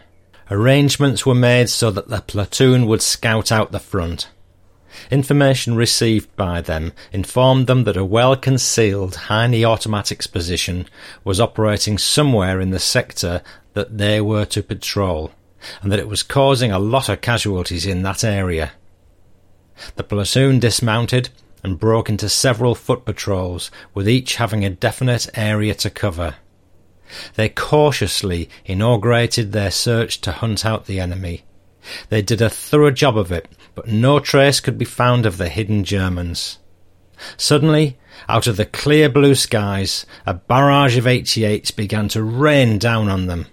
Arrangements 0.50 1.26
were 1.26 1.36
made 1.36 1.70
so 1.70 1.92
that 1.92 2.10
the 2.10 2.22
platoon 2.22 2.86
would 2.86 3.02
scout 3.02 3.52
out 3.52 3.72
the 3.72 3.80
front. 3.80 4.30
Information 5.10 5.76
received 5.76 6.36
by 6.36 6.60
them 6.60 6.92
informed 7.14 7.68
them 7.68 7.86
that 7.86 7.96
a 7.96 8.04
well 8.04 8.36
concealed 8.36 9.16
Heine 9.16 9.64
Automatics 9.64 10.28
position 10.28 10.88
was 11.24 11.40
operating 11.40 11.98
somewhere 11.98 12.60
in 12.60 12.72
the 12.72 12.80
sector 12.80 13.42
that 13.74 13.98
they 13.98 14.20
were 14.20 14.46
to 14.46 14.62
patrol, 14.62 15.32
and 15.82 15.92
that 15.92 16.00
it 16.00 16.10
was 16.10 16.24
causing 16.24 16.72
a 16.72 16.80
lot 16.80 17.08
of 17.08 17.22
casualties 17.22 17.86
in 17.86 18.04
that 18.04 18.24
area. 18.24 18.74
The 19.96 20.04
platoon 20.04 20.60
dismounted 20.60 21.30
and 21.64 21.80
broke 21.80 22.10
into 22.10 22.28
several 22.28 22.76
foot 22.76 23.06
patrols, 23.06 23.72
with 23.94 24.10
each 24.10 24.36
having 24.36 24.66
a 24.66 24.70
definite 24.70 25.30
area 25.36 25.74
to 25.76 25.90
cover. 25.90 26.36
They 27.36 27.50
cautiously 27.50 28.50
inaugurated 28.66 29.52
their 29.52 29.72
search 29.72 30.22
to 30.22 30.32
hunt 30.32 30.66
out 30.66 30.86
the 30.86 31.00
enemy. 31.00 31.44
They 32.10 32.22
did 32.22 32.42
a 32.42 32.50
thorough 32.50 32.92
job 32.92 33.18
of 33.18 33.32
it, 33.32 33.48
but 33.76 33.88
no 33.88 34.20
trace 34.20 34.60
could 34.60 34.78
be 34.78 34.86
found 34.86 35.26
of 35.26 35.38
the 35.38 35.50
hidden 35.50 35.84
Germans. 35.84 36.60
Suddenly, 37.38 37.98
out 38.28 38.48
of 38.48 38.58
the 38.58 38.66
clear 38.66 39.10
blue 39.10 39.36
skies, 39.36 40.06
a 40.26 40.34
barrage 40.34 40.98
of 40.98 41.06
88s 41.06 41.76
began 41.76 42.08
to 42.10 42.24
rain 42.24 42.78
down 42.78 43.10
on 43.10 43.28
them. 43.28 43.48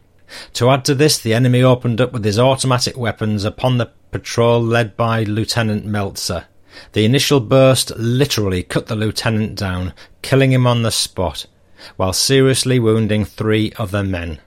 To 0.54 0.70
add 0.70 0.84
to 0.86 0.94
this, 0.94 1.18
the 1.18 1.34
enemy 1.34 1.62
opened 1.62 2.00
up 2.00 2.12
with 2.12 2.24
his 2.24 2.38
automatic 2.38 2.96
weapons 2.96 3.44
upon 3.44 3.78
the 3.78 3.90
patrol 4.10 4.60
led 4.60 4.96
by 4.96 5.24
Lieutenant 5.24 5.84
Meltzer. 5.86 6.46
The 6.92 7.04
initial 7.04 7.40
burst 7.40 7.96
literally 7.96 8.62
cut 8.62 8.86
the 8.86 8.96
lieutenant 8.96 9.54
down, 9.54 9.94
killing 10.22 10.52
him 10.52 10.66
on 10.66 10.82
the 10.82 10.90
spot, 10.90 11.46
while 11.96 12.12
seriously 12.12 12.78
wounding 12.78 13.24
three 13.24 13.72
other 13.78 14.02
men. 14.02 14.40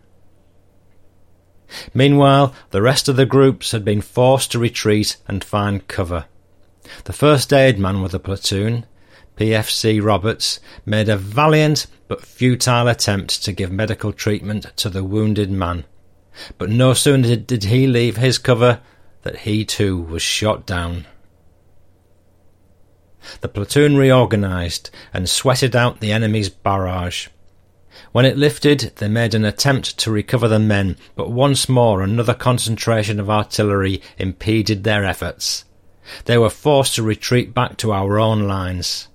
Meanwhile, 1.93 2.53
the 2.71 2.81
rest 2.81 3.07
of 3.07 3.15
the 3.15 3.25
groups 3.25 3.71
had 3.71 3.85
been 3.85 4.01
forced 4.01 4.51
to 4.51 4.59
retreat 4.59 5.17
and 5.27 5.43
find 5.43 5.87
cover. 5.87 6.25
The 7.05 7.13
first 7.13 7.53
aid 7.53 7.79
man 7.79 8.01
with 8.01 8.11
the 8.11 8.19
platoon, 8.19 8.85
PFC 9.37 10.03
Roberts, 10.03 10.59
made 10.85 11.07
a 11.07 11.17
valiant 11.17 11.87
but 12.07 12.25
futile 12.25 12.87
attempt 12.87 13.43
to 13.43 13.53
give 13.53 13.71
medical 13.71 14.11
treatment 14.11 14.67
to 14.77 14.89
the 14.89 15.03
wounded 15.03 15.49
man. 15.49 15.85
But 16.57 16.69
no 16.69 16.93
sooner 16.93 17.35
did 17.35 17.65
he 17.65 17.87
leave 17.87 18.17
his 18.17 18.37
cover 18.37 18.81
that 19.23 19.39
he 19.39 19.63
too 19.63 20.01
was 20.01 20.21
shot 20.21 20.65
down. 20.65 21.05
The 23.41 23.49
platoon 23.49 23.97
reorganised 23.97 24.89
and 25.13 25.29
sweated 25.29 25.75
out 25.75 25.99
the 25.99 26.11
enemy's 26.11 26.49
barrage. 26.49 27.27
When 28.11 28.25
it 28.25 28.37
lifted, 28.37 28.93
they 28.97 29.07
made 29.07 29.33
an 29.33 29.45
attempt 29.45 29.97
to 29.99 30.11
recover 30.11 30.47
the 30.47 30.59
men, 30.59 30.97
but 31.15 31.29
once 31.29 31.69
more 31.69 32.01
another 32.01 32.33
concentration 32.33 33.19
of 33.19 33.29
artillery 33.29 34.01
impeded 34.17 34.83
their 34.83 35.05
efforts. 35.05 35.65
They 36.25 36.37
were 36.37 36.49
forced 36.49 36.95
to 36.95 37.03
retreat 37.03 37.53
back 37.53 37.77
to 37.77 37.91
our 37.91 38.19
own 38.19 38.47
lines. 38.47 39.07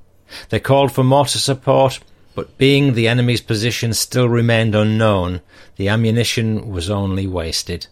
They 0.51 0.61
called 0.61 0.93
for 0.93 1.05
mortar 1.05 1.39
support, 1.39 2.01
but 2.35 2.59
being 2.59 2.95
the 2.95 3.09
enemy's 3.09 3.41
position 3.41 3.95
still 3.95 4.29
remained 4.29 4.75
unknown, 4.75 5.41
the 5.77 5.89
ammunition 5.89 6.71
was 6.71 6.91
only 6.91 7.27
wasted. 7.27 7.87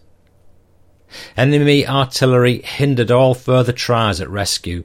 Enemy 1.37 1.87
artillery 1.87 2.61
hindered 2.61 3.11
all 3.11 3.33
further 3.33 3.71
tries 3.71 4.21
at 4.21 4.29
rescue. 4.29 4.83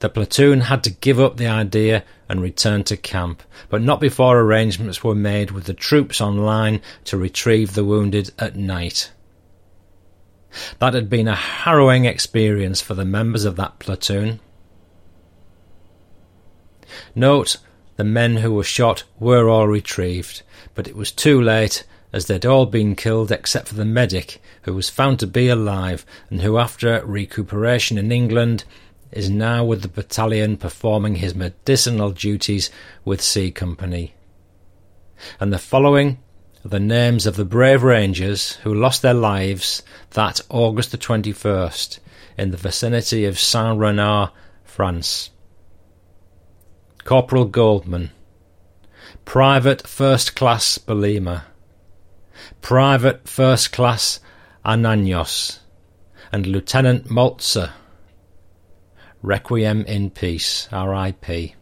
The 0.00 0.08
platoon 0.08 0.62
had 0.62 0.84
to 0.84 0.90
give 0.90 1.18
up 1.18 1.36
the 1.36 1.46
idea 1.46 2.04
and 2.28 2.40
return 2.40 2.84
to 2.84 2.96
camp, 2.96 3.42
but 3.68 3.82
not 3.82 4.00
before 4.00 4.38
arrangements 4.40 5.02
were 5.02 5.14
made 5.14 5.50
with 5.50 5.64
the 5.64 5.74
troops 5.74 6.20
on 6.20 6.38
line 6.38 6.80
to 7.04 7.16
retrieve 7.16 7.74
the 7.74 7.84
wounded 7.84 8.30
at 8.38 8.56
night. 8.56 9.10
That 10.78 10.94
had 10.94 11.10
been 11.10 11.28
a 11.28 11.34
harrowing 11.34 12.04
experience 12.04 12.80
for 12.80 12.94
the 12.94 13.04
members 13.04 13.44
of 13.44 13.56
that 13.56 13.78
platoon. 13.78 14.40
Note, 17.14 17.58
the 17.96 18.04
men 18.04 18.38
who 18.38 18.52
were 18.52 18.64
shot 18.64 19.04
were 19.18 19.48
all 19.48 19.66
retrieved, 19.66 20.42
but 20.74 20.88
it 20.88 20.96
was 20.96 21.12
too 21.12 21.40
late 21.40 21.84
as 22.12 22.26
they'd 22.26 22.46
all 22.46 22.64
been 22.64 22.96
killed 22.96 23.30
except 23.30 23.68
for 23.68 23.74
the 23.74 23.84
medic, 23.84 24.40
who 24.62 24.74
was 24.74 24.88
found 24.88 25.18
to 25.20 25.26
be 25.26 25.48
alive 25.48 26.06
and 26.30 26.40
who, 26.40 26.56
after 26.56 27.04
recuperation 27.04 27.98
in 27.98 28.10
England, 28.10 28.64
is 29.12 29.30
now 29.30 29.64
with 29.64 29.82
the 29.82 29.88
battalion 29.88 30.56
performing 30.56 31.16
his 31.16 31.34
medicinal 31.34 32.10
duties 32.10 32.70
with 33.04 33.20
C 33.20 33.50
Company. 33.50 34.14
And 35.40 35.52
the 35.52 35.58
following 35.58 36.18
are 36.64 36.68
the 36.68 36.80
names 36.80 37.26
of 37.26 37.36
the 37.36 37.44
brave 37.44 37.82
Rangers 37.82 38.56
who 38.56 38.74
lost 38.74 39.02
their 39.02 39.14
lives 39.14 39.82
that 40.10 40.40
August 40.48 40.92
the 40.92 40.98
21st 40.98 41.98
in 42.36 42.50
the 42.50 42.56
vicinity 42.56 43.24
of 43.24 43.38
Saint 43.38 43.78
Renan, 43.78 44.30
France. 44.64 45.30
Corporal 47.04 47.46
Goldman, 47.46 48.10
Private 49.24 49.86
First 49.86 50.36
Class 50.36 50.76
Belima, 50.76 51.44
Private 52.60 53.26
First 53.26 53.72
Class 53.72 54.20
Ananios, 54.64 55.58
and 56.30 56.46
Lieutenant 56.46 57.10
Meltzer. 57.10 57.72
Requiem 59.22 59.84
in 59.86 60.10
peace, 60.10 60.68
R.I.P. 60.70 61.54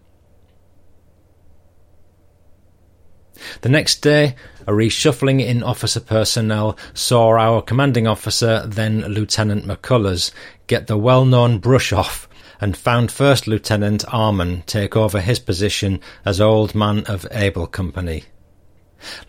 The 3.60 3.68
next 3.68 4.00
day, 4.02 4.34
a 4.66 4.72
reshuffling 4.72 5.44
in 5.44 5.62
officer 5.62 6.00
personnel 6.00 6.76
saw 6.94 7.30
our 7.30 7.62
commanding 7.62 8.06
officer, 8.06 8.66
then 8.66 9.02
Lieutenant 9.02 9.66
McCullers, 9.66 10.32
get 10.66 10.86
the 10.86 10.96
well 10.96 11.24
known 11.24 11.58
brush 11.58 11.92
off 11.92 12.28
and 12.60 12.76
found 12.76 13.12
First 13.12 13.46
Lieutenant 13.46 14.04
Arman 14.06 14.64
take 14.66 14.96
over 14.96 15.20
his 15.20 15.38
position 15.38 16.00
as 16.24 16.40
Old 16.40 16.74
Man 16.74 17.04
of 17.04 17.26
Able 17.30 17.66
Company. 17.66 18.24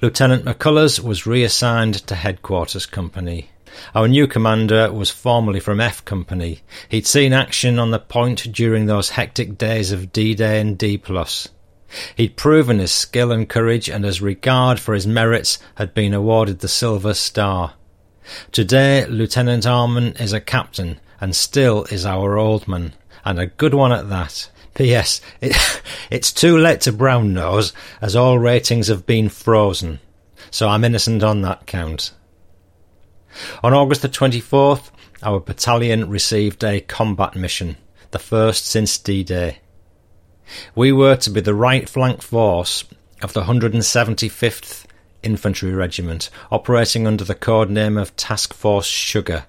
Lieutenant 0.02 0.46
McCullers 0.46 1.00
was 1.00 1.28
reassigned 1.28 1.96
to 2.08 2.16
Headquarters 2.16 2.86
Company. 2.86 3.50
Our 3.96 4.08
new 4.08 4.28
commander 4.28 4.92
was 4.92 5.10
formerly 5.10 5.60
from 5.60 5.80
F 5.80 6.04
Company. 6.06 6.62
He'd 6.90 7.08
seen 7.08 7.34
action 7.34 7.80
on 7.80 7.92
the 7.92 8.00
point 8.00 8.52
during 8.52 8.86
those 8.86 9.12
hectic 9.12 9.58
days 9.58 9.92
of 9.92 10.12
D-Day 10.12 10.60
and 10.60 10.78
D+. 10.78 11.02
He'd 12.16 12.36
proven 12.36 12.80
his 12.80 12.92
skill 12.92 13.32
and 13.32 13.48
courage 13.48 13.90
and 13.90 14.06
as 14.06 14.22
regard 14.22 14.80
for 14.80 14.94
his 14.94 15.08
merits 15.08 15.60
had 15.76 15.94
been 15.94 16.14
awarded 16.14 16.60
the 16.60 16.68
Silver 16.68 17.14
Star. 17.14 17.74
Today, 18.52 19.06
Lieutenant 19.06 19.64
Arman 19.64 20.20
is 20.20 20.34
a 20.34 20.42
captain 20.42 21.00
and 21.20 21.36
still 21.36 21.86
is 21.86 22.06
our 22.06 22.38
old 22.38 22.68
man, 22.68 22.94
and 23.26 23.40
a 23.40 23.48
good 23.48 23.74
one 23.74 23.92
at 23.92 24.10
that. 24.10 24.50
P.S. 24.76 25.22
It, 25.42 25.56
it's 26.12 26.32
too 26.32 26.58
late 26.58 26.82
to 26.82 26.92
brown 26.92 27.34
nose, 27.34 27.74
as 28.02 28.16
all 28.16 28.38
ratings 28.38 28.88
have 28.88 29.06
been 29.06 29.30
frozen, 29.30 30.00
so 30.52 30.70
I'm 30.70 30.84
innocent 30.84 31.24
on 31.24 31.42
that 31.42 31.66
count. 31.66 32.14
On 33.64 33.74
August 33.74 34.02
the 34.02 34.10
24th, 34.10 34.92
our 35.24 35.40
battalion 35.40 36.10
received 36.10 36.64
a 36.64 36.82
combat 36.82 37.36
mission, 37.36 37.78
the 38.12 38.20
first 38.20 38.66
since 38.66 38.98
D 38.98 39.24
Day. 39.24 39.60
We 40.76 40.92
were 40.92 41.16
to 41.18 41.30
be 41.30 41.42
the 41.42 41.54
right 41.54 41.90
flank 41.90 42.22
force 42.22 42.86
of 43.22 43.34
the 43.34 43.44
175th 43.44 44.86
Infantry 45.24 45.72
Regiment, 45.72 46.30
operating 46.52 47.08
under 47.08 47.24
the 47.24 47.36
code 47.36 47.70
name 47.70 47.98
of 47.98 48.16
Task 48.16 48.54
Force 48.54 48.86
Sugar. 48.86 49.46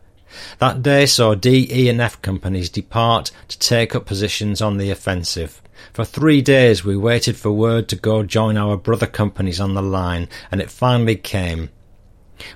That 0.58 0.82
day 0.82 1.06
saw 1.06 1.34
D, 1.34 1.68
E, 1.70 1.88
and 1.88 2.00
F 2.00 2.20
companies 2.22 2.68
depart 2.68 3.30
to 3.48 3.58
take 3.58 3.94
up 3.94 4.06
positions 4.06 4.60
on 4.60 4.76
the 4.76 4.90
offensive. 4.90 5.62
For 5.92 6.04
three 6.04 6.42
days 6.42 6.84
we 6.84 6.96
waited 6.96 7.36
for 7.36 7.52
word 7.52 7.88
to 7.88 7.96
go 7.96 8.22
join 8.22 8.56
our 8.56 8.76
brother 8.76 9.06
companies 9.06 9.60
on 9.60 9.74
the 9.74 9.82
line, 9.82 10.28
and 10.50 10.60
it 10.60 10.70
finally 10.70 11.16
came. 11.16 11.70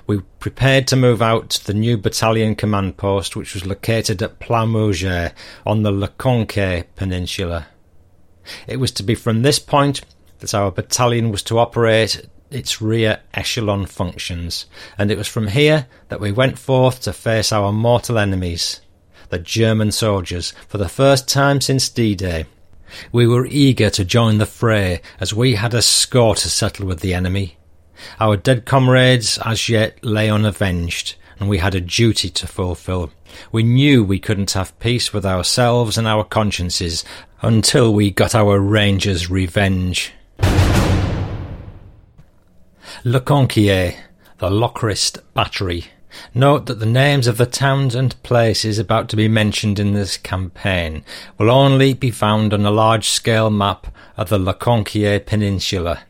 We 0.06 0.20
prepared 0.38 0.86
to 0.88 0.96
move 0.96 1.22
out 1.22 1.50
to 1.50 1.66
the 1.66 1.74
new 1.74 1.96
battalion 1.96 2.54
command 2.54 2.96
post, 2.96 3.36
which 3.36 3.54
was 3.54 3.66
located 3.66 4.22
at 4.22 4.38
Ploumoguer 4.38 5.32
on 5.66 5.82
the 5.82 5.92
Le 5.92 6.08
Conquet 6.08 6.84
Peninsula. 6.96 7.66
It 8.66 8.78
was 8.78 8.90
to 8.92 9.02
be 9.02 9.14
from 9.14 9.42
this 9.42 9.58
point 9.58 10.02
that 10.40 10.54
our 10.54 10.70
battalion 10.70 11.30
was 11.30 11.42
to 11.44 11.58
operate 11.58 12.26
its 12.50 12.82
rear 12.82 13.20
echelon 13.34 13.86
functions, 13.86 14.66
and 14.98 15.10
it 15.10 15.18
was 15.18 15.28
from 15.28 15.48
here 15.48 15.86
that 16.08 16.20
we 16.20 16.32
went 16.32 16.58
forth 16.58 17.00
to 17.00 17.12
face 17.12 17.52
our 17.52 17.72
mortal 17.72 18.18
enemies, 18.18 18.80
the 19.30 19.38
German 19.38 19.92
soldiers, 19.92 20.52
for 20.68 20.78
the 20.78 20.88
first 20.88 21.28
time 21.28 21.60
since 21.60 21.88
D-Day. 21.88 22.44
We 23.10 23.26
were 23.26 23.46
eager 23.46 23.88
to 23.90 24.04
join 24.04 24.38
the 24.38 24.46
fray, 24.46 25.00
as 25.18 25.32
we 25.32 25.54
had 25.54 25.72
a 25.72 25.80
score 25.80 26.34
to 26.34 26.50
settle 26.50 26.86
with 26.86 27.00
the 27.00 27.14
enemy, 27.14 27.56
our 28.20 28.36
dead 28.36 28.64
comrades 28.64 29.38
as 29.44 29.68
yet 29.68 30.02
lay 30.04 30.30
unavenged, 30.30 31.14
and 31.38 31.48
we 31.48 31.58
had 31.58 31.74
a 31.74 31.80
duty 31.80 32.30
to 32.30 32.46
fulfil. 32.46 33.10
We 33.50 33.62
knew 33.62 34.04
we 34.04 34.18
couldn't 34.18 34.52
have 34.52 34.78
peace 34.78 35.12
with 35.12 35.24
ourselves 35.24 35.96
and 35.96 36.06
our 36.06 36.24
consciences 36.24 37.04
until 37.40 37.92
we 37.92 38.10
got 38.10 38.34
our 38.34 38.60
Rangers' 38.60 39.30
revenge. 39.30 40.12
Le 43.04 43.20
Conquet, 43.20 43.96
the 44.38 44.50
Lochrist 44.50 45.18
Battery, 45.34 45.86
Note 46.34 46.66
that 46.66 46.78
the 46.78 46.86
names 46.86 47.26
of 47.26 47.38
the 47.38 47.46
towns 47.46 47.94
and 47.94 48.20
places 48.22 48.78
about 48.78 49.08
to 49.08 49.16
be 49.16 49.28
mentioned 49.28 49.78
in 49.78 49.92
this 49.94 50.16
campaign 50.16 51.04
will 51.38 51.50
only 51.50 51.94
be 51.94 52.10
found 52.10 52.52
on 52.52 52.66
a 52.66 52.70
large-scale 52.70 53.50
map 53.50 53.86
of 54.16 54.28
the 54.28 54.38
Le 54.38 54.54
Conquet 54.54 55.20
Peninsula, 55.20 56.02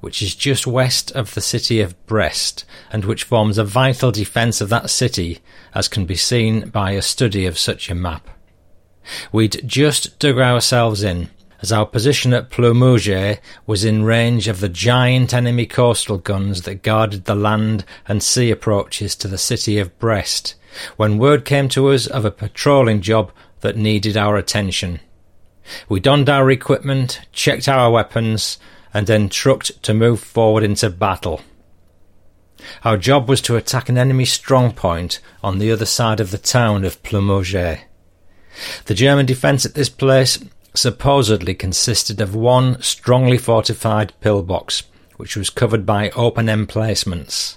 which 0.00 0.22
is 0.22 0.34
just 0.34 0.66
west 0.66 1.10
of 1.12 1.34
the 1.34 1.40
city 1.40 1.80
of 1.80 2.06
Brest 2.06 2.64
and 2.92 3.04
which 3.04 3.24
forms 3.24 3.58
a 3.58 3.64
vital 3.64 4.12
defence 4.12 4.60
of 4.60 4.68
that 4.68 4.90
city, 4.90 5.40
as 5.74 5.88
can 5.88 6.06
be 6.06 6.14
seen 6.14 6.68
by 6.68 6.92
a 6.92 7.02
study 7.02 7.46
of 7.46 7.58
such 7.58 7.90
a 7.90 7.94
map. 7.94 8.28
We'd 9.32 9.62
just 9.66 10.18
dug 10.18 10.38
ourselves 10.38 11.02
in, 11.02 11.30
as 11.60 11.72
our 11.72 11.86
position 11.86 12.32
at 12.32 12.50
Ploumoguer 12.50 13.38
was 13.66 13.84
in 13.84 14.04
range 14.04 14.46
of 14.46 14.60
the 14.60 14.68
giant 14.68 15.34
enemy 15.34 15.66
coastal 15.66 16.18
guns 16.18 16.62
that 16.62 16.82
guarded 16.82 17.24
the 17.24 17.34
land 17.34 17.84
and 18.06 18.22
sea 18.22 18.50
approaches 18.50 19.16
to 19.16 19.28
the 19.28 19.38
city 19.38 19.78
of 19.78 19.98
Brest, 19.98 20.54
when 20.96 21.18
word 21.18 21.44
came 21.44 21.68
to 21.70 21.88
us 21.88 22.06
of 22.06 22.24
a 22.24 22.30
patrolling 22.30 23.00
job 23.00 23.32
that 23.60 23.76
needed 23.76 24.16
our 24.16 24.36
attention. 24.36 25.00
We 25.88 26.00
donned 26.00 26.30
our 26.30 26.50
equipment, 26.50 27.20
checked 27.32 27.68
our 27.68 27.90
weapons, 27.90 28.58
and 28.98 29.06
then 29.06 29.28
trucked 29.28 29.80
to 29.80 29.94
move 29.94 30.18
forward 30.18 30.64
into 30.64 30.90
battle. 30.90 31.40
Our 32.82 32.96
job 32.96 33.28
was 33.28 33.40
to 33.42 33.54
attack 33.54 33.88
an 33.88 33.96
enemy 33.96 34.24
strong 34.24 34.72
point 34.72 35.20
on 35.40 35.60
the 35.60 35.70
other 35.70 35.86
side 35.86 36.18
of 36.18 36.32
the 36.32 36.36
town 36.36 36.82
of 36.82 37.00
Ploumoguer. 37.04 37.78
The 38.86 38.94
German 38.94 39.24
defence 39.24 39.64
at 39.64 39.74
this 39.74 39.88
place 39.88 40.44
supposedly 40.74 41.54
consisted 41.54 42.20
of 42.20 42.34
one 42.34 42.82
strongly 42.82 43.38
fortified 43.38 44.14
pillbox, 44.20 44.82
which 45.16 45.36
was 45.36 45.48
covered 45.48 45.86
by 45.86 46.10
open 46.10 46.48
emplacements. 46.48 47.56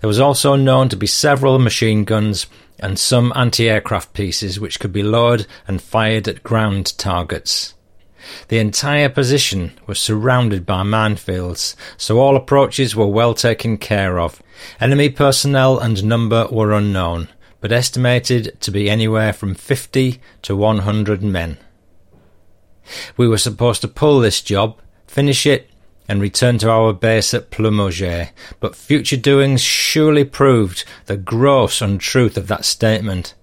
There 0.00 0.08
was 0.08 0.20
also 0.20 0.56
known 0.56 0.88
to 0.88 0.96
be 0.96 1.06
several 1.06 1.58
machine 1.58 2.04
guns 2.04 2.46
and 2.78 2.98
some 2.98 3.30
anti-aircraft 3.36 4.14
pieces 4.14 4.58
which 4.58 4.80
could 4.80 4.94
be 4.94 5.02
lowered 5.02 5.46
and 5.68 5.82
fired 5.82 6.26
at 6.26 6.42
ground 6.42 6.96
targets. 6.96 7.74
The 8.48 8.58
entire 8.58 9.08
position 9.08 9.72
was 9.86 9.98
surrounded 10.00 10.64
by 10.66 10.82
minefields, 10.82 11.74
so 11.96 12.18
all 12.18 12.36
approaches 12.36 12.96
were 12.96 13.06
well 13.06 13.34
taken 13.34 13.78
care 13.78 14.18
of. 14.18 14.42
Enemy 14.80 15.10
personnel 15.10 15.78
and 15.78 16.04
number 16.04 16.46
were 16.50 16.72
unknown, 16.72 17.28
but 17.60 17.72
estimated 17.72 18.60
to 18.60 18.70
be 18.70 18.90
anywhere 18.90 19.32
from 19.32 19.54
50 19.54 20.20
to 20.42 20.56
100 20.56 21.22
men. 21.22 21.58
We 23.16 23.28
were 23.28 23.38
supposed 23.38 23.80
to 23.82 23.88
pull 23.88 24.20
this 24.20 24.40
job, 24.40 24.80
finish 25.06 25.46
it, 25.46 25.70
and 26.08 26.20
return 26.20 26.58
to 26.58 26.70
our 26.70 26.92
base 26.92 27.34
at 27.34 27.50
Ploumoguer, 27.50 28.30
but 28.60 28.76
future 28.76 29.16
doings 29.16 29.60
surely 29.60 30.24
proved 30.24 30.84
the 31.06 31.16
gross 31.16 31.80
untruth 31.80 32.36
of 32.36 32.48
that 32.48 32.64
statement. 32.64 33.34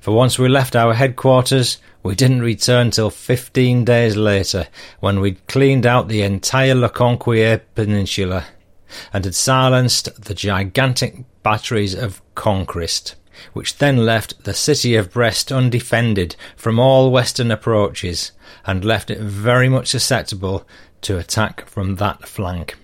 For 0.00 0.12
once 0.12 0.38
we 0.38 0.48
left 0.48 0.76
our 0.76 0.94
headquarters, 0.94 1.78
we 2.02 2.14
didn't 2.14 2.42
return 2.42 2.90
till 2.90 3.10
fifteen 3.10 3.84
days 3.84 4.16
later, 4.16 4.66
when 5.00 5.20
we'd 5.20 5.46
cleaned 5.46 5.86
out 5.86 6.08
the 6.08 6.22
entire 6.22 6.74
Le 6.74 6.88
Conquet 6.88 7.62
Peninsula, 7.74 8.44
and 9.12 9.24
had 9.24 9.34
silenced 9.34 10.24
the 10.24 10.34
gigantic 10.34 11.24
batteries 11.42 11.94
of 11.94 12.22
Lochrist 12.36 13.14
which 13.52 13.78
then 13.78 14.04
left 14.04 14.42
the 14.44 14.54
city 14.54 14.96
of 14.96 15.12
Brest 15.12 15.52
undefended 15.52 16.34
from 16.56 16.78
all 16.78 17.10
western 17.10 17.50
approaches 17.50 18.32
and 18.66 18.84
left 18.84 19.10
it 19.10 19.18
very 19.18 19.68
much 19.68 19.88
susceptible 19.88 20.66
to 21.02 21.18
attack 21.18 21.68
from 21.68 21.96
that 21.96 22.26
flank. 22.26 22.76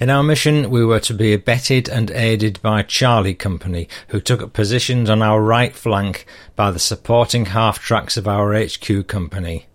In 0.00 0.10
our 0.10 0.22
mission, 0.22 0.70
we 0.70 0.84
were 0.84 1.00
to 1.00 1.14
be 1.14 1.32
abetted 1.32 1.88
and 1.88 2.10
aided 2.10 2.60
by 2.62 2.82
Charlie 2.82 3.34
Company, 3.34 3.88
who 4.08 4.20
took 4.20 4.42
up 4.42 4.52
positions 4.52 5.08
on 5.08 5.22
our 5.22 5.40
right 5.40 5.74
flank 5.74 6.26
by 6.56 6.70
the 6.70 6.78
supporting 6.78 7.46
half 7.46 7.78
tracks 7.78 8.16
of 8.16 8.28
our 8.28 8.54
HQ 8.54 9.06
company. 9.06 9.66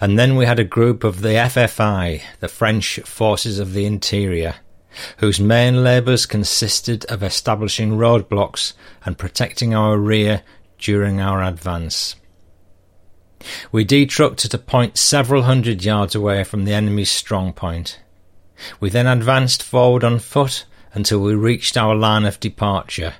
And 0.00 0.18
then 0.18 0.36
we 0.36 0.46
had 0.46 0.58
a 0.58 0.64
group 0.64 1.04
of 1.04 1.20
the 1.20 1.30
FFI, 1.30 2.22
the 2.40 2.48
French 2.48 3.00
Forces 3.00 3.58
of 3.58 3.72
the 3.72 3.86
Interior, 3.86 4.56
whose 5.18 5.40
main 5.40 5.84
labours 5.84 6.26
consisted 6.26 7.04
of 7.06 7.22
establishing 7.22 7.92
roadblocks 7.92 8.72
and 9.04 9.16
protecting 9.16 9.74
our 9.74 9.96
rear 9.96 10.42
during 10.78 11.20
our 11.20 11.42
advance. 11.42 12.16
We 13.70 13.84
detrucked 13.84 14.44
at 14.44 14.54
a 14.54 14.58
point 14.58 14.98
several 14.98 15.42
hundred 15.42 15.84
yards 15.84 16.14
away 16.14 16.42
from 16.42 16.64
the 16.64 16.72
enemy's 16.72 17.10
strong 17.10 17.52
point. 17.52 18.00
We 18.80 18.90
then 18.90 19.06
advanced 19.06 19.62
forward 19.62 20.04
on 20.04 20.18
foot 20.18 20.64
until 20.92 21.20
we 21.20 21.34
reached 21.34 21.76
our 21.76 21.94
line 21.94 22.24
of 22.24 22.40
departure. 22.40 23.14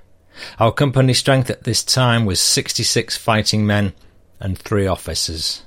Our 0.59 0.73
company 0.73 1.15
strength 1.15 1.51
at 1.51 1.65
this 1.65 1.83
time 1.83 2.25
was 2.25 2.41
66 2.41 3.17
fighting 3.17 3.67
men 3.67 3.93
and 4.41 4.59
three 4.59 4.87
officers 4.87 5.63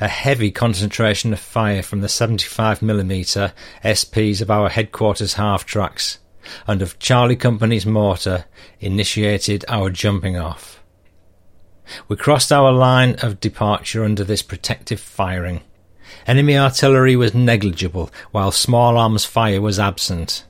a 0.00 0.08
heavy 0.08 0.50
concentration 0.50 1.32
of 1.32 1.40
fire 1.40 1.82
from 1.82 2.00
the 2.00 2.06
75mm 2.06 3.52
SPs 3.82 4.40
of 4.40 4.50
our 4.50 4.68
headquarters 4.68 5.34
half 5.34 5.64
tracks 5.64 6.18
and 6.66 6.82
of 6.82 6.98
Charlie 6.98 7.36
Company's 7.36 7.86
mortar 7.86 8.44
initiated 8.80 9.64
our 9.68 9.90
jumping 9.90 10.36
off. 10.36 10.82
We 12.08 12.16
crossed 12.16 12.52
our 12.52 12.72
line 12.72 13.16
of 13.22 13.40
departure 13.40 14.04
under 14.04 14.24
this 14.24 14.42
protective 14.42 15.00
firing. 15.00 15.62
Enemy 16.26 16.58
artillery 16.58 17.16
was 17.16 17.34
negligible, 17.34 18.10
while 18.30 18.50
small 18.50 18.96
arms 18.96 19.24
fire 19.24 19.60
was 19.60 19.78
absent. 19.78 20.44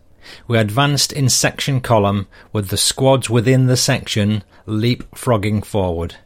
We 0.49 0.59
advanced 0.59 1.13
in 1.13 1.29
section 1.29 1.81
column, 1.81 2.27
with 2.53 2.69
the 2.69 2.77
squads 2.77 3.29
within 3.29 3.67
the 3.67 3.77
section 3.77 4.43
leapfrogging 4.67 5.65
forward. 5.65 6.17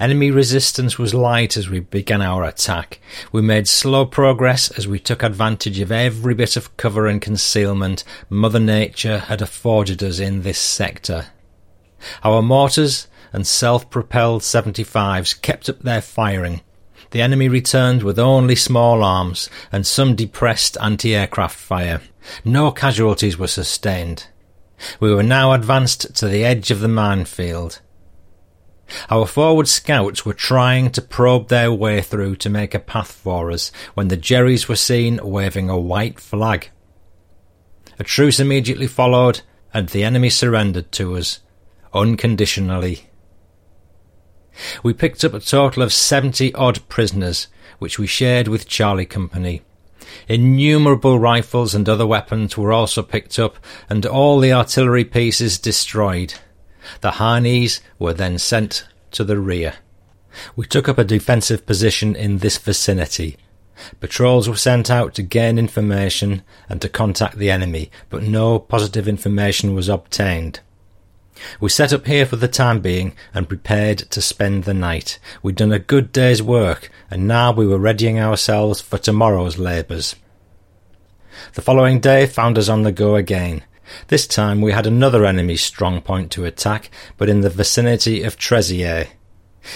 Enemy 0.00 0.30
resistance 0.30 0.98
was 0.98 1.12
light 1.12 1.56
as 1.56 1.68
we 1.68 1.80
began 1.80 2.22
our 2.22 2.44
attack. 2.44 3.00
We 3.30 3.42
made 3.42 3.68
slow 3.68 4.06
progress 4.06 4.70
as 4.70 4.88
we 4.88 4.98
took 4.98 5.22
advantage 5.22 5.80
of 5.80 5.92
every 5.92 6.34
bit 6.34 6.56
of 6.56 6.76
cover 6.76 7.06
and 7.06 7.20
concealment 7.20 8.02
Mother 8.30 8.60
Nature 8.60 9.18
had 9.18 9.42
afforded 9.42 10.02
us 10.02 10.18
in 10.18 10.42
this 10.42 10.58
sector. 10.58 11.26
Our 12.24 12.42
mortars 12.42 13.06
and 13.32 13.46
self-propelled 13.46 14.42
75s 14.42 15.40
kept 15.42 15.68
up 15.68 15.80
their 15.80 16.00
firing. 16.00 16.62
The 17.16 17.22
enemy 17.22 17.48
returned 17.48 18.02
with 18.02 18.18
only 18.18 18.54
small 18.54 19.02
arms 19.02 19.48
and 19.72 19.86
some 19.86 20.16
depressed 20.16 20.76
anti-aircraft 20.82 21.58
fire. 21.58 22.02
No 22.44 22.70
casualties 22.70 23.38
were 23.38 23.46
sustained. 23.46 24.26
We 25.00 25.14
were 25.14 25.22
now 25.22 25.54
advanced 25.54 26.14
to 26.16 26.28
the 26.28 26.44
edge 26.44 26.70
of 26.70 26.80
the 26.80 26.88
minefield. 26.88 27.80
Our 29.08 29.26
forward 29.26 29.66
scouts 29.66 30.26
were 30.26 30.34
trying 30.34 30.90
to 30.90 31.00
probe 31.00 31.48
their 31.48 31.72
way 31.72 32.02
through 32.02 32.36
to 32.36 32.50
make 32.50 32.74
a 32.74 32.78
path 32.78 33.12
for 33.12 33.50
us 33.50 33.72
when 33.94 34.08
the 34.08 34.18
Jerrys 34.18 34.68
were 34.68 34.76
seen 34.76 35.18
waving 35.22 35.70
a 35.70 35.78
white 35.78 36.20
flag. 36.20 36.68
A 37.98 38.04
truce 38.04 38.38
immediately 38.38 38.88
followed, 38.88 39.40
and 39.72 39.88
the 39.88 40.04
enemy 40.04 40.28
surrendered 40.28 40.92
to 40.92 41.16
us, 41.16 41.40
unconditionally. 41.94 43.08
We 44.82 44.92
picked 44.92 45.24
up 45.24 45.34
a 45.34 45.40
total 45.40 45.82
of 45.82 45.92
seventy 45.92 46.54
odd 46.54 46.86
prisoners, 46.88 47.48
which 47.78 47.98
we 47.98 48.06
shared 48.06 48.48
with 48.48 48.68
Charlie 48.68 49.06
Company. 49.06 49.62
Innumerable 50.28 51.18
rifles 51.18 51.74
and 51.74 51.88
other 51.88 52.06
weapons 52.06 52.56
were 52.56 52.72
also 52.72 53.02
picked 53.02 53.38
up, 53.38 53.56
and 53.88 54.06
all 54.06 54.40
the 54.40 54.52
artillery 54.52 55.04
pieces 55.04 55.58
destroyed. 55.58 56.34
The 57.00 57.12
Harneys 57.12 57.80
were 57.98 58.14
then 58.14 58.38
sent 58.38 58.86
to 59.12 59.24
the 59.24 59.38
rear. 59.38 59.74
We 60.54 60.66
took 60.66 60.88
up 60.88 60.98
a 60.98 61.04
defensive 61.04 61.66
position 61.66 62.14
in 62.14 62.38
this 62.38 62.58
vicinity. 62.58 63.36
Patrols 64.00 64.48
were 64.48 64.56
sent 64.56 64.90
out 64.90 65.14
to 65.14 65.22
gain 65.22 65.58
information 65.58 66.42
and 66.68 66.80
to 66.80 66.88
contact 66.88 67.36
the 67.36 67.50
enemy, 67.50 67.90
but 68.08 68.22
no 68.22 68.58
positive 68.58 69.08
information 69.08 69.74
was 69.74 69.88
obtained. 69.88 70.60
We 71.60 71.68
set 71.68 71.92
up 71.92 72.06
here 72.06 72.26
for 72.26 72.36
the 72.36 72.48
time 72.48 72.80
being 72.80 73.14
and 73.34 73.48
prepared 73.48 73.98
to 73.98 74.22
spend 74.22 74.64
the 74.64 74.74
night. 74.74 75.18
We'd 75.42 75.56
done 75.56 75.72
a 75.72 75.78
good 75.78 76.12
day's 76.12 76.42
work, 76.42 76.90
and 77.10 77.28
now 77.28 77.52
we 77.52 77.66
were 77.66 77.78
readying 77.78 78.18
ourselves 78.18 78.80
for 78.80 78.98
tomorrow's 78.98 79.58
labours. 79.58 80.16
The 81.54 81.62
following 81.62 82.00
day 82.00 82.26
found 82.26 82.58
us 82.58 82.68
on 82.68 82.82
the 82.82 82.92
go 82.92 83.16
again. 83.16 83.62
This 84.08 84.26
time 84.26 84.60
we 84.60 84.72
had 84.72 84.86
another 84.86 85.24
enemy's 85.24 85.62
strong 85.62 86.00
point 86.00 86.30
to 86.32 86.44
attack, 86.44 86.90
but 87.16 87.28
in 87.28 87.42
the 87.42 87.50
vicinity 87.50 88.22
of 88.22 88.36
Trezier. 88.36 89.08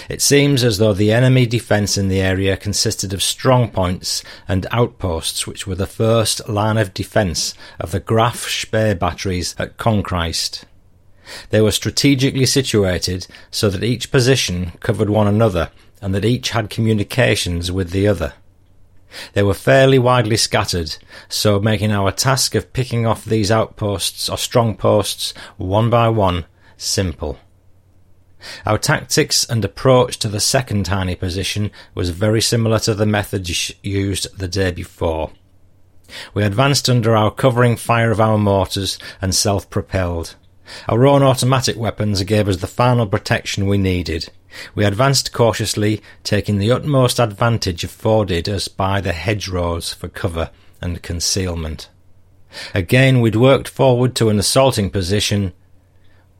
It 0.09 0.21
seems 0.21 0.63
as 0.63 0.77
though 0.77 0.93
the 0.93 1.11
enemy 1.11 1.45
defence 1.45 1.97
in 1.97 2.07
the 2.07 2.21
area 2.21 2.55
consisted 2.55 3.13
of 3.13 3.21
strong 3.21 3.69
points 3.69 4.23
and 4.47 4.65
outposts 4.71 5.45
which 5.45 5.67
were 5.67 5.75
the 5.75 5.85
first 5.85 6.47
line 6.47 6.77
of 6.77 6.93
defence 6.93 7.53
of 7.79 7.91
the 7.91 7.99
Graf 7.99 8.47
Spee 8.47 8.93
batteries 8.93 9.53
at 9.59 9.77
Lochrist. 9.77 10.65
They 11.49 11.61
were 11.61 11.71
strategically 11.71 12.45
situated 12.45 13.27
so 13.49 13.69
that 13.69 13.83
each 13.83 14.11
position 14.11 14.73
covered 14.79 15.09
one 15.09 15.27
another 15.27 15.69
and 16.01 16.13
that 16.15 16.25
each 16.25 16.49
had 16.49 16.69
communications 16.69 17.71
with 17.71 17.91
the 17.91 18.07
other. 18.07 18.33
They 19.33 19.43
were 19.43 19.53
fairly 19.53 19.99
widely 19.99 20.37
scattered, 20.37 20.95
so 21.27 21.59
making 21.59 21.91
our 21.91 22.11
task 22.11 22.55
of 22.55 22.73
picking 22.73 23.05
off 23.05 23.25
these 23.25 23.51
outposts 23.51 24.29
or 24.29 24.37
strong 24.37 24.75
posts 24.75 25.33
one 25.57 25.89
by 25.89 26.09
one 26.09 26.45
simple. 26.77 27.37
Our 28.65 28.77
tactics 28.77 29.45
and 29.45 29.63
approach 29.63 30.17
to 30.19 30.27
the 30.27 30.39
second 30.39 30.85
tiny 30.85 31.15
position 31.15 31.71
was 31.93 32.09
very 32.09 32.41
similar 32.41 32.79
to 32.79 32.95
the 32.95 33.05
methods 33.05 33.71
used 33.83 34.35
the 34.37 34.47
day 34.47 34.71
before. 34.71 35.31
We 36.33 36.43
advanced 36.43 36.89
under 36.89 37.15
our 37.15 37.31
covering 37.31 37.75
fire 37.75 38.11
of 38.11 38.19
our 38.19 38.37
mortars 38.37 38.97
and 39.21 39.35
self-propelled. 39.35 40.35
Our 40.87 41.05
own 41.05 41.23
automatic 41.23 41.77
weapons 41.77 42.23
gave 42.23 42.47
us 42.47 42.57
the 42.57 42.67
final 42.67 43.07
protection 43.07 43.67
we 43.67 43.77
needed. 43.77 44.29
We 44.75 44.85
advanced 44.85 45.31
cautiously, 45.31 46.01
taking 46.23 46.57
the 46.57 46.71
utmost 46.71 47.19
advantage 47.19 47.83
afforded 47.83 48.49
us 48.49 48.67
by 48.67 49.01
the 49.01 49.13
hedgerows 49.13 49.93
for 49.93 50.09
cover 50.09 50.51
and 50.81 51.01
concealment. 51.01 51.89
Again 52.73 53.21
we'd 53.21 53.35
worked 53.35 53.67
forward 53.67 54.15
to 54.15 54.29
an 54.29 54.39
assaulting 54.39 54.89
position 54.89 55.53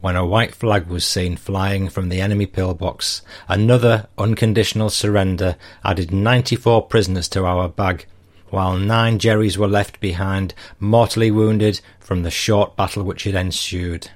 when 0.02 0.16
a 0.16 0.26
white 0.26 0.56
flag 0.56 0.88
was 0.88 1.06
seen 1.06 1.38
flying 1.38 1.88
from 1.88 2.10
the 2.10 2.20
enemy 2.20 2.48
pillbox. 2.48 3.22
Another 3.48 4.08
unconditional 4.18 4.90
surrender 4.90 5.56
added 5.86 6.12
94 6.12 6.88
prisoners 6.88 7.30
to 7.30 7.46
our 7.46 7.70
bag, 7.70 8.06
while 8.50 8.78
nine 8.78 9.20
Jerrys 9.20 9.58
were 9.58 9.68
left 9.68 10.00
behind, 10.00 10.54
mortally 10.80 11.32
wounded 11.32 11.80
from 12.00 12.24
the 12.24 12.32
short 12.32 12.76
battle 12.76 13.04
which 13.04 13.24
had 13.24 13.36
ensued. 13.36 14.10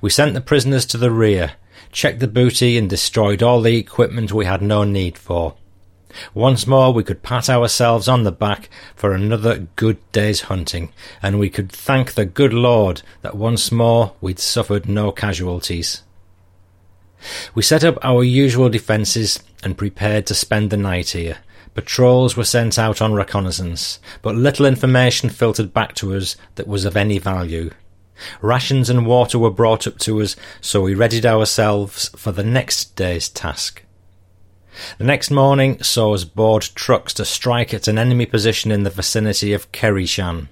We 0.00 0.10
sent 0.10 0.34
the 0.34 0.40
prisoners 0.40 0.86
to 0.86 0.98
the 0.98 1.10
rear, 1.10 1.52
checked 1.92 2.20
the 2.20 2.28
booty, 2.28 2.78
and 2.78 2.88
destroyed 2.88 3.42
all 3.42 3.60
the 3.60 3.76
equipment 3.76 4.32
we 4.32 4.44
had 4.44 4.62
no 4.62 4.84
need 4.84 5.18
for. 5.18 5.54
Once 6.32 6.66
more 6.66 6.92
we 6.92 7.04
could 7.04 7.22
pat 7.22 7.50
ourselves 7.50 8.08
on 8.08 8.22
the 8.22 8.32
back 8.32 8.70
for 8.94 9.12
another 9.12 9.66
good 9.76 9.98
day's 10.12 10.42
hunting, 10.42 10.92
and 11.22 11.38
we 11.38 11.50
could 11.50 11.70
thank 11.70 12.14
the 12.14 12.24
good 12.24 12.54
Lord 12.54 13.02
that 13.22 13.36
once 13.36 13.70
more 13.70 14.14
we'd 14.20 14.38
suffered 14.38 14.88
no 14.88 15.12
casualties. 15.12 16.02
We 17.54 17.62
set 17.62 17.84
up 17.84 17.98
our 18.02 18.22
usual 18.22 18.68
defences 18.68 19.42
and 19.62 19.76
prepared 19.76 20.26
to 20.26 20.34
spend 20.34 20.70
the 20.70 20.76
night 20.76 21.10
here. 21.10 21.38
Patrols 21.74 22.36
were 22.36 22.44
sent 22.44 22.78
out 22.78 23.02
on 23.02 23.12
reconnaissance, 23.12 24.00
but 24.22 24.34
little 24.34 24.64
information 24.64 25.28
filtered 25.28 25.74
back 25.74 25.94
to 25.96 26.14
us 26.14 26.36
that 26.54 26.66
was 26.66 26.84
of 26.84 26.96
any 26.96 27.18
value. 27.18 27.70
Rations 28.40 28.90
and 28.90 29.06
water 29.06 29.38
were 29.38 29.50
brought 29.50 29.86
up 29.86 29.98
to 30.00 30.20
us, 30.22 30.36
so 30.60 30.80
we 30.82 30.94
readied 30.94 31.26
ourselves 31.26 32.08
for 32.10 32.32
the 32.32 32.44
next 32.44 32.96
day's 32.96 33.28
task. 33.28 33.82
The 34.98 35.04
next 35.04 35.30
morning 35.30 35.82
saw 35.82 36.14
us 36.14 36.24
board 36.24 36.62
trucks 36.74 37.14
to 37.14 37.24
strike 37.24 37.72
at 37.72 37.88
an 37.88 37.98
enemy 37.98 38.26
position 38.26 38.70
in 38.70 38.82
the 38.82 38.90
vicinity 38.90 39.52
of 39.52 39.72
Kerishan. 39.72 40.48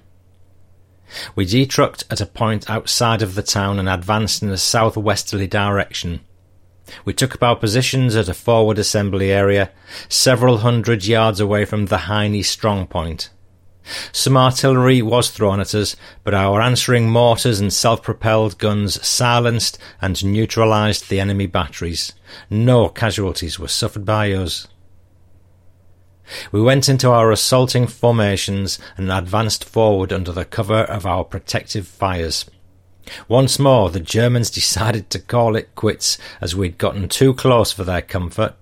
We 1.35 1.45
detrucked 1.45 2.03
at 2.09 2.21
a 2.21 2.25
point 2.25 2.69
outside 2.69 3.21
of 3.21 3.35
the 3.35 3.43
town 3.43 3.79
and 3.79 3.87
advanced 3.87 4.41
in 4.41 4.49
a 4.49 4.57
southwesterly 4.57 5.47
direction. 5.47 6.21
We 7.03 7.13
took 7.13 7.35
up 7.35 7.43
our 7.43 7.55
positions 7.55 8.15
at 8.15 8.29
a 8.29 8.33
forward 8.33 8.77
assembly 8.77 9.31
area, 9.31 9.71
several 10.09 10.59
hundred 10.59 11.05
yards 11.05 11.39
away 11.39 11.65
from 11.65 11.87
the 11.87 11.99
Heine 11.99 12.43
strong 12.43 12.87
point. 12.87 13.29
Some 14.11 14.35
artillery 14.35 15.01
was 15.01 15.29
thrown 15.29 15.59
at 15.59 15.75
us, 15.75 15.95
but 16.23 16.33
our 16.33 16.61
answering 16.61 17.09
mortars 17.09 17.59
and 17.59 17.71
self-propelled 17.71 18.57
guns 18.57 19.05
silenced 19.05 19.77
and 20.01 20.23
neutralized 20.25 21.09
the 21.09 21.19
enemy 21.19 21.45
batteries. 21.45 22.13
No 22.49 22.89
casualties 22.89 23.59
were 23.59 23.67
suffered 23.67 24.05
by 24.05 24.31
us. 24.31 24.67
We 26.51 26.61
went 26.61 26.89
into 26.89 27.11
our 27.11 27.31
assaulting 27.31 27.85
formations 27.87 28.79
and 28.97 29.11
advanced 29.11 29.63
forward 29.63 30.11
under 30.11 30.31
the 30.31 30.45
cover 30.45 30.83
of 30.83 31.05
our 31.05 31.23
protective 31.23 31.87
fires. 31.87 32.45
Once 33.27 33.59
more 33.59 33.91
the 33.91 33.99
Germans 33.99 34.49
decided 34.51 35.09
to 35.11 35.19
call 35.19 35.55
it 35.55 35.75
quits 35.75 36.17
as 36.41 36.55
we'd 36.55 36.79
gotten 36.79 37.07
too 37.07 37.33
close 37.35 37.71
for 37.71 37.83
their 37.83 38.01
comfort 38.01 38.55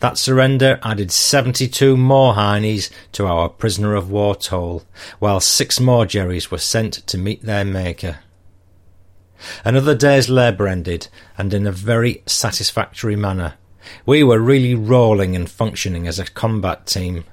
that 0.00 0.18
surrender 0.18 0.78
added 0.82 1.10
72 1.10 1.96
more 1.96 2.34
Heinies 2.34 2.90
to 3.12 3.26
our 3.26 3.48
prisoner 3.48 3.94
of 3.94 4.10
war 4.10 4.34
toll, 4.34 4.84
while 5.18 5.40
six 5.40 5.80
more 5.80 6.04
Jerrys 6.04 6.50
were 6.50 6.58
sent 6.58 7.06
to 7.06 7.18
meet 7.18 7.42
their 7.42 7.64
maker. 7.64 8.20
Another 9.64 9.94
day's 9.94 10.28
labour 10.28 10.68
ended, 10.68 11.08
and 11.36 11.52
in 11.52 11.66
a 11.66 11.72
very 11.72 12.22
satisfactory 12.26 13.16
manner. 13.16 13.54
We 14.06 14.22
were 14.22 14.38
really 14.38 14.74
rolling 14.74 15.34
and 15.34 15.50
functioning 15.50 16.06
as 16.06 16.18
a 16.18 16.24
combat 16.24 16.86
team. 16.86 17.24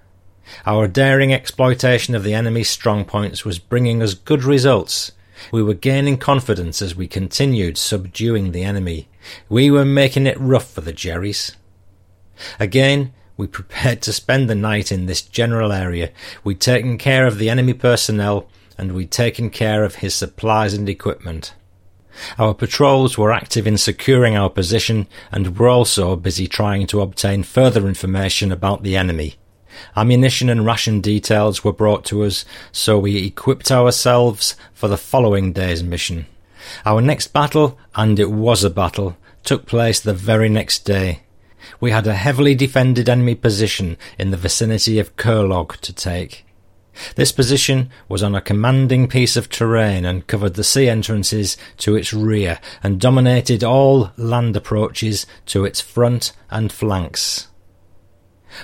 Our 0.66 0.88
daring 0.88 1.32
exploitation 1.32 2.16
of 2.16 2.24
the 2.24 2.34
enemy's 2.34 2.70
strong 2.70 3.06
points 3.06 3.46
was 3.46 3.60
bringing 3.60 4.02
us 4.02 4.16
good 4.16 4.44
results. 4.44 5.12
We 5.52 5.64
were 5.64 5.76
gaining 5.76 6.18
confidence 6.18 6.82
as 6.82 6.96
we 6.96 7.08
continued 7.08 7.78
subduing 7.78 8.52
the 8.52 8.64
enemy. 8.64 9.08
We 9.48 9.70
were 9.70 9.86
making 9.86 10.26
it 10.26 10.40
rough 10.40 10.72
for 10.72 10.82
the 10.82 10.92
Jerrys. 10.92 11.56
Again, 12.60 13.14
we 13.40 13.48
prepared 13.48 14.02
to 14.02 14.12
spend 14.12 14.50
the 14.50 14.56
night 14.56 14.92
in 14.92 15.06
this 15.06 15.22
general 15.22 15.72
area. 15.72 16.12
We'd 16.44 16.60
taken 16.60 16.98
care 16.98 17.26
of 17.26 17.38
the 17.38 17.50
enemy 17.50 17.74
personnel 17.74 18.50
and 18.78 18.92
we'd 18.92 19.12
taken 19.12 19.50
care 19.50 19.86
of 19.86 19.96
his 19.96 20.14
supplies 20.14 20.74
and 20.74 20.90
equipment. 20.90 21.54
Our 22.38 22.54
patrols 22.54 23.18
were 23.18 23.32
active 23.32 23.66
in 23.66 23.78
securing 23.78 24.36
our 24.36 24.50
position 24.50 25.08
and 25.32 25.58
were 25.58 25.70
also 25.70 26.18
busy 26.18 26.48
trying 26.48 26.86
to 26.88 27.00
obtain 27.00 27.44
further 27.44 27.88
information 27.88 28.52
about 28.52 28.84
the 28.84 28.98
enemy. 28.98 29.36
Ammunition 29.96 30.50
and 30.50 30.66
ration 30.66 31.00
details 31.00 31.64
were 31.64 31.72
brought 31.72 32.04
to 32.06 32.24
us, 32.24 32.44
so 32.74 33.00
we 33.00 33.26
equipped 33.26 33.72
ourselves 33.72 34.58
for 34.74 34.90
the 34.90 34.98
following 34.98 35.54
day's 35.54 35.82
mission. 35.82 36.26
Our 36.86 37.02
next 37.02 37.28
battle, 37.28 37.80
and 37.96 38.20
it 38.20 38.32
was 38.32 38.66
a 38.66 38.70
battle, 38.70 39.16
took 39.46 39.66
place 39.66 40.02
the 40.02 40.14
very 40.14 40.50
next 40.50 40.80
day 40.80 41.22
we 41.80 41.92
had 41.92 42.08
a 42.08 42.16
heavily 42.16 42.56
defended 42.56 43.10
enemy 43.10 43.36
position 43.36 43.98
in 44.18 44.32
the 44.32 44.38
vicinity 44.38 45.00
of 45.00 45.16
Kerlog 45.16 45.78
to 45.82 45.94
take. 45.94 46.46
This 47.16 47.32
position 47.32 47.90
was 48.08 48.24
on 48.24 48.36
a 48.36 48.42
commanding 48.42 49.08
piece 49.08 49.38
of 49.38 49.50
terrain 49.50 50.06
and 50.06 50.28
covered 50.28 50.56
the 50.56 50.64
sea 50.64 50.90
entrances 50.90 51.58
to 51.78 51.96
its 51.96 52.14
rear 52.14 52.60
and 52.84 53.00
dominated 53.00 53.64
all 53.64 54.12
land 54.18 54.56
approaches 54.56 55.26
to 55.48 55.66
its 55.66 55.80
front 55.80 56.34
and 56.50 56.72
flanks. 56.72 57.48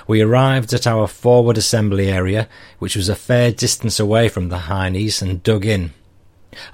We 0.06 0.20
arrived 0.20 0.72
at 0.72 0.86
our 0.86 1.06
forward 1.06 1.56
assembly 1.56 2.08
area, 2.08 2.48
which 2.78 2.96
was 2.96 3.08
a 3.08 3.14
fair 3.14 3.52
distance 3.52 4.00
away 4.00 4.28
from 4.28 4.48
the 4.48 4.58
Heinies, 4.68 5.22
and 5.22 5.42
dug 5.42 5.64
in. 5.64 5.92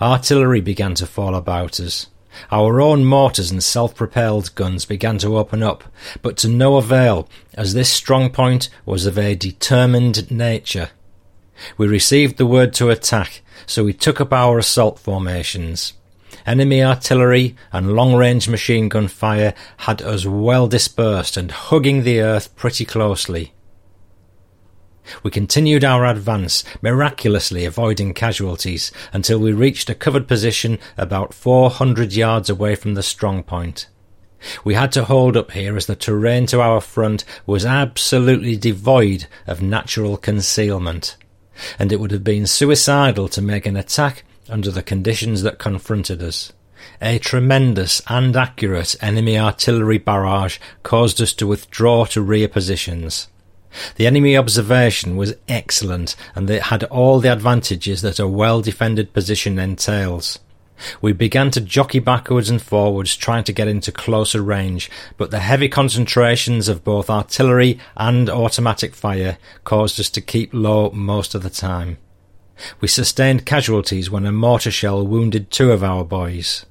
Artillery 0.01 0.61
began 0.61 0.95
to 0.95 1.07
fall 1.07 1.35
about 1.35 1.79
us. 1.79 2.07
Our 2.51 2.81
own 2.81 3.05
mortars 3.05 3.51
and 3.51 3.63
self-propelled 3.63 4.55
guns 4.55 4.85
began 4.85 5.19
to 5.19 5.39
open 5.39 5.63
up, 5.63 5.85
but 6.23 6.37
to 6.39 6.49
no 6.49 6.77
avail, 6.77 7.29
as 7.55 7.75
this 7.75 7.91
strong 7.91 8.31
point 8.31 8.69
was 8.85 9.07
of 9.07 9.19
a 9.19 9.35
determined 9.35 10.31
nature. 10.31 10.91
We 11.77 11.87
received 11.87 12.39
the 12.39 12.47
word 12.47 12.73
to 12.75 12.91
attack, 12.91 13.43
so 13.67 13.85
we 13.85 13.93
took 13.93 14.21
up 14.21 14.33
our 14.33 14.59
assault 14.59 14.99
formations. 14.99 15.93
Enemy 16.45 16.83
artillery 16.83 17.55
and 17.73 17.95
long-range 17.95 18.49
machine 18.49 18.89
gun 18.89 19.07
fire 19.09 19.55
had 19.79 20.03
us 20.03 20.27
well 20.27 20.67
dispersed 20.67 21.37
and 21.37 21.51
hugging 21.51 22.03
the 22.03 22.21
earth 22.21 22.55
pretty 22.57 22.85
closely. 22.85 23.53
We 25.23 25.31
continued 25.31 25.85
our 25.85 26.07
advance, 26.07 26.65
miraculously 26.81 27.65
avoiding 27.65 28.15
casualties, 28.15 28.93
until 29.13 29.39
we 29.39 29.53
reached 29.53 29.91
a 29.91 29.95
covered 29.95 30.29
position 30.29 30.79
about 30.97 31.35
400 31.35 32.13
yards 32.13 32.49
away 32.49 32.75
from 32.75 32.95
the 32.95 33.03
strong 33.03 33.43
point. 33.43 33.89
We 34.65 34.75
had 34.75 34.93
to 34.93 35.05
hold 35.05 35.37
up 35.37 35.53
here 35.53 35.77
as 35.77 35.87
the 35.87 35.97
terrain 35.97 36.47
to 36.47 36.61
our 36.61 36.81
front 36.81 37.25
was 37.47 37.65
absolutely 37.65 38.57
devoid 38.57 39.27
of 39.47 39.63
natural 39.63 40.17
concealment, 40.17 41.17
and 41.79 41.93
it 41.93 42.01
would 42.01 42.11
have 42.11 42.25
been 42.25 42.47
suicidal 42.47 43.29
to 43.29 43.43
make 43.43 43.67
an 43.67 43.77
attack 43.77 44.25
under 44.49 44.71
the 44.71 44.83
conditions 44.83 45.43
that 45.43 45.59
confronted 45.59 46.23
us. 46.23 46.53
A 47.01 47.19
tremendous 47.19 48.03
and 48.09 48.37
accurate 48.37 48.97
enemy 49.01 49.39
artillery 49.39 49.99
barrage 49.99 50.59
caused 50.83 51.21
us 51.21 51.33
to 51.35 51.47
withdraw 51.47 52.05
to 52.07 52.21
rear 52.21 52.49
positions. 52.49 53.29
The 53.97 54.07
enemy 54.07 54.37
observation 54.37 55.17
was 55.17 55.35
excellent 55.49 56.17
and 56.35 56.49
it 56.51 56.65
had 56.65 56.85
all 56.85 57.21
the 57.21 57.33
advantages 57.33 58.03
that 58.03 58.19
a 58.19 58.29
well 58.29 58.61
defended 58.61 59.13
position 59.13 59.59
entails. 59.59 60.39
We 61.01 61.13
began 61.13 61.51
to 61.53 61.61
jockey 61.61 62.01
backwards 62.01 62.51
and 62.51 62.61
forwards 62.61 63.17
trying 63.17 63.45
to 63.45 63.53
get 63.53 63.69
into 63.69 63.93
closer 63.93 64.43
range, 64.43 64.91
but 65.17 65.31
the 65.31 65.41
heavy 65.41 65.69
concentrations 65.69 66.69
of 66.69 66.85
both 66.85 67.09
artillery 67.09 67.79
and 67.97 68.29
automatic 68.29 68.95
fire 68.95 69.39
caused 69.65 70.01
us 70.01 70.11
to 70.11 70.21
keep 70.21 70.53
low 70.53 70.91
most 70.91 71.35
of 71.35 71.43
the 71.43 71.51
time. 71.51 71.99
We 72.81 72.89
sustained 72.89 73.47
casualties 73.47 74.11
when 74.11 74.27
a 74.27 74.33
mortar 74.33 74.71
shell 74.71 75.07
wounded 75.07 75.51
two 75.51 75.73
of 75.73 75.83
our 75.83 76.05
boys. 76.05 76.67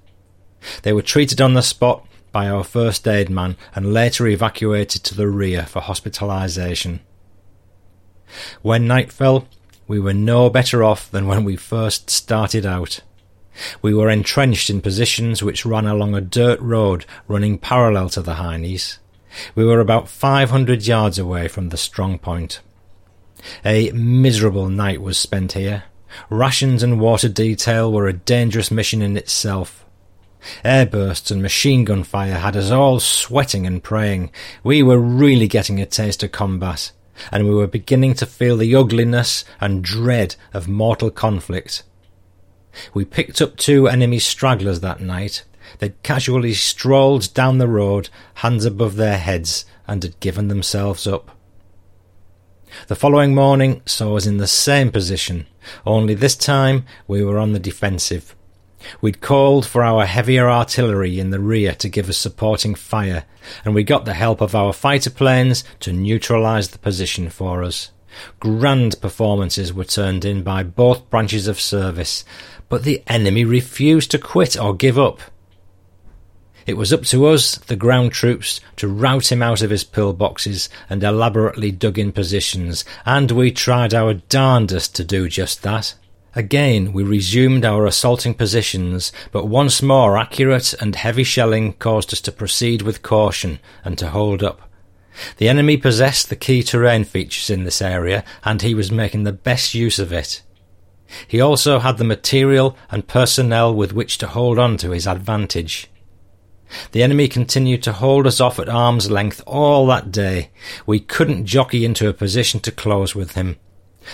They 0.84 0.94
were 0.94 1.02
treated 1.02 1.42
on 1.42 1.54
the 1.54 1.62
spot 1.62 2.06
by 2.32 2.50
our 2.50 2.64
first 2.64 3.08
aid 3.08 3.30
man 3.30 3.58
and 3.76 3.94
later 3.94 4.28
evacuated 4.28 5.04
to 5.04 5.16
the 5.16 5.28
rear 5.28 5.66
for 5.66 5.82
hospitalisation. 5.82 7.00
When 8.62 8.88
night 8.88 9.12
fell, 9.12 9.48
we 9.88 10.00
were 10.00 10.14
no 10.14 10.50
better 10.50 10.84
off 10.84 11.12
than 11.12 11.28
when 11.28 11.44
we 11.44 11.56
first 11.56 12.10
started 12.10 12.66
out. 12.66 13.02
We 13.82 13.94
were 13.94 14.10
entrenched 14.10 14.70
in 14.70 14.82
positions 14.82 15.44
which 15.44 15.66
ran 15.66 15.86
along 15.86 16.16
a 16.16 16.22
dirt 16.22 16.60
road 16.62 17.06
running 17.28 17.58
parallel 17.58 18.10
to 18.10 18.22
the 18.22 18.36
Heinies. 18.36 19.00
We 19.56 19.66
were 19.66 19.80
about 19.80 20.10
500 20.10 20.88
yards 20.88 21.20
away 21.20 21.48
from 21.48 21.70
the 21.70 21.78
strong 21.78 22.20
point. 22.20 22.62
A 23.66 23.92
miserable 23.92 24.70
night 24.70 25.02
was 25.02 25.18
spent 25.18 25.54
here. 25.54 25.84
Rations 26.30 26.84
and 26.84 27.00
water 27.00 27.30
detail 27.30 27.92
were 27.92 28.08
a 28.08 28.14
dangerous 28.14 28.72
mission 28.72 29.02
in 29.02 29.18
itself. 29.18 29.86
Airbursts 30.66 31.32
and 31.32 31.42
machine 31.42 31.86
gun 31.86 32.04
fire 32.04 32.40
had 32.40 32.56
us 32.56 32.72
all 32.72 33.00
sweating 33.00 33.68
and 33.68 33.84
praying. 33.84 34.32
We 34.64 34.82
were 34.84 35.00
really 35.00 35.48
getting 35.48 35.80
a 35.80 35.86
taste 35.86 36.24
of 36.24 36.32
combat 36.32 36.92
and 37.32 37.48
we 37.48 37.54
were 37.54 37.68
beginning 37.68 38.14
to 38.16 38.26
feel 38.26 38.58
the 38.58 38.76
ugliness 38.76 39.46
and 39.60 39.84
dread 39.84 40.36
of 40.54 40.68
mortal 40.68 41.12
conflict. 41.12 41.84
We 42.94 43.06
picked 43.06 43.42
up 43.42 43.58
two 43.58 43.88
enemy 43.88 44.20
stragglers 44.20 44.80
that 44.80 45.02
night. 45.02 45.44
They'd 45.80 46.02
casually 46.04 46.54
strolled 46.54 47.34
down 47.34 47.58
the 47.58 47.68
road, 47.68 48.10
hands 48.36 48.66
above 48.66 48.96
their 48.96 49.18
heads, 49.18 49.66
and 49.88 50.02
had 50.04 50.20
given 50.20 50.48
themselves 50.48 51.06
up. 51.06 51.38
The 52.88 52.96
following 52.96 53.36
morning 53.36 53.82
saw 53.86 54.16
us 54.16 54.26
in 54.26 54.38
the 54.38 54.48
same 54.48 54.92
position, 54.92 55.48
only 55.86 56.14
this 56.14 56.36
time 56.36 56.86
we 57.08 57.24
were 57.24 57.38
on 57.38 57.52
the 57.52 57.60
defensive. 57.60 58.36
We'd 59.02 59.22
called 59.22 59.66
for 59.66 59.84
our 59.84 60.06
heavier 60.06 60.50
artillery 60.50 61.20
in 61.20 61.30
the 61.30 61.40
rear 61.40 61.74
to 61.76 61.90
give 61.90 62.10
us 62.10 62.18
supporting 62.18 62.76
fire, 62.76 63.26
and 63.64 63.74
we 63.74 63.84
got 63.84 64.06
the 64.06 64.14
help 64.14 64.42
of 64.42 64.56
our 64.56 64.74
fighter 64.74 65.10
planes 65.10 65.64
to 65.82 65.94
neutralise 65.94 66.70
the 66.70 66.80
position 66.80 67.30
for 67.30 67.64
us. 67.64 67.92
Grand 68.40 69.00
performances 69.02 69.74
were 69.74 69.86
turned 69.86 70.26
in 70.26 70.44
by 70.44 70.64
both 70.64 71.10
branches 71.10 71.48
of 71.48 71.60
service, 71.60 72.26
but 72.70 72.84
the 72.84 73.04
enemy 73.08 73.46
refused 73.46 74.12
to 74.12 74.18
quit 74.18 74.60
or 74.60 74.76
give 74.76 75.00
up. 75.00 75.20
It 76.68 76.78
was 76.78 76.94
up 76.94 77.04
to 77.06 77.26
us, 77.28 77.56
the 77.56 77.76
ground 77.76 78.12
troops, 78.12 78.62
to 78.76 78.88
rout 78.88 79.32
him 79.32 79.42
out 79.42 79.62
of 79.62 79.72
his 79.72 79.84
pillboxes 79.84 80.70
and 80.90 81.04
elaborately 81.04 81.72
dug 81.72 81.98
in 81.98 82.12
positions, 82.12 82.86
and 83.06 83.32
we 83.32 83.52
tried 83.52 83.94
our 83.94 84.14
darndest 84.14 84.96
to 84.96 85.04
do 85.04 85.28
just 85.28 85.64
that. 85.64 85.96
Again 86.34 86.94
we 86.94 87.04
resumed 87.04 87.66
our 87.66 87.86
assaulting 87.86 88.34
positions, 88.34 89.12
but 89.32 89.48
once 89.48 89.82
more 89.82 90.18
accurate 90.18 90.74
and 90.80 90.96
heavy 90.96 91.24
shelling 91.24 91.74
caused 91.74 92.14
us 92.14 92.22
to 92.22 92.32
proceed 92.32 92.82
with 92.82 93.02
caution 93.02 93.60
and 93.84 93.98
to 93.98 94.10
hold 94.10 94.42
up. 94.42 94.62
The 95.38 95.50
enemy 95.50 95.76
possessed 95.76 96.30
the 96.30 96.38
key 96.38 96.64
terrain 96.64 97.04
features 97.04 97.50
in 97.50 97.66
this 97.66 97.82
area, 97.82 98.24
and 98.46 98.62
he 98.62 98.74
was 98.74 98.92
making 98.92 99.24
the 99.24 99.34
best 99.34 99.74
use 99.74 100.00
of 100.00 100.14
it. 100.14 100.42
He 101.28 101.42
also 101.42 101.80
had 101.80 101.98
the 101.98 102.06
material 102.06 102.78
and 102.90 103.08
personnel 103.08 103.76
with 103.76 103.92
which 103.92 104.18
to 104.20 104.28
hold 104.28 104.58
on 104.58 104.78
to 104.78 104.92
his 104.92 105.06
advantage. 105.06 105.90
The 106.94 107.04
enemy 107.04 107.28
continued 107.28 107.84
to 107.84 107.92
hold 107.92 108.26
us 108.26 108.40
off 108.40 108.58
at 108.58 108.70
arm's 108.70 109.12
length 109.12 109.44
all 109.46 109.86
that 109.88 110.12
day. 110.12 110.52
We 110.86 111.02
couldn't 111.02 111.46
jockey 111.46 111.84
into 111.84 112.08
a 112.08 112.14
position 112.14 112.62
to 112.62 112.72
close 112.72 113.14
with 113.14 113.34
him. 113.34 113.58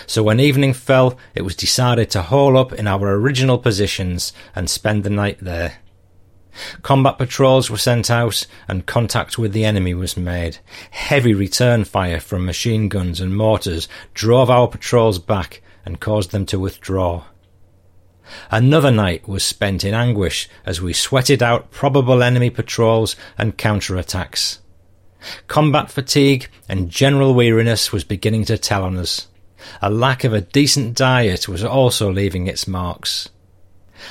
So 0.05 0.23
when 0.23 0.39
evening 0.39 0.73
fell, 0.73 1.17
it 1.33 1.43
was 1.43 1.55
decided 1.55 2.09
to 2.11 2.21
haul 2.21 2.57
up 2.57 2.73
in 2.73 2.87
our 2.87 3.15
original 3.15 3.57
positions 3.57 4.33
and 4.55 4.69
spend 4.69 5.03
the 5.03 5.09
night 5.09 5.39
there. 5.39 5.77
Combat 6.81 7.17
patrols 7.17 7.69
were 7.69 7.77
sent 7.77 8.09
out 8.09 8.47
and 8.67 8.85
contact 8.85 9.37
with 9.37 9.53
the 9.53 9.65
enemy 9.65 9.93
was 9.93 10.17
made. 10.17 10.57
Heavy 10.91 11.33
return 11.33 11.83
fire 11.83 12.19
from 12.19 12.45
machine 12.45 12.89
guns 12.89 13.21
and 13.21 13.37
mortars 13.37 13.87
drove 14.13 14.49
our 14.49 14.67
patrols 14.67 15.19
back 15.19 15.61
and 15.85 15.99
caused 15.99 16.31
them 16.31 16.45
to 16.47 16.59
withdraw. 16.59 17.23
Another 18.51 18.91
night 18.91 19.27
was 19.27 19.43
spent 19.43 19.85
in 19.85 19.93
anguish 19.93 20.49
as 20.65 20.81
we 20.81 20.93
sweated 20.93 21.41
out 21.41 21.71
probable 21.71 22.21
enemy 22.21 22.49
patrols 22.49 23.15
and 23.37 23.57
counterattacks. 23.57 24.59
Combat 25.47 25.89
fatigue 25.89 26.49
and 26.67 26.89
general 26.89 27.33
weariness 27.33 27.91
was 27.91 28.03
beginning 28.03 28.45
to 28.45 28.57
tell 28.57 28.83
on 28.83 28.97
us. 28.97 29.27
A 29.81 29.89
lack 29.89 30.23
of 30.23 30.33
a 30.33 30.41
decent 30.41 30.95
diet 30.95 31.47
was 31.47 31.63
also 31.63 32.11
leaving 32.11 32.47
its 32.47 32.67
marks. 32.67 33.29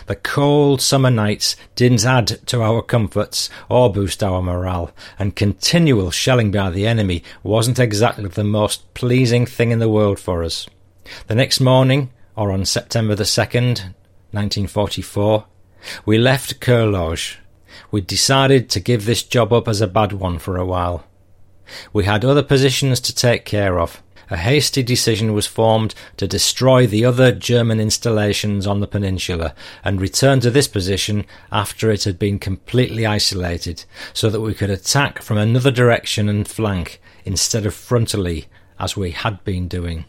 The 0.07 0.17
cold 0.17 0.83
summer 0.83 1.11
nights 1.11 1.57
didn't 1.77 2.05
add 2.05 2.27
to 2.47 2.63
our 2.63 2.83
comforts 2.83 3.49
or 3.69 3.93
boost 3.93 4.23
our 4.23 4.43
morale, 4.43 4.91
and 5.19 5.37
continual 5.37 6.11
shelling 6.11 6.51
by 6.51 6.71
the 6.71 6.87
enemy 6.87 7.23
wasn't 7.43 7.79
exactly 7.79 8.29
the 8.29 8.45
most 8.45 8.93
pleasing 8.95 9.47
thing 9.47 9.71
in 9.71 9.79
the 9.79 9.89
world 9.89 10.19
for 10.19 10.43
us. 10.43 10.67
The 11.29 11.37
next 11.37 11.61
morning, 11.61 12.11
or 12.35 12.51
on 12.51 12.65
September 12.65 13.15
the 13.15 13.25
2nd, 13.25 13.95
1944, 14.33 15.45
we 16.05 16.19
left 16.19 16.61
Kurloge. 16.61 17.37
We'd 17.91 18.07
decided 18.07 18.69
to 18.71 18.81
give 18.81 19.05
this 19.05 19.23
job 19.23 19.53
up 19.53 19.69
as 19.69 19.81
a 19.81 19.87
bad 19.87 20.13
one 20.13 20.39
for 20.39 20.57
a 20.57 20.67
while. 20.67 21.05
We 21.93 22.05
had 22.05 22.25
other 22.25 22.43
positions 22.43 23.01
to 23.01 23.15
take 23.15 23.45
care 23.45 23.79
of, 23.79 24.03
a 24.31 24.37
hasty 24.37 24.83
decision 24.83 25.33
was 25.33 25.47
formed 25.47 25.95
to 26.17 26.27
destroy 26.27 26.87
the 26.87 27.05
other 27.05 27.33
German 27.33 27.81
installations 27.81 28.67
on 28.67 28.81
the 28.81 28.87
peninsula 28.87 29.55
and 29.85 30.01
return 30.01 30.41
to 30.41 30.51
this 30.51 30.69
position 30.69 31.25
after 31.53 31.91
it 31.91 32.05
had 32.05 32.19
been 32.19 32.39
completely 32.39 33.07
isolated, 33.07 33.85
so 34.13 34.29
that 34.31 34.41
we 34.41 34.55
could 34.55 34.71
attack 34.71 35.23
from 35.23 35.39
another 35.39 35.71
direction 35.71 36.29
and 36.29 36.49
flank 36.49 37.01
instead 37.25 37.67
of 37.67 37.75
frontally 37.75 38.47
as 38.79 38.97
we 38.97 39.11
had 39.11 39.43
been 39.45 39.69
doing. 39.69 40.05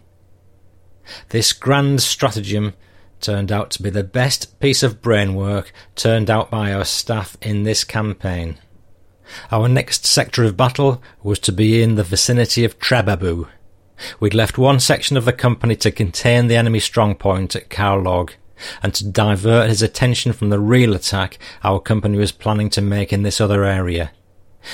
This 1.30 1.54
grand 1.54 2.02
stratagem 2.02 2.74
turned 3.22 3.52
out 3.52 3.72
to 3.72 3.82
be 3.82 3.90
the 3.90 4.04
best 4.04 4.60
piece 4.60 4.84
of 4.84 5.02
brainwork 5.02 5.68
turned 5.96 6.30
out 6.30 6.52
by 6.52 6.74
our 6.74 6.86
staff 6.86 7.38
in 7.42 7.64
this 7.64 7.84
campaign. 7.84 8.58
Our 9.52 9.68
next 9.68 10.06
sector 10.06 10.44
of 10.44 10.56
battle 10.56 11.02
was 11.24 11.40
to 11.40 11.52
be 11.52 11.82
in 11.82 11.96
the 11.96 12.04
vicinity 12.04 12.64
of 12.64 12.80
Trebabu, 12.80 13.48
We'd 14.20 14.34
left 14.34 14.58
one 14.58 14.80
section 14.80 15.18
of 15.18 15.26
the 15.26 15.34
company 15.34 15.76
to 15.78 15.92
contain 15.92 16.48
the 16.48 16.56
enemy 16.56 16.80
strong 16.80 17.16
point 17.16 17.56
at 17.56 17.70
Kaulog, 17.70 18.32
and 18.82 18.94
to 18.94 19.08
divert 19.08 19.70
his 19.70 19.82
attention 19.82 20.34
from 20.34 20.50
the 20.50 20.60
real 20.60 20.94
attack 20.94 21.38
our 21.64 21.80
company 21.80 22.18
was 22.18 22.32
planning 22.32 22.70
to 22.72 22.82
make 22.82 23.14
in 23.14 23.24
this 23.24 23.40
other 23.42 23.64
area. 23.64 24.12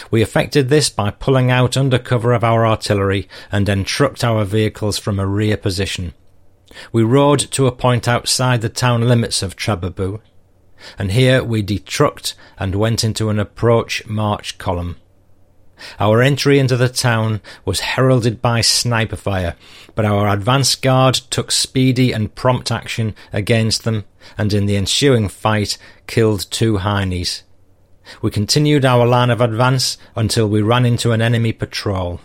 We 0.10 0.22
effected 0.22 0.70
this 0.70 0.90
by 0.90 1.12
pulling 1.12 1.52
out 1.52 1.78
under 1.78 2.00
cover 2.00 2.34
of 2.34 2.44
our 2.44 2.66
artillery 2.66 3.28
and 3.52 3.70
entrucked 3.70 4.24
our 4.24 4.44
vehicles 4.44 4.98
from 4.98 5.20
a 5.20 5.28
rear 5.28 5.58
position. 5.58 6.14
We 6.92 7.04
rode 7.04 7.40
to 7.52 7.68
a 7.68 7.72
point 7.72 8.08
outside 8.08 8.62
the 8.62 8.70
town 8.70 9.08
limits 9.08 9.44
of 9.44 9.56
Trebabu, 9.56 10.22
and 10.98 11.12
here 11.12 11.44
we 11.44 11.62
detrucked 11.62 12.34
and 12.58 12.76
went 12.76 13.04
into 13.04 13.30
an 13.30 13.40
approach 13.40 14.06
march 14.08 14.58
column. 14.58 14.98
Our 16.00 16.22
entry 16.22 16.60
into 16.60 16.78
the 16.78 16.90
town 16.90 17.42
was 17.66 17.82
heralded 17.82 18.42
by 18.42 18.62
sniper 18.62 19.16
fire, 19.16 19.56
but 19.96 20.06
our 20.06 20.30
advance 20.30 20.76
guard 20.76 21.16
took 21.16 21.52
speedy 21.52 22.12
and 22.12 22.36
prompt 22.36 22.72
action 22.72 23.16
against 23.32 23.84
them, 23.84 24.06
and 24.38 24.54
in 24.54 24.66
the 24.66 24.78
ensuing 24.78 25.30
fight 25.30 25.78
killed 26.08 26.50
two 26.52 26.78
Heinies. 26.78 27.44
We 28.22 28.32
continued 28.32 28.86
our 28.86 29.06
line 29.06 29.30
of 29.30 29.42
advance 29.42 29.98
until 30.16 30.48
we 30.48 30.62
ran 30.62 30.86
into 30.86 31.12
an 31.12 31.22
enemy 31.22 31.54
patrol. 31.54 32.22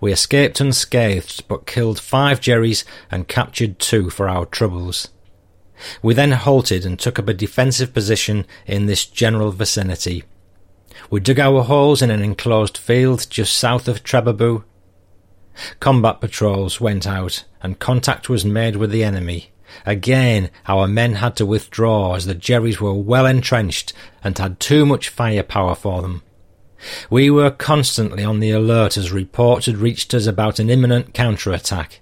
We 0.00 0.12
escaped 0.12 0.60
unscathed, 0.60 1.46
but 1.48 1.66
killed 1.66 2.00
five 2.00 2.40
Jerrys 2.40 2.84
and 3.10 3.28
captured 3.28 3.78
two 3.78 4.10
for 4.10 4.28
our 4.28 4.46
troubles. 4.46 5.08
We 6.02 6.14
then 6.14 6.32
halted 6.32 6.86
and 6.86 6.98
took 6.98 7.18
up 7.18 7.28
a 7.28 7.34
defensive 7.34 7.92
position 7.92 8.46
in 8.66 8.86
this 8.86 9.04
general 9.04 9.52
vicinity. 9.52 10.24
We 11.10 11.20
dug 11.20 11.38
our 11.38 11.62
holes 11.62 12.02
in 12.02 12.10
an 12.10 12.22
enclosed 12.22 12.76
field 12.76 13.26
just 13.30 13.56
south 13.56 13.88
of 13.88 14.02
Trebabu. 14.02 14.64
Combat 15.80 16.20
patrols 16.20 16.80
went 16.80 17.06
out, 17.06 17.44
and 17.62 17.78
contact 17.78 18.28
was 18.28 18.44
made 18.44 18.76
with 18.76 18.90
the 18.90 19.04
enemy. 19.04 19.52
Again, 19.84 20.50
our 20.66 20.86
men 20.86 21.14
had 21.14 21.36
to 21.36 21.46
withdraw 21.46 22.14
as 22.14 22.26
the 22.26 22.34
Jerrys 22.34 22.80
were 22.80 22.94
well 22.94 23.26
entrenched 23.26 23.92
and 24.22 24.36
had 24.36 24.60
too 24.60 24.86
much 24.86 25.08
firepower 25.08 25.74
for 25.74 26.02
them. 26.02 26.22
We 27.10 27.30
were 27.30 27.50
constantly 27.50 28.22
on 28.22 28.40
the 28.40 28.50
alert 28.50 28.96
as 28.96 29.12
reports 29.12 29.66
had 29.66 29.78
reached 29.78 30.14
us 30.14 30.26
about 30.26 30.58
an 30.58 30.70
imminent 30.70 31.14
counter-attack. 31.14 32.00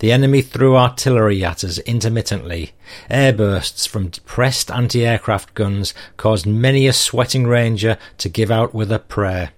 The 0.00 0.12
enemy 0.12 0.42
threw 0.42 0.76
artillery 0.76 1.44
at 1.44 1.64
us 1.64 1.78
intermittently. 1.80 2.72
Airbursts 3.10 3.86
from 3.86 4.08
depressed 4.08 4.70
anti-aircraft 4.70 5.54
guns 5.54 5.94
caused 6.16 6.46
many 6.46 6.86
a 6.86 6.92
sweating 6.92 7.46
ranger 7.46 7.98
to 8.18 8.28
give 8.28 8.50
out 8.50 8.74
with 8.74 8.92
a 8.92 8.98
prayer. 8.98 9.50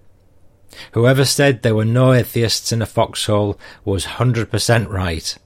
Whoever 0.93 1.25
said 1.25 1.63
there 1.63 1.75
were 1.75 1.85
no 1.85 2.13
atheists 2.13 2.73
in 2.73 2.83
a 2.83 2.87
foxhole 2.87 3.59
was 3.85 4.07
100% 4.07 4.89
right. 4.89 5.39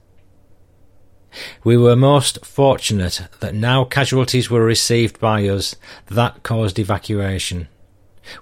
We 1.65 1.77
were 1.77 1.97
most 1.97 2.45
fortunate 2.47 3.29
that 3.41 3.55
now 3.55 3.85
casualties 3.85 4.51
were 4.51 4.65
received 4.65 5.21
by 5.21 5.47
us, 5.49 5.77
that 6.07 6.43
caused 6.43 6.79
evacuation. 6.79 7.69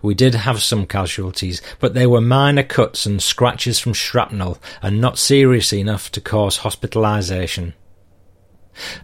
We 0.03 0.15
did 0.15 0.35
have 0.35 0.63
some 0.63 0.87
casualties, 0.87 1.61
but 1.79 1.95
they 1.95 2.07
were 2.07 2.21
minor 2.21 2.63
cuts 2.63 3.07
and 3.07 3.23
scratches 3.23 3.79
from 3.79 3.93
shrapnel 3.93 4.59
and 4.83 5.01
not 5.01 5.19
serious 5.19 5.73
enough 5.73 6.11
to 6.13 6.21
cause 6.21 6.59
hospitalisation. 6.59 7.75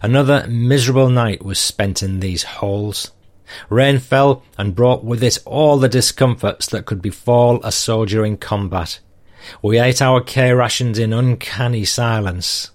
Another 0.01 0.45
miserable 0.47 1.09
night 1.09 1.43
was 1.43 1.59
spent 1.59 2.03
in 2.03 2.19
these 2.19 2.43
holes. 2.43 3.11
Rain 3.69 3.99
fell 3.99 4.43
and 4.57 4.75
brought 4.75 5.03
with 5.03 5.23
it 5.23 5.37
all 5.45 5.77
the 5.77 5.89
discomforts 5.89 6.67
that 6.67 6.85
could 6.85 7.01
befall 7.01 7.59
a 7.63 7.71
soldier 7.71 8.25
in 8.25 8.37
combat. 8.37 8.99
We 9.61 9.79
ate 9.79 10.01
our 10.01 10.21
K 10.21 10.53
rations 10.53 10.99
in 10.99 11.13
uncanny 11.13 11.85
silence. 11.85 12.71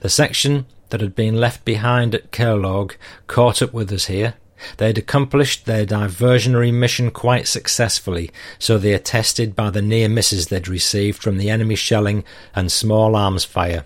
The 0.00 0.08
section 0.08 0.66
that 0.90 1.00
had 1.00 1.14
been 1.14 1.36
left 1.36 1.64
behind 1.64 2.14
at 2.14 2.32
Kerlaug 2.32 2.96
caught 3.26 3.62
up 3.62 3.72
with 3.72 3.92
us 3.92 4.06
here. 4.06 4.34
They 4.76 4.88
had 4.88 4.98
accomplished 4.98 5.66
their 5.66 5.86
diversionary 5.86 6.72
mission 6.72 7.10
quite 7.10 7.48
successfully, 7.48 8.30
so 8.58 8.78
they 8.78 8.92
attested 8.92 9.56
by 9.56 9.70
the 9.70 9.82
near 9.82 10.08
misses 10.08 10.46
they'd 10.46 10.68
received 10.68 11.22
from 11.22 11.38
the 11.38 11.50
enemy 11.50 11.74
shelling 11.74 12.24
and 12.54 12.70
small 12.70 13.16
arms 13.16 13.44
fire. 13.44 13.84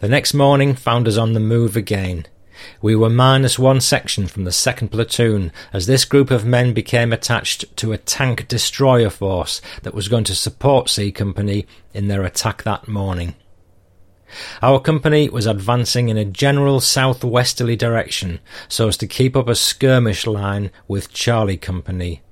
The 0.00 0.08
next 0.08 0.34
morning 0.34 0.74
found 0.74 1.06
us 1.06 1.16
on 1.16 1.32
the 1.32 1.40
move 1.40 1.76
again. 1.76 2.26
We 2.82 2.96
were 2.96 3.10
minus 3.10 3.58
one 3.58 3.80
section 3.80 4.26
from 4.26 4.44
the 4.44 4.52
second 4.52 4.88
platoon 4.88 5.52
as 5.72 5.86
this 5.86 6.04
group 6.04 6.30
of 6.30 6.44
men 6.44 6.72
became 6.72 7.12
attached 7.12 7.76
to 7.76 7.92
a 7.92 7.98
tank 7.98 8.48
destroyer 8.48 9.10
force 9.10 9.60
that 9.82 9.94
was 9.94 10.08
going 10.08 10.24
to 10.24 10.34
support 10.34 10.88
C 10.88 11.12
Company 11.12 11.66
in 11.94 12.08
their 12.08 12.24
attack 12.24 12.64
that 12.64 12.88
morning. 12.88 13.34
Our 14.62 14.80
company 14.80 15.28
was 15.28 15.46
advancing 15.46 16.08
in 16.08 16.16
a 16.16 16.24
general 16.24 16.80
southwesterly 16.80 17.76
direction 17.76 18.40
so 18.68 18.88
as 18.88 18.96
to 18.98 19.06
keep 19.06 19.36
up 19.36 19.48
a 19.48 19.54
skirmish 19.54 20.26
line 20.26 20.70
with 20.86 21.12
Charlie 21.12 21.56
Company. 21.56 22.22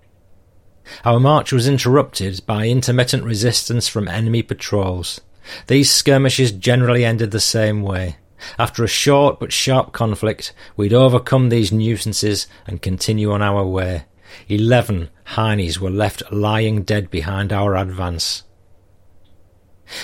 Our 1.05 1.19
march 1.19 1.53
was 1.53 1.67
interrupted 1.67 2.43
by 2.47 2.69
intermittent 2.69 3.25
resistance 3.25 3.89
from 3.89 4.09
enemy 4.09 4.43
patrols. 4.43 5.21
These 5.67 5.91
skirmishes 5.91 6.53
generally 6.53 7.05
ended 7.05 7.31
the 7.31 7.41
same 7.41 7.83
way. 7.83 8.17
After 8.59 8.85
a 8.85 8.89
short 8.89 9.41
but 9.41 9.53
sharp 9.53 9.93
conflict, 9.93 10.53
we'd 10.77 10.93
overcome 10.93 11.49
these 11.49 11.73
nuisances 11.73 12.47
and 12.67 12.83
continue 12.83 13.33
on 13.33 13.43
our 13.43 13.65
way. 13.65 14.05
Eleven 14.49 15.09
Heinies 15.29 15.79
were 15.79 15.91
left 15.91 16.23
lying 16.31 16.83
dead 16.83 17.11
behind 17.11 17.53
our 17.53 17.77
advance. 17.77 18.43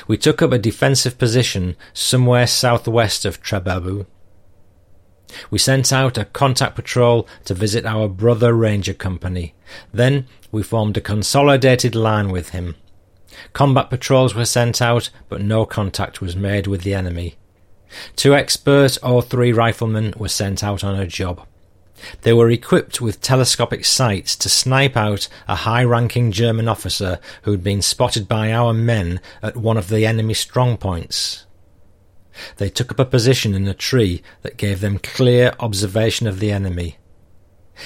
We 0.06 0.16
took 0.16 0.42
up 0.42 0.52
a 0.52 0.58
defensive 0.58 1.18
position 1.18 1.76
somewhere 1.92 2.46
southwest 2.46 3.24
of 3.24 3.42
Trebabu. 3.42 4.06
We 5.50 5.58
sent 5.58 5.92
out 5.92 6.18
a 6.18 6.26
contact 6.26 6.76
patrol 6.76 7.26
to 7.46 7.54
visit 7.54 7.86
our 7.86 8.08
brother 8.08 8.52
ranger 8.52 8.94
company. 8.94 9.54
Then 9.92 10.26
we 10.50 10.62
formed 10.62 10.96
a 10.96 11.00
consolidated 11.00 11.94
line 11.94 12.30
with 12.30 12.50
him. 12.50 12.76
Combat 13.52 13.88
patrols 13.88 14.34
were 14.34 14.44
sent 14.44 14.82
out, 14.82 15.10
but 15.28 15.40
no 15.40 15.64
contact 15.64 16.20
was 16.20 16.36
made 16.36 16.66
with 16.66 16.82
the 16.82 16.94
enemy. 16.94 17.36
Two 18.16 18.34
expert 18.34 18.98
O3 19.02 19.54
riflemen 19.54 20.14
were 20.16 20.28
sent 20.28 20.62
out 20.62 20.84
on 20.84 20.98
a 20.98 21.06
job. 21.06 21.46
They 22.22 22.32
were 22.32 22.50
equipped 22.50 23.00
with 23.00 23.20
telescopic 23.20 23.84
sights 23.84 24.36
to 24.36 24.48
snipe 24.48 24.96
out 24.96 25.28
a 25.48 25.56
high 25.56 25.84
ranking 25.84 26.32
German 26.32 26.68
officer 26.68 27.18
who'd 27.42 27.62
been 27.62 27.82
spotted 27.82 28.28
by 28.28 28.52
our 28.52 28.72
men 28.72 29.20
at 29.42 29.56
one 29.56 29.76
of 29.76 29.88
the 29.88 30.06
enemy 30.06 30.34
strongpoints. 30.34 31.44
They 32.56 32.70
took 32.70 32.90
up 32.90 32.98
a 32.98 33.04
position 33.04 33.54
in 33.54 33.68
a 33.68 33.74
tree 33.74 34.22
that 34.42 34.56
gave 34.56 34.80
them 34.80 34.98
clear 34.98 35.54
observation 35.60 36.26
of 36.26 36.40
the 36.40 36.50
enemy. 36.50 36.98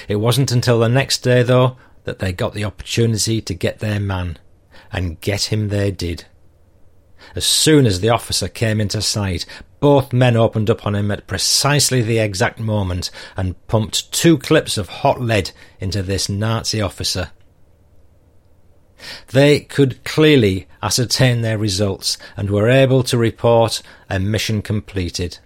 It 0.09 0.17
wasn't 0.17 0.53
until 0.53 0.79
the 0.79 0.89
next 0.89 1.19
day, 1.19 1.43
though, 1.43 1.77
that 2.05 2.19
they 2.19 2.33
got 2.33 2.55
the 2.55 2.65
opportunity 2.65 3.41
to 3.41 3.55
get 3.55 3.81
their 3.81 4.01
man, 4.01 4.39
and 4.93 5.21
get 5.21 5.45
him 5.45 5.69
they 5.69 5.91
did. 5.91 6.27
As 7.35 7.45
soon 7.45 7.87
as 7.87 8.01
the 8.01 8.11
officer 8.11 8.49
came 8.49 8.81
into 8.81 9.03
sight, 9.03 9.47
both 9.81 10.13
men 10.13 10.37
opened 10.37 10.71
up 10.71 10.87
on 10.87 10.95
him 10.95 11.11
at 11.11 11.27
precisely 11.27 12.03
the 12.03 12.19
exact 12.19 12.59
moment 12.59 13.11
and 13.37 13.67
pumped 13.67 14.13
two 14.13 14.39
clips 14.39 14.79
of 14.79 14.89
hot 14.89 15.21
lead 15.21 15.51
into 15.81 16.03
this 16.03 16.29
Nazi 16.29 16.81
officer. 16.81 17.31
They 19.33 19.61
could 19.61 20.03
clearly 20.05 20.67
ascertain 20.83 21.43
their 21.43 21.59
results 21.59 22.17
and 22.37 22.51
were 22.51 22.69
able 22.69 23.03
to 23.05 23.19
report 23.19 23.83
a 24.09 24.19
mission 24.19 24.63
completed. 24.63 25.39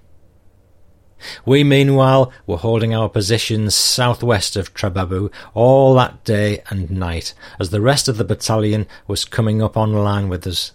We, 1.44 1.64
meanwhile, 1.64 2.32
were 2.46 2.56
holding 2.56 2.94
our 2.94 3.08
positions 3.08 3.74
southwest 3.74 4.56
of 4.56 4.72
Trebabu 4.72 5.30
all 5.52 5.94
that 5.94 6.24
day 6.24 6.62
and 6.70 6.90
night, 6.90 7.34
as 7.58 7.70
the 7.70 7.80
rest 7.80 8.08
of 8.08 8.16
the 8.16 8.24
battalion 8.24 8.86
was 9.06 9.26
coming 9.26 9.60
up 9.60 9.76
on 9.76 9.92
line 9.92 10.28
with 10.28 10.46
us. 10.46 10.72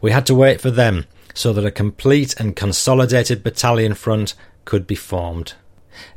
We 0.00 0.10
had 0.10 0.26
to 0.26 0.34
wait 0.34 0.60
for 0.60 0.70
them 0.70 1.06
so 1.34 1.52
that 1.52 1.64
a 1.64 1.70
complete 1.70 2.38
and 2.38 2.56
consolidated 2.56 3.42
battalion 3.42 3.94
front 3.94 4.34
could 4.64 4.86
be 4.86 4.94
formed. 4.94 5.54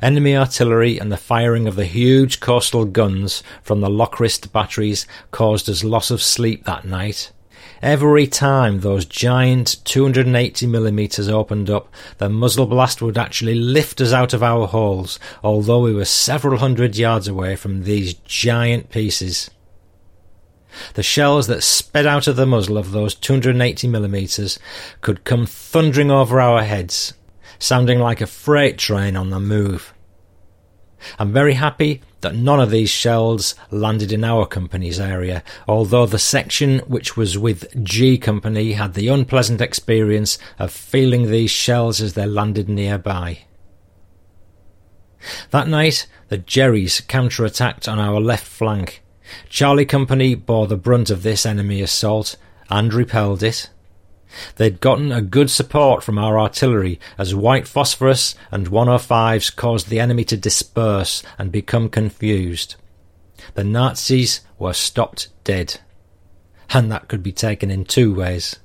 Enemy 0.00 0.36
artillery 0.36 0.98
and 0.98 1.12
the 1.12 1.16
firing 1.16 1.66
of 1.66 1.76
the 1.76 1.84
huge 1.84 2.40
coastal 2.40 2.84
guns 2.84 3.42
from 3.62 3.80
the 3.80 3.90
Lochrist 3.90 4.52
batteries 4.52 5.06
caused 5.30 5.68
us 5.68 5.84
loss 5.84 6.10
of 6.10 6.22
sleep 6.22 6.64
that 6.64 6.84
night. 6.84 7.32
Every 7.82 8.26
time 8.26 8.80
those 8.80 9.04
giant 9.04 9.76
280mm 9.84 11.30
opened 11.30 11.68
up, 11.68 11.92
the 12.18 12.30
muzzle 12.30 12.66
blast 12.66 13.02
would 13.02 13.18
actually 13.18 13.54
lift 13.54 14.00
us 14.00 14.12
out 14.12 14.32
of 14.32 14.42
our 14.42 14.66
holes, 14.66 15.18
although 15.44 15.80
we 15.80 15.92
were 15.92 16.06
several 16.06 16.58
hundred 16.58 16.96
yards 16.96 17.28
away 17.28 17.54
from 17.54 17.84
these 17.84 18.14
giant 18.14 18.90
pieces. 18.90 19.50
The 20.94 21.02
shells 21.02 21.46
that 21.46 21.62
sped 21.62 22.06
out 22.06 22.26
of 22.26 22.36
the 22.36 22.46
muzzle 22.46 22.78
of 22.78 22.92
those 22.92 23.14
280 23.14 23.88
millimeters 23.88 24.58
could 25.00 25.24
come 25.24 25.46
thundering 25.46 26.10
over 26.10 26.40
our 26.40 26.62
heads, 26.62 27.14
sounding 27.58 27.98
like 27.98 28.20
a 28.20 28.26
freight 28.26 28.78
train 28.78 29.16
on 29.16 29.30
the 29.30 29.40
move. 29.40 29.92
I'm 31.18 31.32
very 31.32 31.54
happy 31.54 32.02
that 32.22 32.34
none 32.34 32.60
of 32.60 32.70
these 32.70 32.90
shells 32.90 33.54
landed 33.70 34.10
in 34.12 34.24
our 34.24 34.46
company's 34.46 34.98
area, 34.98 35.42
although 35.68 36.06
the 36.06 36.18
section 36.18 36.80
which 36.80 37.16
was 37.16 37.38
with 37.38 37.84
G 37.84 38.18
Company 38.18 38.72
had 38.72 38.94
the 38.94 39.08
unpleasant 39.08 39.60
experience 39.60 40.38
of 40.58 40.72
feeling 40.72 41.30
these 41.30 41.50
shells 41.50 42.00
as 42.00 42.14
they 42.14 42.26
landed 42.26 42.68
nearby. 42.68 43.40
That 45.50 45.68
night, 45.68 46.06
the 46.28 46.38
Jerrys 46.38 47.06
counter-attacked 47.06 47.88
on 47.88 47.98
our 47.98 48.20
left 48.20 48.46
flank, 48.46 49.02
Charlie 49.48 49.86
Company 49.86 50.34
bore 50.34 50.66
the 50.66 50.76
brunt 50.76 51.10
of 51.10 51.22
this 51.22 51.46
enemy 51.46 51.82
assault 51.82 52.36
and 52.70 52.92
repelled 52.92 53.42
it. 53.42 53.70
They'd 54.56 54.80
gotten 54.80 55.12
a 55.12 55.22
good 55.22 55.50
support 55.50 56.02
from 56.02 56.18
our 56.18 56.38
artillery 56.38 57.00
as 57.16 57.34
white 57.34 57.66
phosphorus 57.66 58.34
and 58.50 58.68
105s 58.70 59.54
caused 59.54 59.88
the 59.88 60.00
enemy 60.00 60.24
to 60.24 60.36
disperse 60.36 61.22
and 61.38 61.52
become 61.52 61.88
confused. 61.88 62.76
The 63.54 63.64
Nazis 63.64 64.40
were 64.58 64.72
stopped 64.72 65.28
dead. 65.44 65.80
And 66.70 66.90
that 66.90 67.08
could 67.08 67.22
be 67.22 67.32
taken 67.32 67.70
in 67.70 67.84
two 67.84 68.14
ways. 68.14 68.56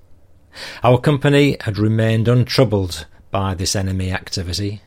Our 0.84 0.98
company 0.98 1.58
had 1.62 1.78
remained 1.78 2.28
untroubled 2.28 3.06
by 3.30 3.54
this 3.54 3.76
enemy 3.76 4.12
activity. 4.12 4.82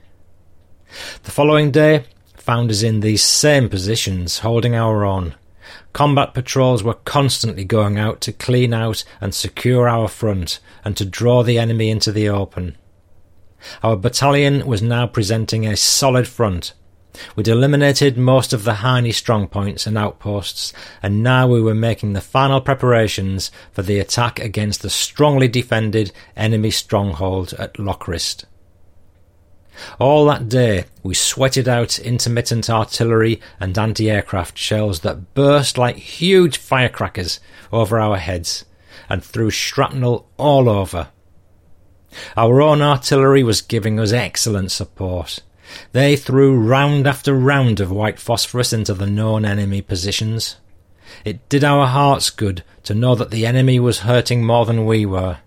The 1.23 1.31
following 1.31 1.71
day 1.71 2.05
found 2.37 2.71
us 2.71 2.83
in 2.83 3.01
these 3.01 3.25
same 3.25 3.69
positions, 3.69 4.41
holding 4.41 4.75
our 4.75 5.05
own. 5.05 5.35
Combat 5.95 6.35
patrols 6.35 6.83
were 6.83 6.99
constantly 7.05 7.65
going 7.65 7.99
out 7.99 8.21
to 8.21 8.33
clean 8.33 8.75
out 8.75 9.05
and 9.21 9.33
secure 9.33 9.89
our 9.89 10.09
front 10.09 10.59
and 10.85 10.97
to 10.97 11.05
draw 11.05 11.45
the 11.45 11.57
enemy 11.57 11.89
into 11.89 12.11
the 12.11 12.29
open. 12.29 12.77
Our 13.81 13.97
battalion 13.97 14.67
was 14.67 14.83
now 14.83 15.07
presenting 15.07 15.65
a 15.67 15.77
solid 15.77 16.27
front. 16.27 16.75
We'd 17.37 17.47
eliminated 17.47 18.19
most 18.19 18.53
of 18.53 18.65
the 18.65 18.75
Heine 18.75 19.13
strongpoints 19.13 19.87
and 19.87 19.97
outposts, 19.97 20.73
and 21.01 21.23
now 21.23 21.47
we 21.47 21.63
were 21.63 21.77
making 21.77 22.13
the 22.13 22.21
final 22.21 22.61
preparations 22.61 23.53
for 23.71 23.83
the 23.83 24.01
attack 24.01 24.41
against 24.41 24.83
the 24.83 24.91
strongly 24.91 25.47
defended 25.47 26.11
enemy 26.37 26.73
stronghold 26.73 27.55
at 27.57 27.79
Lochrist. 27.79 28.47
All 29.99 30.27
that 30.27 30.49
day 30.49 30.85
we 31.03 31.15
sweated 31.15 31.69
out 31.69 31.99
intermittent 31.99 32.71
artillery 32.71 33.41
and 33.59 33.77
anti-aircraft 33.77 34.57
shells 34.57 35.01
that 35.01 35.35
burst 35.35 35.79
like 35.79 35.97
huge 35.97 36.57
firecrackers 36.57 37.41
over 37.73 37.99
our 37.99 38.17
heads 38.17 38.65
and 39.09 39.23
threw 39.23 39.51
shrapnel 39.51 40.29
all 40.37 40.69
over. 40.69 41.09
Our 42.37 42.63
own 42.63 42.81
artillery 42.81 43.43
was 43.43 43.61
giving 43.61 43.99
us 43.99 44.13
excellent 44.13 44.71
support. 44.71 45.41
They 45.93 46.17
threw 46.17 46.59
round 46.59 47.07
after 47.07 47.35
round 47.35 47.81
of 47.81 47.91
white 47.91 48.19
phosphorus 48.19 48.73
into 48.73 48.95
the 48.95 49.07
known 49.07 49.45
enemy 49.45 49.83
positions. 49.83 50.57
It 51.25 51.49
did 51.49 51.65
our 51.65 51.87
hearts 51.87 52.31
good 52.31 52.63
to 52.85 52.95
know 52.95 53.15
that 53.15 53.31
the 53.31 53.47
enemy 53.47 53.81
was 53.81 54.01
hurting 54.01 54.45
more 54.45 54.65
than 54.67 54.87
we 54.87 55.07
were. 55.07 55.39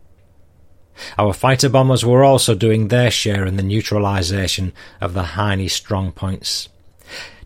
Our 1.17 1.33
fighter 1.33 1.69
bombers 1.69 2.05
were 2.05 2.23
also 2.23 2.55
doing 2.55 2.87
their 2.87 3.11
share 3.11 3.45
in 3.45 3.57
the 3.57 3.63
neutralisation 3.63 4.73
of 5.01 5.13
the 5.13 5.23
Heine 5.23 5.69
strong 5.69 6.11
points. 6.11 6.69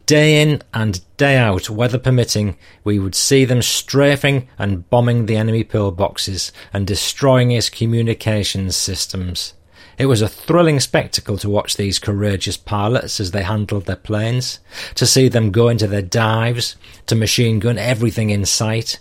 Day 0.05 0.41
in 0.41 0.61
and 0.73 0.99
day 1.17 1.37
out, 1.37 1.69
weather 1.69 1.97
permitting, 1.97 2.57
we 2.83 2.99
would 2.99 3.15
see 3.15 3.45
them 3.45 3.61
strafing 3.61 4.49
and 4.57 4.89
bombing 4.89 5.25
the 5.25 5.37
enemy 5.37 5.63
pillboxes 5.63 6.51
and 6.73 6.85
destroying 6.85 7.51
his 7.51 7.69
communications 7.69 8.75
systems. 8.75 9.53
It 9.97 10.07
was 10.07 10.21
a 10.21 10.27
thrilling 10.27 10.79
spectacle 10.79 11.37
to 11.37 11.49
watch 11.49 11.77
these 11.77 11.99
courageous 11.99 12.57
pilots 12.57 13.19
as 13.19 13.31
they 13.31 13.43
handled 13.43 13.85
their 13.85 13.95
planes, 13.95 14.59
to 14.95 15.05
see 15.05 15.27
them 15.27 15.51
go 15.51 15.69
into 15.69 15.87
their 15.87 16.01
dives, 16.01 16.75
to 17.05 17.15
machine 17.15 17.59
gun 17.59 17.77
everything 17.77 18.31
in 18.31 18.45
sight, 18.45 18.99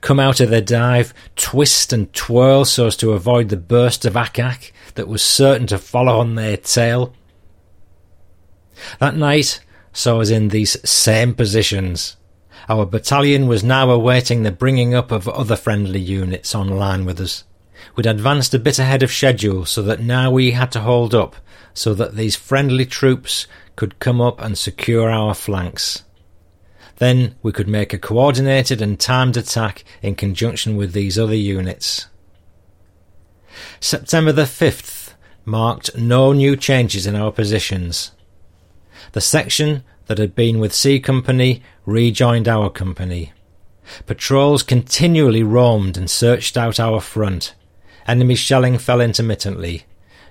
come 0.00 0.20
out 0.20 0.40
of 0.40 0.50
their 0.50 0.60
dive, 0.60 1.14
twist 1.36 1.92
and 1.92 2.12
twirl 2.12 2.64
so 2.64 2.86
as 2.86 2.96
to 2.96 3.12
avoid 3.12 3.48
the 3.48 3.56
burst 3.56 4.04
of 4.04 4.16
ack 4.16 4.72
that 4.94 5.08
was 5.08 5.22
certain 5.22 5.66
to 5.68 5.78
follow 5.78 6.18
on 6.18 6.34
their 6.34 6.56
tail. 6.56 7.14
That 8.98 9.16
night 9.16 9.60
saw 9.92 10.20
us 10.20 10.30
in 10.30 10.48
these 10.48 10.76
same 10.88 11.34
positions. 11.34 12.16
Our 12.68 12.86
battalion 12.86 13.46
was 13.46 13.62
now 13.62 13.90
awaiting 13.90 14.42
the 14.42 14.50
bringing 14.50 14.94
up 14.94 15.10
of 15.10 15.28
other 15.28 15.56
friendly 15.56 16.00
units 16.00 16.54
on 16.54 16.68
line 16.68 17.04
with 17.04 17.20
us. 17.20 17.44
We'd 17.94 18.06
advanced 18.06 18.54
a 18.54 18.58
bit 18.58 18.78
ahead 18.78 19.02
of 19.02 19.12
schedule 19.12 19.66
so 19.66 19.82
that 19.82 20.00
now 20.00 20.30
we 20.30 20.52
had 20.52 20.72
to 20.72 20.80
hold 20.80 21.14
up 21.14 21.36
so 21.74 21.92
that 21.94 22.14
these 22.14 22.36
friendly 22.36 22.86
troops 22.86 23.46
could 23.76 23.98
come 23.98 24.20
up 24.20 24.40
and 24.40 24.56
secure 24.56 25.10
our 25.10 25.34
flanks. 25.34 26.04
Then 26.96 27.34
we 27.42 27.52
could 27.52 27.68
make 27.68 27.92
a 27.92 27.98
coordinated 27.98 28.80
and 28.80 28.98
timed 28.98 29.36
attack 29.36 29.84
in 30.02 30.14
conjunction 30.14 30.76
with 30.76 30.92
these 30.92 31.18
other 31.18 31.34
units. 31.34 32.06
September 33.80 34.32
the 34.32 34.42
5th 34.42 35.14
marked 35.44 35.96
no 35.96 36.32
new 36.32 36.56
changes 36.56 37.06
in 37.06 37.14
our 37.14 37.32
positions. 37.32 38.12
The 39.12 39.20
section 39.20 39.84
that 40.06 40.18
had 40.18 40.34
been 40.34 40.58
with 40.58 40.74
C 40.74 41.00
Company 41.00 41.62
rejoined 41.86 42.48
our 42.48 42.70
company. 42.70 43.32
Patrols 44.06 44.62
continually 44.62 45.42
roamed 45.42 45.96
and 45.96 46.08
searched 46.08 46.56
out 46.56 46.80
our 46.80 47.00
front. 47.00 47.54
Enemy 48.06 48.34
shelling 48.34 48.78
fell 48.78 49.00
intermittently. 49.00 49.84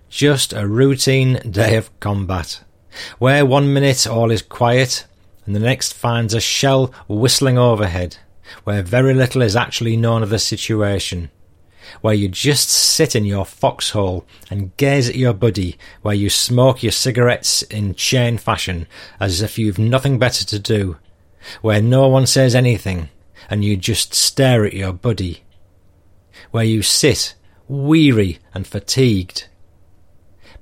Just 0.10 0.54
a 0.54 0.68
routine 0.68 1.40
day 1.50 1.76
of 1.76 1.98
combat, 2.00 2.62
where 3.20 3.46
one 3.46 3.74
minute 3.74 4.06
all 4.06 4.32
is 4.32 4.42
quiet 4.42 5.06
and 5.46 5.56
the 5.56 5.60
next 5.60 5.94
finds 5.94 6.34
a 6.34 6.40
shell 6.40 6.94
whistling 7.08 7.58
overhead, 7.58 8.18
where 8.64 8.82
very 8.82 9.14
little 9.14 9.42
is 9.42 9.56
actually 9.56 9.98
known 9.98 10.24
of 10.24 10.30
the 10.30 10.40
situation, 10.40 11.30
where 12.02 12.14
you 12.14 12.28
just 12.28 12.70
sit 12.70 13.16
in 13.16 13.26
your 13.26 13.46
foxhole 13.46 14.26
and 14.50 14.76
gaze 14.78 15.10
at 15.10 15.16
your 15.16 15.34
buddy, 15.34 15.78
where 16.02 16.16
you 16.16 16.30
smoke 16.30 16.82
your 16.82 16.92
cigarettes 16.92 17.62
in 17.64 17.94
chain 17.94 18.38
fashion 18.38 18.88
as 19.20 19.42
if 19.42 19.58
you've 19.58 19.80
nothing 19.80 20.18
better 20.18 20.46
to 20.46 20.60
do, 20.60 20.98
where 21.62 21.82
no 21.82 22.08
one 22.08 22.26
says 22.26 22.56
anything 22.56 23.10
and 23.50 23.64
you 23.64 23.76
just 23.76 24.14
stare 24.14 24.66
at 24.66 24.74
your 24.74 24.94
buddy, 24.94 25.44
where 26.52 26.64
you 26.64 26.82
sit 26.82 27.36
weary 27.68 28.40
and 28.54 28.66
fatigued, 28.66 29.48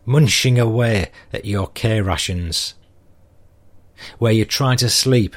munching 0.06 0.60
away 0.60 1.12
at 1.32 1.46
your 1.46 1.68
K 1.68 2.02
rations, 2.02 2.74
where 4.18 4.32
you 4.32 4.46
try 4.46 4.76
to 4.76 4.90
sleep, 4.90 5.36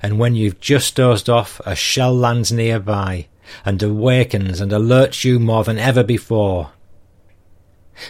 and 0.00 0.18
when 0.18 0.34
you've 0.34 0.60
just 0.60 0.96
dozed 0.96 1.28
off, 1.28 1.60
a 1.66 1.74
shell 1.74 2.14
lands 2.14 2.52
nearby 2.52 3.26
and 3.64 3.82
awakens 3.82 4.60
and 4.60 4.70
alerts 4.70 5.24
you 5.24 5.38
more 5.38 5.64
than 5.64 5.78
ever 5.78 6.04
before, 6.04 6.70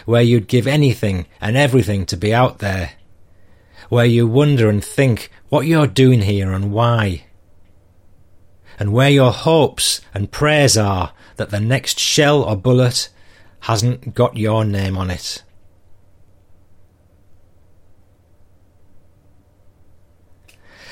where 0.05 0.21
you'd 0.21 0.47
give 0.47 0.67
anything 0.67 1.25
and 1.41 1.57
everything 1.57 2.05
to 2.05 2.17
be 2.17 2.33
out 2.33 2.59
there, 2.59 2.91
where 3.89 4.05
you 4.05 4.27
wonder 4.27 4.69
and 4.69 4.83
think 4.83 5.31
what 5.49 5.65
you're 5.65 5.87
doing 5.87 6.21
here 6.21 6.51
and 6.51 6.71
why. 6.71 7.23
And 8.77 8.93
where 8.93 9.09
your 9.09 9.31
hopes 9.31 9.99
and 10.13 10.31
prayers 10.31 10.77
are 10.77 11.11
that 11.35 11.49
the 11.49 11.59
next 11.59 11.99
shell 11.99 12.43
or 12.43 12.55
bullet 12.55 13.09
hasn't 13.61 14.13
got 14.13 14.37
your 14.37 14.63
name 14.63 14.97
on 14.97 15.11
it. 15.11 15.43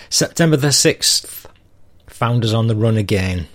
September 0.09 0.55
the 0.55 0.67
6th 0.67 1.45
found 2.07 2.45
us 2.45 2.53
on 2.53 2.67
the 2.67 2.75
run 2.75 2.97
again. 2.97 3.47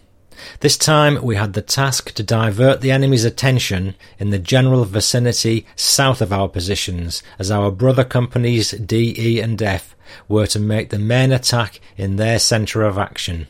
This 0.61 0.77
time 0.77 1.23
we 1.23 1.37
had 1.37 1.53
the 1.53 1.63
task 1.63 2.13
to 2.13 2.23
divert 2.23 2.81
the 2.81 2.91
enemy's 2.91 3.25
attention 3.25 3.95
in 4.19 4.31
the 4.31 4.39
general 4.39 4.85
vicinity 4.85 5.67
south 5.77 6.21
of 6.21 6.33
our 6.33 6.49
positions, 6.49 7.23
as 7.39 7.51
our 7.51 7.71
brother 7.71 8.05
companies 8.05 8.73
D, 8.73 9.15
E, 9.19 9.41
and 9.41 9.61
F 9.63 9.97
were 10.29 10.47
to 10.49 10.59
make 10.59 10.91
the 10.91 10.99
main 10.99 11.33
attack 11.33 11.81
in 11.97 12.17
their 12.17 12.39
centre 12.39 12.83
of 12.83 12.99
action. 12.99 13.47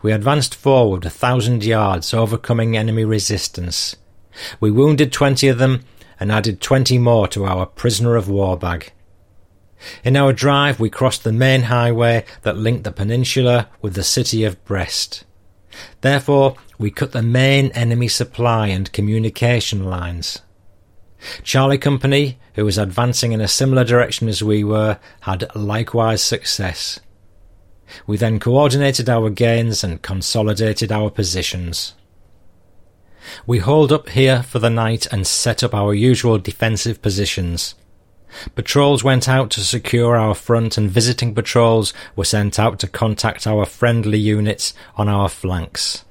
We 0.00 0.12
advanced 0.12 0.54
forward 0.54 1.04
a 1.04 1.10
thousand 1.10 1.64
yards, 1.64 2.14
overcoming 2.14 2.76
enemy 2.76 3.04
resistance. 3.04 3.96
We 4.60 4.70
wounded 4.70 5.12
twenty 5.12 5.48
of 5.48 5.58
them 5.58 5.84
and 6.20 6.30
added 6.30 6.60
twenty 6.60 6.98
more 6.98 7.26
to 7.28 7.44
our 7.44 7.66
prisoner 7.66 8.14
of 8.16 8.28
war 8.28 8.56
bag. 8.56 8.92
In 10.04 10.16
our 10.16 10.32
drive, 10.32 10.80
we 10.80 10.90
crossed 10.90 11.24
the 11.24 11.32
main 11.32 11.62
highway 11.62 12.24
that 12.42 12.56
linked 12.56 12.84
the 12.84 12.92
peninsula 12.92 13.68
with 13.80 13.94
the 13.94 14.02
city 14.02 14.44
of 14.44 14.62
Brest. 14.64 15.24
Therefore, 16.00 16.56
we 16.78 16.90
cut 16.90 17.12
the 17.12 17.22
main 17.22 17.70
enemy 17.72 18.08
supply 18.08 18.68
and 18.68 18.92
communication 18.92 19.84
lines. 19.84 20.40
Charlie 21.42 21.78
Company, 21.78 22.38
who 22.54 22.64
was 22.64 22.78
advancing 22.78 23.32
in 23.32 23.40
a 23.40 23.48
similar 23.48 23.84
direction 23.84 24.28
as 24.28 24.42
we 24.42 24.64
were, 24.64 24.98
had 25.20 25.54
likewise 25.54 26.22
success. 26.22 27.00
We 28.06 28.16
then 28.16 28.40
coordinated 28.40 29.08
our 29.08 29.30
gains 29.30 29.84
and 29.84 30.02
consolidated 30.02 30.90
our 30.90 31.10
positions. 31.10 31.94
We 33.46 33.58
holed 33.58 33.92
up 33.92 34.08
here 34.10 34.42
for 34.42 34.58
the 34.58 34.70
night 34.70 35.06
and 35.12 35.26
set 35.26 35.62
up 35.62 35.74
our 35.74 35.94
usual 35.94 36.38
defensive 36.38 37.00
positions. 37.02 37.74
Patrols 38.54 39.04
went 39.04 39.28
out 39.28 39.50
to 39.52 39.60
secure 39.60 40.16
our 40.16 40.34
front 40.34 40.78
and 40.78 40.90
visiting 40.90 41.34
patrols 41.34 41.92
were 42.16 42.24
sent 42.24 42.58
out 42.58 42.78
to 42.80 42.86
contact 42.86 43.46
our 43.46 43.64
friendly 43.66 44.18
units 44.18 44.74
on 44.96 45.08
our 45.08 45.28
flanks. 45.28 46.04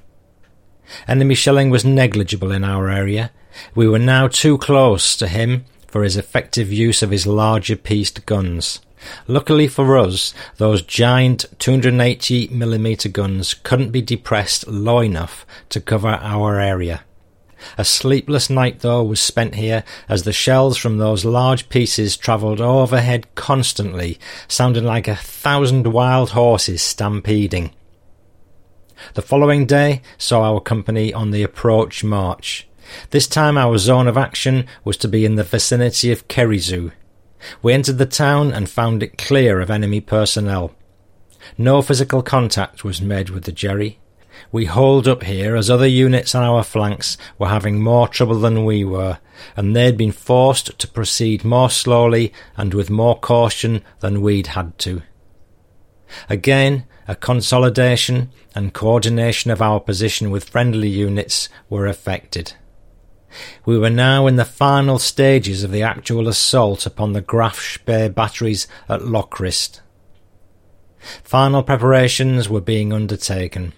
Enemy 1.07 1.35
shelling 1.35 1.69
was 1.69 1.85
negligible 1.85 2.51
in 2.51 2.63
our 2.63 2.89
area. 2.89 3.31
We 3.75 3.87
were 3.87 3.99
now 3.99 4.27
too 4.27 4.57
close 4.57 5.15
to 5.17 5.27
him 5.27 5.65
for 5.87 6.03
his 6.03 6.17
effective 6.17 6.71
use 6.71 7.01
of 7.01 7.11
his 7.11 7.27
larger 7.27 7.75
pieced 7.75 8.25
guns. 8.25 8.79
Luckily 9.27 9.67
for 9.67 9.97
us, 9.97 10.33
those 10.57 10.83
giant 10.83 11.45
280mm 11.57 13.11
guns 13.11 13.53
couldn't 13.55 13.91
be 13.91 14.01
depressed 14.01 14.67
low 14.67 14.99
enough 14.99 15.45
to 15.69 15.81
cover 15.81 16.09
our 16.09 16.59
area. 16.59 17.03
A 17.77 17.85
sleepless 17.85 18.49
night, 18.49 18.79
though, 18.79 19.03
was 19.03 19.19
spent 19.19 19.55
here 19.55 19.83
as 20.09 20.23
the 20.23 20.33
shells 20.33 20.77
from 20.77 20.97
those 20.97 21.25
large 21.25 21.69
pieces 21.69 22.17
travelled 22.17 22.61
overhead 22.61 23.33
constantly, 23.35 24.19
sounding 24.47 24.83
like 24.83 25.07
a 25.07 25.15
thousand 25.15 25.87
wild 25.87 26.31
horses 26.31 26.81
stampeding. 26.81 27.71
The 29.13 29.21
following 29.21 29.65
day 29.65 30.01
saw 30.17 30.43
our 30.43 30.59
company 30.59 31.13
on 31.13 31.31
the 31.31 31.43
approach 31.43 32.03
march. 32.03 32.67
This 33.11 33.27
time 33.27 33.57
our 33.57 33.77
zone 33.77 34.07
of 34.07 34.17
action 34.17 34.67
was 34.83 34.97
to 34.97 35.07
be 35.07 35.25
in 35.25 35.35
the 35.35 35.43
vicinity 35.43 36.11
of 36.11 36.27
Kerizu, 36.27 36.91
we 37.61 37.73
entered 37.73 37.97
the 37.97 38.05
town 38.05 38.51
and 38.51 38.69
found 38.69 39.03
it 39.03 39.17
clear 39.17 39.59
of 39.59 39.69
enemy 39.69 40.01
personnel. 40.01 40.73
No 41.57 41.81
physical 41.81 42.21
contact 42.21 42.83
was 42.83 43.01
made 43.01 43.29
with 43.29 43.45
the 43.45 43.51
Jerry. 43.51 43.99
We 44.51 44.65
holed 44.65 45.07
up 45.07 45.23
here 45.23 45.55
as 45.55 45.69
other 45.69 45.87
units 45.87 46.35
on 46.35 46.43
our 46.43 46.63
flanks 46.63 47.17
were 47.37 47.47
having 47.47 47.81
more 47.81 48.07
trouble 48.07 48.39
than 48.39 48.65
we 48.65 48.83
were, 48.83 49.19
and 49.55 49.75
they'd 49.75 49.97
been 49.97 50.11
forced 50.11 50.77
to 50.77 50.87
proceed 50.87 51.45
more 51.45 51.69
slowly 51.69 52.33
and 52.57 52.73
with 52.73 52.89
more 52.89 53.17
caution 53.17 53.81
than 54.01 54.21
we'd 54.21 54.47
had 54.47 54.77
to. 54.79 55.03
Again, 56.29 56.85
a 57.07 57.15
consolidation 57.15 58.29
and 58.53 58.73
coordination 58.73 59.51
of 59.51 59.61
our 59.61 59.79
position 59.79 60.31
with 60.31 60.49
friendly 60.49 60.89
units 60.89 61.47
were 61.69 61.87
effected. 61.87 62.53
We 63.65 63.77
were 63.79 63.89
now 63.89 64.27
in 64.27 64.35
the 64.35 64.43
final 64.43 64.99
stages 64.99 65.63
of 65.63 65.71
the 65.71 65.83
actual 65.83 66.27
assault 66.27 66.85
upon 66.85 67.13
the 67.13 67.21
Graf 67.21 67.59
Spee 67.59 68.09
batteries 68.09 68.67
at 68.89 69.05
Lochrist. 69.05 69.81
Final 71.23 71.63
preparations 71.63 72.49
were 72.49 72.61
being 72.61 72.91
undertaken. 72.91 73.71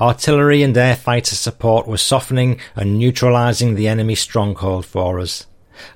Artillery 0.00 0.62
and 0.62 0.76
air 0.76 0.96
fighter 0.96 1.34
support 1.34 1.86
were 1.86 1.96
softening 1.96 2.60
and 2.76 2.98
neutralising 2.98 3.74
the 3.74 3.88
enemy 3.88 4.14
stronghold 4.14 4.86
for 4.86 5.18
us. 5.18 5.46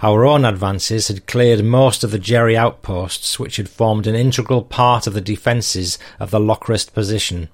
Our 0.02 0.24
own 0.24 0.44
advances 0.44 1.08
had 1.08 1.26
cleared 1.26 1.64
most 1.64 2.02
of 2.02 2.10
the 2.10 2.18
Jerry 2.18 2.56
outposts 2.56 3.38
which 3.38 3.56
had 3.56 3.68
formed 3.68 4.06
an 4.06 4.14
integral 4.14 4.62
part 4.62 5.06
of 5.06 5.14
the 5.14 5.20
defences 5.20 5.98
of 6.18 6.30
the 6.30 6.40
Lochrist 6.40 6.94
position. 6.94 7.48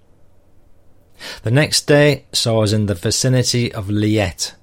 The 1.42 1.50
next 1.50 1.86
day 1.86 2.26
saw 2.32 2.62
us 2.62 2.72
in 2.72 2.86
the 2.86 2.94
vicinity 2.94 3.72
of 3.72 3.88
Liette. 3.88 4.54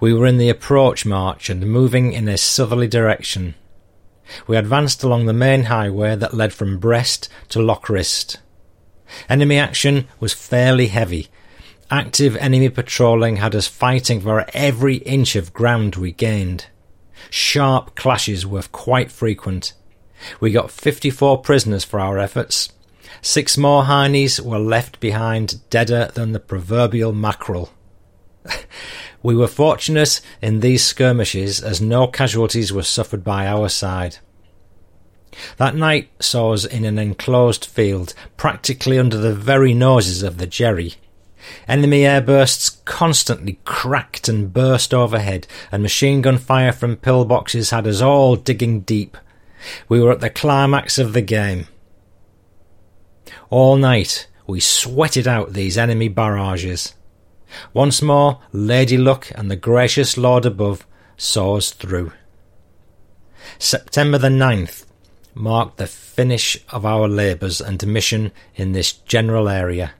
We 0.00 0.12
were 0.12 0.26
in 0.26 0.38
the 0.38 0.48
approach 0.48 1.04
march 1.04 1.50
and 1.50 1.66
moving 1.66 2.12
in 2.12 2.28
a 2.28 2.38
southerly 2.38 2.88
direction. 2.88 3.54
we 4.46 4.56
advanced 4.56 5.02
along 5.02 5.26
the 5.26 5.32
main 5.32 5.64
highway 5.64 6.16
that 6.16 6.34
led 6.34 6.52
from 6.52 6.78
Brest 6.78 7.28
to 7.50 7.60
Lochrist. 7.60 8.38
Enemy 9.28 9.58
action 9.58 10.08
was 10.20 10.32
fairly 10.32 10.88
heavy. 10.88 11.28
Active 11.90 12.36
enemy 12.36 12.68
patrolling 12.68 13.36
had 13.36 13.54
us 13.54 13.66
fighting 13.66 14.20
for 14.20 14.46
every 14.54 14.96
inch 14.96 15.36
of 15.36 15.52
ground 15.52 15.96
we 15.96 16.12
gained. 16.12 16.66
Sharp 17.30 17.94
clashes 17.94 18.46
were 18.46 18.62
quite 18.72 19.10
frequent. 19.10 19.74
We 20.40 20.50
got 20.50 20.70
54 20.70 21.38
prisoners 21.38 21.84
for 21.84 22.00
our 22.00 22.18
efforts. 22.18 22.70
Six 23.20 23.56
more 23.56 23.84
Heinies 23.84 24.40
were 24.40 24.58
left 24.58 25.00
behind, 25.00 25.68
deader 25.70 26.10
than 26.14 26.32
the 26.32 26.40
proverbial 26.40 27.12
mackerel. 27.12 27.70
we 29.22 29.34
were 29.34 29.46
fortunate 29.46 30.20
in 30.42 30.60
these 30.60 30.84
skirmishes 30.84 31.60
as 31.62 31.80
no 31.80 32.06
casualties 32.06 32.72
were 32.72 32.82
suffered 32.82 33.24
by 33.24 33.46
our 33.46 33.68
side. 33.68 34.18
That 35.56 35.74
night 35.74 36.10
saw 36.20 36.52
us 36.52 36.64
in 36.64 36.84
an 36.84 36.98
enclosed 36.98 37.64
field, 37.64 38.14
practically 38.36 38.98
under 38.98 39.16
the 39.16 39.34
very 39.34 39.74
noses 39.74 40.22
of 40.22 40.38
the 40.38 40.46
Jerry. 40.46 40.94
Enemy 41.68 42.02
airbursts 42.02 42.84
constantly 42.84 43.58
cracked 43.64 44.28
and 44.28 44.52
burst 44.52 44.94
overhead, 44.94 45.46
and 45.70 45.82
machine 45.82 46.22
gun 46.22 46.38
fire 46.38 46.72
from 46.72 46.96
pillboxes 46.96 47.70
had 47.70 47.86
us 47.86 48.00
all 48.00 48.36
digging 48.36 48.80
deep. 48.80 49.16
We 49.88 50.00
were 50.00 50.12
at 50.12 50.20
the 50.20 50.30
climax 50.30 50.98
of 50.98 51.12
the 51.12 51.22
game. 51.22 51.66
All 53.50 53.76
night 53.76 54.26
we 54.46 54.60
sweated 54.60 55.26
out 55.26 55.52
these 55.52 55.78
enemy 55.78 56.08
barrages. 56.08 56.94
Once 57.72 58.02
more, 58.02 58.40
Lady 58.52 58.98
Luck 58.98 59.30
and 59.34 59.50
the 59.50 59.56
gracious 59.56 60.16
Lord 60.16 60.44
above 60.44 60.86
saw 61.16 61.56
us 61.56 61.70
through. 61.70 62.12
September 63.58 64.18
the 64.18 64.28
9th 64.28 64.83
marked 65.34 65.76
the 65.76 65.86
finish 65.86 66.58
of 66.70 66.86
our 66.86 67.08
labours 67.08 67.60
and 67.60 67.86
mission 67.86 68.32
in 68.54 68.72
this 68.72 68.92
general 68.92 69.48
area. 69.48 69.92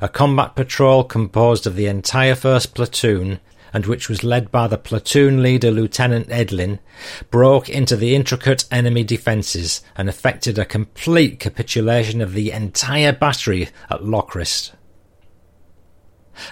A 0.00 0.08
combat 0.08 0.54
patrol 0.54 1.04
composed 1.04 1.66
of 1.66 1.76
the 1.76 1.86
entire 1.86 2.34
first 2.34 2.74
platoon 2.74 3.40
and 3.74 3.86
which 3.86 4.08
was 4.08 4.22
led 4.22 4.52
by 4.52 4.68
the 4.68 4.78
platoon 4.78 5.42
leader 5.42 5.70
Lieutenant 5.70 6.28
Edlin, 6.28 6.78
broke 7.30 7.68
into 7.68 7.96
the 7.96 8.14
intricate 8.14 8.64
enemy 8.70 9.02
defences 9.02 9.82
and 9.96 10.08
effected 10.08 10.58
a 10.58 10.64
complete 10.64 11.40
capitulation 11.40 12.20
of 12.20 12.34
the 12.34 12.52
entire 12.52 13.12
battery 13.12 13.68
at 13.90 14.04
Lochrist. 14.04 14.72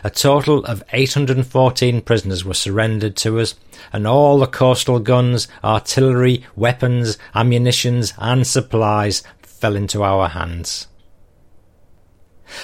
A 0.05 0.11
total 0.11 0.65
of 0.65 0.83
814 0.93 2.01
prisoners 2.03 2.45
were 2.45 2.55
surrendered 2.55 3.17
to 3.17 3.41
us, 3.41 3.55
and 3.93 4.07
all 4.07 4.39
the 4.39 4.47
coastal 4.47 4.99
guns, 4.99 5.49
artillery, 5.65 6.45
weapons, 6.57 7.19
ammunitions, 7.35 8.13
and 8.19 8.47
supplies 8.47 9.23
fell 9.43 9.77
into 9.77 10.03
our 10.03 10.29
hands. 10.29 10.89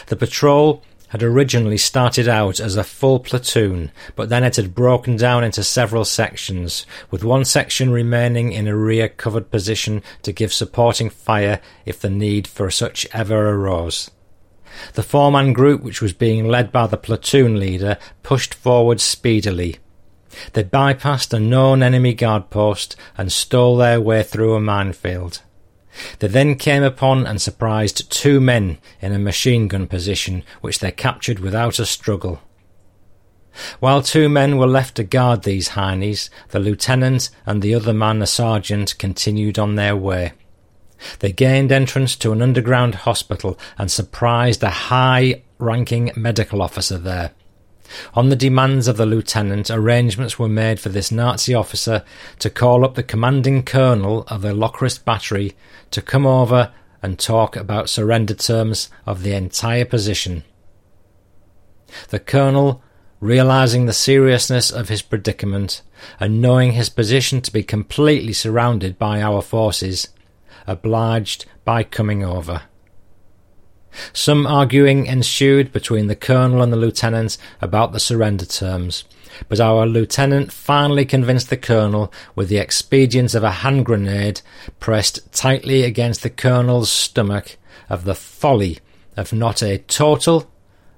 The 0.07 0.17
patrol 0.17 0.83
had 1.09 1.23
originally 1.23 1.79
started 1.79 2.29
out 2.29 2.61
as 2.61 2.77
a 2.77 2.85
full 2.85 3.19
platoon, 3.19 3.91
but 4.15 4.29
then 4.29 4.45
it 4.45 4.57
had 4.57 4.75
broken 4.75 5.17
down 5.17 5.43
into 5.43 5.65
several 5.65 6.05
sections, 6.05 6.87
with 7.11 7.25
one 7.25 7.45
section 7.45 7.91
remaining 7.91 8.53
in 8.53 8.69
a 8.69 8.77
rear 8.77 9.09
covered 9.09 9.51
position 9.51 10.03
to 10.23 10.33
give 10.33 10.53
supporting 10.53 11.09
fire 11.09 11.61
if 11.87 12.01
the 12.01 12.11
need 12.11 12.47
for 12.47 12.71
such 12.71 13.07
ever 13.13 13.51
arose. 13.55 14.11
The 14.95 15.03
four 15.03 15.33
man 15.33 15.53
group, 15.53 15.83
which 15.83 16.01
was 16.01 16.13
being 16.13 16.47
led 16.47 16.73
by 16.73 16.87
the 16.87 16.97
platoon 16.97 17.59
leader, 17.59 17.99
pushed 18.23 18.55
forward 18.55 19.01
speedily. 19.01 19.79
They 20.53 20.65
bypassed 20.65 21.33
a 21.33 21.41
known 21.41 21.83
enemy 21.83 22.15
guard 22.15 22.51
post 22.51 22.97
and 23.17 23.33
stole 23.33 23.77
their 23.77 24.01
way 24.01 24.23
through 24.23 24.55
a 24.55 24.61
minefield. 24.61 25.43
They 26.19 26.29
then 26.29 26.55
came 26.55 26.83
upon 26.83 27.27
and 27.27 27.41
surprised 27.41 28.11
two 28.11 28.41
men 28.41 28.79
in 29.01 29.13
a 29.13 29.19
machine 29.19 29.69
gun 29.69 29.87
position, 29.87 30.45
which 30.61 30.79
they 30.79 30.93
captured 30.93 31.41
without 31.41 31.79
a 31.79 31.87
struggle. 31.87 32.41
While 33.81 34.03
two 34.03 34.29
men 34.29 34.57
were 34.57 34.67
left 34.67 34.97
to 34.97 35.05
guard 35.05 35.43
these 35.43 35.71
Heinies, 35.71 36.31
the 36.51 36.61
lieutenant 36.61 37.31
and 37.45 37.61
the 37.61 37.75
other 37.75 37.93
man, 37.93 38.23
a 38.23 38.27
sergeant, 38.27 38.97
continued 38.99 39.59
on 39.59 39.75
their 39.75 39.97
way. 39.97 40.33
They 41.21 41.33
gained 41.33 41.73
entrance 41.73 42.17
to 42.17 42.33
an 42.33 42.43
underground 42.43 42.95
hospital 42.97 43.59
and 43.77 43.91
surprised 43.91 44.63
a 44.63 44.71
high 44.71 45.43
ranking 45.59 46.13
medical 46.17 46.63
officer 46.63 46.99
there. 46.99 47.33
On 48.15 48.29
the 48.29 48.37
demands 48.37 48.87
of 48.87 48.97
the 48.97 49.07
lieutenant, 49.07 49.71
arrangements 49.71 50.39
were 50.39 50.49
made 50.49 50.79
for 50.79 50.91
this 50.91 51.11
Nazi 51.11 51.55
officer 51.55 52.05
to 52.39 52.51
call 52.51 52.85
up 52.85 52.95
the 52.95 53.03
commanding 53.03 53.63
colonel 53.63 54.25
of 54.29 54.43
the 54.43 54.53
Lochrist 54.53 55.05
battery 55.05 55.57
to 55.91 56.03
come 56.03 56.27
over 56.27 56.73
and 57.03 57.19
talk 57.19 57.57
about 57.57 57.89
surrender 57.89 58.35
terms 58.35 58.91
of 59.07 59.23
the 59.23 59.33
entire 59.33 59.85
position. 59.85 60.45
The 62.11 62.19
colonel, 62.19 62.83
realizing 63.21 63.87
the 63.87 63.93
seriousness 63.93 64.71
of 64.71 64.89
his 64.89 65.03
predicament 65.03 65.83
and 66.21 66.43
knowing 66.43 66.73
his 66.73 66.91
position 66.91 67.41
to 67.43 67.53
be 67.53 67.63
completely 67.63 68.33
surrounded 68.33 68.99
by 68.99 69.23
our 69.23 69.41
forces, 69.41 70.09
obliged 70.69 71.47
by 71.65 71.83
coming 71.83 72.23
over. 72.23 72.63
Some 74.13 74.47
arguing 74.47 75.07
ensued 75.07 75.73
between 75.73 76.07
the 76.07 76.15
colonel 76.15 76.63
and 76.63 76.73
the 76.73 76.77
lieutenant 76.77 77.39
about 77.61 77.93
the 77.93 78.01
surrender 78.01 78.45
terms, 78.45 79.05
but 79.49 79.61
our 79.61 79.87
lieutenant 79.87 80.53
finally 80.53 81.05
convinced 81.05 81.51
the 81.51 81.57
colonel 81.57 82.13
with 82.35 82.49
the 82.49 82.59
expedient 82.59 83.35
of 83.35 83.43
a 83.43 83.51
hand 83.51 83.87
grenade 83.87 84.43
pressed 84.79 85.33
tightly 85.33 85.83
against 85.83 86.23
the 86.23 86.31
colonel's 86.31 86.91
stomach 86.91 87.57
of 87.89 88.05
the 88.05 88.15
folly 88.15 88.79
of 89.17 89.33
not 89.33 89.63
a 89.63 89.79
total, 89.79 90.51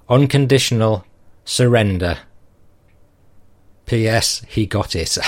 unconditional 0.09 1.05
surrender. 1.45 2.19
P.S. 3.85 4.45
He 4.47 4.65
got 4.65 4.95
it. 4.95 5.17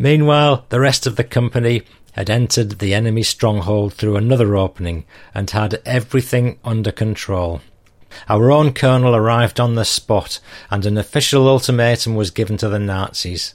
Meanwhile, 0.00 0.64
the 0.70 0.80
rest 0.80 1.06
of 1.06 1.16
the 1.16 1.24
company 1.24 1.82
had 2.12 2.30
entered 2.30 2.78
the 2.78 2.94
enemy 2.94 3.22
stronghold 3.22 3.92
through 3.92 4.16
another 4.16 4.56
opening 4.56 5.04
and 5.34 5.50
had 5.50 5.82
everything 5.84 6.58
under 6.64 6.90
control. 6.90 7.60
Our 8.26 8.50
own 8.50 8.72
colonel 8.72 9.14
arrived 9.14 9.60
on 9.60 9.74
the 9.74 9.84
spot, 9.84 10.40
and 10.70 10.86
an 10.86 10.96
official 10.96 11.46
ultimatum 11.46 12.14
was 12.14 12.30
given 12.30 12.56
to 12.56 12.68
the 12.70 12.78
Nazis. 12.78 13.52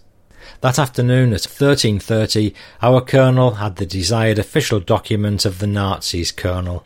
That 0.62 0.78
afternoon 0.78 1.34
at 1.34 1.42
13.30, 1.42 2.54
our 2.80 3.02
colonel 3.02 3.56
had 3.56 3.78
the 3.78 3.88
desired 3.88 4.38
official 4.38 4.80
document 4.80 5.46
of 5.46 5.58
the 5.58 5.66
Nazis' 5.68 6.32
colonel. 6.32 6.86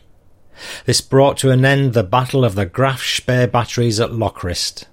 This 0.86 1.02
brought 1.02 1.36
to 1.36 1.50
an 1.50 1.66
end 1.66 1.92
the 1.92 2.02
battle 2.02 2.46
of 2.46 2.54
the 2.54 2.64
Graf 2.64 3.02
Spee 3.02 3.44
batteries 3.44 4.00
at 4.00 4.14
Lochrist. 4.14 4.86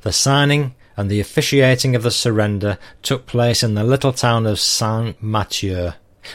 The 0.00 0.12
signing 0.12 0.74
and 0.96 1.10
the 1.10 1.20
officiating 1.20 1.96
of 1.96 2.02
the 2.02 2.10
surrender 2.10 2.78
took 3.02 3.26
place 3.26 3.62
in 3.62 3.74
the 3.74 3.84
little 3.84 4.12
town 4.12 4.46
of 4.46 4.60
Saint 4.60 5.22
Mathieu, 5.22 5.92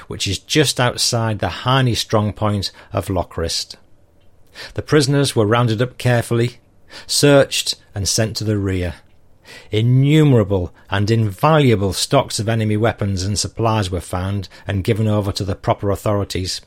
which 0.07 0.27
is 0.27 0.39
just 0.39 0.79
outside 0.79 1.39
the 1.39 1.49
Heine 1.49 1.95
strong 1.95 2.33
point 2.33 2.71
of 2.91 3.09
Lochrist. 3.09 3.77
The 4.73 4.81
prisoners 4.81 5.35
were 5.35 5.45
rounded 5.45 5.81
up 5.81 5.97
carefully, 5.97 6.57
searched, 7.07 7.75
and 7.95 8.07
sent 8.07 8.35
to 8.37 8.43
the 8.43 8.57
rear. 8.57 8.95
Innumerable 9.71 10.73
and 10.89 11.09
invaluable 11.09 11.93
stocks 11.93 12.39
of 12.39 12.49
enemy 12.49 12.77
weapons 12.77 13.23
and 13.23 13.37
supplies 13.37 13.89
were 13.89 14.01
found 14.01 14.47
and 14.67 14.83
given 14.83 15.07
over 15.07 15.31
to 15.31 15.43
the 15.43 15.55
proper 15.55 15.89
authorities. 15.89 16.61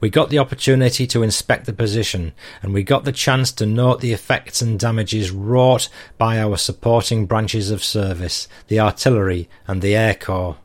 We 0.00 0.10
got 0.10 0.30
the 0.30 0.38
opportunity 0.38 1.06
to 1.08 1.22
inspect 1.22 1.66
the 1.66 1.72
position, 1.72 2.32
and 2.62 2.72
we 2.72 2.82
got 2.82 3.04
the 3.04 3.12
chance 3.12 3.52
to 3.52 3.66
note 3.66 4.00
the 4.00 4.12
effects 4.12 4.62
and 4.62 4.78
damages 4.78 5.30
wrought 5.30 5.88
by 6.18 6.38
our 6.38 6.56
supporting 6.56 7.26
branches 7.26 7.70
of 7.70 7.84
service, 7.84 8.48
the 8.68 8.80
artillery 8.80 9.48
and 9.66 9.82
the 9.82 9.94
air 9.94 10.14
corps. 10.14 10.56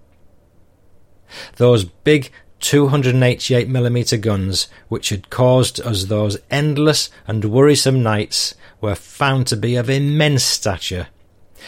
Those 1.57 1.84
big 1.84 2.31
288mm 2.61 4.22
guns, 4.22 4.68
which 4.88 5.10
had 5.10 5.30
caused 5.30 5.80
us 5.81 6.06
those 6.06 6.38
endless 6.49 7.10
and 7.27 7.45
worrisome 7.45 8.02
nights, 8.02 8.56
were 8.81 8.95
found 8.95 9.48
to 9.48 9.56
be 9.56 9.76
of 9.76 9.89
immense 9.89 10.44
stature 10.44 11.07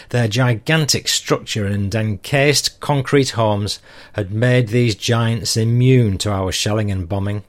their 0.10 0.28
gigantic 0.28 1.08
structure 1.08 1.66
and 1.66 1.94
encased 1.94 2.80
concrete 2.80 3.32
homes 3.32 3.80
had 4.14 4.32
made 4.32 4.68
these 4.68 4.96
giants 4.96 5.58
immune 5.58 6.18
to 6.20 6.32
our 6.32 6.52
shelling 6.52 6.92
and 6.92 7.08
bombing. 7.08 7.44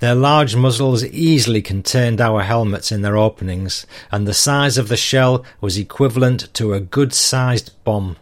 Their 0.00 0.14
large 0.14 0.56
muzzles 0.56 1.04
easily 1.04 1.60
contained 1.60 2.20
our 2.20 2.42
helmets 2.42 2.90
in 2.90 3.02
their 3.02 3.16
openings, 3.16 3.86
and 4.10 4.26
the 4.26 4.34
size 4.34 4.78
of 4.78 4.88
the 4.88 4.96
shell 4.96 5.44
was 5.60 5.76
equivalent 5.76 6.52
to 6.54 6.72
a 6.72 6.80
good 6.80 7.12
sized 7.12 7.72
bomb. 7.84 8.16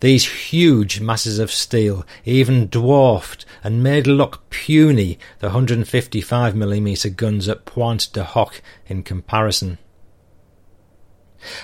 These 0.00 0.50
huge 0.50 1.00
masses 1.00 1.38
of 1.38 1.50
steel 1.50 2.06
even 2.24 2.68
dwarfed 2.68 3.44
and 3.62 3.82
made 3.82 4.06
look 4.06 4.48
puny 4.48 5.18
the 5.40 5.50
155mm 5.50 7.16
guns 7.16 7.48
at 7.48 7.66
Pointe 7.66 8.08
du 8.12 8.24
Hoc 8.24 8.62
in 8.86 9.02
comparison. 9.02 9.78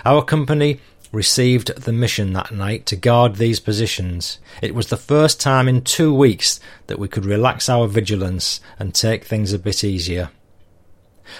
Our 0.05 0.23
company 0.23 0.81
received 1.13 1.75
the 1.77 1.93
mission 1.93 2.33
that 2.33 2.53
night 2.53 2.87
to 2.87 2.97
guard 2.97 3.37
these 3.37 3.61
positions. 3.61 4.39
It 4.63 4.75
was 4.75 4.89
the 4.89 4.97
first 4.97 5.41
time 5.41 5.69
in 5.69 5.83
two 5.83 6.13
weeks 6.13 6.59
that 6.87 6.99
we 6.99 7.09
could 7.09 7.27
relax 7.27 7.69
our 7.69 7.87
vigilance 7.87 8.61
and 8.79 8.95
take 8.95 9.25
things 9.25 9.53
a 9.53 9.59
bit 9.59 9.85
easier. 9.85 10.31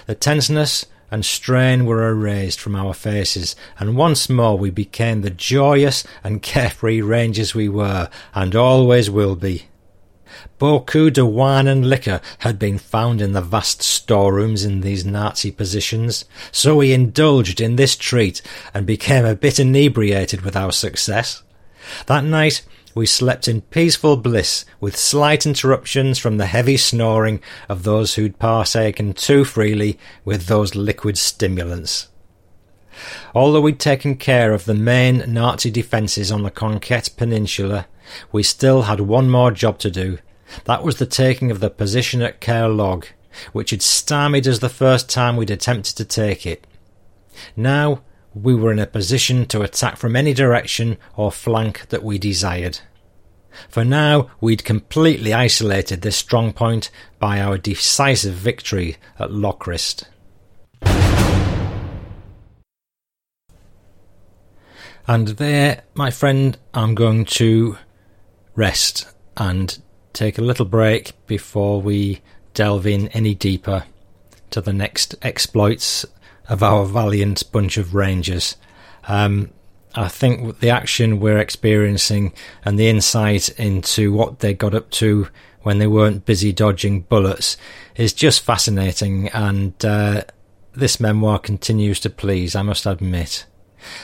The 0.05 0.15
tenseness 0.15 0.85
and 1.09 1.25
strain 1.25 1.85
were 1.85 2.09
erased 2.09 2.59
from 2.59 2.75
our 2.75 2.93
faces, 2.93 3.55
and 3.79 3.95
once 3.95 4.29
more 4.29 4.57
we 4.57 4.69
became 4.69 5.21
the 5.21 5.29
joyous 5.29 6.03
and 6.23 6.41
carefree 6.41 7.01
rangers 7.01 7.53
we 7.53 7.69
were, 7.69 8.09
and 8.33 8.55
always 8.55 9.09
will 9.09 9.35
be. 9.35 9.67
Beaucoup 10.59 11.11
de 11.11 11.25
wine 11.25 11.67
and 11.67 11.89
liquor 11.89 12.21
had 12.39 12.57
been 12.57 12.77
found 12.77 13.21
in 13.21 13.33
the 13.33 13.41
vast 13.41 13.81
storerooms 13.81 14.63
in 14.63 14.81
these 14.81 15.05
Nazi 15.05 15.51
positions, 15.51 16.25
so 16.51 16.77
we 16.77 16.93
indulged 16.93 17.59
in 17.59 17.75
this 17.75 17.95
treat 17.95 18.41
and 18.73 18.85
became 18.85 19.25
a 19.25 19.35
bit 19.35 19.59
inebriated 19.59 20.41
with 20.41 20.55
our 20.55 20.71
success. 20.71 21.43
That 22.07 22.23
night 22.23 22.63
we 22.95 23.05
slept 23.05 23.47
in 23.47 23.61
peaceful 23.61 24.17
bliss, 24.17 24.65
with 24.79 24.95
slight 24.95 25.45
interruptions 25.45 26.19
from 26.19 26.37
the 26.37 26.45
heavy 26.45 26.77
snoring 26.77 27.41
of 27.67 27.83
those 27.83 28.15
who'd 28.15 28.39
partaken 28.39 29.13
too 29.13 29.43
freely 29.43 29.97
with 30.23 30.45
those 30.45 30.75
liquid 30.75 31.17
stimulants. 31.17 32.09
Although 33.33 33.61
we'd 33.61 33.79
taken 33.79 34.15
care 34.15 34.53
of 34.53 34.65
the 34.65 34.75
main 34.75 35.23
Nazi 35.27 35.71
defences 35.71 36.31
on 36.31 36.43
the 36.43 36.51
Conquet 36.51 37.03
Peninsula, 37.17 37.87
we 38.31 38.43
still 38.43 38.83
had 38.83 38.99
one 38.99 39.29
more 39.29 39.51
job 39.51 39.79
to 39.79 39.91
do. 39.91 40.19
That 40.65 40.83
was 40.83 40.97
the 40.97 41.05
taking 41.05 41.51
of 41.51 41.59
the 41.59 41.69
position 41.69 42.21
at 42.21 42.41
Kerr 42.41 42.67
Log, 42.67 43.07
which 43.51 43.71
had 43.71 43.81
stymied 43.81 44.47
us 44.47 44.59
the 44.59 44.69
first 44.69 45.09
time 45.09 45.35
we'd 45.35 45.51
attempted 45.51 45.95
to 45.97 46.05
take 46.05 46.45
it. 46.45 46.67
Now 47.55 48.01
we 48.33 48.55
were 48.55 48.71
in 48.71 48.79
a 48.79 48.87
position 48.87 49.45
to 49.47 49.61
attack 49.61 49.97
from 49.97 50.15
any 50.15 50.33
direction 50.33 50.97
or 51.15 51.31
flank 51.31 51.89
that 51.89 52.03
we 52.03 52.17
desired. 52.17 52.79
For 53.69 53.85
now, 53.85 54.31
we'd 54.41 54.63
completely 54.63 55.31
isolated 55.33 56.01
this 56.01 56.17
strong 56.17 56.53
point 56.53 56.89
by 57.19 57.39
our 57.39 57.57
decisive 57.57 58.33
victory 58.33 58.97
at 59.19 59.31
Lochrist. 59.31 60.05
And 65.05 65.27
there, 65.29 65.83
my 65.93 66.09
friend, 66.09 66.57
I'm 66.73 66.95
going 66.95 67.25
to 67.25 67.77
rest 68.55 69.07
and 69.37 69.79
take 70.13 70.37
a 70.37 70.43
little 70.43 70.65
break 70.65 71.13
before 71.27 71.81
we 71.81 72.21
delve 72.53 72.85
in 72.85 73.07
any 73.09 73.33
deeper 73.33 73.85
to 74.51 74.61
the 74.61 74.73
next 74.73 75.15
exploits 75.21 76.05
of 76.47 76.61
our 76.61 76.85
valiant 76.85 77.51
bunch 77.51 77.77
of 77.77 77.95
Rangers. 77.95 78.55
Um, 79.07 79.49
I 79.95 80.07
think 80.07 80.59
the 80.59 80.69
action 80.69 81.19
we're 81.19 81.39
experiencing 81.39 82.33
and 82.65 82.79
the 82.79 82.87
insight 82.87 83.49
into 83.59 84.11
what 84.11 84.39
they 84.39 84.53
got 84.53 84.73
up 84.73 84.89
to 84.91 85.27
when 85.61 85.77
they 85.77 85.87
weren't 85.87 86.25
busy 86.25 86.51
dodging 86.51 87.01
bullets 87.01 87.57
is 87.95 88.13
just 88.13 88.41
fascinating, 88.41 89.29
and 89.29 89.73
uh, 89.85 90.23
this 90.73 90.99
memoir 90.99 91.39
continues 91.39 91.99
to 92.01 92.09
please, 92.09 92.55
I 92.55 92.63
must 92.63 92.85
admit. 92.85 93.45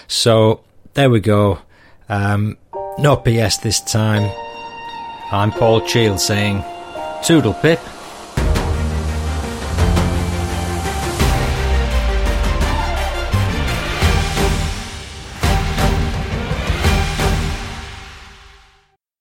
So, 0.08 0.64
there 0.94 1.10
we 1.10 1.20
go. 1.20 1.60
Um, 2.08 2.58
no 3.02 3.16
PS 3.16 3.58
this 3.58 3.80
time. 3.80 4.30
I'm 5.32 5.52
Paul 5.52 5.82
Cheall 5.82 6.18
saying, 6.18 6.64
Toodle 7.24 7.54
Pip. 7.62 7.80